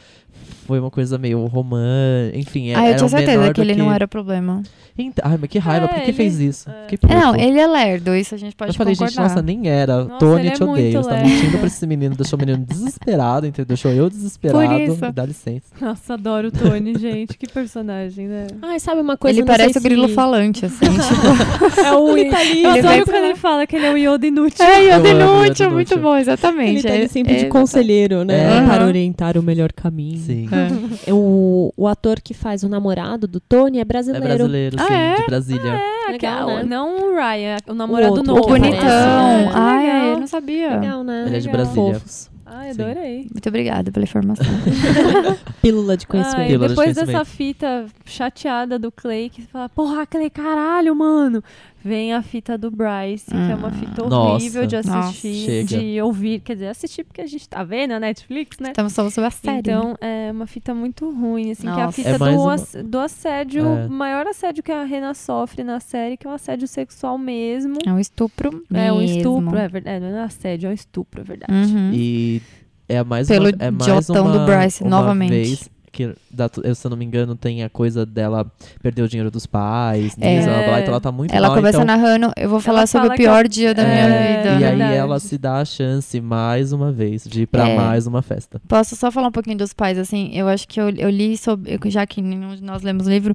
[0.67, 2.39] Foi uma coisa meio romântica.
[2.39, 4.63] Enfim, é, Ah, eu tinha certeza que ele não era problema.
[4.97, 6.69] Então, ai, mas que raiva, É, por que ele- fez isso?
[6.71, 6.95] é.
[7.09, 9.11] É, não, ele é lerdo, isso a gente pode eu falei, concordar.
[9.23, 10.05] gente, nossa, nem era.
[10.05, 10.93] Nossa, Tony, é te odeio.
[10.93, 13.65] muito Você tá mentindo pra esse menino, deixou o menino desesperado, entendeu?
[13.67, 14.79] Deixou eu desesperado.
[14.83, 15.03] isso.
[15.05, 15.67] Me dá licença.
[15.81, 17.39] Nossa, adoro o Tony, gente.
[17.39, 18.47] Que personagem, né?
[18.61, 20.85] Ai, sabe uma coisa Ele parece o grilo se- falante, assim.
[20.85, 23.93] tipo, É o Ele tá ali, Eu adoro vai- quando ele fala que ele é
[23.93, 24.65] o Yoda inútil.
[24.65, 25.99] é, Yoda muito inútil.
[26.01, 26.81] bom, exatamente.
[26.81, 28.59] Ele tá É- sempre de é- conselheiro, né?
[28.63, 28.67] É.
[28.67, 30.19] Para orientar o melhor caminho.
[30.19, 30.49] Sim.
[30.55, 31.13] É.
[31.13, 34.27] O, o ator que faz o namorado do Tony é É brasileiro.
[34.27, 35.17] brasileiro, Ah, sim, é?
[35.17, 35.81] de Brasília.
[36.09, 36.65] É, Legal, né?
[36.65, 38.43] não o Ryan, o namorado outro, novo.
[38.45, 38.79] o bonitão.
[38.79, 38.91] Bonitão.
[38.91, 39.51] É.
[39.55, 40.07] Ai, Legal.
[40.07, 40.79] eu não sabia.
[40.79, 41.25] Legal, né?
[41.27, 41.65] Ele é de Legal.
[41.65, 41.95] Brasília.
[41.95, 42.31] Fofos.
[42.55, 42.83] Ai, Sim.
[42.83, 43.27] adorei.
[43.33, 44.45] Muito obrigada pela informação.
[45.63, 46.47] Pílula de Ai, conhecimento.
[46.49, 47.07] De depois conhecimento.
[47.13, 51.43] dessa fita chateada do Clay, que fala, porra, Clay, caralho, mano.
[51.85, 53.73] Vem a fita do Bryce, que é uma Hum.
[53.73, 54.17] fita Nossa.
[54.35, 54.99] horrível de Nossa.
[55.01, 55.79] assistir, Chega.
[55.81, 56.41] de ouvir.
[56.41, 58.69] Quer dizer, assistir porque a gente tá vendo a Netflix, né?
[58.71, 59.59] Estamos falando sobre a série.
[59.59, 61.93] Então, é uma fita muito ruim, assim, que é a Nossa.
[61.97, 63.87] fita É do, uma- do assédio, É.
[63.87, 67.79] o maior assédio que a Rena sofre na série, que é um assédio sexual mesmo.
[67.85, 69.17] é um estupro É um mesmo.
[69.19, 70.05] estupro, é verdade.
[70.05, 71.53] Não é assédio, é um estupro, é verdade.
[71.53, 71.91] Uhum.
[71.93, 72.41] E
[72.89, 75.31] é mais Pelo uma, é mais uma, do Bryce, uma novamente.
[75.31, 78.51] vez que, da- eu, se eu não me engano, tem a coisa dela
[78.83, 80.37] perder o dinheiro dos pais, É.
[80.37, 83.09] nisso, ela, então ela tá muito Ela mal, começa então, narrando, eu vou falar sobre
[83.09, 84.49] fala o pior dia da É, minha é, vida.
[84.61, 84.95] E aí Verdade.
[84.97, 87.77] ela se dá a chance, mais uma vez, de ir pra É.
[87.77, 88.61] mais uma festa.
[88.67, 91.79] Posso só falar um pouquinho dos pais, assim, eu acho que eu, eu li sobre,
[91.91, 93.35] já que nenhum de nós lemos o livro,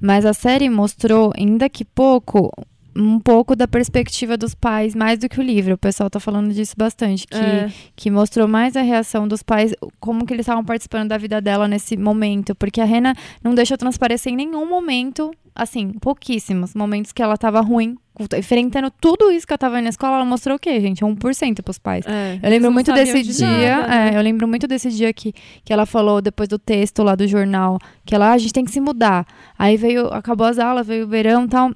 [0.00, 2.52] mas a série mostrou, ainda que pouco,
[2.96, 5.74] um pouco da perspectiva dos pais, mais do que o livro.
[5.74, 7.68] O pessoal tá falando disso bastante, que, É.
[7.96, 11.66] que mostrou mais a reação dos pais, como que eles estavam participando da vida dela
[11.66, 17.22] nesse momento, porque a Rena não deixou transparecer em nenhum momento, assim, pouquíssimos momentos que
[17.22, 17.96] ela tava ruim,
[18.38, 21.04] enfrentando tudo isso que ela tava na escola, ela mostrou o quê, gente?
[21.04, 22.04] 1% pros pais.
[22.06, 24.10] É, Eu lembro muito desse de dia, nada, né?
[24.14, 25.32] é, eu lembro muito desse dia que,
[25.64, 28.64] que ela falou depois do texto lá do jornal, que ela, ah, a gente tem
[28.64, 29.26] que se mudar.
[29.58, 31.72] Aí veio, acabou as aulas, veio o verão e tal.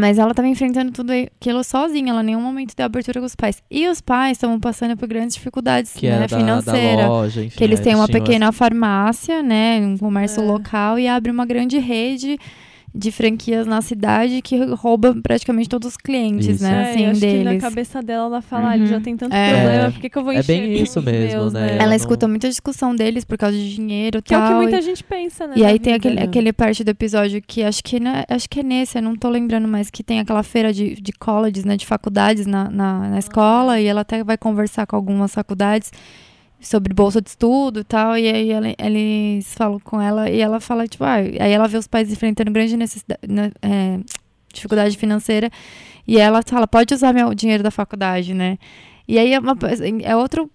[0.00, 3.34] Mas ela tava enfrentando tudo aquilo sozinha, ela em nenhum momento deu abertura com os
[3.34, 3.60] pais.
[3.68, 7.08] E os pais estavam passando por grandes dificuldades Que né, era da, da financeira.
[7.08, 7.56] loja, enfim.
[7.58, 10.46] que eles aí têm uma pequena farmácia, né, um comércio É.
[10.46, 12.38] local e abre uma grande rede
[12.94, 16.62] de franquias na cidade que rouba praticamente todos os clientes, Isso.
[16.64, 17.62] né, É, assim, eu acho que na deles.
[17.62, 18.90] cabeça dela ela fala, ah, ele Uhum.
[18.90, 19.50] já tem tanto É.
[19.62, 21.66] problema, por que, que eu vou É encher bem com isso mesmo, meus, né?
[21.68, 24.40] Ela Ela não- escuta muita discussão deles por causa de dinheiro e Que é o
[24.40, 24.48] tal.
[24.48, 25.54] que e- muita gente pensa, né?
[25.56, 28.62] E aí tem aquele, aquele parte do episódio que acho que, né, acho que é
[28.62, 31.86] nesse, eu não tô lembrando mais, que tem aquela feira de, de colleges, né, de
[31.86, 35.92] faculdades na, na, na escola, e ela até vai conversar com algumas faculdades
[36.60, 40.58] sobre bolsa de estudo e tal, e aí ela- eles falam com ela, e ela
[40.60, 44.00] fala, tipo, ah, aí ela vê os pais enfrentando grande necessidade, né, é,
[44.52, 45.50] dificuldade financeira,
[46.06, 48.58] e ela fala, pode usar meu dinheiro da faculdade, né,
[49.06, 49.56] e aí é, uma,
[50.02, 50.50] é outro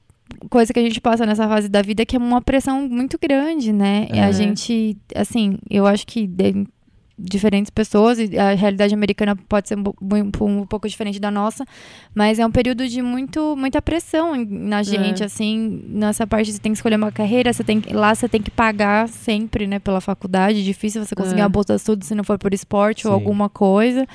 [0.50, 3.72] coisa que a gente passa nessa fase da vida que é uma pressão muito grande,
[3.72, 4.08] né?
[4.12, 4.24] E É.
[4.24, 6.26] a gente, assim, eu acho que
[7.18, 11.64] diferentes pessoas e a realidade americana pode ser um, um- um pouco diferente da nossa,
[12.16, 16.72] mas é um período de muito, muita pressão na gente, assim, nessa parte você tem
[16.72, 20.02] que escolher uma carreira, você tem que, lá você tem que pagar sempre, né, pela
[20.02, 21.44] faculdade, difícil você conseguir É.
[21.44, 23.20] uma bolsa de estudo se não for por esporte ou Sim.
[23.20, 24.08] alguma coisa,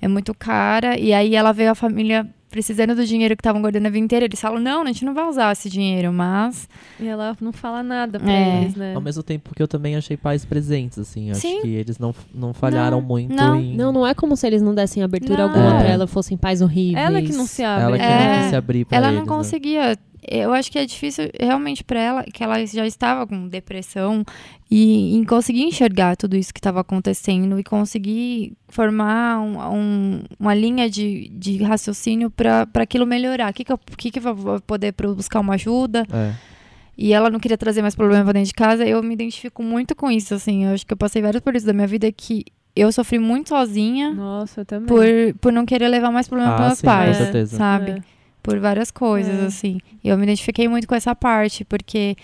[0.00, 3.86] é muito cara, e aí ela veio a família precisando do dinheiro que estavam guardando
[3.86, 6.68] a vida inteira, eles falam, não, a gente não vai usar esse dinheiro, mas...
[7.00, 8.60] E ela não fala nada pra É.
[8.62, 8.94] eles, né?
[8.94, 11.30] Ao mesmo tempo que eu também achei pais presentes, assim.
[11.30, 11.62] Acho Sim.
[11.62, 13.58] que eles não, não falharam Não, muito não.
[13.58, 13.74] em.
[13.74, 15.44] Não, não é como se eles não dessem abertura Não.
[15.48, 15.78] alguma É.
[15.80, 17.04] pra ela, fossem pais horríveis.
[17.04, 17.84] Ela que não se abre.
[17.84, 18.26] Ela que É.
[18.34, 19.28] não quis se abrir pra ela eles, não né?
[20.26, 24.24] Eu acho que é difícil realmente pra ela, que ela já estava com depressão,
[24.70, 30.54] e em conseguir enxergar tudo isso que estava acontecendo e conseguir formar um- um- uma
[30.54, 33.50] linha de, de raciocínio para aquilo melhorar.
[33.50, 36.06] O que, que, eu, que, que eu vou poder buscar uma ajuda?
[36.12, 36.32] É.
[36.96, 38.86] E ela não queria trazer mais problema pra dentro de casa.
[38.86, 40.66] Eu me identifico muito com isso, assim.
[40.66, 42.44] Eu acho que eu passei vários períodos da minha vida que
[42.76, 44.86] eu sofri muito sozinha Nossa, eu também.
[44.86, 45.04] por,
[45.40, 47.56] por não querer levar mais problema Ah, para meus sim, pais, com certeza.
[47.56, 47.90] sabe?
[47.90, 48.02] É.
[48.42, 49.46] por várias coisas, É.
[49.46, 49.78] assim.
[50.02, 52.16] E eu me identifiquei muito com essa parte, porque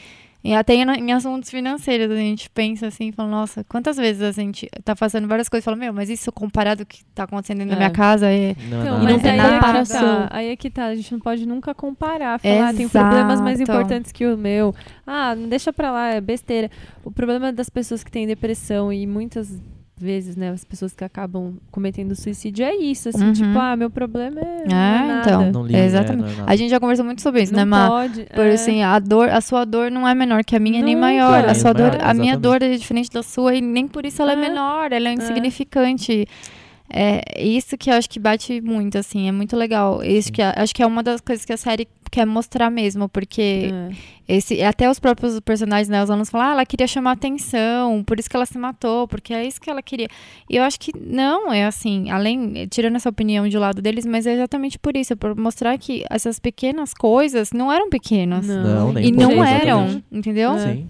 [0.42, 4.30] e até em, em assuntos financeiros a gente pensa assim, fala, nossa, quantas vezes a
[4.30, 7.64] gente tá fazendo várias coisas e fala, meu, mas isso comparado ao que tá acontecendo
[7.66, 7.76] na É.
[7.76, 8.54] minha casa é.
[8.70, 10.00] Não, Então, não, não mas tem aí, é que comparação.
[10.00, 13.60] tá, aí é que tá, a gente não pode nunca comparar, falar, tem problemas mais
[13.60, 13.78] Exato.
[13.78, 14.72] importantes que o meu.
[15.04, 16.70] Ah, não deixa pra lá, é besteira.
[17.04, 19.60] O problema das pessoas que têm depressão e muitas
[19.98, 23.32] vezes, né, as pessoas que acabam cometendo suicídio é isso, assim, Uhum.
[23.32, 25.20] tipo, ah, meu problema é, não é Ah, nada.
[25.30, 25.52] então.
[25.52, 26.22] Não liga, Exatamente.
[26.22, 26.52] é, não é nada.
[26.52, 27.88] A gente já conversou muito sobre isso, não né, Má?
[27.88, 28.24] pode.
[28.34, 28.52] Por é.
[28.52, 31.06] assim, a dor, a sua dor não é menor que a minha, nem Nunca.
[31.06, 31.44] maior.
[31.44, 34.06] A Nem sua dor, maior, a minha dor é diferente da sua e nem por
[34.06, 34.38] isso ela é, É.
[34.38, 36.26] menor, ela é insignificante.
[36.90, 40.02] É isso que eu acho que bate muito, assim, é muito legal.
[40.02, 43.06] Isso que a- acho que é uma das coisas que a série quer mostrar mesmo,
[43.10, 43.70] porque
[44.26, 44.36] É.
[44.36, 48.18] esse, até os próprios personagens, né, os alunos falam, ah, ela queria chamar atenção, por
[48.18, 50.08] isso que ela se matou, porque é isso que ela queria.
[50.48, 54.26] E eu acho que não, é assim, além, tirando essa opinião de lado deles, mas
[54.26, 58.46] é exatamente por isso, é por mostrar que essas pequenas coisas não eram pequenas.
[58.46, 60.04] Não, nem E não eram, exatamente.
[60.10, 60.52] entendeu?
[60.52, 60.58] É.
[60.74, 60.88] Sim.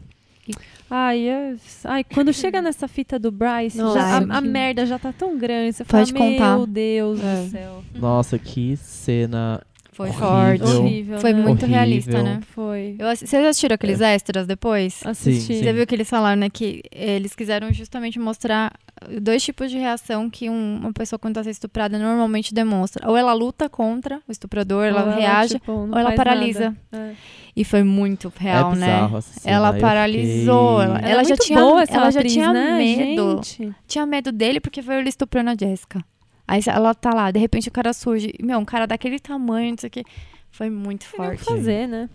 [0.91, 1.55] Ai, é-
[1.85, 5.37] ai, quando chega nessa fita do Bryce, Nossa, já- a, a merda já tá tão
[5.37, 5.75] grande.
[5.75, 6.57] Você Pode fala, contar.
[6.57, 7.43] meu Deus É.
[7.45, 7.85] do céu.
[7.95, 9.61] Nossa, que cena.
[9.99, 10.29] Foi Horrível.
[10.29, 10.63] forte.
[10.77, 11.41] Horrível, Foi né?
[11.43, 11.69] muito Horrível.
[11.69, 12.41] realista, né?
[12.55, 12.95] Foi.
[13.01, 15.05] Eu, vocês assistiram aqueles extras depois?
[15.05, 15.55] Assisti.
[15.55, 15.63] Sim.
[15.65, 18.73] Você viu que eles falaram, né, que eles quiseram justamente mostrar
[19.21, 23.11] dois tipos de reação que um- uma pessoa quando está sendo estuprada normalmente demonstra.
[23.11, 26.77] Ou ela luta contra o estuprador, ela Ou reage, tipo, não ou ela faz paralisa.
[26.93, 27.09] nada.
[27.11, 27.15] É.
[27.57, 29.19] E foi muito real, é bizarro né?
[29.19, 29.57] essa cena.
[29.57, 32.21] Ela Eu paralisou, fiquei- ela- Ela, Ela é já muito tinha- boa essa ela já
[32.21, 33.41] atriz, tinha né, medo.
[33.43, 33.75] gente?
[33.89, 36.05] Tinha medo dele porque foi ele estuprando a Jéssica.
[36.49, 38.33] Aí ela tá lá, de repente o cara surge.
[38.43, 40.05] Meu, um cara daquele tamanho, não sei o que.
[40.51, 41.45] Foi muito forte.
[41.45, 42.09] fazer, né?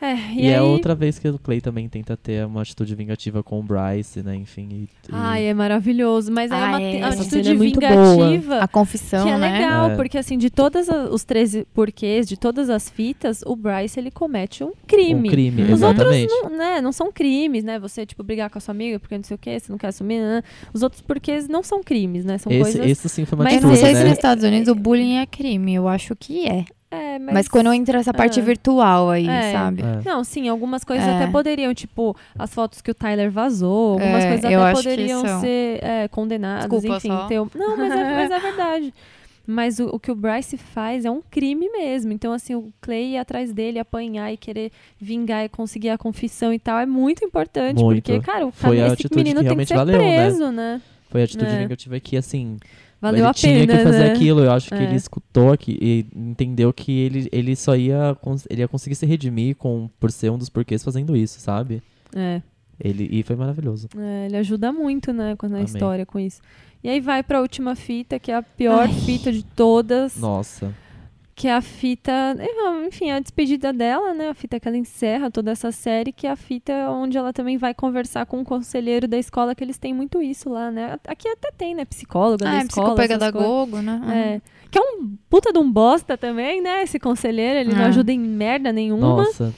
[0.00, 0.50] É, e, E, aí...
[0.52, 4.22] é outra vez que o Clay também tenta ter uma atitude vingativa com o Bryce,
[4.22, 4.36] né?
[4.36, 4.68] Enfim.
[4.70, 6.30] E, e- Ai, é maravilhoso.
[6.30, 8.58] Mas é Ah, uma é, uma essa atitude cena é muito vingativa.
[8.60, 9.52] A confissão, Que é né?
[9.58, 9.96] legal, É.
[9.96, 14.62] porque assim, de todos os 13 porquês, de todas as fitas, o Bryce, ele comete
[14.62, 15.28] um crime.
[15.28, 16.32] Um crime, Os outros exatamente.
[16.42, 17.78] não, né, não são crimes, né?
[17.80, 19.88] Você, tipo, brigar com a sua amiga porque não sei o quê, você não quer
[19.88, 20.42] assumir, né?
[20.72, 22.38] Os outros porquês não são crimes, né?
[22.38, 22.86] São Esse, coisas...
[22.90, 24.08] esse sim foi uma Mas eu não atitude, sei se né?
[24.10, 25.74] nos Estados Unidos o bullying é crime.
[25.74, 26.64] Eu acho que é.
[26.90, 28.42] É, Mas, quando entra essa parte Ah.
[28.42, 29.52] virtual aí, É.
[29.52, 29.82] sabe?
[29.82, 30.08] É.
[30.08, 31.16] Não, sim, algumas coisas É.
[31.16, 35.40] até poderiam, tipo, as fotos que o Tyler vazou, algumas É, coisas eu até poderiam
[35.40, 37.08] ser é, condenadas, Desculpa enfim.
[37.08, 37.26] só.
[37.26, 38.94] ter- Não, mas é, mas é verdade.
[39.50, 42.12] Mas o, o que o Bryce faz é um crime mesmo.
[42.12, 44.70] Então, assim, o Clay ir atrás dele, apanhar e querer
[45.00, 47.82] vingar e conseguir a confissão e tal é muito importante.
[47.82, 48.04] Muito.
[48.04, 50.16] Porque, cara, o cara, esse menino tem que ser valeu, né?
[50.24, 50.82] preso, né?
[51.10, 51.50] Foi a atitude
[51.96, 52.00] É.
[52.00, 52.58] que, assim,
[53.00, 54.12] Valeu ele a tinha pena, que fazer né?
[54.12, 54.40] aquilo.
[54.40, 54.82] Eu acho que É.
[54.82, 58.16] ele escutou aqui e entendeu que ele, ele só ia,
[58.50, 61.82] ele ia conseguir se redimir com, por ser um dos porquês fazendo isso, sabe?
[62.14, 62.42] É.
[62.82, 63.88] Ele, e foi maravilhoso.
[63.96, 65.64] É, ele ajuda muito, né, com- na Amei.
[65.64, 66.40] história com isso.
[66.82, 70.16] E aí vai pra última fita, que é a pior fita de todas.
[70.16, 70.72] Nossa.
[71.38, 72.36] Que é a fita,
[72.84, 74.28] enfim, a despedida dela, né?
[74.28, 77.56] A fita que ela encerra toda essa série, que é a fita onde ela também
[77.56, 80.98] vai conversar com o conselheiro da escola, que eles têm muito isso lá, né?
[81.06, 81.84] Aqui até tem, né?
[81.84, 82.86] Psicóloga Ah, da é escola.
[82.88, 83.48] psicopega essas da coisas.
[83.48, 84.40] Gogo, né?
[84.44, 84.66] É.
[84.68, 86.82] Que é um puta de um bosta também, né?
[86.82, 87.86] Esse conselheiro, ele não É.
[87.86, 89.18] ajuda em merda nenhuma.
[89.18, 89.54] Nossa.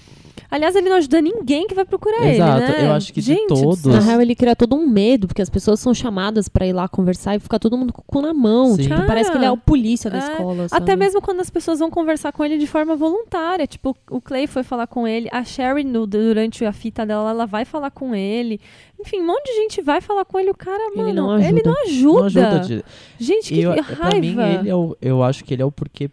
[0.51, 2.87] Aliás, ele não ajuda ninguém que vai procurar Exato, ele, né?
[2.89, 3.85] eu acho que de Gente do todos-.
[3.85, 6.89] Na real, ele cria todo um medo, porque as pessoas são chamadas pra ir lá
[6.89, 8.75] conversar e fica todo mundo com o cu na mão.
[8.75, 8.83] Sim.
[8.83, 10.65] Tipo, parece que ele é o polícia da É, escola.
[10.71, 10.97] Até sabe?
[10.97, 13.67] mesmo quando as pessoas vão conversar com ele de forma voluntária.
[13.67, 17.47] Tipo, o Clay foi falar com ele, a Sherry, no- durante a fita dela, ela
[17.47, 18.61] vai falar com ele.
[19.01, 20.51] Enfim, um monte de gente vai falar com ele.
[20.51, 22.19] O cara, Ele mano, não ele não ajuda.
[22.19, 22.85] Não ajuda de,
[23.19, 23.97] Gente, que eu, raiva.
[23.97, 26.11] pra mim, ele é o, eu acho que ele é o porquê.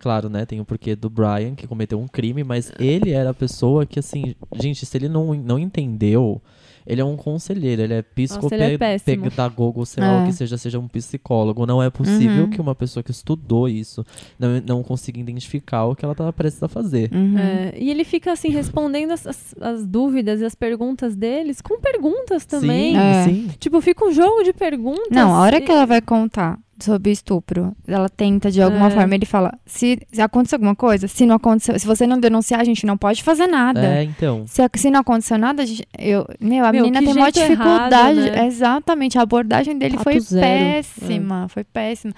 [0.00, 0.44] Claro, né?
[0.44, 3.98] Tem o porquê do Brian, que cometeu um crime, mas ele era a pessoa que,
[3.98, 6.40] assim, gente, se ele não, não entendeu.
[6.88, 10.26] Ele é um conselheiro, ele é ele é psicopedagogo, sei lá É.
[10.26, 11.66] que seja, seja um psicólogo.
[11.66, 12.50] Não é possível Uhum.
[12.50, 14.04] que uma pessoa que estudou isso
[14.38, 17.10] não, não consiga identificar o que ela tá prestes a fazer.
[17.12, 17.36] Uhum.
[17.38, 21.80] É, e ele fica assim respondendo as, as- as dúvidas e as perguntas deles com
[21.80, 22.94] perguntas também.
[22.94, 23.24] Sim, É.
[23.24, 23.50] sim.
[23.58, 25.08] Tipo, fica um jogo de perguntas.
[25.10, 28.90] Não, a hora e- que ela vai contar sobre estupro, ela tenta de alguma É.
[28.90, 32.60] forma, ele fala, se, se acontecer alguma coisa, se não aconteceu, se você não denunciar,
[32.60, 33.80] a gente não pode fazer nada.
[33.84, 34.44] É, então.
[34.46, 37.30] Se, a- se não aconteceu nada, a gente- eu, meu, a Meu, menina tem uma
[37.32, 38.18] dificuldade.
[38.20, 38.46] errado, né?
[38.46, 40.42] Exatamente, a abordagem dele Tato foi zero.
[40.46, 42.12] péssima, foi péssima.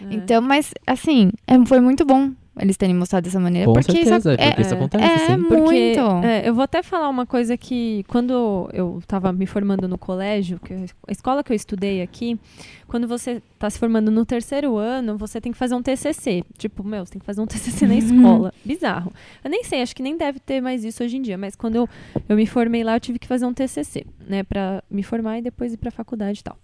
[0.00, 0.14] É.
[0.14, 3.66] Então, mas assim, é, foi muito bom eles terem mostrado dessa maneira.
[3.66, 5.36] Com porque certeza, isso, é porque isso é- acontece, é sim.
[5.36, 5.48] muito.
[5.48, 9.98] Porque, é, eu vou até falar uma coisa que quando eu estava me formando no
[9.98, 12.38] colégio, que a escola que eu estudei aqui,
[12.86, 16.42] quando você está se formando no terceiro ano, você tem que fazer um TCC.
[16.56, 18.52] Tipo, meu, você tem que fazer um TCC na escola.
[18.64, 19.12] Bizarro.
[19.44, 21.76] Eu nem sei, acho que nem deve ter mais isso hoje em dia, mas quando
[21.76, 21.88] eu,
[22.28, 25.42] eu me formei lá, eu tive que fazer um TCC, né, para me formar e
[25.42, 26.56] depois ir para faculdade e tal.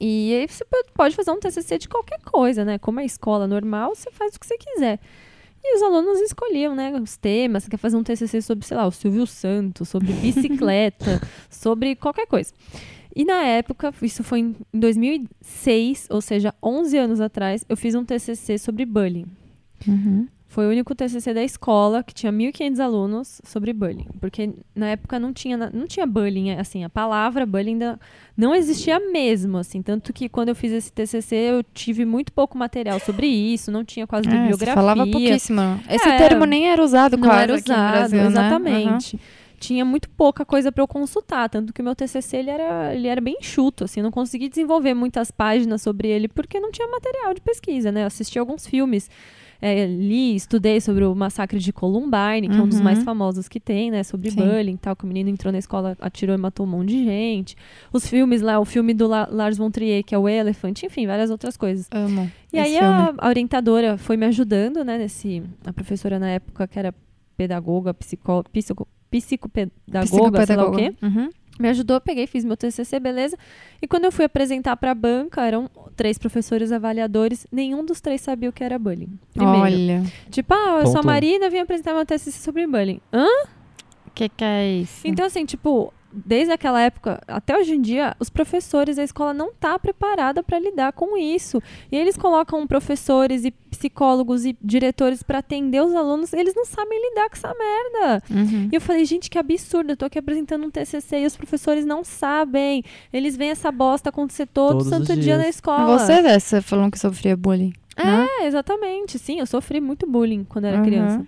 [0.00, 2.78] E aí você po- pode fazer um TCC de qualquer coisa, né?
[2.78, 4.98] Como é escola normal, você faz o que você quiser.
[5.62, 7.64] E os alunos escolhiam, né, os temas.
[7.64, 11.20] Você quer fazer um TCC sobre, sei lá, o Silvio Santos, sobre bicicleta,
[11.50, 12.52] sobre qualquer coisa.
[13.14, 18.04] E na época, isso foi em 2006, ou seja, 11 anos atrás, eu fiz um
[18.04, 19.26] TCC sobre bullying.
[19.86, 20.28] Uhum.
[20.50, 24.06] Foi o único TCC da escola que tinha 1.500 alunos sobre bullying.
[24.18, 28.00] Porque na época não tinha, não tinha bullying, assim, a palavra bullying ainda
[28.34, 29.82] não existia mesmo, assim.
[29.82, 33.84] Tanto que quando eu fiz esse TCC, eu tive muito pouco material sobre isso, não
[33.84, 34.74] tinha quase É, bibliografia.
[34.74, 35.60] falava pouquíssimo.
[35.88, 38.26] Esse É, termo nem era usado não quase era aqui no usado, Brasil, né?
[38.28, 39.20] exatamente.
[39.60, 43.06] Tinha muito pouca coisa para eu consultar, tanto que o meu TCC ele era, ele
[43.08, 47.34] era bem enxuto, assim, não consegui desenvolver muitas páginas sobre ele porque não tinha material
[47.34, 48.02] de pesquisa, né?
[48.02, 49.10] Eu assisti alguns filmes,
[49.60, 52.84] é, li, estudei sobre o massacre de Columbine, que é um dos Uhum.
[52.84, 54.02] mais famosos que tem, né?
[54.04, 54.36] Sobre Sim.
[54.36, 57.56] bullying tal, que o menino entrou na escola, atirou e matou um monte de gente.
[57.92, 61.06] Os filmes lá, o filme do La- Lars von Trier, que é o Elephant, enfim,
[61.06, 61.88] várias outras coisas.
[61.90, 62.30] Amo.
[62.52, 66.78] E aí a, a orientadora foi me ajudando, né, nesse a professora na época que
[66.78, 66.94] era
[67.36, 70.94] pedagoga, psicó, psico, psicopedagoga, sei lá o quê.
[71.02, 71.30] Uhum.
[71.58, 73.36] Me ajudou, peguei, fiz meu TCC, beleza.
[73.82, 78.48] E quando eu fui apresentar pra banca, eram três professores avaliadores, nenhum dos três sabia
[78.48, 79.18] o que era bullying.
[79.34, 79.60] Primeiro.
[79.60, 81.02] Olha, Tipo, ah, eu sou a.
[81.02, 83.00] Marina, vim apresentar meu TCC sobre bullying.
[83.12, 83.26] Hã?
[84.06, 85.00] o que, que é isso?
[85.04, 89.52] Então, assim, tipo, desde aquela época até hoje em dia, os professores, a escola não
[89.52, 91.62] tá preparada para lidar com isso.
[91.92, 96.98] E eles colocam professores e psicólogos e diretores para atender os alunos, eles não sabem
[97.10, 98.22] lidar com essa merda.
[98.30, 98.68] Uhum.
[98.72, 101.84] E eu falei, gente, que absurdo, eu tô aqui apresentando um TCC e os professores
[101.84, 102.82] não sabem.
[103.12, 105.98] Eles veem essa bosta acontecer todo Todos os santo dia na escola.
[105.98, 107.72] Você, né, você falou que sofria bullying.
[107.96, 108.26] né?
[108.40, 109.18] É, exatamente.
[109.18, 110.84] Sim, eu sofri muito bullying quando era Uhum.
[110.84, 111.26] criança.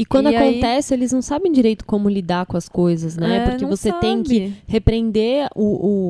[0.00, 3.36] E quando E aí- acontece, eles não sabem direito como lidar com as coisas, né?
[3.36, 4.54] É, Porque você tem que sabe.
[4.66, 5.62] repreender o,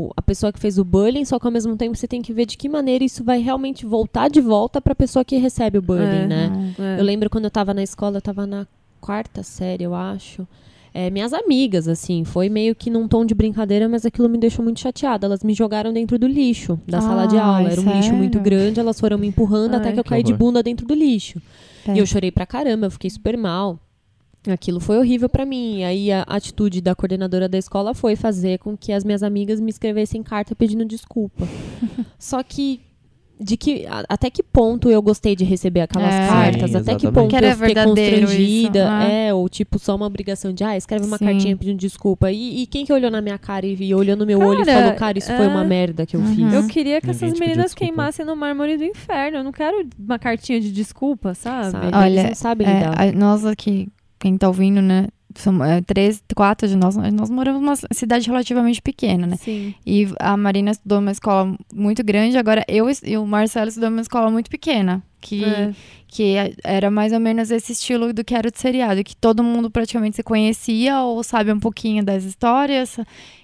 [0.06, 2.32] o- a pessoa que fez o bullying, só que ao mesmo tempo você tem que
[2.32, 5.82] ver de que maneira isso vai realmente voltar de volta pra pessoa que recebe o
[5.82, 6.26] bullying, É.
[6.26, 6.74] né?
[6.78, 7.00] É.
[7.00, 8.64] Eu lembro quando eu tava na escola, eu tava na
[9.00, 10.46] quarta série, eu acho.
[10.92, 14.64] É, minhas amigas, assim, foi meio que num tom de brincadeira, mas aquilo me deixou
[14.64, 15.24] muito chateada.
[15.24, 17.70] Elas me jogaram dentro do lixo da sala de aula.
[17.70, 20.34] Era um lixo muito grande, elas foram me empurrando Ai, até que eu caí de
[20.34, 21.40] bunda dentro do lixo.
[21.86, 21.94] É.
[21.94, 23.78] E eu chorei pra caramba, eu fiquei super mal.
[24.48, 25.84] Aquilo foi horrível pra mim.
[25.84, 29.70] Aí a atitude da coordenadora da escola foi fazer com que as minhas amigas me
[29.70, 31.46] escrevessem carta pedindo desculpa.
[32.18, 32.80] Só que
[33.42, 36.26] de que a- até que ponto eu gostei de receber aquelas É.
[36.28, 36.70] cartas?
[36.72, 38.78] Sim, até que ponto Que era eu fiquei constrangida?
[38.80, 39.04] isso, ah.
[39.04, 41.24] É, ou tipo só uma obrigação de ah, escreve uma Sim.
[41.24, 42.30] cartinha pedindo desculpa.
[42.30, 44.64] E, e quem que olhou na minha cara e, e olhou no meu olho e
[44.66, 45.48] Cara, falou, cara, isso foi é.
[45.48, 46.34] uma merda que eu Uhum.
[46.34, 46.52] fiz.
[46.52, 49.38] Eu queria que Ninguém essas meninas queimassem no mármore do inferno.
[49.38, 51.70] Eu não quero uma cartinha de desculpa, sabe?
[51.70, 51.86] Sabe?
[51.94, 53.00] Olha, Eles não sabem É, lidar.
[53.00, 53.88] a- nós aqui,
[54.18, 55.06] quem tá ouvindo, né?
[55.36, 59.36] Somos, é, três, quatro de nós, nós moramos numa cidade relativamente pequena, né?
[59.36, 59.74] Sim.
[59.86, 64.02] E a Marina estudou numa escola muito grande, agora eu e o Marcelo estudou numa
[64.02, 65.02] escola muito pequena.
[65.20, 65.72] Que, É.
[66.08, 69.44] que é- era mais ou menos esse estilo do que era o seriado, que todo
[69.44, 72.96] mundo praticamente se conhecia ou sabe um pouquinho das histórias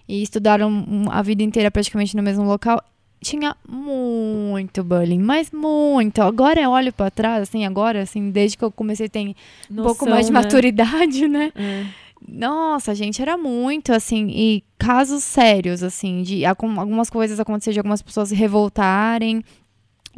[0.09, 2.83] e estudaram a vida inteira praticamente no mesmo local.
[3.21, 6.21] Tinha muito bullying, mas muito.
[6.23, 9.35] Agora eu olho pra trás, assim, agora, assim, desde que eu comecei a ter um
[9.77, 10.41] pouco Noção, mais de né?
[10.41, 11.53] maturidade, né?
[11.55, 11.85] É.
[12.29, 18.03] Nossa, gente, era muito, assim, e casos sérios, assim, de algumas coisas acontecer de algumas
[18.03, 19.43] pessoas se revoltarem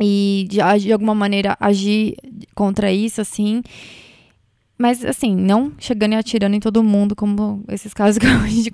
[0.01, 2.17] e de, de alguma maneira agir
[2.55, 3.63] contra isso, assim.
[4.79, 8.71] Mas, assim, não chegando e atirando em todo mundo, como esses casos que a gente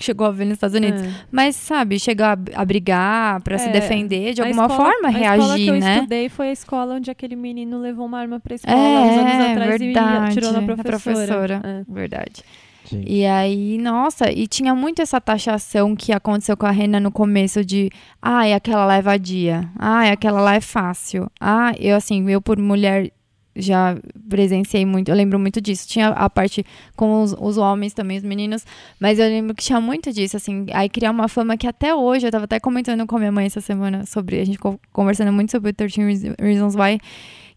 [0.00, 1.00] chegou a ver nos Estados Unidos.
[1.00, 1.10] É.
[1.30, 5.08] Mas, sabe, chegar a, a brigar pra se É, defender, de A alguma escola- forma
[5.08, 5.94] A escola que reagir, eu né?
[5.96, 9.32] estudei foi a escola onde aquele menino levou uma arma pra escola É, uns anos
[9.50, 9.98] atrás verdade, e
[10.28, 10.98] atirou na na professora.
[10.98, 11.60] professora.
[11.64, 11.84] É.
[11.92, 12.42] Verdade.
[12.86, 13.10] Gente.
[13.10, 17.64] E aí, nossa, e tinha muito essa taxação que aconteceu com a Rena no começo
[17.64, 17.88] de,
[18.20, 21.30] ai, aquela lá é vadia, ai, aquela lá é fácil.
[21.40, 23.10] Ah, eu assim, eu por mulher
[23.56, 23.96] já
[24.28, 25.86] presenciei muito, eu lembro muito disso.
[25.88, 26.64] Tinha a parte
[26.96, 28.64] com os, os homens também, os meninos,
[28.98, 32.26] mas eu lembro que tinha muito disso, assim, aí criar uma fama que até hoje,
[32.26, 35.32] eu tava até comentando com a minha mãe essa semana sobre, a gente co- conversando
[35.32, 36.98] muito sobre o 13 Reas- Reasons Why,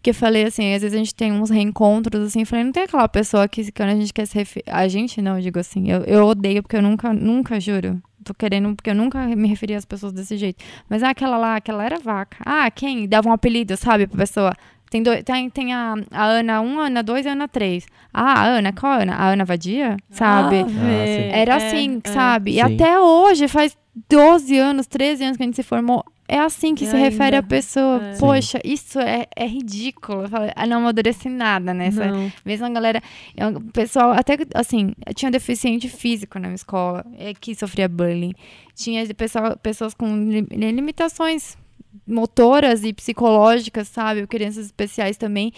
[0.00, 2.84] que eu falei assim, às vezes a gente tem uns reencontros, assim, falei, não tem
[2.84, 5.90] aquela pessoa que quando a gente quer se referir, a gente não, eu digo assim,
[5.90, 9.74] eu, eu odeio porque eu nunca, nunca, juro, tô querendo, porque eu nunca me referi
[9.74, 13.08] às pessoas desse jeito, mas ah, aquela lá, aquela era vaca, ah, quem?
[13.08, 14.54] Dava um apelido, sabe, pra pessoa,
[14.90, 17.86] tem, dois, tem, tem a, a Ana 1, a Ana 2 e a Ana 3.
[18.12, 19.14] Ah, a Ana, qual a Ana?
[19.14, 19.96] A Ana Vadia?
[20.10, 20.60] Sabe?
[20.60, 21.28] Ah, vê.
[21.32, 22.08] Era É, assim, é.
[22.10, 22.50] sabe?
[22.52, 22.60] E Sim.
[22.74, 23.76] até hoje, faz
[24.08, 26.04] 12 anos, 13 anos que a gente se formou.
[26.30, 27.38] É assim que E se refere ainda.
[27.38, 28.02] a pessoa.
[28.04, 28.16] É.
[28.18, 30.24] Poxa, isso é, é ridículo.
[30.24, 32.04] Eu falei, ah, não amadureci nada nessa.
[32.06, 32.30] Não.
[32.44, 33.00] Mesmo a galera.
[33.34, 38.34] eu- O pessoal, até assim, tinha deficiente físico na minha escola, é, que sofria bullying.
[38.74, 41.56] Tinha pessoal, pessoas com li- limitações
[42.06, 44.26] motoras e psicológicas, sabe?
[44.26, 45.52] Crianças especiais também.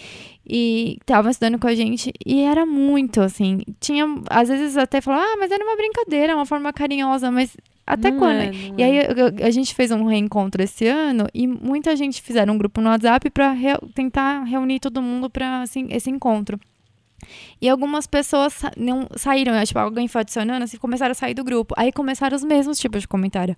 [0.45, 2.11] E estavam estudando com a gente.
[2.25, 3.61] E era muito, assim.
[3.79, 7.55] Tinha, às vezes até falava, ah, mas era uma brincadeira, uma forma carinhosa, mas
[7.85, 8.39] até Não quando?
[8.41, 9.11] é, E aí é.
[9.11, 12.79] eu- eu- a gente fez um reencontro esse ano e muita gente fizeram um grupo
[12.81, 13.55] no WhatsApp para
[13.93, 16.59] tentar reunir todo mundo para assim, esse encontro.
[17.61, 19.63] E algumas pessoas não saíram, né?
[19.65, 21.73] tipo, alguém foi adicionando, assim, começaram a sair do grupo.
[21.77, 23.55] Aí começaram os mesmos tipos de comentário.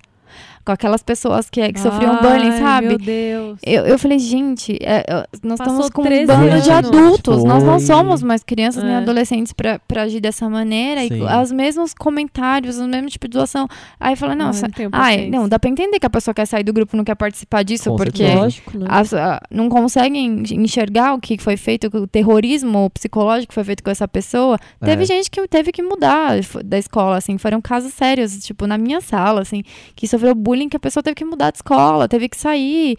[0.65, 2.87] Com aquelas pessoas que, que sofriam bullying, sabe?
[2.87, 3.59] Meu Deus.
[3.63, 6.69] Eu, eu falei, gente, é, é, nós Passou estamos com um 13 bando de anos.
[6.69, 7.43] adultos.
[7.43, 8.97] Nós não somos mais crianças nem É.
[8.97, 11.01] adolescentes pra, pra agir dessa maneira.
[11.01, 11.19] Sim.
[11.19, 13.67] E os mesmos comentários, o mesmo tipo de doação.
[13.99, 16.47] Aí fala, não, Ai, sa- não ai, não, dá pra entender que a pessoa quer
[16.47, 18.25] sair do grupo, não quer participar disso, Com porque.
[18.33, 18.87] Lógico, né?
[18.89, 23.83] as- a- não conseguem enxergar o que foi feito, o terrorismo psicológico que foi feito
[23.83, 24.57] com essa pessoa.
[24.83, 25.05] Teve É.
[25.05, 29.41] gente que teve que mudar da escola, assim, foram casos sérios, tipo, na minha sala,
[29.41, 29.63] assim,
[29.95, 32.97] que sofreu bullying, que a pessoa teve que mudar de escola, teve que sair.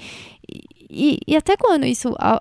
[0.95, 2.41] E, e- até quando isso, a-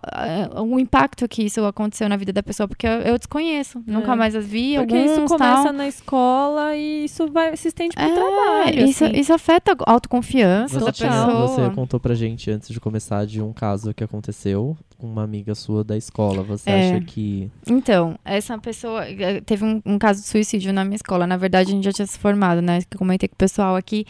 [0.55, 4.15] a- o impacto que isso aconteceu na vida da pessoa, porque eu, eu desconheço, nunca
[4.15, 5.73] mais as vi, Porque alguns, isso começa tal.
[5.73, 8.85] na escola e isso vai, se estende pro É, trabalho.
[8.87, 9.15] isso, assim.
[9.19, 11.47] isso afeta a autoconfiança Você, da pessoa.
[11.47, 15.55] você contou pra gente antes de começar de um caso que aconteceu com uma amiga
[15.55, 16.43] sua da escola.
[16.43, 16.91] Você É.
[16.91, 17.49] acha que.
[17.67, 21.25] Então, essa pessoa eh, teve um, um caso de suicídio na minha escola.
[21.25, 22.79] Na verdade, a gente já tinha se formado, né?
[22.81, 24.05] Que eu comentei com o pessoal aqui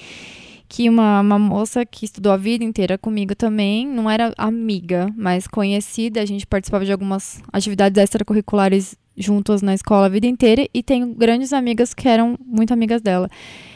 [0.76, 5.46] que uma, uma moça que estudou a vida inteira comigo também, não era amiga, mas
[5.46, 6.20] conhecida.
[6.20, 11.14] A gente participava de algumas atividades extracurriculares juntos na escola a vida inteira e tenho
[11.14, 13.30] grandes amigas que eram muito amigas dela.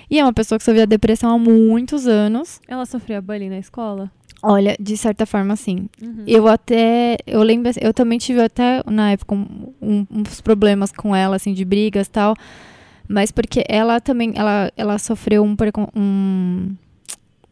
[0.10, 2.60] E é uma pessoa que sofria depressão há muitos anos.
[2.68, 4.12] Ela sofria bullying na escola?
[4.42, 5.88] Olha, de certa forma, sim.
[6.02, 6.24] Uhum.
[6.26, 11.16] Eu até, eu lembro, eu também tive até na época um- um- uns problemas com
[11.16, 12.34] ela, assim, de brigas e tal.
[13.08, 15.56] Mas porque ela também, ela, ela sofreu um,
[15.96, 16.76] um,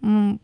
[0.06, 0.38] um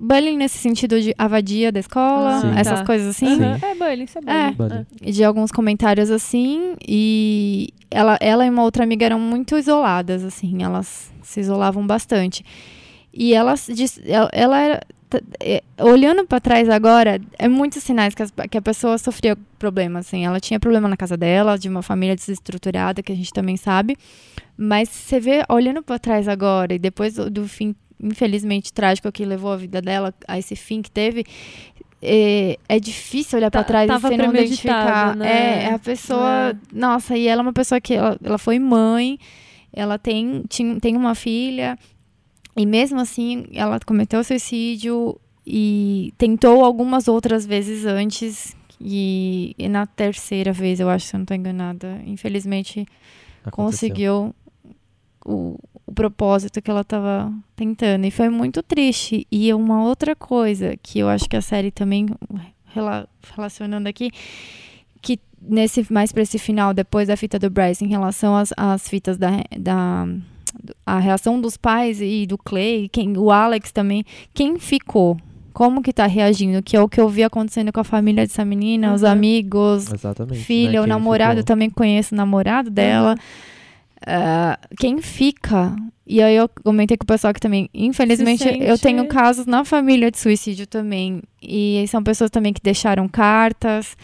[0.00, 2.50] bullying nesse sentido de avadia da escola, Sim.
[2.58, 2.86] essas Tá.
[2.86, 3.36] coisas assim.
[3.36, 3.42] Sim.
[3.44, 3.58] Aham.
[3.62, 4.54] É bullying, isso é bullying.
[4.54, 5.12] Bullying.
[5.12, 6.74] De alguns comentários assim.
[6.86, 10.62] E ela, ela e uma outra amiga eram muito isoladas, assim.
[10.62, 12.44] Elas se isolavam bastante.
[13.12, 13.54] E ela,
[14.06, 14.80] ela, ela era.
[15.40, 20.06] é, Olhando pra trás agora, é muitos sinais que, as- que a pessoa sofria problemas,
[20.08, 20.24] assim.
[20.26, 23.96] Ela tinha problema na casa dela, de uma família desestruturada, que a gente também sabe.
[24.56, 29.24] Mas você vê, olhando pra trás agora, e depois do, do fim, infelizmente, trágico que
[29.24, 31.24] levou a vida dela, a esse fim que teve,
[32.02, 35.16] é, é difícil olhar Tá- pra trás e você não identificar.
[35.16, 35.64] né?
[35.64, 36.50] É, a pessoa.
[36.50, 36.56] É.
[36.72, 39.18] Nossa, e ela é uma pessoa que ela, ela foi mãe,
[39.72, 41.78] ela tem, tinha, tem uma filha,
[42.56, 48.54] e mesmo assim ela cometeu suicídio e tentou algumas outras vezes antes.
[48.80, 52.86] E, e na terceira vez, eu acho, se eu não tô enganada, infelizmente
[53.44, 53.54] Aconteceu?
[53.54, 54.34] conseguiu
[55.24, 55.58] o,
[55.94, 58.04] o propósito que ela estava tentando.
[58.04, 59.26] E foi muito triste.
[59.30, 62.06] E uma outra coisa que eu acho que a série também,
[62.74, 64.10] rela- relacionando aqui,
[65.00, 68.88] que nesse mais para esse final, depois da fita do Bryce, em relação às, às
[68.88, 70.06] fitas da, da
[70.86, 75.16] a reação dos pais e do Clay, quem, o Alex também, quem ficou?
[75.52, 76.62] Como que tá reagindo?
[76.62, 79.08] Que é o que eu vi acontecendo com a família dessa menina, os Uhum.
[79.08, 80.40] amigos, Exatamente.
[80.42, 83.14] filha, né, o namorado, ficou- também conheço o namorado dela.
[84.06, 85.74] Ah, quem fica?
[86.06, 89.46] E aí eu comentei com o pessoal que também, infelizmente, Se sente- eu tenho casos
[89.46, 91.22] na família de suicídio também.
[91.42, 93.96] E são pessoas também que deixaram cartas,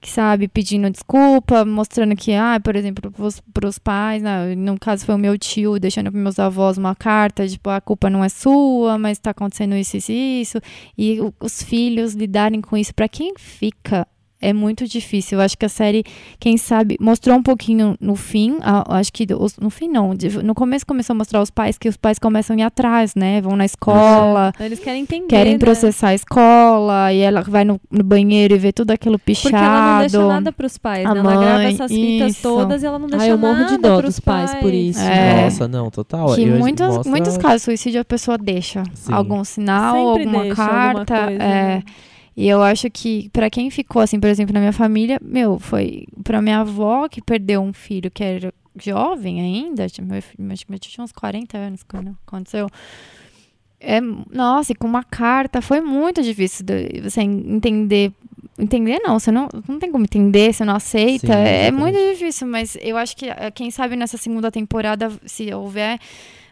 [0.00, 3.10] que sabe, pedindo desculpa, mostrando que, ah, por exemplo,
[3.54, 6.94] para os pais, né, no caso foi o meu tio deixando para meus avós uma
[6.94, 10.60] carta, tipo, a culpa não é sua, mas está acontecendo isso, isso, isso.
[10.98, 14.06] E os filhos lidarem com isso, para quem fica
[14.40, 15.38] é muito difícil.
[15.38, 16.04] Eu acho que a série,
[16.38, 18.58] quem sabe, mostrou um pouquinho no fim.
[18.60, 20.14] a- acho que os- no fim não.
[20.14, 23.14] de- No começo começou a mostrar os pais que os pais começam a ir atrás,
[23.14, 23.40] né?
[23.40, 25.26] Vão na escola, Eles querem entender.
[25.28, 25.58] querem né?
[25.58, 29.50] processar a escola, e ela vai no, no banheiro e vê tudo aquilo pichado.
[29.52, 31.20] Porque ela não deixa nada pros pais, A né?
[31.20, 32.42] Ela grava mãe, essas fitas isso.
[32.42, 34.72] todas e ela não deixa Ah, eu morro de nada dó pros dos pais por
[34.74, 35.00] isso.
[35.00, 35.44] É.
[35.44, 36.34] Nossa, não, total.
[36.34, 39.12] Que Eu- muitos, mostra- muitos casos de suicídio a pessoa deixa Sim.
[39.12, 41.26] algum sinal, Sempre alguma deixa alguma carta.
[41.26, 41.46] coisa, é.
[41.76, 41.82] né?
[42.36, 46.06] E eu acho que pra quem ficou assim, por exemplo, na minha família, meu, foi
[46.22, 50.02] pra minha avó que perdeu um filho que era jovem ainda, acho que
[50.42, 52.68] meu tio tinha uns 40 anos quando aconteceu.
[53.86, 58.12] É, nossa, e com uma carta foi muito difícil de você entender.
[58.56, 61.26] Entender não, você não, não tem como entender, você não aceita.
[61.26, 61.80] Sim, é exatamente.
[61.80, 65.98] muito difícil, mas eu acho que eh, quem sabe nessa segunda temporada, se houver,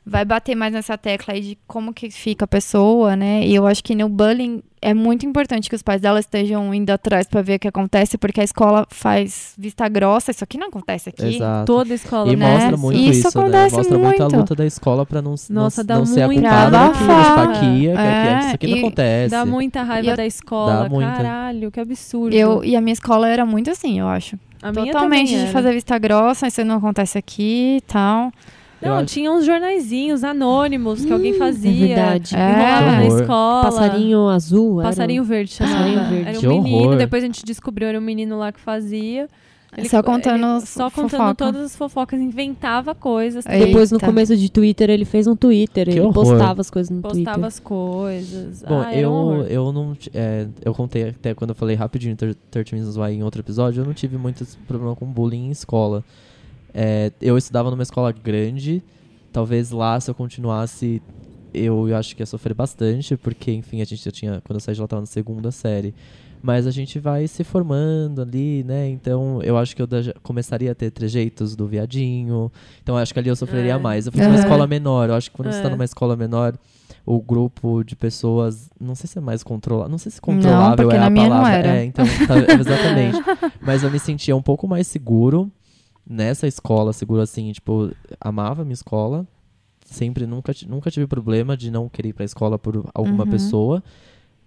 [0.04, 3.46] vai bater mais nessa tecla aí de como que fica a pessoa, né?
[3.46, 6.90] E eu acho que no bullying é muito importante que os pais dela estejam indo
[6.90, 10.32] atrás pra ver o que acontece, porque a escola faz vista grossa.
[10.32, 11.36] Isso aqui não acontece aqui.
[11.36, 11.66] Exato.
[11.66, 12.52] Toda escola E né?
[12.52, 13.44] mostra muito Isso isso, né?
[13.44, 16.26] acontece Mostra muito a luta da escola pra não, não- Nossa, dá não ser a
[16.26, 17.06] muita culpada daquilo.
[17.06, 17.42] raiva.
[17.44, 19.30] Aqui, que- que É, isso aqui não acontece.
[19.30, 22.34] Dá muita raiva eu- da escola, caralho, que absurdo.
[22.34, 24.36] Eu, e a minha escola era muito assim, eu acho.
[24.60, 28.32] a Totalmente também de fazer vista grossa, isso não acontece aqui e tal.
[28.82, 31.84] Eu Não, acho- tinha uns jornaizinhos anônimos que alguém fazia.
[31.84, 32.34] É verdade.
[32.34, 32.38] É.
[32.38, 33.62] Na escola.
[33.62, 34.80] Passarinho azul.
[34.80, 35.56] era Passarinho um- verde.
[35.58, 36.28] Passarinho verde.
[36.28, 36.96] Era um Que menino, horror.
[36.96, 39.28] depois a gente descobriu, era um menino lá que fazia.
[39.88, 41.34] Só contando ele- Só contando fofoca.
[41.34, 43.46] todas as fofocas, inventava coisas.
[43.46, 43.64] Eita.
[43.66, 45.86] Depois, no começo de Twitter, ele fez um Twitter.
[45.86, 46.12] Que ele horror.
[46.12, 47.44] postava as coisas no Postava Twitter.
[47.46, 48.62] as coisas.
[48.68, 49.96] Bom, ah, um eu, eu não.
[50.12, 53.80] é, eu contei até quando eu falei rapidinho Thir- 13 Reasons Why em outro episódio,
[53.80, 56.04] eu não tive muito problema com bullying em escola.
[56.74, 58.82] É, eu estudava numa escola grande,
[59.32, 61.02] talvez lá se eu continuasse,
[61.52, 64.40] eu, eu acho que ia sofrer bastante, porque, enfim, a gente já tinha.
[64.44, 65.94] Quando eu saí de lá, eu tava na segunda série.
[66.44, 68.88] Mas a gente vai se formando ali, né?
[68.88, 69.86] Então eu acho que eu
[70.24, 72.50] começaria a ter trejeitos do viadinho.
[72.82, 73.78] Então eu acho que ali eu sofreria É.
[73.78, 74.06] mais.
[74.06, 74.42] Eu fui numa Aham.
[74.42, 75.08] escola menor.
[75.08, 75.70] Eu acho que quando você tá É.
[75.70, 76.58] numa escola menor,
[77.06, 80.98] o grupo de pessoas, não sei se é mais controlado, não sei se controlável é
[80.98, 81.56] na a minha não palavra.
[81.58, 81.76] era.
[81.76, 83.20] É, então, tá, exatamente.
[83.60, 85.48] Mas eu me sentia um pouco mais seguro
[86.06, 89.26] nessa escola, seguro assim, tipo, amava a minha escola.
[89.84, 93.30] Sempre, nunca, nunca tive problema de não querer ir pra escola por alguma Uhum.
[93.30, 93.82] pessoa.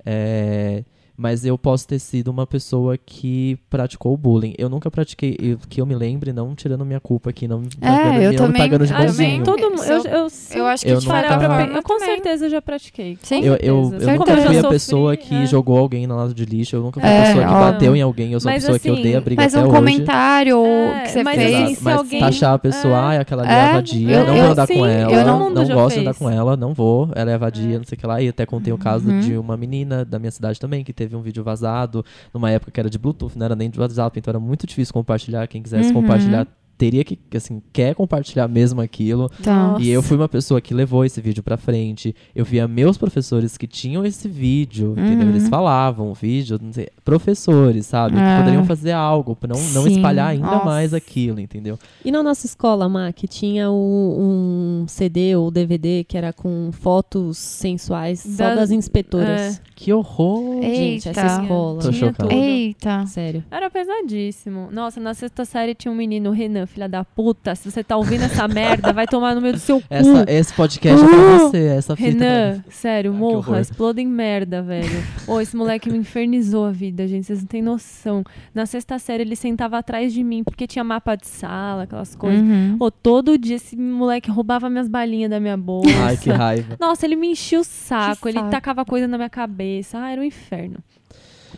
[0.05, 0.83] É,
[1.17, 4.53] mas eu posso ter sido uma pessoa que praticou o bullying.
[4.57, 7.67] Eu nunca pratiquei, eu- que eu me lembre, não tirando minha culpa aqui, não, me
[7.81, 9.43] É, pagando- eu não me também- pagando de eu Ah, bonzinho.
[9.43, 9.83] todo mundo.
[9.83, 12.15] Eu, Se eu, eu- Eu acho que Eu nunca- pra eu com também.
[12.15, 13.17] certeza já pratiquei.
[13.21, 13.41] Sim.
[13.43, 14.11] Eu, eu, certeza.
[14.11, 15.45] eu nunca fui a sofri, pessoa que é.
[15.45, 16.75] jogou alguém na lata de lixo.
[16.75, 18.33] Eu nunca fui É, a pessoa que bateu em alguém.
[18.33, 19.75] Eu sou a Mas pessoa que assim, odeia briga Mas até um hoje.
[19.77, 21.53] comentário É, que você mas fez.
[21.53, 22.99] assim, Exato, se mas alguém- taxar a pessoa, é.
[22.99, 25.89] ai, aquela ali É, é vadia, eu- não vou andar com ela, eu não- gosto
[25.89, 26.01] de fez.
[26.07, 28.21] andar com ela, não vou, ela é vadia, não sei o que lá.
[28.21, 29.19] E até contei o caso Uhum.
[29.19, 32.79] de uma menina da minha cidade também, que teve um vídeo vazado, numa época que
[32.79, 35.45] era de Bluetooth, não era nem de WhatsApp, então era muito difícil compartilhar.
[35.47, 36.01] Quem quisesse Uhum.
[36.01, 39.29] compartilhar, teria que, assim, quer compartilhar mesmo aquilo.
[39.39, 42.13] Então, E eu fui uma pessoa que levou esse vídeo pra frente.
[42.35, 45.27] Eu via meus professores que tinham esse vídeo, entendeu?
[45.27, 45.29] Uhum.
[45.31, 48.17] Eles falavam, vídeo, não sei, professores, sabe?
[48.17, 48.19] É.
[48.19, 50.65] Que poderiam fazer algo pra não, não espalhar ainda nossa.
[50.65, 51.77] mais aquilo, entendeu?
[52.03, 57.37] E na nossa escola, Mac, tinha o- um CD ou DVD que era com fotos
[57.37, 59.61] sensuais só Das- das inspeitoras.
[59.75, 60.61] Que horror!
[60.61, 61.21] Gente, Eita.
[61.21, 61.81] essa escola.
[61.81, 62.31] Tô tudo.
[62.31, 63.05] Eita.
[63.07, 63.43] Sério.
[63.51, 64.69] Era pesadíssimo.
[64.71, 67.55] Nossa, na sexta série tinha um menino, Renan, filha da puta.
[67.55, 69.87] Se você tá ouvindo essa merda, vai tomar no meio do seu cu.
[69.89, 72.09] Essa, esse podcast é pra você, essa fita.
[72.09, 75.03] Renan, sério, Ah, morra, exploda em merda, velho.
[75.27, 78.23] Ô, esse moleque me infernizou a vida, gente, vocês não têm noção.
[78.53, 82.41] Na sexta série ele sentava atrás de mim, porque tinha mapa de sala, aquelas coisas.
[82.41, 82.77] Uhum.
[82.79, 85.89] Ô, todo dia esse moleque roubava minhas balinhas da minha bolsa.
[86.05, 86.75] Ai, que raiva.
[86.79, 88.51] Nossa, ele me enchia o saco, Que ele saco.
[88.51, 89.97] tacava coisa na minha cabeça.
[89.99, 90.77] Ah, era um inferno.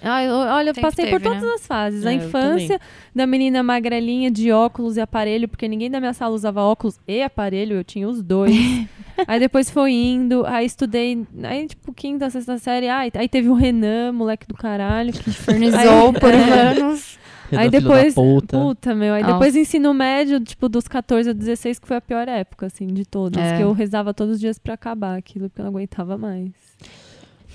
[0.03, 1.56] Olha, eu Sempre passei por teve, todas né?
[1.56, 2.06] as fases.
[2.06, 2.80] É, a infância
[3.15, 7.22] da menina magrelinha de óculos e aparelho, porque ninguém da minha sala usava óculos e
[7.22, 8.53] aparelho, eu tinha os dois.
[9.28, 13.53] aí depois foi indo, aí estudei, aí tipo, quinta, sexta série, ai, aí teve o
[13.53, 15.11] Renan, moleque do caralho.
[15.14, 16.61] Que Infernizou por É.
[16.72, 17.18] anos.
[17.49, 18.57] Renan, Aí depois, puta.
[18.60, 19.34] puta, meu, aí Nossa.
[19.36, 23.06] depois ensino médio, tipo, dos 14 a 16, que foi a pior época, assim, de
[23.06, 23.41] todas.
[23.41, 23.56] É.
[23.56, 26.52] Que eu rezava todos os dias pra acabar aquilo, porque eu não aguentava mais.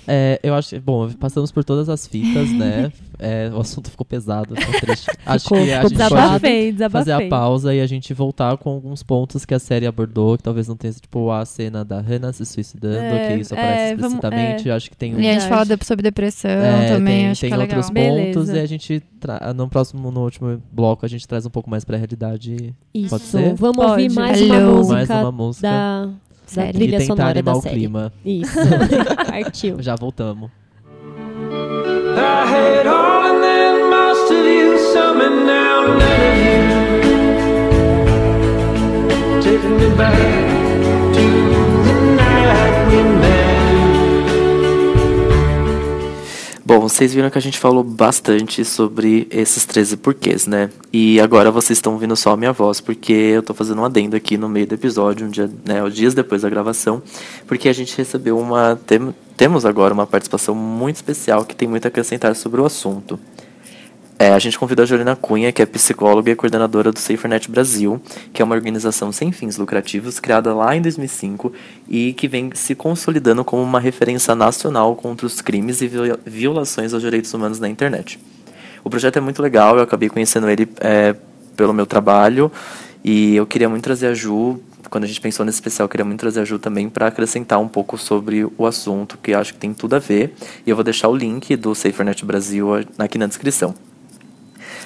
[0.07, 2.91] É, eu acho que, bom, passamos por todas as fitas, né?
[3.19, 5.09] É, o assunto ficou pesado, ficou triste.
[5.25, 6.99] Acho Ficou- que a ficou gente pode Desabafei, desabafei.
[7.13, 10.43] fazer a pausa e a gente voltar com alguns pontos que a série abordou, que
[10.43, 13.95] talvez não tenha, tipo, a cena da Hannah se suicidando, É, que isso aparece é,
[13.95, 14.69] vamos- explicitamente.
[14.69, 17.41] Acho que tem um E a gente fala de- sobre depressão É, também, tem, acho
[17.41, 17.77] tem que é legal.
[17.77, 18.57] outros pontos Beleza.
[18.57, 21.85] e a gente tra- no próximo no último bloco a gente traz um pouco mais
[21.85, 23.09] pra realidade Isso.
[23.09, 23.53] Pode ser?
[23.53, 23.89] Vamos Pode.
[23.91, 24.53] ouvir mais Hello.
[24.53, 26.09] uma música mais uma música da,
[26.45, 26.73] da Sério.
[26.73, 27.75] trilha e tentar sonora da o série.
[27.75, 28.59] clima Isso.
[29.29, 29.77] Partiu.
[29.81, 30.49] já voltamos
[32.15, 34.13] I had all and then my
[34.93, 36.61] some and now none of you.
[39.41, 40.15] Taking me back
[41.15, 41.25] to
[41.85, 43.32] the night we met.
[46.65, 50.69] Bom, vocês viram que a gente falou bastante sobre esses 13 porquês, né?
[50.93, 54.15] E agora vocês estão ouvindo só a minha voz, porque eu tô fazendo um adendo
[54.15, 57.03] aqui no meio do episódio, um dia, né, dias depois da gravação,
[57.45, 58.79] porque a gente recebeu uma.
[58.87, 63.19] Tem, temos agora uma participação muito especial que tem muito a acrescentar sobre o assunto.
[64.23, 68.01] É, a gente convidou a Jolina Cunha, que é psicóloga e coordenadora do SaferNet Brasil,
[68.31, 71.51] que é uma organização sem fins lucrativos, criada lá em 2005
[71.89, 76.93] e que vem se consolidando como uma referência nacional contra os crimes e viola- violações
[76.93, 78.17] aos direitos humanos na internet.
[78.81, 81.13] O projeto é muito legal, eu acabei conhecendo ele é,
[81.57, 82.49] pelo meu trabalho
[83.03, 84.57] e eu queria muito trazer a Ju,
[84.89, 87.59] quando a gente pensou nesse especial, eu queria muito trazer a Ju também para acrescentar
[87.59, 90.33] um pouco sobre o assunto, que acho que tem tudo a ver.
[90.65, 93.75] E eu vou deixar o link do SaferNet Brasil aqui na descrição.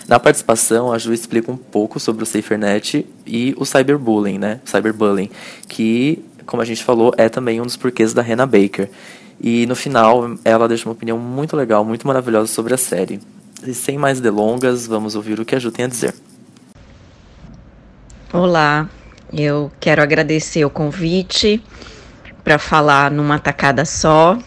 [0.07, 4.61] Na participação, a Ju explica um pouco sobre o SaferNet e o cyberbullying, né?
[4.63, 5.29] Cyberbullying,
[5.67, 8.89] que, como a gente falou, é também um dos porquês da Hannah Baker.
[9.39, 13.19] E no final, ela deixa uma opinião muito legal, muito maravilhosa sobre a série.
[13.65, 16.15] E sem mais delongas, vamos ouvir o que a Ju tem a dizer.
[18.31, 18.89] Olá,
[19.34, 21.61] eu quero agradecer o convite
[22.45, 24.38] para falar numa tacada só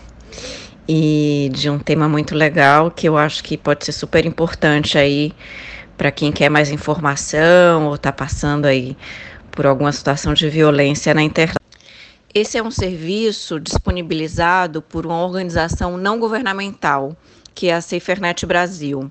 [0.92, 5.32] e de um tema muito legal que eu acho que pode ser super importante aí
[5.96, 8.96] para quem quer mais informação ou está passando aí
[9.52, 11.54] por alguma situação de violência na internet.
[12.34, 17.16] Esse é um serviço disponibilizado por uma organização não governamental,
[17.54, 19.08] que é a SaferNet Brasil.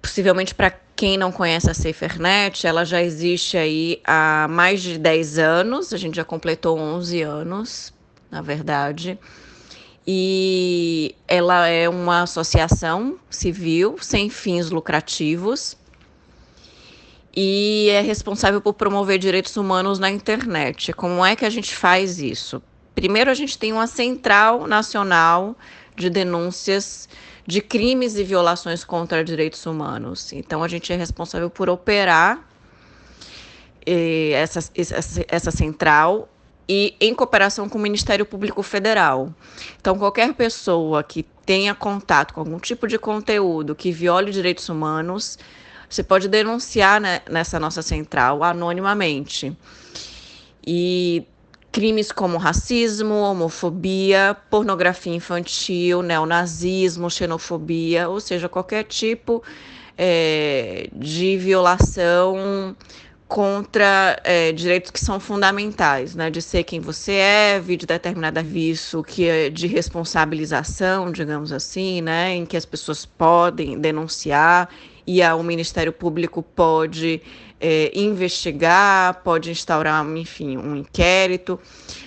[0.00, 5.38] Possivelmente para quem não conhece a SaferNet, ela já existe aí há mais de 10
[5.38, 7.94] anos, a gente já completou 11 anos,
[8.28, 9.16] na verdade.
[10.06, 15.76] E ela é uma associação civil sem fins lucrativos
[17.34, 20.92] e é responsável por promover direitos humanos na internet.
[20.92, 22.62] Como é que a gente faz isso?
[22.94, 25.56] Primeiro, a gente tem uma central nacional
[25.96, 27.08] de denúncias
[27.46, 30.32] de crimes e violações contra direitos humanos.
[30.32, 32.46] Então, a gente é responsável por operar
[33.86, 36.28] eh, essa, essa, essa central
[36.74, 39.30] e em cooperação com o Ministério Público Federal.
[39.78, 45.38] Então, qualquer pessoa que tenha contato com algum tipo de conteúdo que viole direitos humanos,
[45.86, 49.54] você pode denunciar né, nessa nossa central anonimamente.
[50.66, 51.26] E
[51.70, 59.42] crimes como racismo, homofobia, pornografia infantil, neonazismo, xenofobia, ou seja, qualquer tipo
[59.98, 62.74] é, de violação
[63.32, 69.02] contra é, direitos que são fundamentais, né, de ser quem você é, de determinada visto
[69.02, 74.68] que é de responsabilização, digamos assim, né, em que as pessoas podem denunciar
[75.06, 77.22] e a, o Ministério Público pode
[77.58, 81.58] é, investigar, pode instaurar, enfim, um inquérito.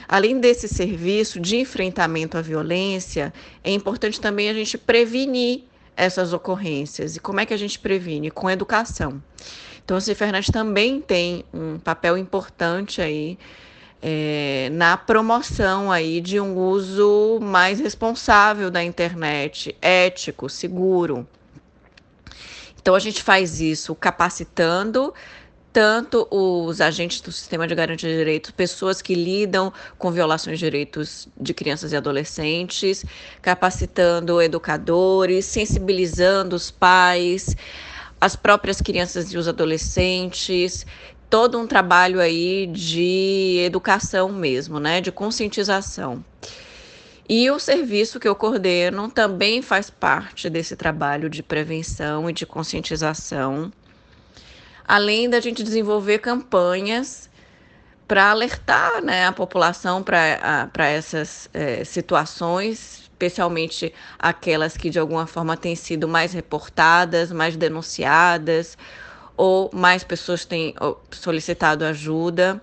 [0.07, 3.33] Além desse serviço de enfrentamento à violência,
[3.63, 5.63] é importante também a gente prevenir
[5.97, 7.15] essas ocorrências.
[7.15, 8.29] E como é que a gente previne?
[8.29, 9.19] Com educação.
[9.85, 13.37] Então, a Cifernet também tem um papel importante aí
[14.01, 21.27] é, na promoção aí de um uso mais responsável da internet, ético, seguro.
[22.81, 25.13] Então, a gente faz isso capacitando
[25.71, 30.65] tanto os agentes do sistema de garantia de direitos, pessoas que lidam com violações de
[30.65, 33.05] direitos de crianças e adolescentes,
[33.41, 37.57] capacitando educadores, sensibilizando os pais,
[38.19, 40.85] as próprias crianças e os adolescentes,
[41.29, 46.23] todo um trabalho aí de educação mesmo, né, de conscientização.
[47.27, 52.45] E o serviço que eu coordeno também faz parte desse trabalho de prevenção e de
[52.45, 53.73] conscientização,
[54.87, 57.29] além da gente desenvolver campanhas
[58.07, 65.55] para alertar né, a população para essas é, situações, especialmente aquelas que de alguma forma
[65.55, 68.77] têm sido mais reportadas, mais denunciadas,
[69.37, 70.75] ou mais pessoas têm
[71.11, 72.61] solicitado ajuda.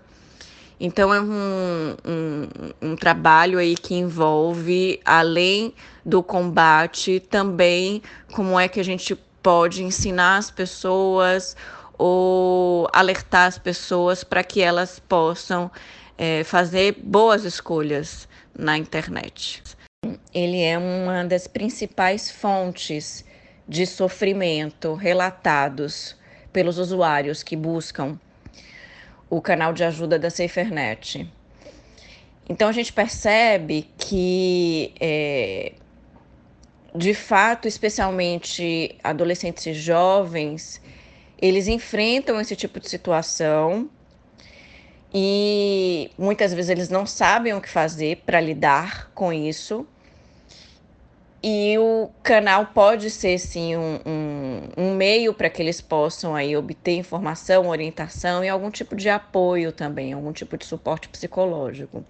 [0.78, 2.48] Então é um, um,
[2.82, 5.72] um, trabalho aí que envolve, além
[6.04, 8.02] do combate, também
[8.32, 11.56] como é que a gente pode ensinar as pessoas
[11.96, 15.70] ou alertar as pessoas para que elas possam
[16.18, 19.62] é, fazer boas escolhas na internet.
[20.34, 23.24] Ele é uma das principais fontes
[23.68, 26.16] de sofrimento relatados
[26.52, 28.18] pelos usuários que buscam
[29.30, 31.30] o canal de ajuda da SaferNet.
[32.48, 35.74] Então a gente percebe que é,
[36.94, 40.82] de fato, especialmente adolescentes e jovens,
[41.40, 43.88] eles enfrentam esse tipo de situação
[45.14, 49.86] e muitas vezes eles não sabem o que fazer para lidar com isso.
[51.44, 56.56] E o canal pode ser sim um, um, um meio para que eles possam aí
[56.56, 62.04] obter informação, orientação e algum tipo de apoio também, algum tipo de suporte psicológico.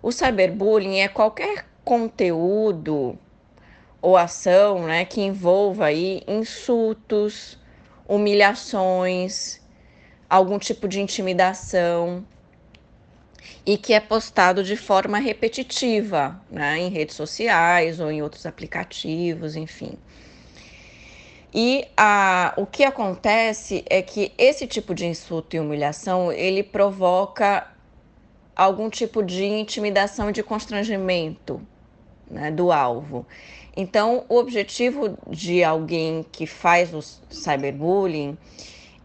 [0.00, 3.18] O cyberbullying é qualquer conteúdo
[4.00, 7.58] ou ação né, que envolva aí insultos,
[8.08, 9.61] humilhações,
[10.32, 12.24] algum tipo de intimidação
[13.66, 19.56] e que é postado de forma repetitiva né, em redes sociais ou em outros aplicativos,
[19.56, 19.92] enfim.
[21.52, 27.70] E a, o que acontece é que esse tipo de insulto e humilhação ele provoca
[28.56, 31.60] algum tipo de intimidação e de constrangimento
[32.30, 33.26] né, do alvo.
[33.76, 38.38] Então, o objetivo de alguém que faz o cyberbullying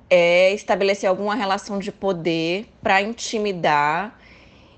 [0.10, 4.20] é estabelecer alguma relação de poder para intimidar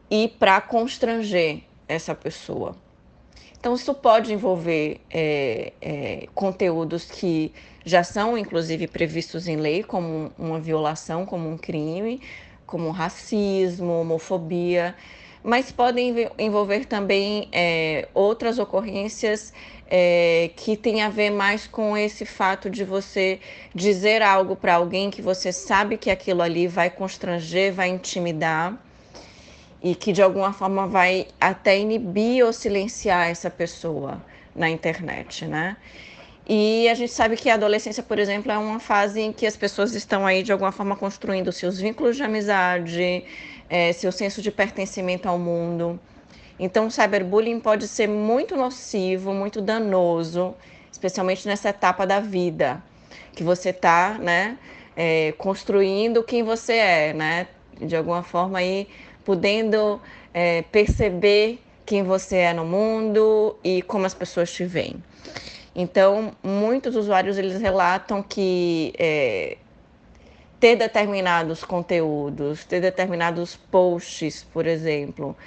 [0.10, 2.76] e para constranger essa pessoa.
[3.60, 7.52] Então, isso pode envolver é, é, conteúdos que
[7.84, 12.22] já são, inclusive, previstos em lei, como uma violação, como um crime,
[12.66, 14.96] como racismo, homofobia,
[15.44, 19.54] mas podem envolver também é, outras ocorrências
[19.90, 23.40] é, que tem a ver mais com esse fato de você
[23.74, 28.78] dizer algo para alguém que você sabe que aquilo ali vai constranger, vai intimidar
[29.82, 34.22] e que de alguma forma vai até inibir ou silenciar essa pessoa
[34.56, 35.76] na internet, né?
[36.48, 39.56] E a gente sabe que a adolescência, por exemplo, é uma fase em que as
[39.56, 43.24] pessoas estão aí de alguma forma construindo seus vínculos de amizade,
[43.70, 46.00] é, seu senso de pertencimento ao mundo.
[46.60, 50.54] Então, o cyberbullying pode ser muito nocivo, muito danoso,
[50.92, 52.84] especialmente nessa etapa da vida,
[53.34, 54.58] que você está, né,
[54.96, 57.48] é, construindo quem você é, né,
[57.80, 58.90] de alguma forma aí
[59.24, 60.02] podendo
[60.34, 65.02] é, perceber quem você é no mundo e como as pessoas te veem.
[65.74, 69.58] Então, muitos usuários eles relatam que é,
[70.60, 75.38] ter determinados conteúdos, ter determinados posts, por exemplo,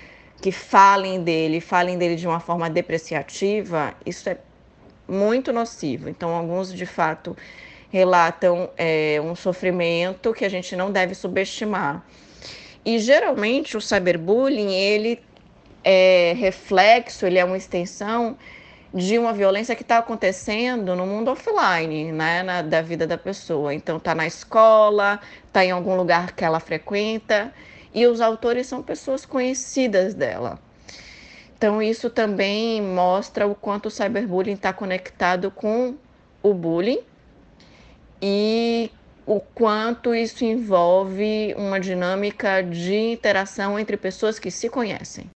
[0.43, 4.37] que falem dele, falem dele de uma forma depreciativa, isso é
[5.07, 6.09] muito nocivo.
[6.09, 7.37] Então, alguns de fato
[7.91, 12.05] relatam é, um sofrimento que a gente não deve subestimar.
[12.85, 15.21] E geralmente o cyberbullying ele
[15.85, 18.37] é reflexo, ele é uma extensão
[18.93, 23.73] de uma violência que está acontecendo no mundo offline, né, na, da vida da pessoa.
[23.73, 27.53] Então, está na escola, está em algum lugar que ela frequenta,
[27.95, 30.59] e os autores são pessoas conhecidas dela.
[31.57, 35.95] Então, isso também mostra o quanto o cyberbullying está conectado com
[36.43, 37.01] o bullying
[38.21, 38.91] e
[39.25, 45.31] o quanto isso envolve uma dinâmica de interação entre pessoas que se conhecem.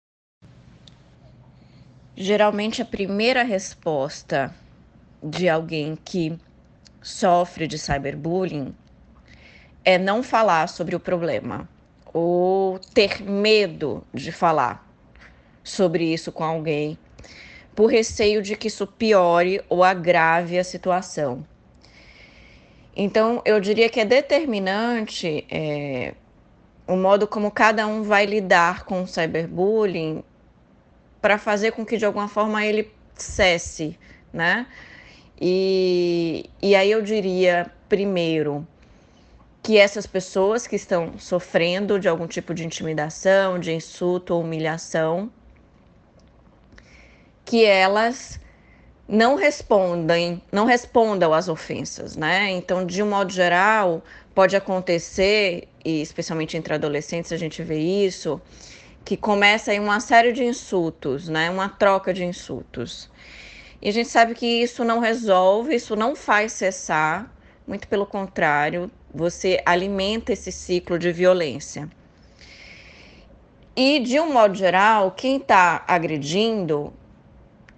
[2.17, 4.55] Geralmente, a primeira resposta
[5.23, 6.39] de alguém que
[7.03, 8.75] sofre de cyberbullying
[9.85, 11.69] é não falar sobre o problema
[12.15, 14.89] ou ter medo de falar
[15.65, 16.97] sobre isso com alguém
[17.75, 21.45] por receio de que isso piore ou agrave a situação.
[22.97, 26.15] Então, eu diria que é determinante é,
[26.87, 30.23] o modo como cada um vai lidar com o cyberbullying
[31.21, 33.99] para fazer com que de alguma forma ele cesse,
[34.33, 34.67] né?
[35.41, 38.65] E, e aí eu diria, primeiro,
[39.65, 45.33] que essas pessoas que estão sofrendo de algum tipo de intimidação, de insulto ou humilhação,
[47.47, 48.39] que elas
[49.09, 52.51] não respondem, não respondam às ofensas, né?
[52.51, 54.05] Então, de um modo geral,
[54.35, 58.39] pode acontecer, e especialmente entre adolescentes a gente vê isso,
[59.03, 61.49] que começa em uma série de insultos, né?
[61.49, 63.11] Uma troca de insultos.
[63.81, 67.35] E a gente sabe que isso não resolve, isso não faz cessar,
[67.67, 71.89] muito pelo contrário, você alimenta esse ciclo de violência.
[73.77, 76.93] E, de um modo geral, quem está agredindo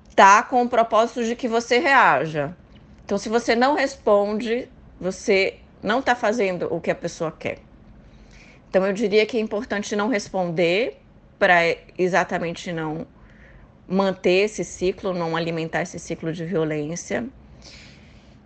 [0.08, 2.56] está com o propósito de que você reaja.
[3.04, 4.68] Então, se você não responde,
[5.00, 7.58] você não está fazendo o que a pessoa quer.
[8.68, 11.00] Então, eu diria que é importante não responder
[11.38, 13.06] para exatamente não
[13.86, 17.26] manter esse ciclo, não alimentar esse ciclo de violência.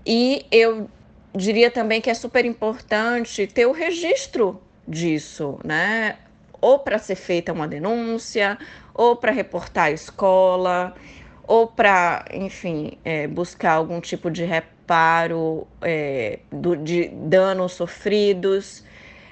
[0.04, 0.88] E eu
[1.34, 6.16] diria também que é super importante ter o registro disso, né?
[6.60, 8.58] Ou para ser feita uma denúncia,
[8.92, 10.94] ou para reportar a escola,
[11.44, 18.84] ou para, enfim, é, buscar algum tipo de reparo é, do, de danos sofridos.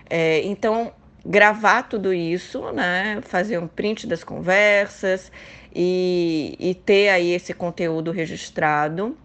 [0.09, 0.93] É, então,
[1.25, 5.31] gravar tudo isso, né, fazer um print das conversas
[5.75, 9.17] e, e ter aí esse conteúdo registrado.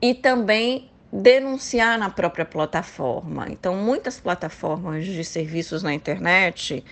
[0.00, 3.46] E também denunciar na própria plataforma.
[3.48, 6.84] Então, muitas plataformas de serviços na internet,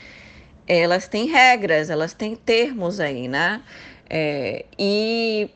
[0.67, 3.63] elas têm regras, elas têm termos aí, né?
[4.09, 5.51] É, e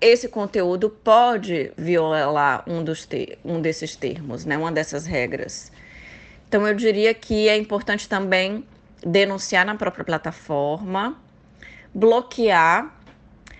[0.00, 3.08] esse conteúdo pode violar um, dos
[3.44, 4.56] um desses termos, né?
[4.56, 5.72] Uma dessas regras.
[6.48, 8.64] Então, eu diria que é importante também
[9.04, 11.18] denunciar na própria plataforma,
[11.92, 12.94] bloquear.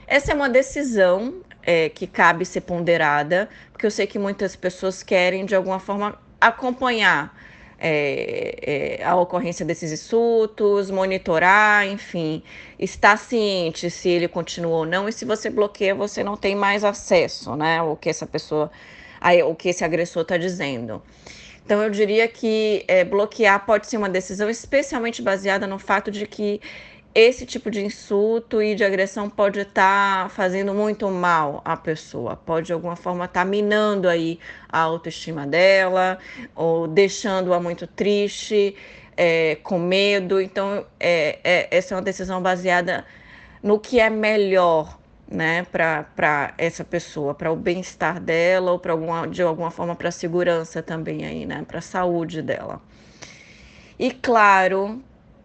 [0.06, 5.02] Essa é uma decisão é, que cabe ser ponderada, porque eu sei que muitas pessoas
[5.02, 7.34] querem, de alguma forma, acompanhar
[7.78, 12.42] é, é, a ocorrência desses insultos, monitorar, enfim,
[12.78, 16.84] estar ciente se ele continua ou não, e se você bloqueia, você não tem mais
[16.84, 18.70] acesso, né, o que essa pessoa,
[19.46, 21.02] o que esse agressor está dizendo.
[21.64, 26.26] Então, eu diria que é, bloquear pode ser uma decisão especialmente baseada no fato de
[26.26, 26.60] que
[27.14, 32.36] esse tipo de insulto e de agressão pode estar tá fazendo muito mal à pessoa,
[32.36, 34.38] pode de alguma forma estar tá minando aí
[34.68, 36.18] a autoestima dela
[36.54, 38.76] ou deixando-a muito triste,
[39.16, 40.40] é, com medo.
[40.40, 43.04] Então, é, é, essa é uma decisão baseada
[43.62, 49.26] no que é melhor né, para essa pessoa, para o bem-estar dela ou para alguma,
[49.26, 52.80] de alguma forma para a segurança também aí, né, para a saúde dela.
[53.98, 55.02] E claro,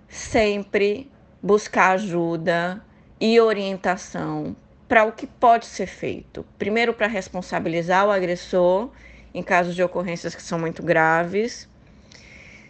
[0.07, 1.11] sempre
[1.45, 2.81] buscar ajuda
[3.21, 4.55] e orientação
[4.87, 6.43] para o que pode ser feito.
[6.57, 8.89] Primeiro, para responsabilizar o agressor
[9.31, 11.69] em casos de ocorrências que são muito graves.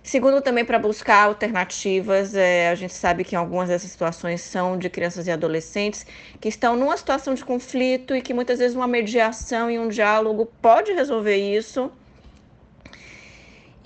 [0.04, 2.36] Segundo, também para buscar alternativas.
[2.36, 6.06] É, a gente sabe que algumas dessas situações são de crianças e adolescentes
[6.42, 10.52] que estão numa situação de conflito e que muitas vezes uma mediação e um diálogo
[10.62, 11.90] pode resolver isso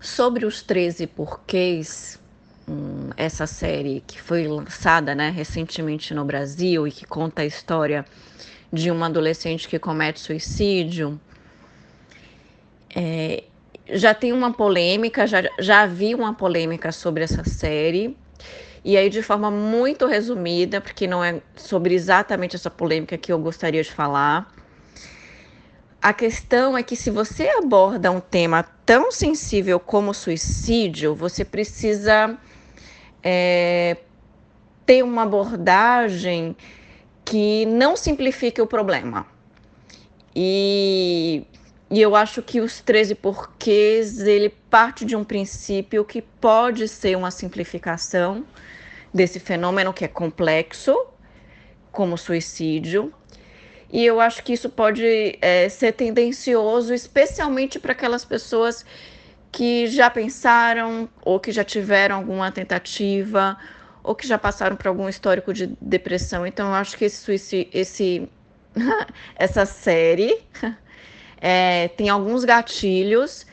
[0.02, 2.18] Sobre os 13 porquês,
[2.68, 8.04] hum, essa série que foi lançada né, recentemente no Brasil e que conta a história
[8.72, 11.20] de uma adolescente que comete suicídio,
[12.92, 13.44] é,
[13.90, 18.16] já tem uma polêmica, já, já vi uma polêmica sobre essa série.
[18.84, 23.38] E aí, de forma muito resumida, porque não é sobre exatamente essa polêmica que eu
[23.38, 24.52] gostaria de falar,
[26.02, 32.36] a questão é que se você aborda um tema tão sensível como suicídio, você precisa
[33.22, 33.96] é,
[34.84, 36.56] ter uma abordagem
[37.24, 39.24] que não simplifique o problema.
[40.34, 41.44] E,
[41.88, 47.16] e eu acho que os 13 porquês, ele parte de um princípio que pode ser
[47.16, 48.44] uma simplificação
[49.14, 51.06] desse fenômeno que é complexo,
[51.92, 53.12] como suicídio,
[53.92, 58.86] e eu acho que isso pode é, ser tendencioso, especialmente para aquelas pessoas
[59.52, 63.58] que já pensaram ou que já tiveram alguma tentativa
[64.02, 66.46] ou que já passaram por algum histórico de depressão.
[66.46, 68.28] Então, eu acho que esse, esse
[69.36, 70.42] essa série
[71.38, 73.46] é, tem alguns gatilhos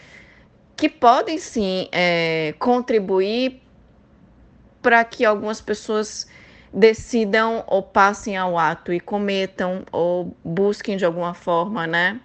[0.78, 3.62] que podem sim é, contribuir
[4.82, 6.26] para que algumas pessoas
[6.74, 12.20] decidam ou passem ao ato e cometam ou busquem de alguma forma, né,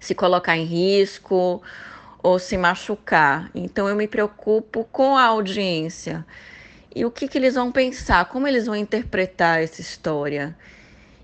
[0.00, 1.62] se colocar em risco
[2.22, 3.50] ou se machucar.
[3.54, 6.24] Então eu me preocupo com a audiência
[6.94, 10.56] e o que, que eles vão pensar, como eles vão interpretar essa história.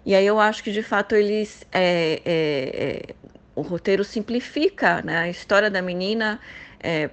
[0.04, 3.14] E aí eu acho que de fato eles é, é, é,
[3.54, 5.18] o roteiro simplifica, né?
[5.18, 6.40] A história da menina
[6.80, 7.08] é,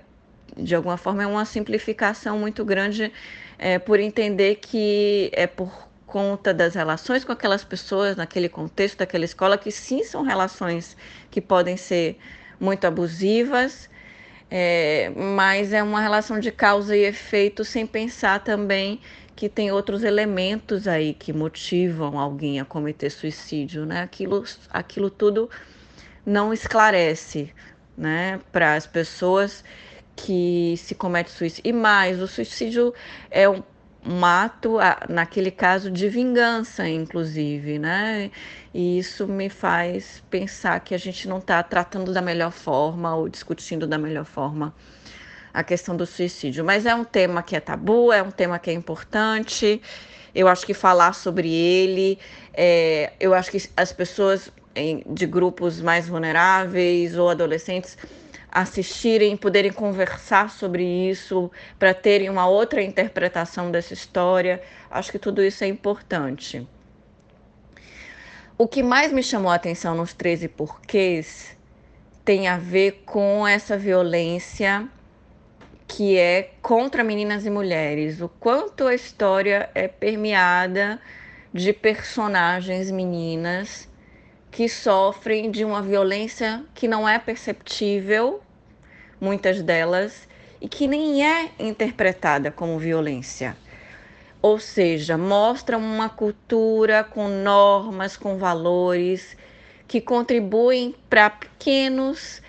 [0.58, 3.14] de alguma forma é uma simplificação muito grande
[3.60, 9.26] é, por entender que é por conta das relações com aquelas pessoas naquele contexto daquela
[9.26, 10.98] escola, que sim são relações
[11.30, 12.18] que podem ser
[12.60, 13.90] muito abusivas,
[14.50, 19.00] é, mas é uma relação de causa e efeito sem pensar também
[19.36, 24.02] que tem outros elementos aí que motivam alguém a cometer suicídio, né?
[24.02, 25.50] Aquilo, aquilo tudo
[26.26, 27.54] não esclarece,
[27.98, 29.64] né, para as pessoas
[30.26, 31.70] que se comete suicídio.
[31.70, 32.94] E mais, o suicídio
[33.32, 33.64] é um,
[34.06, 34.78] um ato,
[35.08, 38.32] naquele caso, de vingança, inclusive, né?
[38.74, 43.30] E isso me faz pensar que a gente não está tratando da melhor forma ou
[43.30, 44.74] discutindo da melhor forma
[45.54, 46.64] a questão do suicídio.
[46.64, 49.82] Mas é um tema que é tabu, é um tema que é importante.
[50.36, 52.20] Eu acho que falar sobre ele,
[52.54, 54.52] é, eu acho que as pessoas
[55.08, 57.98] de grupos mais vulneráveis ou adolescentes
[58.52, 64.62] assistirem, poderem conversar sobre isso, para terem uma outra interpretação dessa história.
[64.90, 66.68] Acho que tudo isso é importante.
[68.58, 71.58] O que mais me chamou a atenção nos 13 porquês
[72.26, 74.88] tem a ver com essa violência
[75.88, 81.02] que é contra meninas e mulheres, o quanto a história é permeada
[81.52, 83.89] de personagens meninas
[84.52, 88.42] que sofrem de uma violência que não é perceptível,
[89.20, 90.28] muitas delas,
[90.62, 93.56] e que nem é interpretada como violência.
[94.42, 99.38] Ou seja, mostra uma cultura com normas, com valores
[99.88, 102.42] que contribuem para pequenos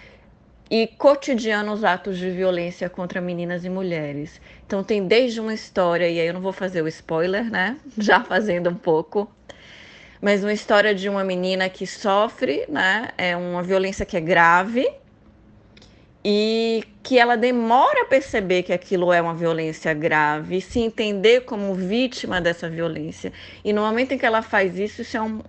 [0.71, 4.41] e cotidianos atos de violência contra meninas e mulheres.
[4.65, 7.77] Então tem desde uma história, e aí eu não vou fazer o spoiler, né?
[7.99, 9.29] Já fazendo um pouco,
[10.21, 13.09] mas uma história de uma menina que sofre, né?
[13.17, 14.87] É uma violência que é grave
[16.25, 21.75] e que ela demora a perceber que aquilo é uma violência grave, se entender como
[21.75, 23.33] vítima dessa violência.
[23.65, 25.41] E no momento em que ela faz isso, isso é um,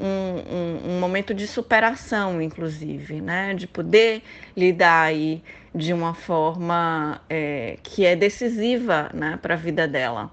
[0.00, 3.54] um, um, um, momento de superação, inclusive, né?
[3.54, 4.22] de poder
[4.56, 5.42] lidar aí
[5.74, 9.36] de uma forma é, que é decisiva né?
[9.42, 10.30] para a vida dela.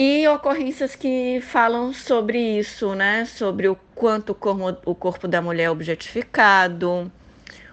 [0.00, 3.24] E ocorrências que falam sobre isso, né?
[3.24, 7.10] sobre o quanto o corpo, da mulher é objetificado,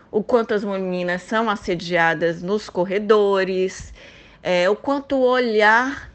[0.10, 3.94] o quanto as meninas são assediadas nos corredores,
[4.42, 6.12] é, o quanto o olhar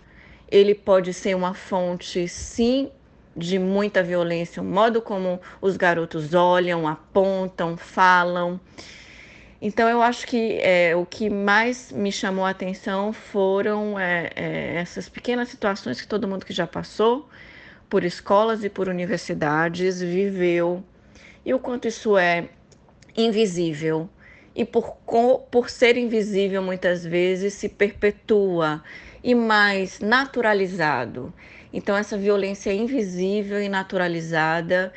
[0.50, 2.90] ele pode ser uma fonte, sim,
[3.36, 8.58] de muita violência, o modo como os garotos olham, apontam, falam.
[9.62, 14.74] Então, eu acho que é, o que mais me chamou a atenção foram é, é,
[14.76, 17.28] essas pequenas situações que todo mundo que já passou
[17.88, 20.82] por escolas e por universidades viveu,
[21.44, 22.48] e o quanto isso é
[23.16, 24.08] invisível.
[24.54, 24.96] E por,
[25.50, 28.82] por ser invisível, muitas vezes se perpetua
[29.22, 31.32] e mais naturalizado.
[31.72, 34.92] Então, essa violência invisível e naturalizada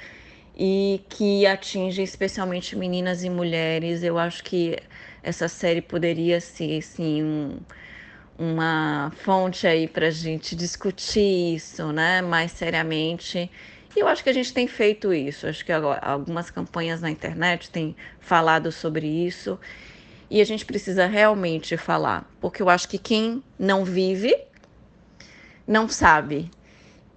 [0.55, 4.03] e que atinge especialmente meninas e mulheres.
[4.03, 4.77] Eu acho que
[5.21, 7.57] essa série poderia ser assim, um,
[8.37, 13.49] uma fonte aí para a gente discutir isso né, mais seriamente.
[13.95, 15.47] E eu acho que a gente tem feito isso.
[15.47, 19.59] Acho que algumas campanhas na internet têm falado sobre isso.
[20.29, 24.35] E a gente precisa realmente falar, porque eu acho que quem não vive
[25.67, 26.49] não sabe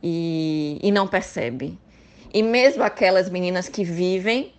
[0.02, 1.78] e, e não percebe.
[2.36, 4.52] E mesmo aquelas meninas que vivem,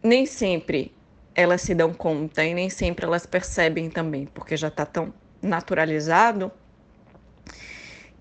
[0.00, 0.94] nem sempre
[1.34, 5.12] elas se dão conta e nem sempre elas percebem também, porque já está tão
[5.42, 6.52] naturalizado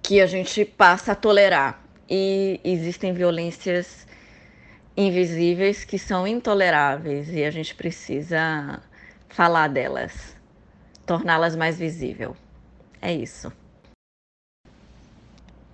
[0.01, 1.85] que a gente passa a tolerar.
[2.09, 4.07] E existem violências
[4.97, 8.81] invisíveis que são intoleráveis e a gente precisa
[9.29, 10.35] falar delas,
[11.05, 12.35] torná-las mais visível.
[12.99, 13.53] É isso.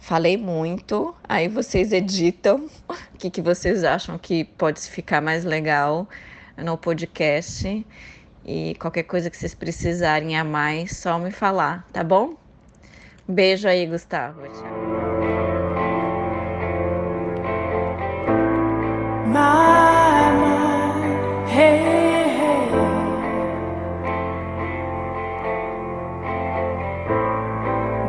[0.01, 6.09] Falei muito, aí vocês editam o que, que vocês acham que pode ficar mais legal
[6.57, 7.85] no podcast.
[8.43, 12.35] E qualquer coisa que vocês precisarem a mais, só me falar, tá bom?
[13.27, 14.41] Beijo aí, Gustavo.
[14.41, 14.81] Tchau.
[19.27, 19.71] My,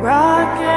[0.01, 0.72] my.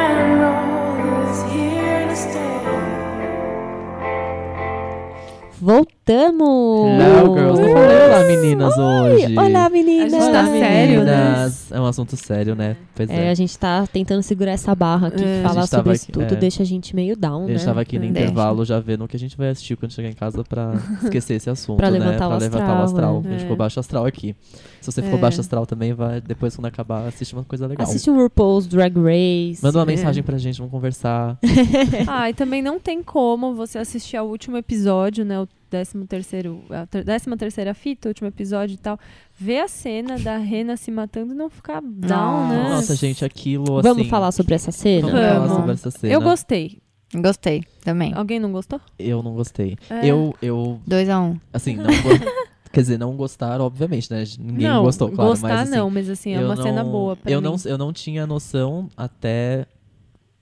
[5.60, 7.00] Voltamos voltamos!
[7.00, 7.60] Hello, girls.
[7.60, 9.36] Não falei olá, meninas, hoje.
[9.38, 10.14] Olá, meninas!
[10.14, 11.52] A gente tá Olá, sério, né?
[11.72, 12.76] É um assunto sério, né?
[12.94, 13.30] Pois É, é.
[13.30, 15.24] a gente tá tentando segurar essa barra aqui.
[15.24, 15.42] É.
[15.42, 16.36] Falar sobre isso tudo é.
[16.36, 17.52] deixa a gente meio down, A né?
[17.54, 18.08] gente tava aqui no É.
[18.08, 21.34] intervalo já vendo o que a gente vai assistir quando chegar em casa pra esquecer
[21.34, 21.98] esse assunto, Pra né?
[21.98, 23.22] levantar o pra levantar o astral, astral.
[23.24, 23.28] é.
[23.28, 24.36] A gente ficou baixo astral aqui.
[24.80, 25.22] Se você ficou É.
[25.22, 27.84] baixo astral também, vai depois quando acabar, assiste uma coisa legal.
[27.84, 29.58] Assiste um RuPaul's Drag Race.
[29.62, 29.86] Manda uma É.
[29.86, 31.36] mensagem pra gente, vamos conversar.
[32.06, 35.40] Ah, e também não tem como você assistir ao último episódio, né?
[35.40, 38.98] O 13 terceiro, a ter- décima terceira fita, o último episódio e tal.
[39.38, 42.68] Ver a cena da Rena se matando e não ficar down, né?
[42.70, 43.88] Nossa, gente, aquilo assim.
[43.88, 45.08] Vamos falar sobre essa cena?
[45.08, 46.12] Vamos falar sobre essa cena.
[46.12, 46.78] Eu gostei.
[47.14, 48.12] Gostei também.
[48.14, 48.80] Alguém não gostou?
[48.98, 49.76] Eu não gostei.
[49.88, 50.06] É.
[50.06, 51.40] Eu, eu, 2 a 1 um.
[51.52, 51.92] assim, não go-
[52.72, 54.22] Quer dizer, não gostar, obviamente, né?
[54.38, 55.30] Ninguém não, gostou, claro.
[55.30, 57.44] gostar mas, assim, não, mas assim, é uma não- cena boa pra eu mim.
[57.48, 59.66] Não, eu não tinha noção até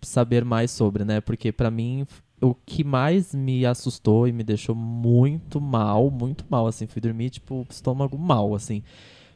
[0.02, 1.20] saber mais sobre, né?
[1.20, 2.06] Porque pra mim,
[2.44, 7.30] o que mais me assustou e me deixou muito mal, muito mal, assim, fui dormir,
[7.30, 8.82] tipo, estômago mal, assim,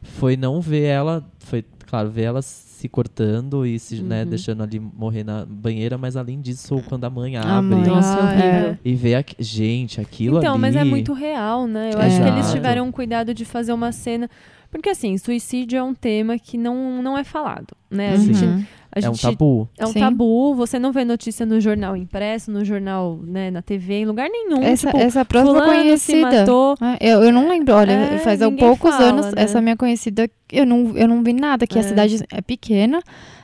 [0.03, 4.29] foi não ver ela, foi, claro, ver ela se cortando e se, né, Uhum.
[4.29, 7.85] deixando ali morrer na banheira, mas além disso, quando a mãe A abre mãe.
[7.87, 8.79] Nossa, Ah, horrível.
[8.85, 10.61] e vê, aqu- gente, aquilo Então, ali...
[10.61, 11.91] mas é muito real, né?
[11.95, 14.31] Eu acho que eles tiveram um cuidado de fazer uma cena.
[14.71, 18.13] Porque, assim, suicídio é um tema que não, não é falado, né?
[18.13, 18.35] A Sim.
[18.35, 18.67] gente.
[18.91, 19.69] A É um tabu.
[19.79, 20.01] É um Sim.
[20.01, 24.29] tabu, você não vê notícia no jornal impresso, no jornal, né, na TV, em lugar
[24.31, 24.63] nenhum.
[24.63, 26.41] Essa, tipo, essa próxima conhecida.
[26.41, 26.75] matou.
[26.99, 29.33] É, eu, eu não lembro, olha, É, faz poucos fala, anos, né?
[29.43, 31.85] essa minha conhecida, eu não, eu não vi nada, que a É.
[31.85, 33.01] cidade é pequena,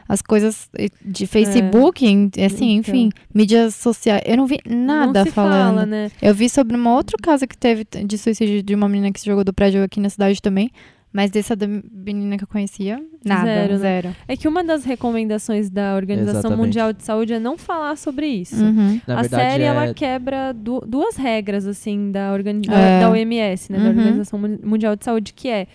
[0.09, 0.69] as coisas
[1.05, 2.95] de Facebook, em- assim, Então.
[2.95, 5.75] enfim, mídias sociais, eu não vi nada não se falando.
[5.77, 6.11] fala, né?
[6.21, 9.27] Eu vi sobre uma outra casa que teve de suicídio de uma menina que se
[9.27, 10.71] jogou do prédio aqui na cidade também,
[11.17, 14.09] mas dessa da menina que eu conhecia, nada, Zero, zero.
[14.09, 14.17] né?
[14.27, 16.61] É que uma das recomendações da Organização Exatamente.
[16.67, 18.57] Mundial de Saúde é não falar sobre isso.
[18.63, 19.01] Uhum.
[19.07, 19.67] Na a verdade, série é...
[19.67, 23.01] ela quebra du- duas regras assim da, organi- da- É.
[23.01, 23.91] da OMS, né, da Uhum.
[23.91, 25.69] Organização Mun- Mundial de Saúde, que é,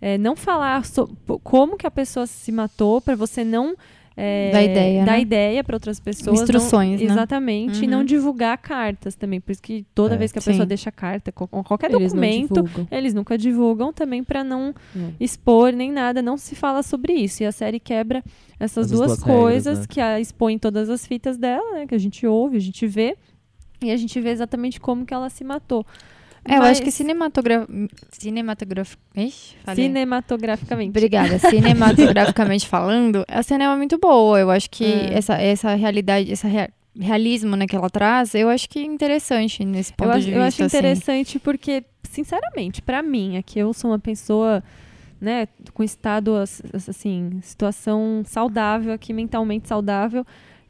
[0.00, 1.08] é, não falar so-
[1.44, 3.74] como que a pessoa se matou para você não
[4.16, 5.20] é, Dar ideia, dar né?
[5.20, 7.06] ideia para outras pessoas, não- Instruções, né?
[7.06, 8.04] exatamente, e não Uhum.
[8.04, 10.18] divulgar cartas também, por isso que toda É.
[10.18, 10.68] vez que a pessoa Sim.
[10.68, 15.10] deixa carta, qualquer Eles não documento, eles nunca divulgam também para não É.
[15.20, 17.42] expor nem nada, não se fala sobre isso.
[17.42, 18.24] E a série quebra
[18.58, 19.84] essas Essas duas, duas regras, coisas né?
[19.88, 21.86] que a expõe todas as fitas dela, né?
[21.86, 23.16] Que a gente ouve, a gente vê.
[23.82, 25.84] E a gente vê exatamente como que ela se matou.
[26.48, 27.66] É, eu acho que Mas- cinematogra...
[29.16, 29.56] Ixi.
[29.74, 30.90] Cinematograficamente.
[30.90, 31.38] Obrigada.
[31.38, 34.38] Cinematograficamente falando, a cena é muito boa.
[34.38, 35.14] Eu acho que É.
[35.18, 39.64] essa, essa realidade, esse rea- realismo né, que ela traz, eu acho que é interessante
[39.64, 40.46] nesse ponto Eu acho, de eu vista.
[40.46, 40.76] acho assim.
[40.78, 44.62] interessante porque, sinceramente, pra mim, aqui eu sou uma pessoa,
[45.20, 50.24] né, com estado, ass- assim, situação saudável aqui, mentalmente saudável.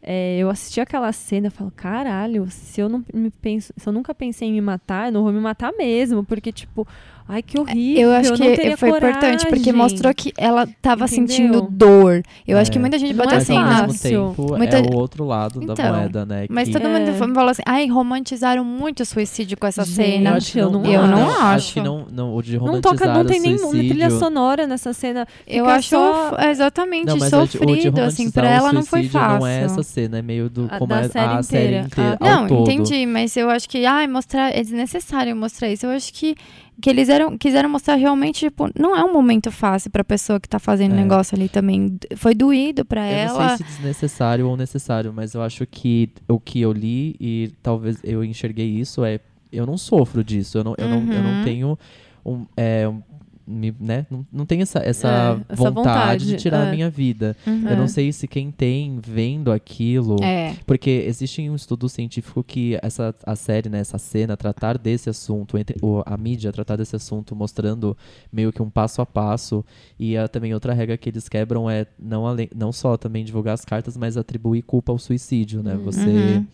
[0.08, 3.92] É, eu assisti aquela cena e falo, caralho, se eu não me penso, se eu
[3.92, 6.86] nunca pensei em me matar, eu não vou me matar mesmo, porque, tipo,
[7.28, 8.03] ai, que horrível.
[8.03, 9.73] Eu acho não que teria foi importante, porque coragem.
[9.73, 11.27] mostrou que ela tava Entendeu?
[11.28, 12.23] sentindo dor.
[12.47, 12.81] Eu acho que É.
[12.81, 13.98] muita gente Não bateu é Mas assim, ao mesmo
[14.36, 16.47] tempo Muita- é o outro lado da Então, moeda, né?
[16.48, 17.12] Mas que- todo mundo É.
[17.12, 20.31] falou assim, ai, romantizaram muito o suicídio com essa Gente, cena.
[20.31, 21.43] Eu acho que eu não, não Eu não acho.
[21.43, 21.74] acho.
[21.74, 23.89] que não, não, o de Não romantizar toca, não tem suicídio...
[23.89, 25.27] trilha sonora nessa cena.
[25.47, 29.40] Eu Fica acho só- é exatamente Não, mas sofrido, assim, pra ela não foi fácil.
[29.40, 31.86] Não é essa cena, é meio do A- como da é série a série inteira.
[31.86, 32.16] inteira.
[32.20, 32.70] Ah, ao Não, todo.
[32.70, 35.86] entendi, mas eu acho que, ai, mostrar, é desnecessário mostrar isso.
[35.86, 36.35] Eu acho que,
[36.81, 40.48] que eles eram, quiseram mostrar realmente, tipo, não é um momento fácil pra pessoa que
[40.48, 40.97] tá fazendo É.
[40.97, 41.97] negócio ali também.
[42.16, 43.57] Foi doído pra Eu não ela.
[43.57, 47.98] sei se desnecessário ou necessário, mas eu acho que o que eu li e talvez
[48.05, 49.20] eu enxerguei isso é
[49.53, 51.44] eu não sofro disso, eu não, eu não, eu não Uhum.
[51.44, 51.78] tenho
[52.24, 53.01] um, é, um-
[53.47, 54.06] me- né?
[54.10, 55.09] não, não tenho essa, essa,
[55.48, 56.68] É, essa vontade, vontade, de tirar é.
[56.68, 57.36] a minha vida.
[57.47, 57.68] Uhum.
[57.68, 60.55] Eu não sei se quem tem vendo aquilo É.
[60.66, 65.56] Porque existe um estudo científico que essa a série, né, essa cena, tratar desse assunto,
[65.56, 67.97] entre, o, a mídia tratar desse assunto, mostrando
[68.32, 69.64] meio que um passo a passo.
[69.98, 73.55] E a, também outra regra que eles quebram é não, além, não só também divulgar
[73.55, 75.77] as cartas, mas atribuir culpa ao suicídio, né?
[75.85, 76.47] Você Uhum.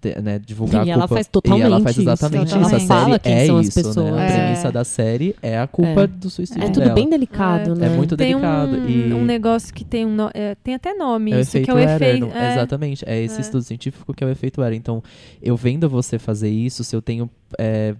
[0.00, 1.14] Te- né, divulgar E a ela culpa.
[1.16, 2.00] faz e totalmente ela faz isso.
[2.02, 2.56] exatamente isso.
[2.58, 4.12] A série Fala quem é são as isso, pessoas.
[4.14, 4.20] né?
[4.20, 4.36] A É.
[4.44, 6.06] premissa da série é a culpa É.
[6.06, 6.94] do suicídio É tudo dela.
[6.94, 7.74] bem delicado, É.
[7.74, 7.86] né?
[7.86, 8.72] É muito Tem delicado.
[8.76, 9.12] um, e...
[9.12, 11.74] um negócio que tem um no- é, tem até nome, É isso efeito que é
[11.74, 12.26] o efeito.
[12.26, 13.40] não- é, Exatamente, é esse É.
[13.40, 14.76] estudo científico que é o efeito Erer.
[14.76, 15.02] Então,
[15.42, 17.94] eu vendo você fazer isso, se eu tenho é,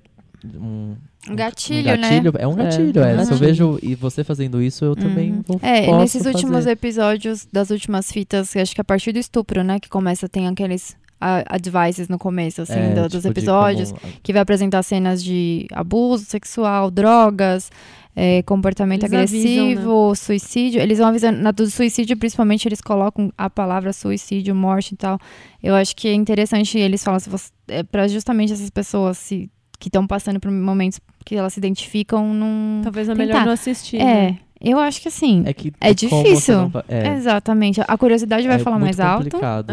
[0.55, 0.95] um,
[1.29, 2.39] Um gatilho, um gatilho, né?
[2.39, 3.01] é um É, gatilho.
[3.03, 5.43] É, um Se eu vejo e você fazendo isso, eu também Uhum.
[5.47, 6.71] vou É, posso nesses últimos fazer.
[6.71, 10.97] episódios das últimas fitas, acho que a partir do estupro, né, que começa, tem aqueles
[11.21, 15.23] ah, advices no começo, assim, É, do- tipo, dos episódios, como- que vai apresentar cenas
[15.23, 17.71] de abuso sexual, drogas,
[18.17, 20.81] é, comportamento Eles avisam, agressivo, suicídio.
[20.81, 25.19] Eles vão avisando, na do suicídio, principalmente, eles colocam a palavra suicídio, morte e tal.
[25.63, 29.49] Eu acho que é interessante eles falam se você, é, para justamente essas pessoas se
[29.81, 32.81] que estão passando por momentos que elas se identificam num.
[32.83, 33.25] Talvez é tentar.
[33.27, 33.99] melhor não assistir.
[33.99, 34.39] É, né?
[34.61, 35.45] eu acho que assim.
[35.47, 36.57] É que É você difícil.
[36.75, 37.81] não é, Exatamente.
[37.87, 39.25] A curiosidade vai é falar muito mais alto.
[39.31, 39.73] complicado.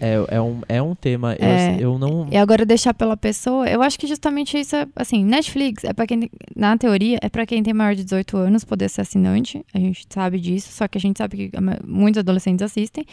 [0.00, 0.14] É.
[0.14, 1.34] É, é, um, é um tema.
[1.38, 1.76] eu- É.
[1.80, 2.26] Eu, não.
[2.30, 6.06] E agora deixar pela pessoa, eu acho que justamente isso é, assim, Netflix é para
[6.06, 9.78] quem, na teoria, é pra quem tem maior de 18 anos poder ser assinante, a
[9.78, 11.50] gente sabe disso, só que a gente sabe que
[11.86, 13.04] muitos adolescentes assistem.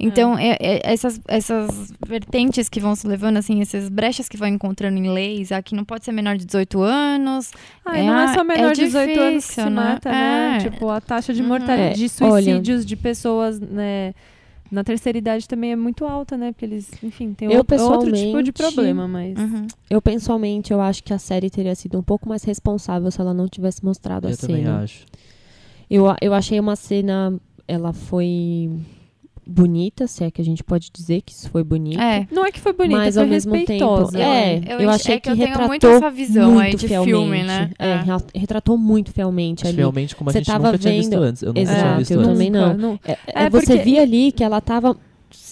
[0.00, 4.46] Então, é- é- essas, essas vertentes que vão se levando, assim, essas brechas que vão
[4.46, 7.50] encontrando em leis, aqui não pode ser menor de 18 anos.
[7.84, 9.74] Ah, e não é só É menor de 18 anos que difícil, se né?
[9.74, 10.56] mata, né?
[10.56, 10.70] É.
[10.70, 11.48] Tipo, a taxa de Uhum.
[11.48, 14.14] mortalidade, de É, olha- suicídios de pessoas, né?
[14.70, 16.52] Na terceira idade também é muito alta, né?
[16.52, 19.38] Porque eles, enfim, tem Eu, outro, outro tipo de problema, mas...
[19.38, 19.66] Uhum.
[19.88, 23.32] Eu, pessoalmente, eu acho que a série teria sido um pouco mais responsável se ela
[23.32, 24.80] não tivesse mostrado a Eu também cena.
[24.82, 25.06] acho.
[25.90, 27.40] Eu, eu achei uma cena.
[27.66, 28.70] Ela foi
[29.48, 31.98] bonita, se é que a gente pode dizer que isso foi bonito.
[31.98, 32.28] É.
[32.30, 34.12] Não é que foi bonita, mas foi ao mesmo respeitosa.
[34.12, 36.66] tempo, é, Eu eu, achei é que que, eu tenho retratou muito essa visão muito
[36.66, 37.10] aí de fielmente.
[37.10, 37.70] filme, né?
[37.78, 38.04] É, É.
[38.38, 39.76] retratou muito fielmente ali.
[39.78, 41.42] Realmente, como a Você gente tava nunca tinha visto vendo- antes.
[41.42, 42.32] Eu nunca tinha Exato, visto eu antes.
[42.32, 42.74] também não.
[42.76, 44.94] Nunca, É, É, é, você porque- via ali que ela tava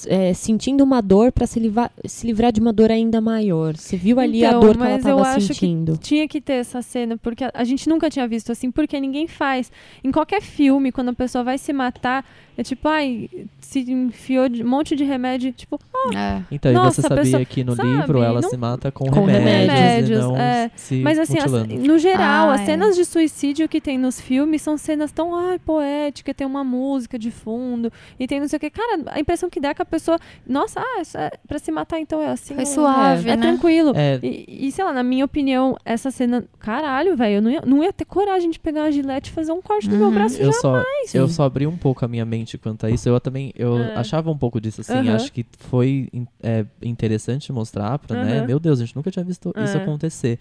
[0.09, 3.77] é, sentindo uma dor pra se livrar, se livrar de uma dor ainda maior.
[3.77, 5.97] Você viu ali a Então, dor que ela mas eu tava acho que sentindo.
[5.97, 9.27] Tinha que ter essa cena, porque a, a gente nunca tinha visto assim, porque ninguém
[9.29, 9.71] faz.
[10.03, 12.25] Em qualquer filme, quando a pessoa vai se matar,
[12.59, 13.29] é tipo, ai,
[13.61, 15.79] se enfiou de- um monte de remédio, tipo,
[16.15, 16.41] É.
[16.53, 18.93] Então, Nossa, e você a sabia pessoa- que no sabe, livro ela não- se mata
[18.93, 20.71] com, Com remédios, remédios, e não é.
[20.77, 22.65] se Mas assim, as- no geral, Ah, as é.
[22.67, 27.19] cenas de suicídio que tem nos filmes são cenas tão, ai, poéticas, tem uma música
[27.19, 28.71] de fundo, e tem não sei o que.
[28.71, 31.71] Cara, a impressão que dá é que a pessoa, nossa, ah, isso é pra se
[31.71, 32.55] matar então é assim.
[32.55, 33.43] Foi não- suave, é, né?
[33.43, 33.93] tranquilo.
[33.95, 37.63] É, E, e, sei lá, na minha opinião, essa cena, caralho, velho, eu não ia,
[37.65, 40.15] não ia ter coragem de pegar uma gilete e fazer um corte no meu Uhum.
[40.15, 40.59] braço eu já.
[40.61, 40.83] só,
[41.15, 43.09] eu só abri um pouco a minha mente quanto a isso.
[43.09, 43.93] Eu também eu É.
[43.99, 44.99] achava um pouco disso, assim.
[45.09, 45.15] Aham.
[45.17, 46.09] Acho que foi
[46.43, 48.39] é, interessante mostrar pra, né?
[48.39, 48.47] Aham.
[48.47, 49.81] Meu Deus, a gente nunca tinha visto isso É.
[49.83, 50.39] acontecer.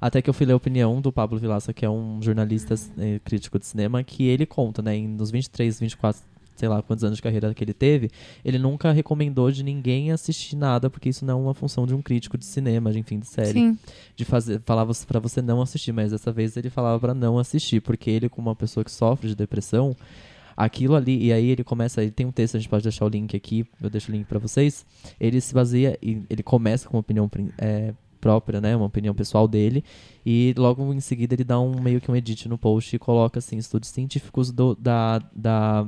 [0.00, 3.18] Até que eu fui ler a opinião do Pablo Vilaça, que é um jornalista eh,
[3.24, 4.94] crítico de cinema, que ele conta, né?
[4.94, 6.22] Em, nos 23, 24,
[6.58, 8.10] sei lá quantos anos de carreira que ele teve,
[8.44, 12.02] ele nunca recomendou de ninguém assistir nada, porque isso não é uma função de um
[12.02, 13.78] crítico de cinema, de, enfim, de série Sim.
[14.16, 17.80] de fazer falava para você não assistir, mas dessa vez ele falava pra não assistir,
[17.80, 19.96] porque ele como uma pessoa que sofre de depressão,
[20.56, 23.08] aquilo ali e aí ele começa, ele tem um texto, a gente pode deixar o
[23.08, 24.84] link aqui, eu deixo o link pra vocês.
[25.20, 29.46] Ele se baseia e ele começa com uma opinião é, própria, né, uma opinião pessoal
[29.46, 29.84] dele,
[30.26, 33.38] e logo em seguida ele dá um meio que um edit no post e coloca
[33.38, 35.86] assim estudos científicos do, da, da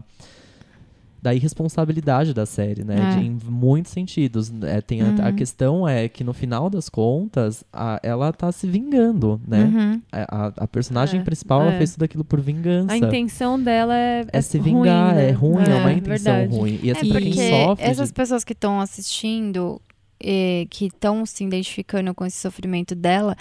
[1.22, 2.97] da irresponsabilidade da série, né?
[2.97, 3.16] É.
[3.20, 4.51] De- em muitos sentidos.
[4.62, 5.36] É, tem a, a Uhum.
[5.36, 9.64] questão é que no final das contas, a- ela tá se vingando, né?
[9.64, 10.02] Uhum.
[10.10, 11.78] A, a- a personagem É, principal ela é.
[11.78, 12.92] fez tudo aquilo por vingança.
[12.92, 15.28] A intenção dela é, é se ruim, vingar, né?
[15.28, 16.56] é ruim, é, uma É, intenção verdade.
[16.56, 16.80] ruim.
[16.82, 19.80] E É assim, porque quem sofre essas de- pessoas que estão assistindo,
[20.22, 23.36] eh, que estão se identificando com esse sofrimento dela,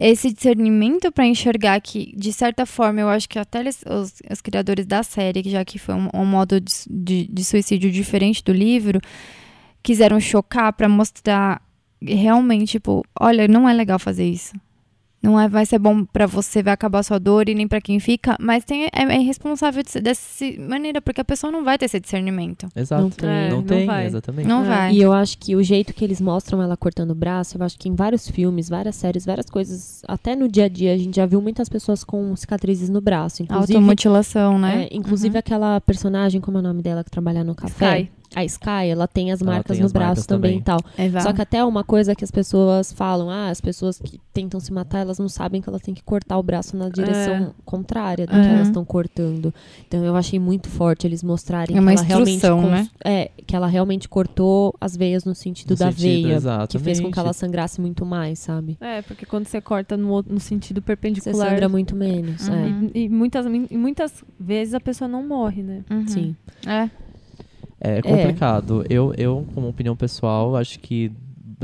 [0.00, 4.86] esse discernimento para enxergar que, de certa forma, eu acho que até os, os criadores
[4.86, 9.00] da série, já que foi um, um modo de, de- de suicídio diferente do livro,
[9.82, 11.62] quiseram chocar para mostrar
[12.00, 14.52] realmente, tipo, olha, não é legal fazer isso.
[15.20, 17.80] Não é, vai ser bom pra você, vai acabar a sua dor e nem pra
[17.80, 21.64] quem fica, mas tem, é, é irresponsável de ser dessa maneira, porque a pessoa não
[21.64, 22.68] vai ter esse discernimento.
[22.76, 23.02] Exato.
[23.02, 23.28] Não tem.
[23.28, 24.06] É, não não tem, vai.
[24.06, 24.46] exatamente.
[24.46, 24.68] Não É.
[24.68, 24.92] vai.
[24.94, 27.76] E eu acho que o jeito que eles mostram ela cortando o braço, eu acho
[27.76, 31.16] que em vários filmes, várias séries, várias coisas, até no dia a dia, a gente
[31.16, 33.42] já viu muitas pessoas com cicatrizes no braço.
[33.42, 34.84] Inclusive, Automutilação, né?
[34.84, 38.00] é, inclusive aquela personagem, como é o nome dela, que trabalha no café?
[38.02, 38.10] Sky.
[38.34, 40.78] A Sky, ela tem as marcas tem no as braço marcas também e tal.
[40.98, 41.24] Exato.
[41.24, 44.70] Só que até uma coisa que as pessoas falam, ah, as pessoas que tentam se
[44.72, 48.32] matar, elas não sabem que elas têm que cortar o braço na direção contrária do
[48.32, 48.44] que Uhum.
[48.54, 49.52] elas estão cortando.
[49.86, 52.88] Então eu achei muito forte eles mostrarem É uma que ela realmente né?
[53.04, 56.70] é, que ela realmente cortou as veias no sentido No da sentido, veia, exatamente.
[56.70, 58.76] que fez com que ela sangrasse muito mais, sabe?
[58.80, 61.48] É, porque quando você corta no, outro- no sentido Você perpendicular.
[61.50, 62.54] sangra muito menos, Uhum.
[62.54, 62.98] é.
[62.98, 65.82] E, e muitas, e muitas vezes a pessoa não morre, né?
[65.90, 66.06] Uhum.
[66.06, 66.36] Sim.
[66.66, 66.90] É.
[67.80, 68.84] É complicado.
[68.90, 71.12] Eu, eu, como opinião pessoal, acho que,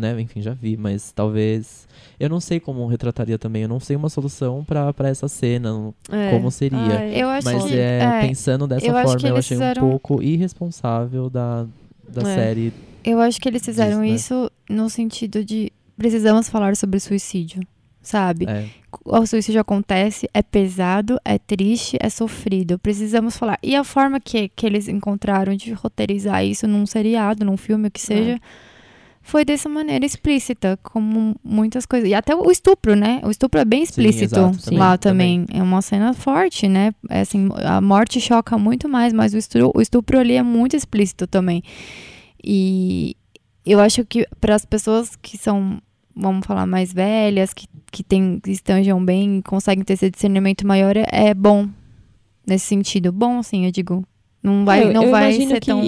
[0.00, 1.86] né, enfim, já vi, mas talvez.
[2.18, 3.62] Eu não sei como retrataria também.
[3.62, 6.30] Eu não sei uma solução pra pra essa cena, É.
[6.30, 7.06] como seria.
[7.12, 7.76] Eu acho Mas que.
[7.76, 11.66] é, é, pensando dessa eu forma, eu achei fizeram- um pouco irresponsável da,
[12.08, 12.34] da É.
[12.34, 12.72] série.
[13.04, 14.16] eu acho que eles fizeram Diz, né?
[14.16, 17.60] isso no sentido de precisamos falar sobre suicídio.
[18.04, 18.44] Sabe?
[18.46, 18.68] É,
[19.04, 22.78] O suicídio acontece, é pesado, é triste, é sofrido.
[22.78, 23.58] Precisamos falar.
[23.62, 27.90] E a forma que, que eles encontraram de roteirizar isso num seriado, num filme, o
[27.90, 28.38] que seja,
[29.22, 32.08] foi dessa maneira explícita, como muitas coisas.
[32.10, 33.22] E até o estupro, né?
[33.24, 35.46] O estupro é bem explícito exato, também, lá também.
[35.50, 36.92] É uma cena forte, né?
[37.08, 40.76] É assim, a morte choca muito mais, mas o estupro, o estupro ali é muito
[40.76, 41.62] explícito também.
[42.44, 43.16] E
[43.64, 45.80] eu acho que para as pessoas que são
[46.16, 50.96] vamos falar, mais velhas, que, que, tem, que estejam bem, conseguem ter esse discernimento maior,
[50.96, 51.68] é, é bom.
[52.46, 53.10] Nesse sentido.
[53.10, 54.04] Bom, assim, eu digo.
[54.42, 55.80] Não vai, Eu- não eu vai ser que- tão.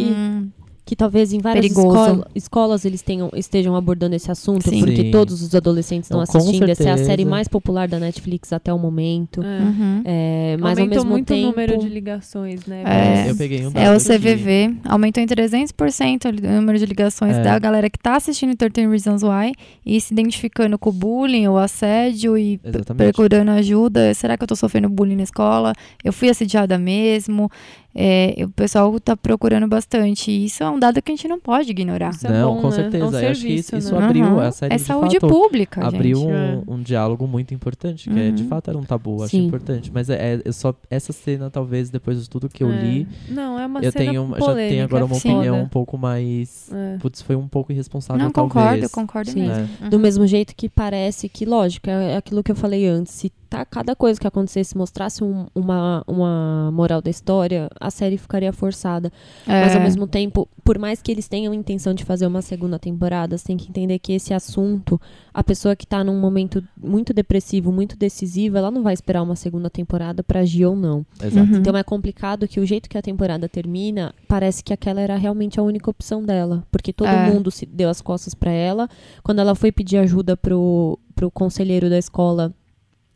[0.88, 4.78] Que talvez em várias escola- escolas eles tenham, estejam abordando esse assunto, Sim.
[4.78, 5.10] porque Sim.
[5.10, 6.68] todos os adolescentes estão assistindo.
[6.70, 9.42] Essa é a série mais popular da Netflix até o momento.
[9.42, 9.46] É.
[9.62, 10.02] Uhum.
[10.04, 11.48] É, mas ao Aumentou mesmo muito tempo.
[11.48, 12.84] o número de ligações, né?
[13.26, 13.28] É.
[13.30, 14.04] Eu peguei um É o aqui.
[14.04, 17.42] CVV, aumentou em 300% o número de ligações É.
[17.42, 19.54] da galera que tá assistindo 13 Reasons Why
[19.84, 22.60] e se identificando com o bullying, o assédio e
[22.96, 24.14] procurando ajuda.
[24.14, 25.72] Será que eu tô sofrendo bullying na escola?
[26.04, 27.50] Eu fui assediada mesmo?
[27.98, 30.31] É, o pessoal tá procurando bastante.
[30.31, 32.10] E isso é um dado que a gente não pode ignorar.
[32.10, 32.74] Isso é Não, bom, com né?
[32.74, 33.05] certeza.
[33.05, 34.05] É um Eu acho que serviço, isso né?
[34.05, 34.39] abriu Uhum.
[34.40, 36.31] a série É de saúde fato, pública, abriu gente.
[36.31, 36.62] É.
[36.68, 38.48] um, um diálogo muito importante, que é, de Uhum.
[38.51, 39.47] fato era um tabu, acho Sim.
[39.47, 39.90] importante.
[39.94, 42.77] Mas é, é- só essa cena, talvez, depois de tudo que eu É.
[42.82, 45.35] li, Não, é uma eu cena tenho, uma- já polêmica, tenho agora uma foda.
[45.35, 46.70] opinião um pouco mais.
[46.73, 46.98] É.
[46.98, 48.52] Putz, foi um pouco irresponsável, Não, talvez.
[48.52, 49.40] concordo, concordo Sim.
[49.40, 49.55] mesmo.
[49.55, 49.68] né?
[49.81, 49.89] Uhum.
[49.89, 53.14] Do mesmo jeito que parece que, lógico, é é aquilo que eu falei antes.
[53.14, 53.32] Se
[53.64, 59.10] cada coisa que acontecesse mostrasse um- uma, uma moral da história, a série ficaria forçada.
[59.46, 59.76] Mas É.
[59.76, 63.46] ao mesmo tempo, por mais que eles tenham intenção de fazer uma segunda temporada, você
[63.46, 65.00] tem que entender que esse assunto,
[65.32, 69.36] a pessoa que tá num momento muito depressivo, muito decisivo, ela não vai esperar uma
[69.36, 71.06] segunda temporada pra agir ou não.
[71.22, 71.50] Exato.
[71.52, 71.58] Uhum.
[71.58, 75.58] Então é complicado que o jeito que a temporada termina, parece que aquela era realmente
[75.60, 76.64] a única opção dela.
[76.70, 77.30] Porque todo É.
[77.30, 78.88] mundo se deu as costas pra ela.
[79.22, 82.52] Quando ela foi pedir ajuda pro, pro conselheiro da escola,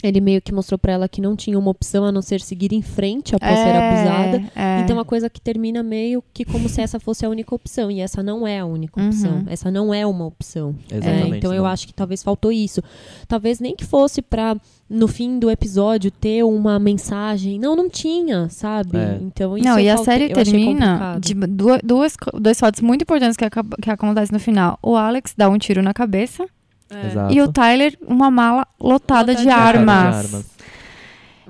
[0.02, 2.72] ele meio que mostrou pra ela que não tinha uma opção a não ser seguir
[2.72, 4.42] em frente após ser abusada.
[4.56, 4.80] é.
[4.80, 7.90] Então, uma coisa que termina meio que como se essa fosse a única opção.
[7.90, 9.06] E essa não é a única Uhum.
[9.08, 9.44] opção.
[9.46, 10.74] Essa não é uma opção.
[10.90, 11.70] É, Exatamente, então, eu não.
[11.70, 12.82] acho que talvez faltou isso.
[13.28, 14.56] Talvez nem que fosse pra,
[14.88, 17.58] no fim do episódio, ter uma mensagem.
[17.58, 18.96] Não, não tinha, sabe?
[18.96, 19.18] É.
[19.20, 22.80] Então, isso Não, eu e a faltei- série eu termina de duas, duas, dois fatos
[22.80, 23.44] muito importantes que,
[23.82, 24.78] que acontecem no final.
[24.82, 26.46] O Alex dá um tiro na cabeça
[26.90, 27.06] É.
[27.06, 27.32] Exato.
[27.32, 30.26] e o Tyler uma mala lotada, Lotada de, de armas.
[30.26, 30.46] De armas.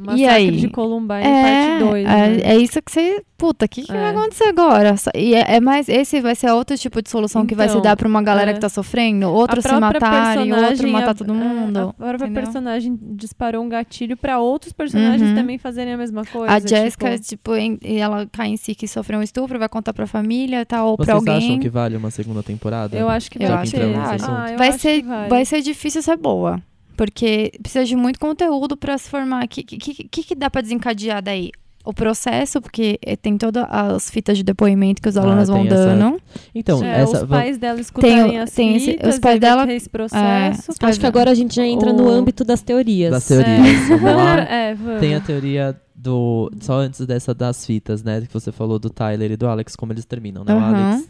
[0.01, 0.51] Massacre E aí?
[0.52, 2.06] de Columbine, É, parte 2.
[2.06, 3.22] é, é isso que você.
[3.36, 3.94] Puta, o que, que É.
[3.94, 4.94] vai acontecer agora?
[5.14, 5.89] E é, é mais.
[5.89, 8.51] Esse vai ser outro tipo de solução que vai se Então, dar pra uma galera
[8.51, 8.55] é.
[8.55, 9.31] que tá sofrendo?
[9.31, 11.78] Outro A se matarem, outro matar a- todo é, mundo.
[11.78, 12.43] A própria entendeu?
[12.43, 15.35] personagem disparou um gatilho pra outros personagens Uhum.
[15.36, 16.52] também fazerem a mesma coisa.
[16.52, 19.68] A Jessica, tipo, tipo, em- e ela cai em si que sofreu um estupro, vai
[19.70, 20.85] contar pra família, tá?
[20.85, 21.36] Ou pra Vocês alguém.
[21.36, 22.94] acham que vale uma segunda temporada?
[22.97, 23.94] eu acho que Eu vai acho que vale.
[23.97, 25.28] Ah, eu vai, acho ser, que vale.
[25.31, 26.60] vai ser difícil ser boa.
[27.01, 29.47] Porque precisa de muito conteúdo pra se formar.
[29.47, 31.51] O que, que, que, que dá pra desencadear daí?
[31.82, 35.62] O processo, porque eh, tem todas as fitas de depoimento que os Ah, alunos vão
[35.62, 36.20] tem essa- dando.
[36.55, 37.22] Então, É, essa.
[37.22, 40.72] os pais dela escutarem as tem esse- fitas, os pais dela- esse processo.
[40.72, 43.10] é, Acho que agora a gente já entra no O- âmbito das teorias.
[43.10, 43.89] Das teorias.
[43.89, 44.40] Vamos lá.
[44.51, 45.01] É, vamos.
[45.01, 46.51] Tem a teoria do.
[46.60, 48.20] Só antes dessa das fitas, né?
[48.20, 50.52] Que você falou do Tyler e do Alex, como eles terminam, né?
[50.52, 50.85] O Aham.
[50.90, 51.09] Alex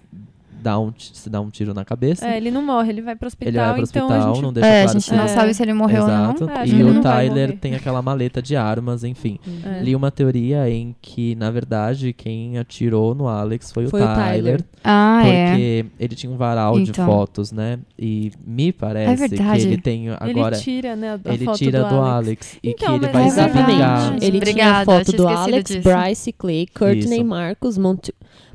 [0.61, 2.27] dá um, se dá um tiro na cabeça.
[2.27, 4.43] É, ele não morre, ele vai pro hospital, ele vai pro então hospital, a gente...
[4.43, 5.29] não deixa É, a claro gente se não É.
[5.29, 6.45] sabe se ele morreu Exato.
[6.45, 6.57] ou não.
[6.57, 9.39] É, e o Tyler tem aquela maleta de armas, enfim.
[9.65, 9.83] É.
[9.83, 14.07] Li uma teoria em que, na verdade, quem atirou no Alex foi, Foi o o
[14.07, 14.31] Tyler.
[14.31, 14.65] Tyler.
[14.85, 15.47] Ah, é.
[15.51, 17.07] porque ele tinha um varal de Então.
[17.07, 17.79] fotos, né?
[17.99, 20.55] E me parece É que ele tem agora.
[20.57, 22.11] ele tira, né, a ele foto tira do, do Alex.
[22.21, 22.59] Alex.
[22.63, 23.71] e Então, que ele mas vai é vingar.
[24.01, 24.25] Exatamente.
[24.27, 25.83] Ele tinha a foto do Alex, disso.
[25.89, 27.25] Bryce, Clay, Courtney, Isso.
[27.25, 28.11] Marcos, Mont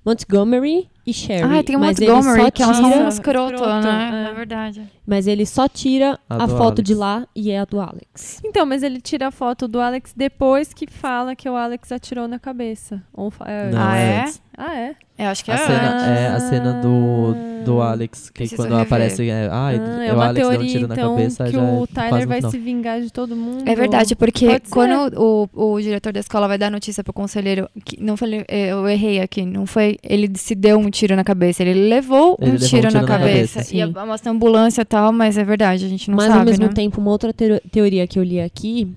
[0.06, 1.60] Montgomery e Sherry.
[1.60, 4.26] Ah, tem o Montgomery, que é um escroto, escroto, né?
[4.28, 4.32] é.
[4.32, 4.82] É verdade.
[5.06, 6.84] mas ele só tira A a, foto Alex.
[6.84, 8.42] de lá e é a do Alex.
[8.44, 12.28] Então, mas ele tira a foto do Alex depois que fala que o Alex atirou
[12.28, 13.04] na cabeça.
[13.14, 14.26] Ou é- Não, Ah, é é?
[14.58, 14.96] Ah, é?
[15.18, 15.58] Eu acho que A é.
[15.58, 17.34] cena, é a cena do,
[17.64, 18.86] do Alex, que Preciso quando rever.
[18.86, 19.30] aparece.
[19.30, 19.74] É, ah, Ah,
[20.06, 21.44] é o uma Alex deu um teoria, tiro na então, cabeça.
[21.46, 23.64] que já o é Tyler vai se vingar de todo mundo.
[23.66, 27.70] É verdade, porque Pode quando o, o diretor da escola vai dar notícia pro conselheiro,
[27.86, 31.24] que não falei, é, eu errei aqui, não foi, ele se deu um tiro na
[31.24, 33.54] cabeça, ele levou Ele um levou tiro, um na, tiro na cabeça.
[33.60, 36.40] cabeça, E a, mostra ambulância e tal, mas é verdade, a gente não Mas sabe,
[36.40, 36.72] ao mesmo né?
[36.74, 38.88] tempo, uma outra teo- teoria que eu li aqui,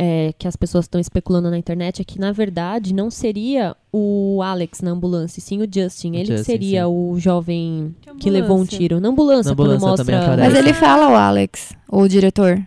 [0.00, 4.40] é, que as pessoas estão especulando na internet, é que na verdade não seria o
[4.40, 6.14] Alex na ambulância, sim o Justin.
[6.14, 6.86] Ele que Justin, seria sim.
[6.86, 9.00] o jovem Que que levou um tiro.
[9.00, 10.36] Na ambulância, Na quando ambulância também mostra.
[10.36, 12.64] Mas ele fala o Alex, o diretor.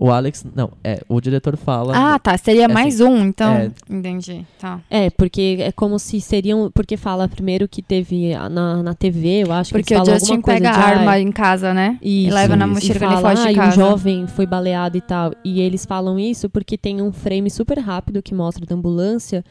[0.00, 0.46] O Alex.
[0.54, 1.00] Não, é.
[1.08, 1.92] O diretor fala.
[1.94, 3.52] Ah, tá, seria assim, mais um, então.
[3.52, 3.70] é.
[3.90, 4.80] Entendi, tá.
[4.88, 6.70] É, porque é como se seriam.
[6.72, 10.42] Porque fala primeiro que teve na, na TV, eu acho que Porque o Justin alguma
[10.42, 11.98] coisa pega de, a "Ai, arma em casa, né?
[12.00, 13.76] Isso, e leva na mochila e quando ele fala, foge "Ai, de um casa.
[13.76, 15.32] jovem foi baleado e tal.
[15.44, 19.44] E eles falam isso porque tem um frame super rápido que mostra da ambulância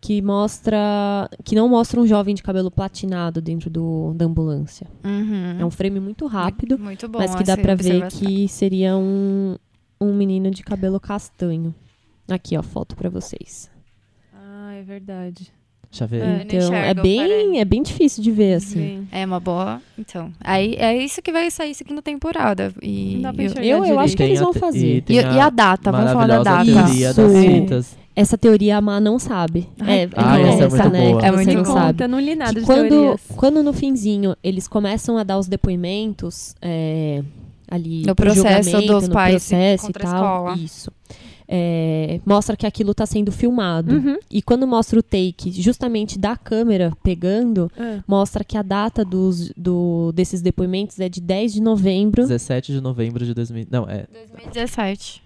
[0.00, 4.86] que mostra que não mostra um jovem de cabelo platinado dentro do, da ambulância.
[5.04, 5.56] Uhum.
[5.60, 7.18] É um frame muito rápido, Muito bom.
[7.18, 9.56] mas que dá pra ver que seria um,
[10.00, 11.74] um menino de cabelo castanho.
[12.28, 13.70] Aqui, ó, foto pra vocês.
[14.34, 15.52] Ah, é verdade.
[15.90, 16.22] Deixa eu ver.
[16.22, 16.42] É.
[16.42, 17.58] Então, é enxergo, bem, peraí.
[17.58, 18.78] é bem difícil de ver, assim.
[18.80, 19.08] Sim.
[19.10, 19.82] É uma boa.
[19.98, 20.32] Então.
[20.40, 22.72] Aí é isso que vai sair segunda temporada.
[22.80, 25.02] E Não dá pra eu- Eu, eu acho que eles a vão fazer.
[25.08, 26.64] E, E, e a data, vamos falar da data.
[26.64, 27.12] teoria
[27.64, 27.98] das.
[28.14, 29.68] Essa teoria a Má não sabe.
[29.80, 31.08] É, Ah, é essa é essa, muito né?
[31.10, 31.26] boa.
[31.26, 31.86] É muito não sabe.
[31.92, 33.20] Conta, eu não li nada que de quando, teorias.
[33.36, 37.22] quando no finzinho eles começam a dar os depoimentos é,
[37.70, 40.56] ali No pro processo dos no pais processo e contra a tal, escola.
[40.58, 40.92] isso.
[41.52, 43.96] É, mostra que aquilo está sendo filmado.
[43.96, 44.16] Uhum.
[44.30, 47.98] E quando mostra o take justamente da câmera pegando, É.
[48.06, 52.22] mostra que a data dos, do, desses depoimentos é de 10 de novembro.
[52.22, 53.66] 17 de novembro de 2000.
[53.68, 55.22] Não, é, 2017.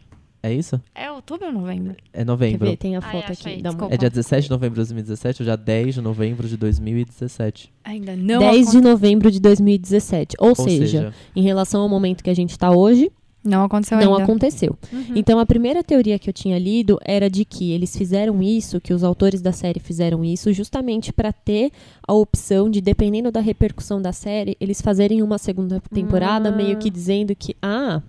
[0.47, 0.81] É isso?
[0.95, 1.97] É outubro ou novembro?
[2.13, 2.69] É Quer novembro.
[2.69, 2.77] ver?
[2.77, 3.69] Tem a Ai, foto achei, aqui.
[3.69, 3.89] Uma.
[3.93, 7.73] É dia 17 de novembro de 2017 ou dia 10 de novembro de 2017?
[7.85, 10.37] Ainda não 10 de novembro de 2017.
[10.39, 13.11] Ou, Ou seja, seja, em relação ao momento que a gente está hoje,
[13.45, 14.25] Não aconteceu não ainda.
[14.25, 14.77] aconteceu.
[14.93, 15.05] Uhum.
[15.15, 18.95] Então, a primeira teoria que eu tinha lido era de que eles fizeram isso, que
[18.95, 21.71] os autores da série fizeram isso, justamente para ter
[22.07, 26.53] a opção de, dependendo da repercussão da série, eles fazerem uma segunda temporada, Ah.
[26.57, 28.01] meio que dizendo que, ah,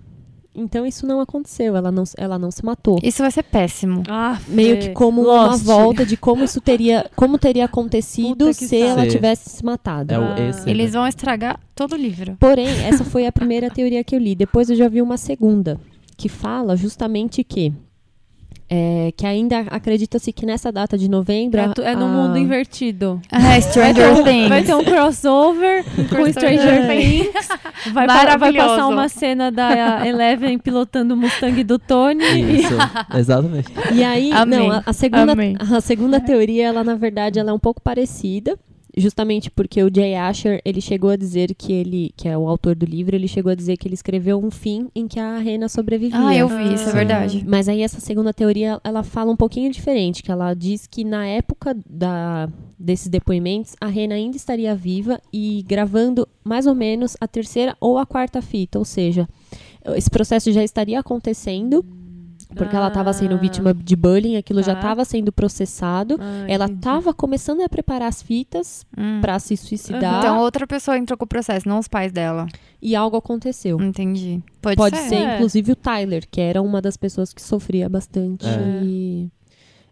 [0.56, 2.98] então isso não aconteceu, ela não, ela não se matou.
[3.02, 4.02] Isso vai ser péssimo.
[4.08, 5.64] Ah, Meio que como uma Lost.
[5.64, 10.12] volta de como isso teria, como teria acontecido se ela tivesse se matado.
[10.14, 10.40] é o Ah.
[10.40, 10.68] esse.
[10.68, 10.98] Eles né?
[10.98, 12.36] vão estragar todo o livro.
[12.40, 14.34] Porém, essa foi a primeira teoria que eu li.
[14.34, 15.78] Depois eu já vi uma segunda,
[16.16, 17.72] que fala justamente que
[18.68, 21.60] é, que ainda acredita-se que nessa data de novembro.
[21.60, 23.20] É, é no a- mundo invertido.
[23.30, 24.48] Ah, Vai ter, Stranger um, Things.
[24.48, 27.48] vai ter um crossover com Stranger Things.
[27.92, 28.06] Vai,
[28.38, 32.24] vai passar uma cena da Eleven pilotando o Mustang do Tony.
[32.24, 32.74] e- Isso,
[33.16, 33.68] exatamente.
[33.94, 34.58] E aí, Amei.
[34.58, 35.34] não, a, a segunda,
[35.76, 38.58] a segunda teoria, ela na verdade, ela é um pouco parecida.
[38.98, 42.74] Justamente porque o Jay Asher, ele chegou a dizer que ele, que é o autor
[42.74, 45.68] do livro, ele chegou a dizer que ele escreveu um fim em que a Rena
[45.68, 46.18] sobrevivia.
[46.18, 47.44] Ah, eu vi, isso é verdade.
[47.46, 51.26] Mas aí essa segunda teoria, ela fala um pouquinho diferente, que ela diz que na
[51.26, 57.28] época da, desses depoimentos, a Rena ainda estaria viva e gravando mais ou menos a
[57.28, 59.28] terceira ou a quarta fita, ou seja,
[59.94, 61.84] esse processo já estaria acontecendo,
[62.56, 63.38] porque ela estava sendo Ah.
[63.38, 64.80] vítima de bullying, aquilo já Tá.
[64.80, 69.20] estava sendo processado, Ah, ela estava começando a preparar as fitas Hum.
[69.20, 72.46] para se suicidar Então outra pessoa entrou com o processo, não os pais dela.
[72.82, 73.80] e algo aconteceu.
[73.80, 74.40] Entendi.
[74.62, 75.08] Pode, Pode ser.
[75.08, 75.34] ser, É.
[75.34, 78.46] inclusive, o Tyler, que era uma das pessoas que sofria bastante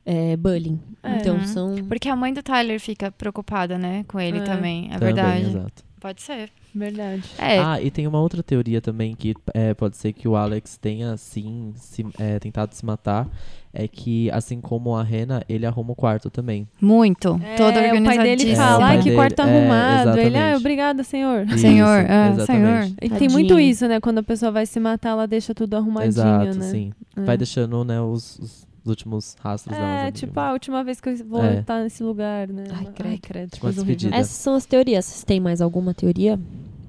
[0.06, 0.78] é, bullying.
[1.02, 1.16] É.
[1.16, 1.44] Então, Uhum.
[1.46, 1.74] são.
[1.88, 4.42] Porque a mãe do Tyler fica preocupada, né, com ele É.
[4.42, 4.86] também.
[4.90, 5.46] É Também, verdade.
[5.46, 5.82] exato.
[6.04, 6.50] Pode ser.
[6.74, 7.22] Verdade.
[7.38, 7.58] É.
[7.58, 11.16] Ah, e tem uma outra teoria também que é, pode ser que o Alex tenha,
[11.16, 13.26] sim, se, é, tentado se matar.
[13.72, 16.68] É que, assim como a Rena, ele arruma o quarto também.
[16.78, 17.40] Muito.
[17.42, 18.56] É, Todo o pai dele organizadíssimo.
[18.56, 20.18] fala, É, pai que dele- quarto é, arrumado.
[20.18, 21.48] Ele, ah, obrigada, senhor.
[21.56, 22.96] Senhor, Isso, ah, exatamente.
[23.00, 23.98] E tem muito isso, né?
[23.98, 26.70] Quando a pessoa vai se matar, ela deixa tudo arrumadinho, Exato, né?
[26.70, 26.92] sim.
[27.16, 27.22] É.
[27.22, 29.76] Vai deixando, né, os, os últimos rastros.
[29.76, 31.60] É, né, tipo, a última vez que eu vou É.
[31.60, 32.64] estar nesse lugar, né?
[33.04, 33.58] Ai, credo.
[33.58, 33.96] Coisa horrível.
[33.96, 34.16] despedida.
[34.16, 35.04] Essas são as teorias.
[35.04, 36.38] Vocês têm mais alguma teoria?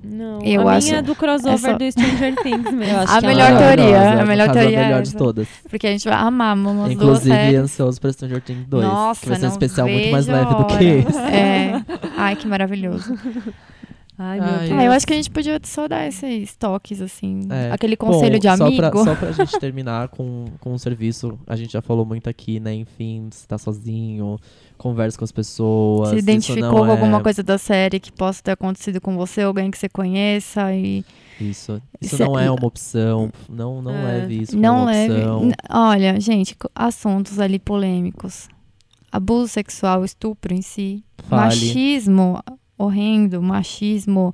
[0.07, 2.97] Não, Eu a acho- minha é do crossover essa- do Stranger Things mesmo.
[2.99, 5.47] Acho A melhor ela- teoria, a melhor teoria a é melhor de todas.
[5.67, 7.59] Porque a gente vai amar umas duas Inclusive, séries.
[7.59, 8.83] ansioso pra Stranger Things 2.
[8.85, 11.17] Nossa, que vai ser um especial muito mais leve do que esse.
[11.17, 11.83] É.
[12.17, 13.17] Ai, que maravilhoso.
[14.17, 14.79] Ai, meu Ai, Deus.
[14.79, 17.41] Ah, eu acho que a gente podia só dar esses toques, assim.
[17.49, 17.71] É.
[17.71, 18.71] Aquele conselho Bom, de amigo.
[18.81, 22.29] Só pra, só pra gente terminar com, com um serviço, a gente já falou muito
[22.29, 22.73] aqui, né?
[22.73, 24.39] Enfim, se tá sozinho,
[24.77, 26.09] converse com as pessoas.
[26.09, 29.69] Se identificou com alguma é- coisa da série que possa ter acontecido com você, alguém
[29.69, 31.03] que você conheça e
[31.39, 31.81] Isso.
[31.99, 33.29] Isso Isso não é uma opção.
[33.49, 34.03] Não, não É.
[34.19, 35.13] leve isso como não uma leve.
[35.13, 35.51] opção.
[35.69, 38.47] Olha, gente, assuntos ali polêmicos.
[39.11, 41.43] Abuso sexual, estupro em si, Fale.
[41.45, 42.39] machismo
[42.77, 44.33] horrendo, machismo,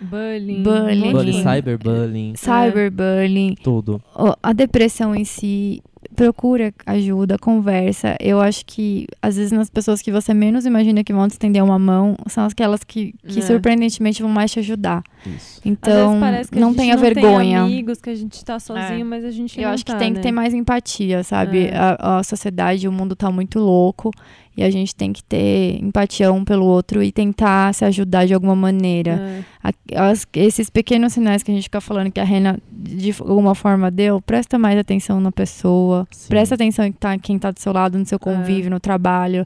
[0.00, 0.64] Bullying.
[0.64, 1.12] Bullying.
[1.12, 4.02] Bullying, cyberbullying, cyberbullying, tudo.
[4.42, 5.82] a depressão em si,
[6.14, 8.16] procura ajuda, conversa.
[8.20, 11.62] Eu acho que, às vezes, nas pessoas que você menos imagina que vão te estender
[11.62, 13.42] uma mão, são aquelas que, que É.
[13.42, 15.02] surpreendentemente, vão mais te ajudar.
[15.26, 15.60] Isso.
[15.64, 17.38] Então, que não gente tenha não vergonha.
[17.38, 19.04] Tem amigos, que a gente tá sozinho, É.
[19.04, 20.16] mas a gente Eu não acho que tá, tem né?
[20.16, 21.66] que ter mais empatia, sabe?
[21.66, 21.76] É.
[21.76, 24.10] A, a sociedade, o mundo tá muito louco
[24.56, 28.34] e a gente tem que ter empatia um pelo outro e tentar se ajudar de
[28.34, 29.12] alguma maneira.
[29.12, 29.68] É.
[29.94, 33.54] A- as- esses pequenos sinais que a gente fica falando que a Rena de alguma
[33.54, 36.28] forma deu, presta mais atenção na pessoa, Sim.
[36.28, 39.44] presta atenção em tá, quem tá do seu lado, no seu convívio, no trabalho,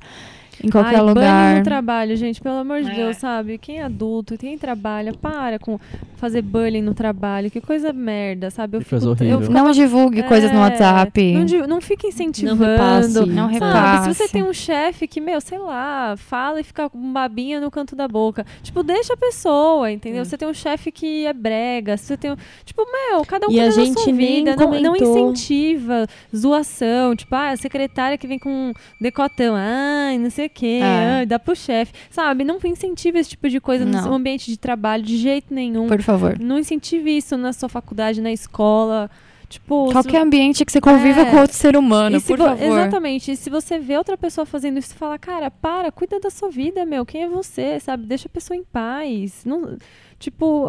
[0.62, 1.56] em qualquer Ai, bullying lugar.
[1.58, 2.94] no trabalho, gente, pelo amor de É.
[2.94, 3.58] Deus, sabe?
[3.58, 5.78] Quem é adulto, quem trabalha, para com.
[6.16, 7.50] fazer bullying no trabalho.
[7.50, 8.78] Que coisa merda, sabe?
[8.78, 11.34] Eu Que coisa fico- eu fico- Não divulgue coisas no É, WhatsApp.
[11.34, 12.64] Não, não fica incentivando.
[12.64, 13.26] repasse.
[13.26, 14.14] Não Sabe, repasse.
[14.14, 17.70] se você tem um chefe que, meu, sei lá, fala e fica com babinha no
[17.70, 18.46] canto da boca.
[18.62, 20.24] Tipo, deixa a pessoa, entendeu?
[20.24, 22.36] Você tem um chefe que é brega, você tem um...
[22.64, 24.56] Tipo, meu, cada um E a cuida da gente sua vida.
[24.56, 27.14] Não, não incentiva zoação.
[27.14, 29.54] Tipo, ah, a secretária que vem com um decotão.
[29.54, 30.80] Ai, não sei o quê.
[30.82, 30.84] É.
[31.18, 31.92] ai, dá pro chefe.
[32.10, 32.44] Sabe?
[32.44, 34.02] Não incentiva esse tipo de coisa no Não.
[34.02, 35.86] seu ambiente de trabalho de jeito nenhum.
[35.86, 36.38] Por favor.
[36.38, 39.10] Não incentive isso na sua faculdade, na escola.
[39.48, 41.30] Tipo, se- Qualquer ambiente que você conviva É.
[41.30, 42.64] com outro ser humano, se por vo- favor.
[42.64, 43.30] Exatamente.
[43.30, 46.50] E se você vê outra pessoa fazendo isso, você fala, cara, para, cuida da sua
[46.50, 47.06] vida, meu.
[47.06, 48.06] Quem é você, sabe?
[48.06, 49.44] Deixa a pessoa em paz.
[49.44, 49.78] Não,
[50.18, 50.66] tipo,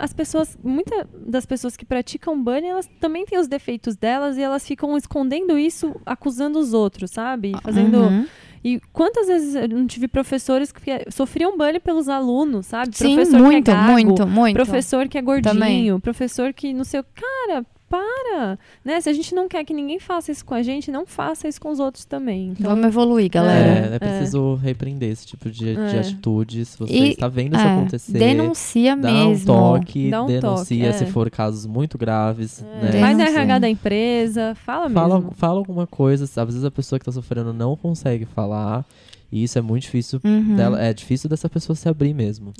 [0.00, 4.42] as pessoas, muitas das pessoas que praticam bullying, elas também têm os defeitos delas e
[4.42, 7.52] elas ficam escondendo isso, acusando os outros, sabe?
[7.62, 8.00] Fazendo.
[8.00, 8.26] Uhum.
[8.66, 12.96] E quantas vezes eu não tive professores que sofriam bullying pelos alunos, sabe?
[12.96, 14.56] Sim, professor muito, que é gago, muito, muito.
[14.56, 16.00] Professor que é gordinho, Também.
[16.00, 17.04] professor que não sei o.
[17.04, 18.58] Cara, para!
[18.84, 19.00] Né?
[19.00, 21.60] Se a gente não quer que ninguém faça isso com a gente, não faça isso
[21.60, 22.48] com os outros também.
[22.58, 23.90] Então, Vamos evoluir, galera.
[23.92, 26.00] É, é preciso repreender esse tipo de, de É.
[26.00, 26.64] atitude.
[26.64, 29.42] Se você E- está vendo isso É, acontecer, Denuncia dá mesmo.
[29.42, 31.06] um toque, Dá um denuncia toque, se é.
[31.06, 32.62] for casos muito graves.
[32.62, 33.00] é, né?
[33.00, 33.26] vai na.
[33.26, 35.32] RH da empresa, fala, Fala, mesmo.
[35.34, 38.84] fala alguma coisa, às vezes a pessoa que está sofrendo não consegue falar.
[39.30, 40.54] E isso é muito difícil Uhum.
[40.56, 40.80] dela.
[40.80, 42.52] É difícil dessa pessoa se abrir mesmo.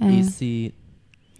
[0.00, 0.06] É.
[0.06, 0.10] É.
[0.10, 0.74] E se.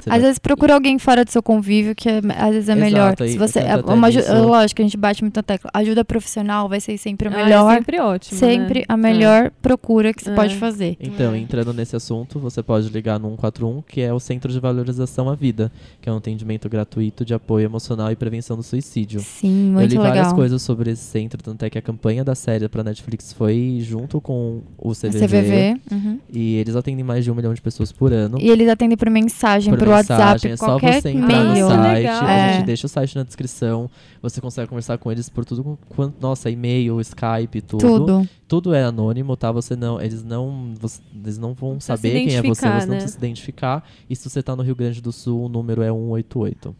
[0.05, 2.73] Você Às vai- vezes procura alguém fora do seu convívio, que é- às vezes é
[2.73, 3.15] Exato, melhor.
[3.21, 4.33] aí Se você, eu é uma nisso.
[4.45, 5.71] lógico que a gente bate muito na tecla.
[5.75, 7.75] Ajuda profissional vai ser sempre a Ah, é melhor.
[7.75, 8.39] sempre ótimo.
[8.39, 8.85] sempre né?
[8.89, 10.35] a melhor procura que você É.
[10.35, 10.97] pode fazer.
[11.01, 11.39] Então, É.
[11.39, 15.35] entrando nesse assunto, você pode ligar no 141, que é o Centro de Valorização à
[15.35, 15.71] Vida,
[16.01, 19.21] que é um atendimento gratuito de apoio emocional e prevenção do suicídio.
[19.21, 20.35] Sim, Eu muito li várias legal.
[20.35, 24.21] coisas sobre esse centro, tanto é que a campanha da série pra Netflix foi junto
[24.21, 25.27] com o CVV.
[25.27, 25.81] CVV.
[25.91, 26.19] uhum.
[26.33, 28.39] E eles atendem mais de um milhão de pessoas por ano.
[28.41, 31.51] E eles atendem por mensagem, por por, mensagem, WhatsApp, é só qualquer você entrar no
[31.51, 31.67] e-mail.
[31.69, 32.25] site, legal.
[32.25, 32.53] a É.
[32.55, 33.91] gente deixa o site na descrição,
[34.23, 37.81] você consegue conversar com eles por tudo, quanto, nossa, e-mail, Skype, tudo.
[37.81, 38.29] Tudo.
[38.47, 39.53] Tudo é anônimo, tá?
[39.53, 42.93] Você não, eles não, você- eles não vão saber quem é você, identificar, você não
[42.93, 42.97] né?
[42.97, 43.85] precisa se identificar.
[44.09, 46.75] E se você tá no Rio Grande do Sul, o número é 188.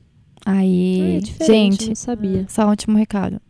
[0.47, 2.47] Aí, É diferente, gente, não sabia.
[2.49, 3.41] só um último recado.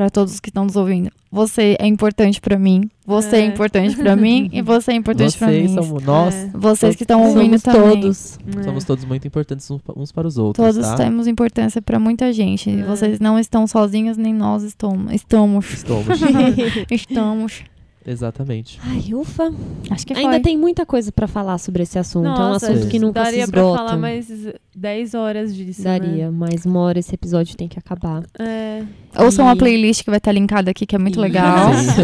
[0.00, 1.10] Pra todos que estão nos ouvindo.
[1.30, 2.88] Você é importante pra mim.
[3.06, 3.44] Você é, É.
[3.44, 4.48] importante pra mim.
[4.50, 5.82] E você é importante pra Vocês mim.
[5.82, 6.50] são nós, É.
[6.54, 8.00] Vocês que estão Somos ouvindo também.
[8.00, 8.38] todos.
[8.58, 8.62] É.
[8.62, 10.94] somos todos muito importantes uns pa- uns para os outros, Todos tá?
[10.94, 12.70] temos importância pra muita gente.
[12.70, 12.82] É.
[12.82, 15.12] Vocês não estão sozinhos, nem nós estamos.
[15.12, 15.66] Estamos.
[15.84, 16.84] Estamos.
[16.90, 17.62] Estamos.
[18.06, 18.80] Exatamente.
[18.82, 19.52] Ai, ufa.
[19.90, 20.40] Acho que Ainda foi.
[20.40, 22.26] tem muita coisa pra falar sobre esse assunto.
[22.26, 23.78] é um Nossa, assunto que nunca daria se pra esgota.
[23.78, 24.26] falar mais
[24.74, 25.82] 10 horas disso.
[25.82, 28.20] Daria, mas uma hora esse episódio tem que acabar.
[28.38, 28.84] Né?
[29.16, 29.22] É.
[29.22, 31.72] Ouçam E- playlist que vai estar linkada aqui, que é muito legal.
[31.74, 32.00] Isso.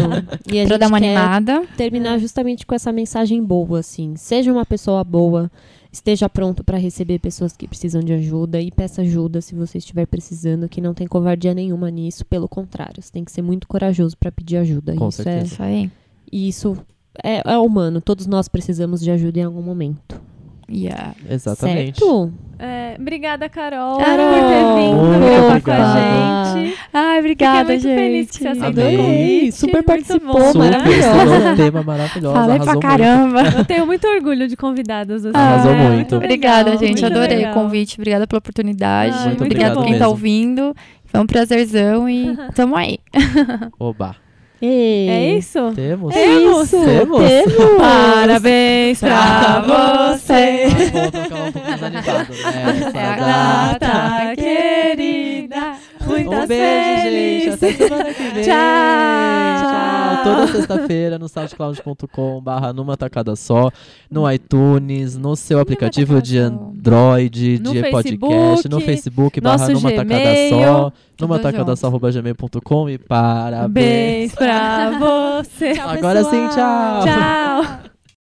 [0.53, 1.63] E a Pra gente dar uma quer animada.
[1.75, 4.15] terminar justamente com essa mensagem boa, assim.
[4.15, 5.49] Seja uma pessoa boa,
[5.97, 10.05] esteja pronto para receber pessoas que precisam de ajuda e peça ajuda se você estiver
[10.05, 14.15] precisando, que não tem covardia nenhuma nisso, pelo contrário, você tem que ser muito corajoso
[14.17, 14.95] para pedir ajuda.
[14.95, 15.45] Com isso certeza.
[15.45, 15.85] Isso aí.
[15.85, 16.77] é e isso
[17.23, 20.21] é, é humano, todos nós precisamos de ajuda em algum momento.
[20.69, 21.13] Yeah.
[21.29, 21.99] Exatamente.
[21.99, 22.33] Certo?
[22.59, 26.77] É, obrigada, Carol, Carol, por ter vindo muito gravar com a gente.
[26.91, 28.31] Ai, obrigada, Fiquei muito feliz gente.
[28.31, 28.95] que você aceitou Adorei.
[28.95, 29.51] o convite.
[29.51, 31.51] Super Muito participou, maravilhosa.
[31.51, 32.33] um tema maravilhoso.
[32.33, 32.79] Falei pra muito.
[32.87, 33.41] caramba.
[33.57, 35.37] Eu tenho muito orgulho de convidadas assim.
[35.37, 36.15] Arrasou É, muito.
[36.15, 37.01] legal, Obrigada, gente.
[37.01, 37.51] muito Adorei legal.
[37.51, 37.95] o convite.
[37.99, 39.15] Obrigada pela oportunidade.
[39.15, 40.09] Ai, muito Obrigada obrigado quem tá mesmo.
[40.09, 40.75] ouvindo.
[41.05, 42.97] Foi um prazerzão e tamo aí.
[43.79, 44.15] Oba.
[44.61, 45.09] Ei.
[45.09, 45.71] É isso?
[45.75, 46.15] Temos.
[46.15, 46.83] É isso.
[46.83, 47.19] Temos.
[47.19, 47.77] Temos.
[47.77, 50.67] Parabéns pra você.
[50.67, 52.91] Vamos colocar um pouco mais animado, né?
[52.93, 55.75] É a data querida.
[56.07, 57.49] Muitas Um beijo, gente.
[57.49, 58.43] Até semana que vem.
[58.45, 58.53] Tchau.
[59.61, 60.23] Tchau.
[60.23, 63.69] Toda sexta-feira no soundcloud.com barra numa tacada só,
[64.09, 66.37] no iTunes, no seu aplicativo de.
[66.39, 72.11] Android, No de podcast, Facebook, no Facebook barra numa tacada só, numa tacada só, arroba
[72.11, 73.71] gmail.com e parabéns.
[73.73, 74.91] Beijo pra
[75.39, 75.79] você.
[75.79, 77.03] Agora sim, tchau.
[77.05, 77.79] Tchau.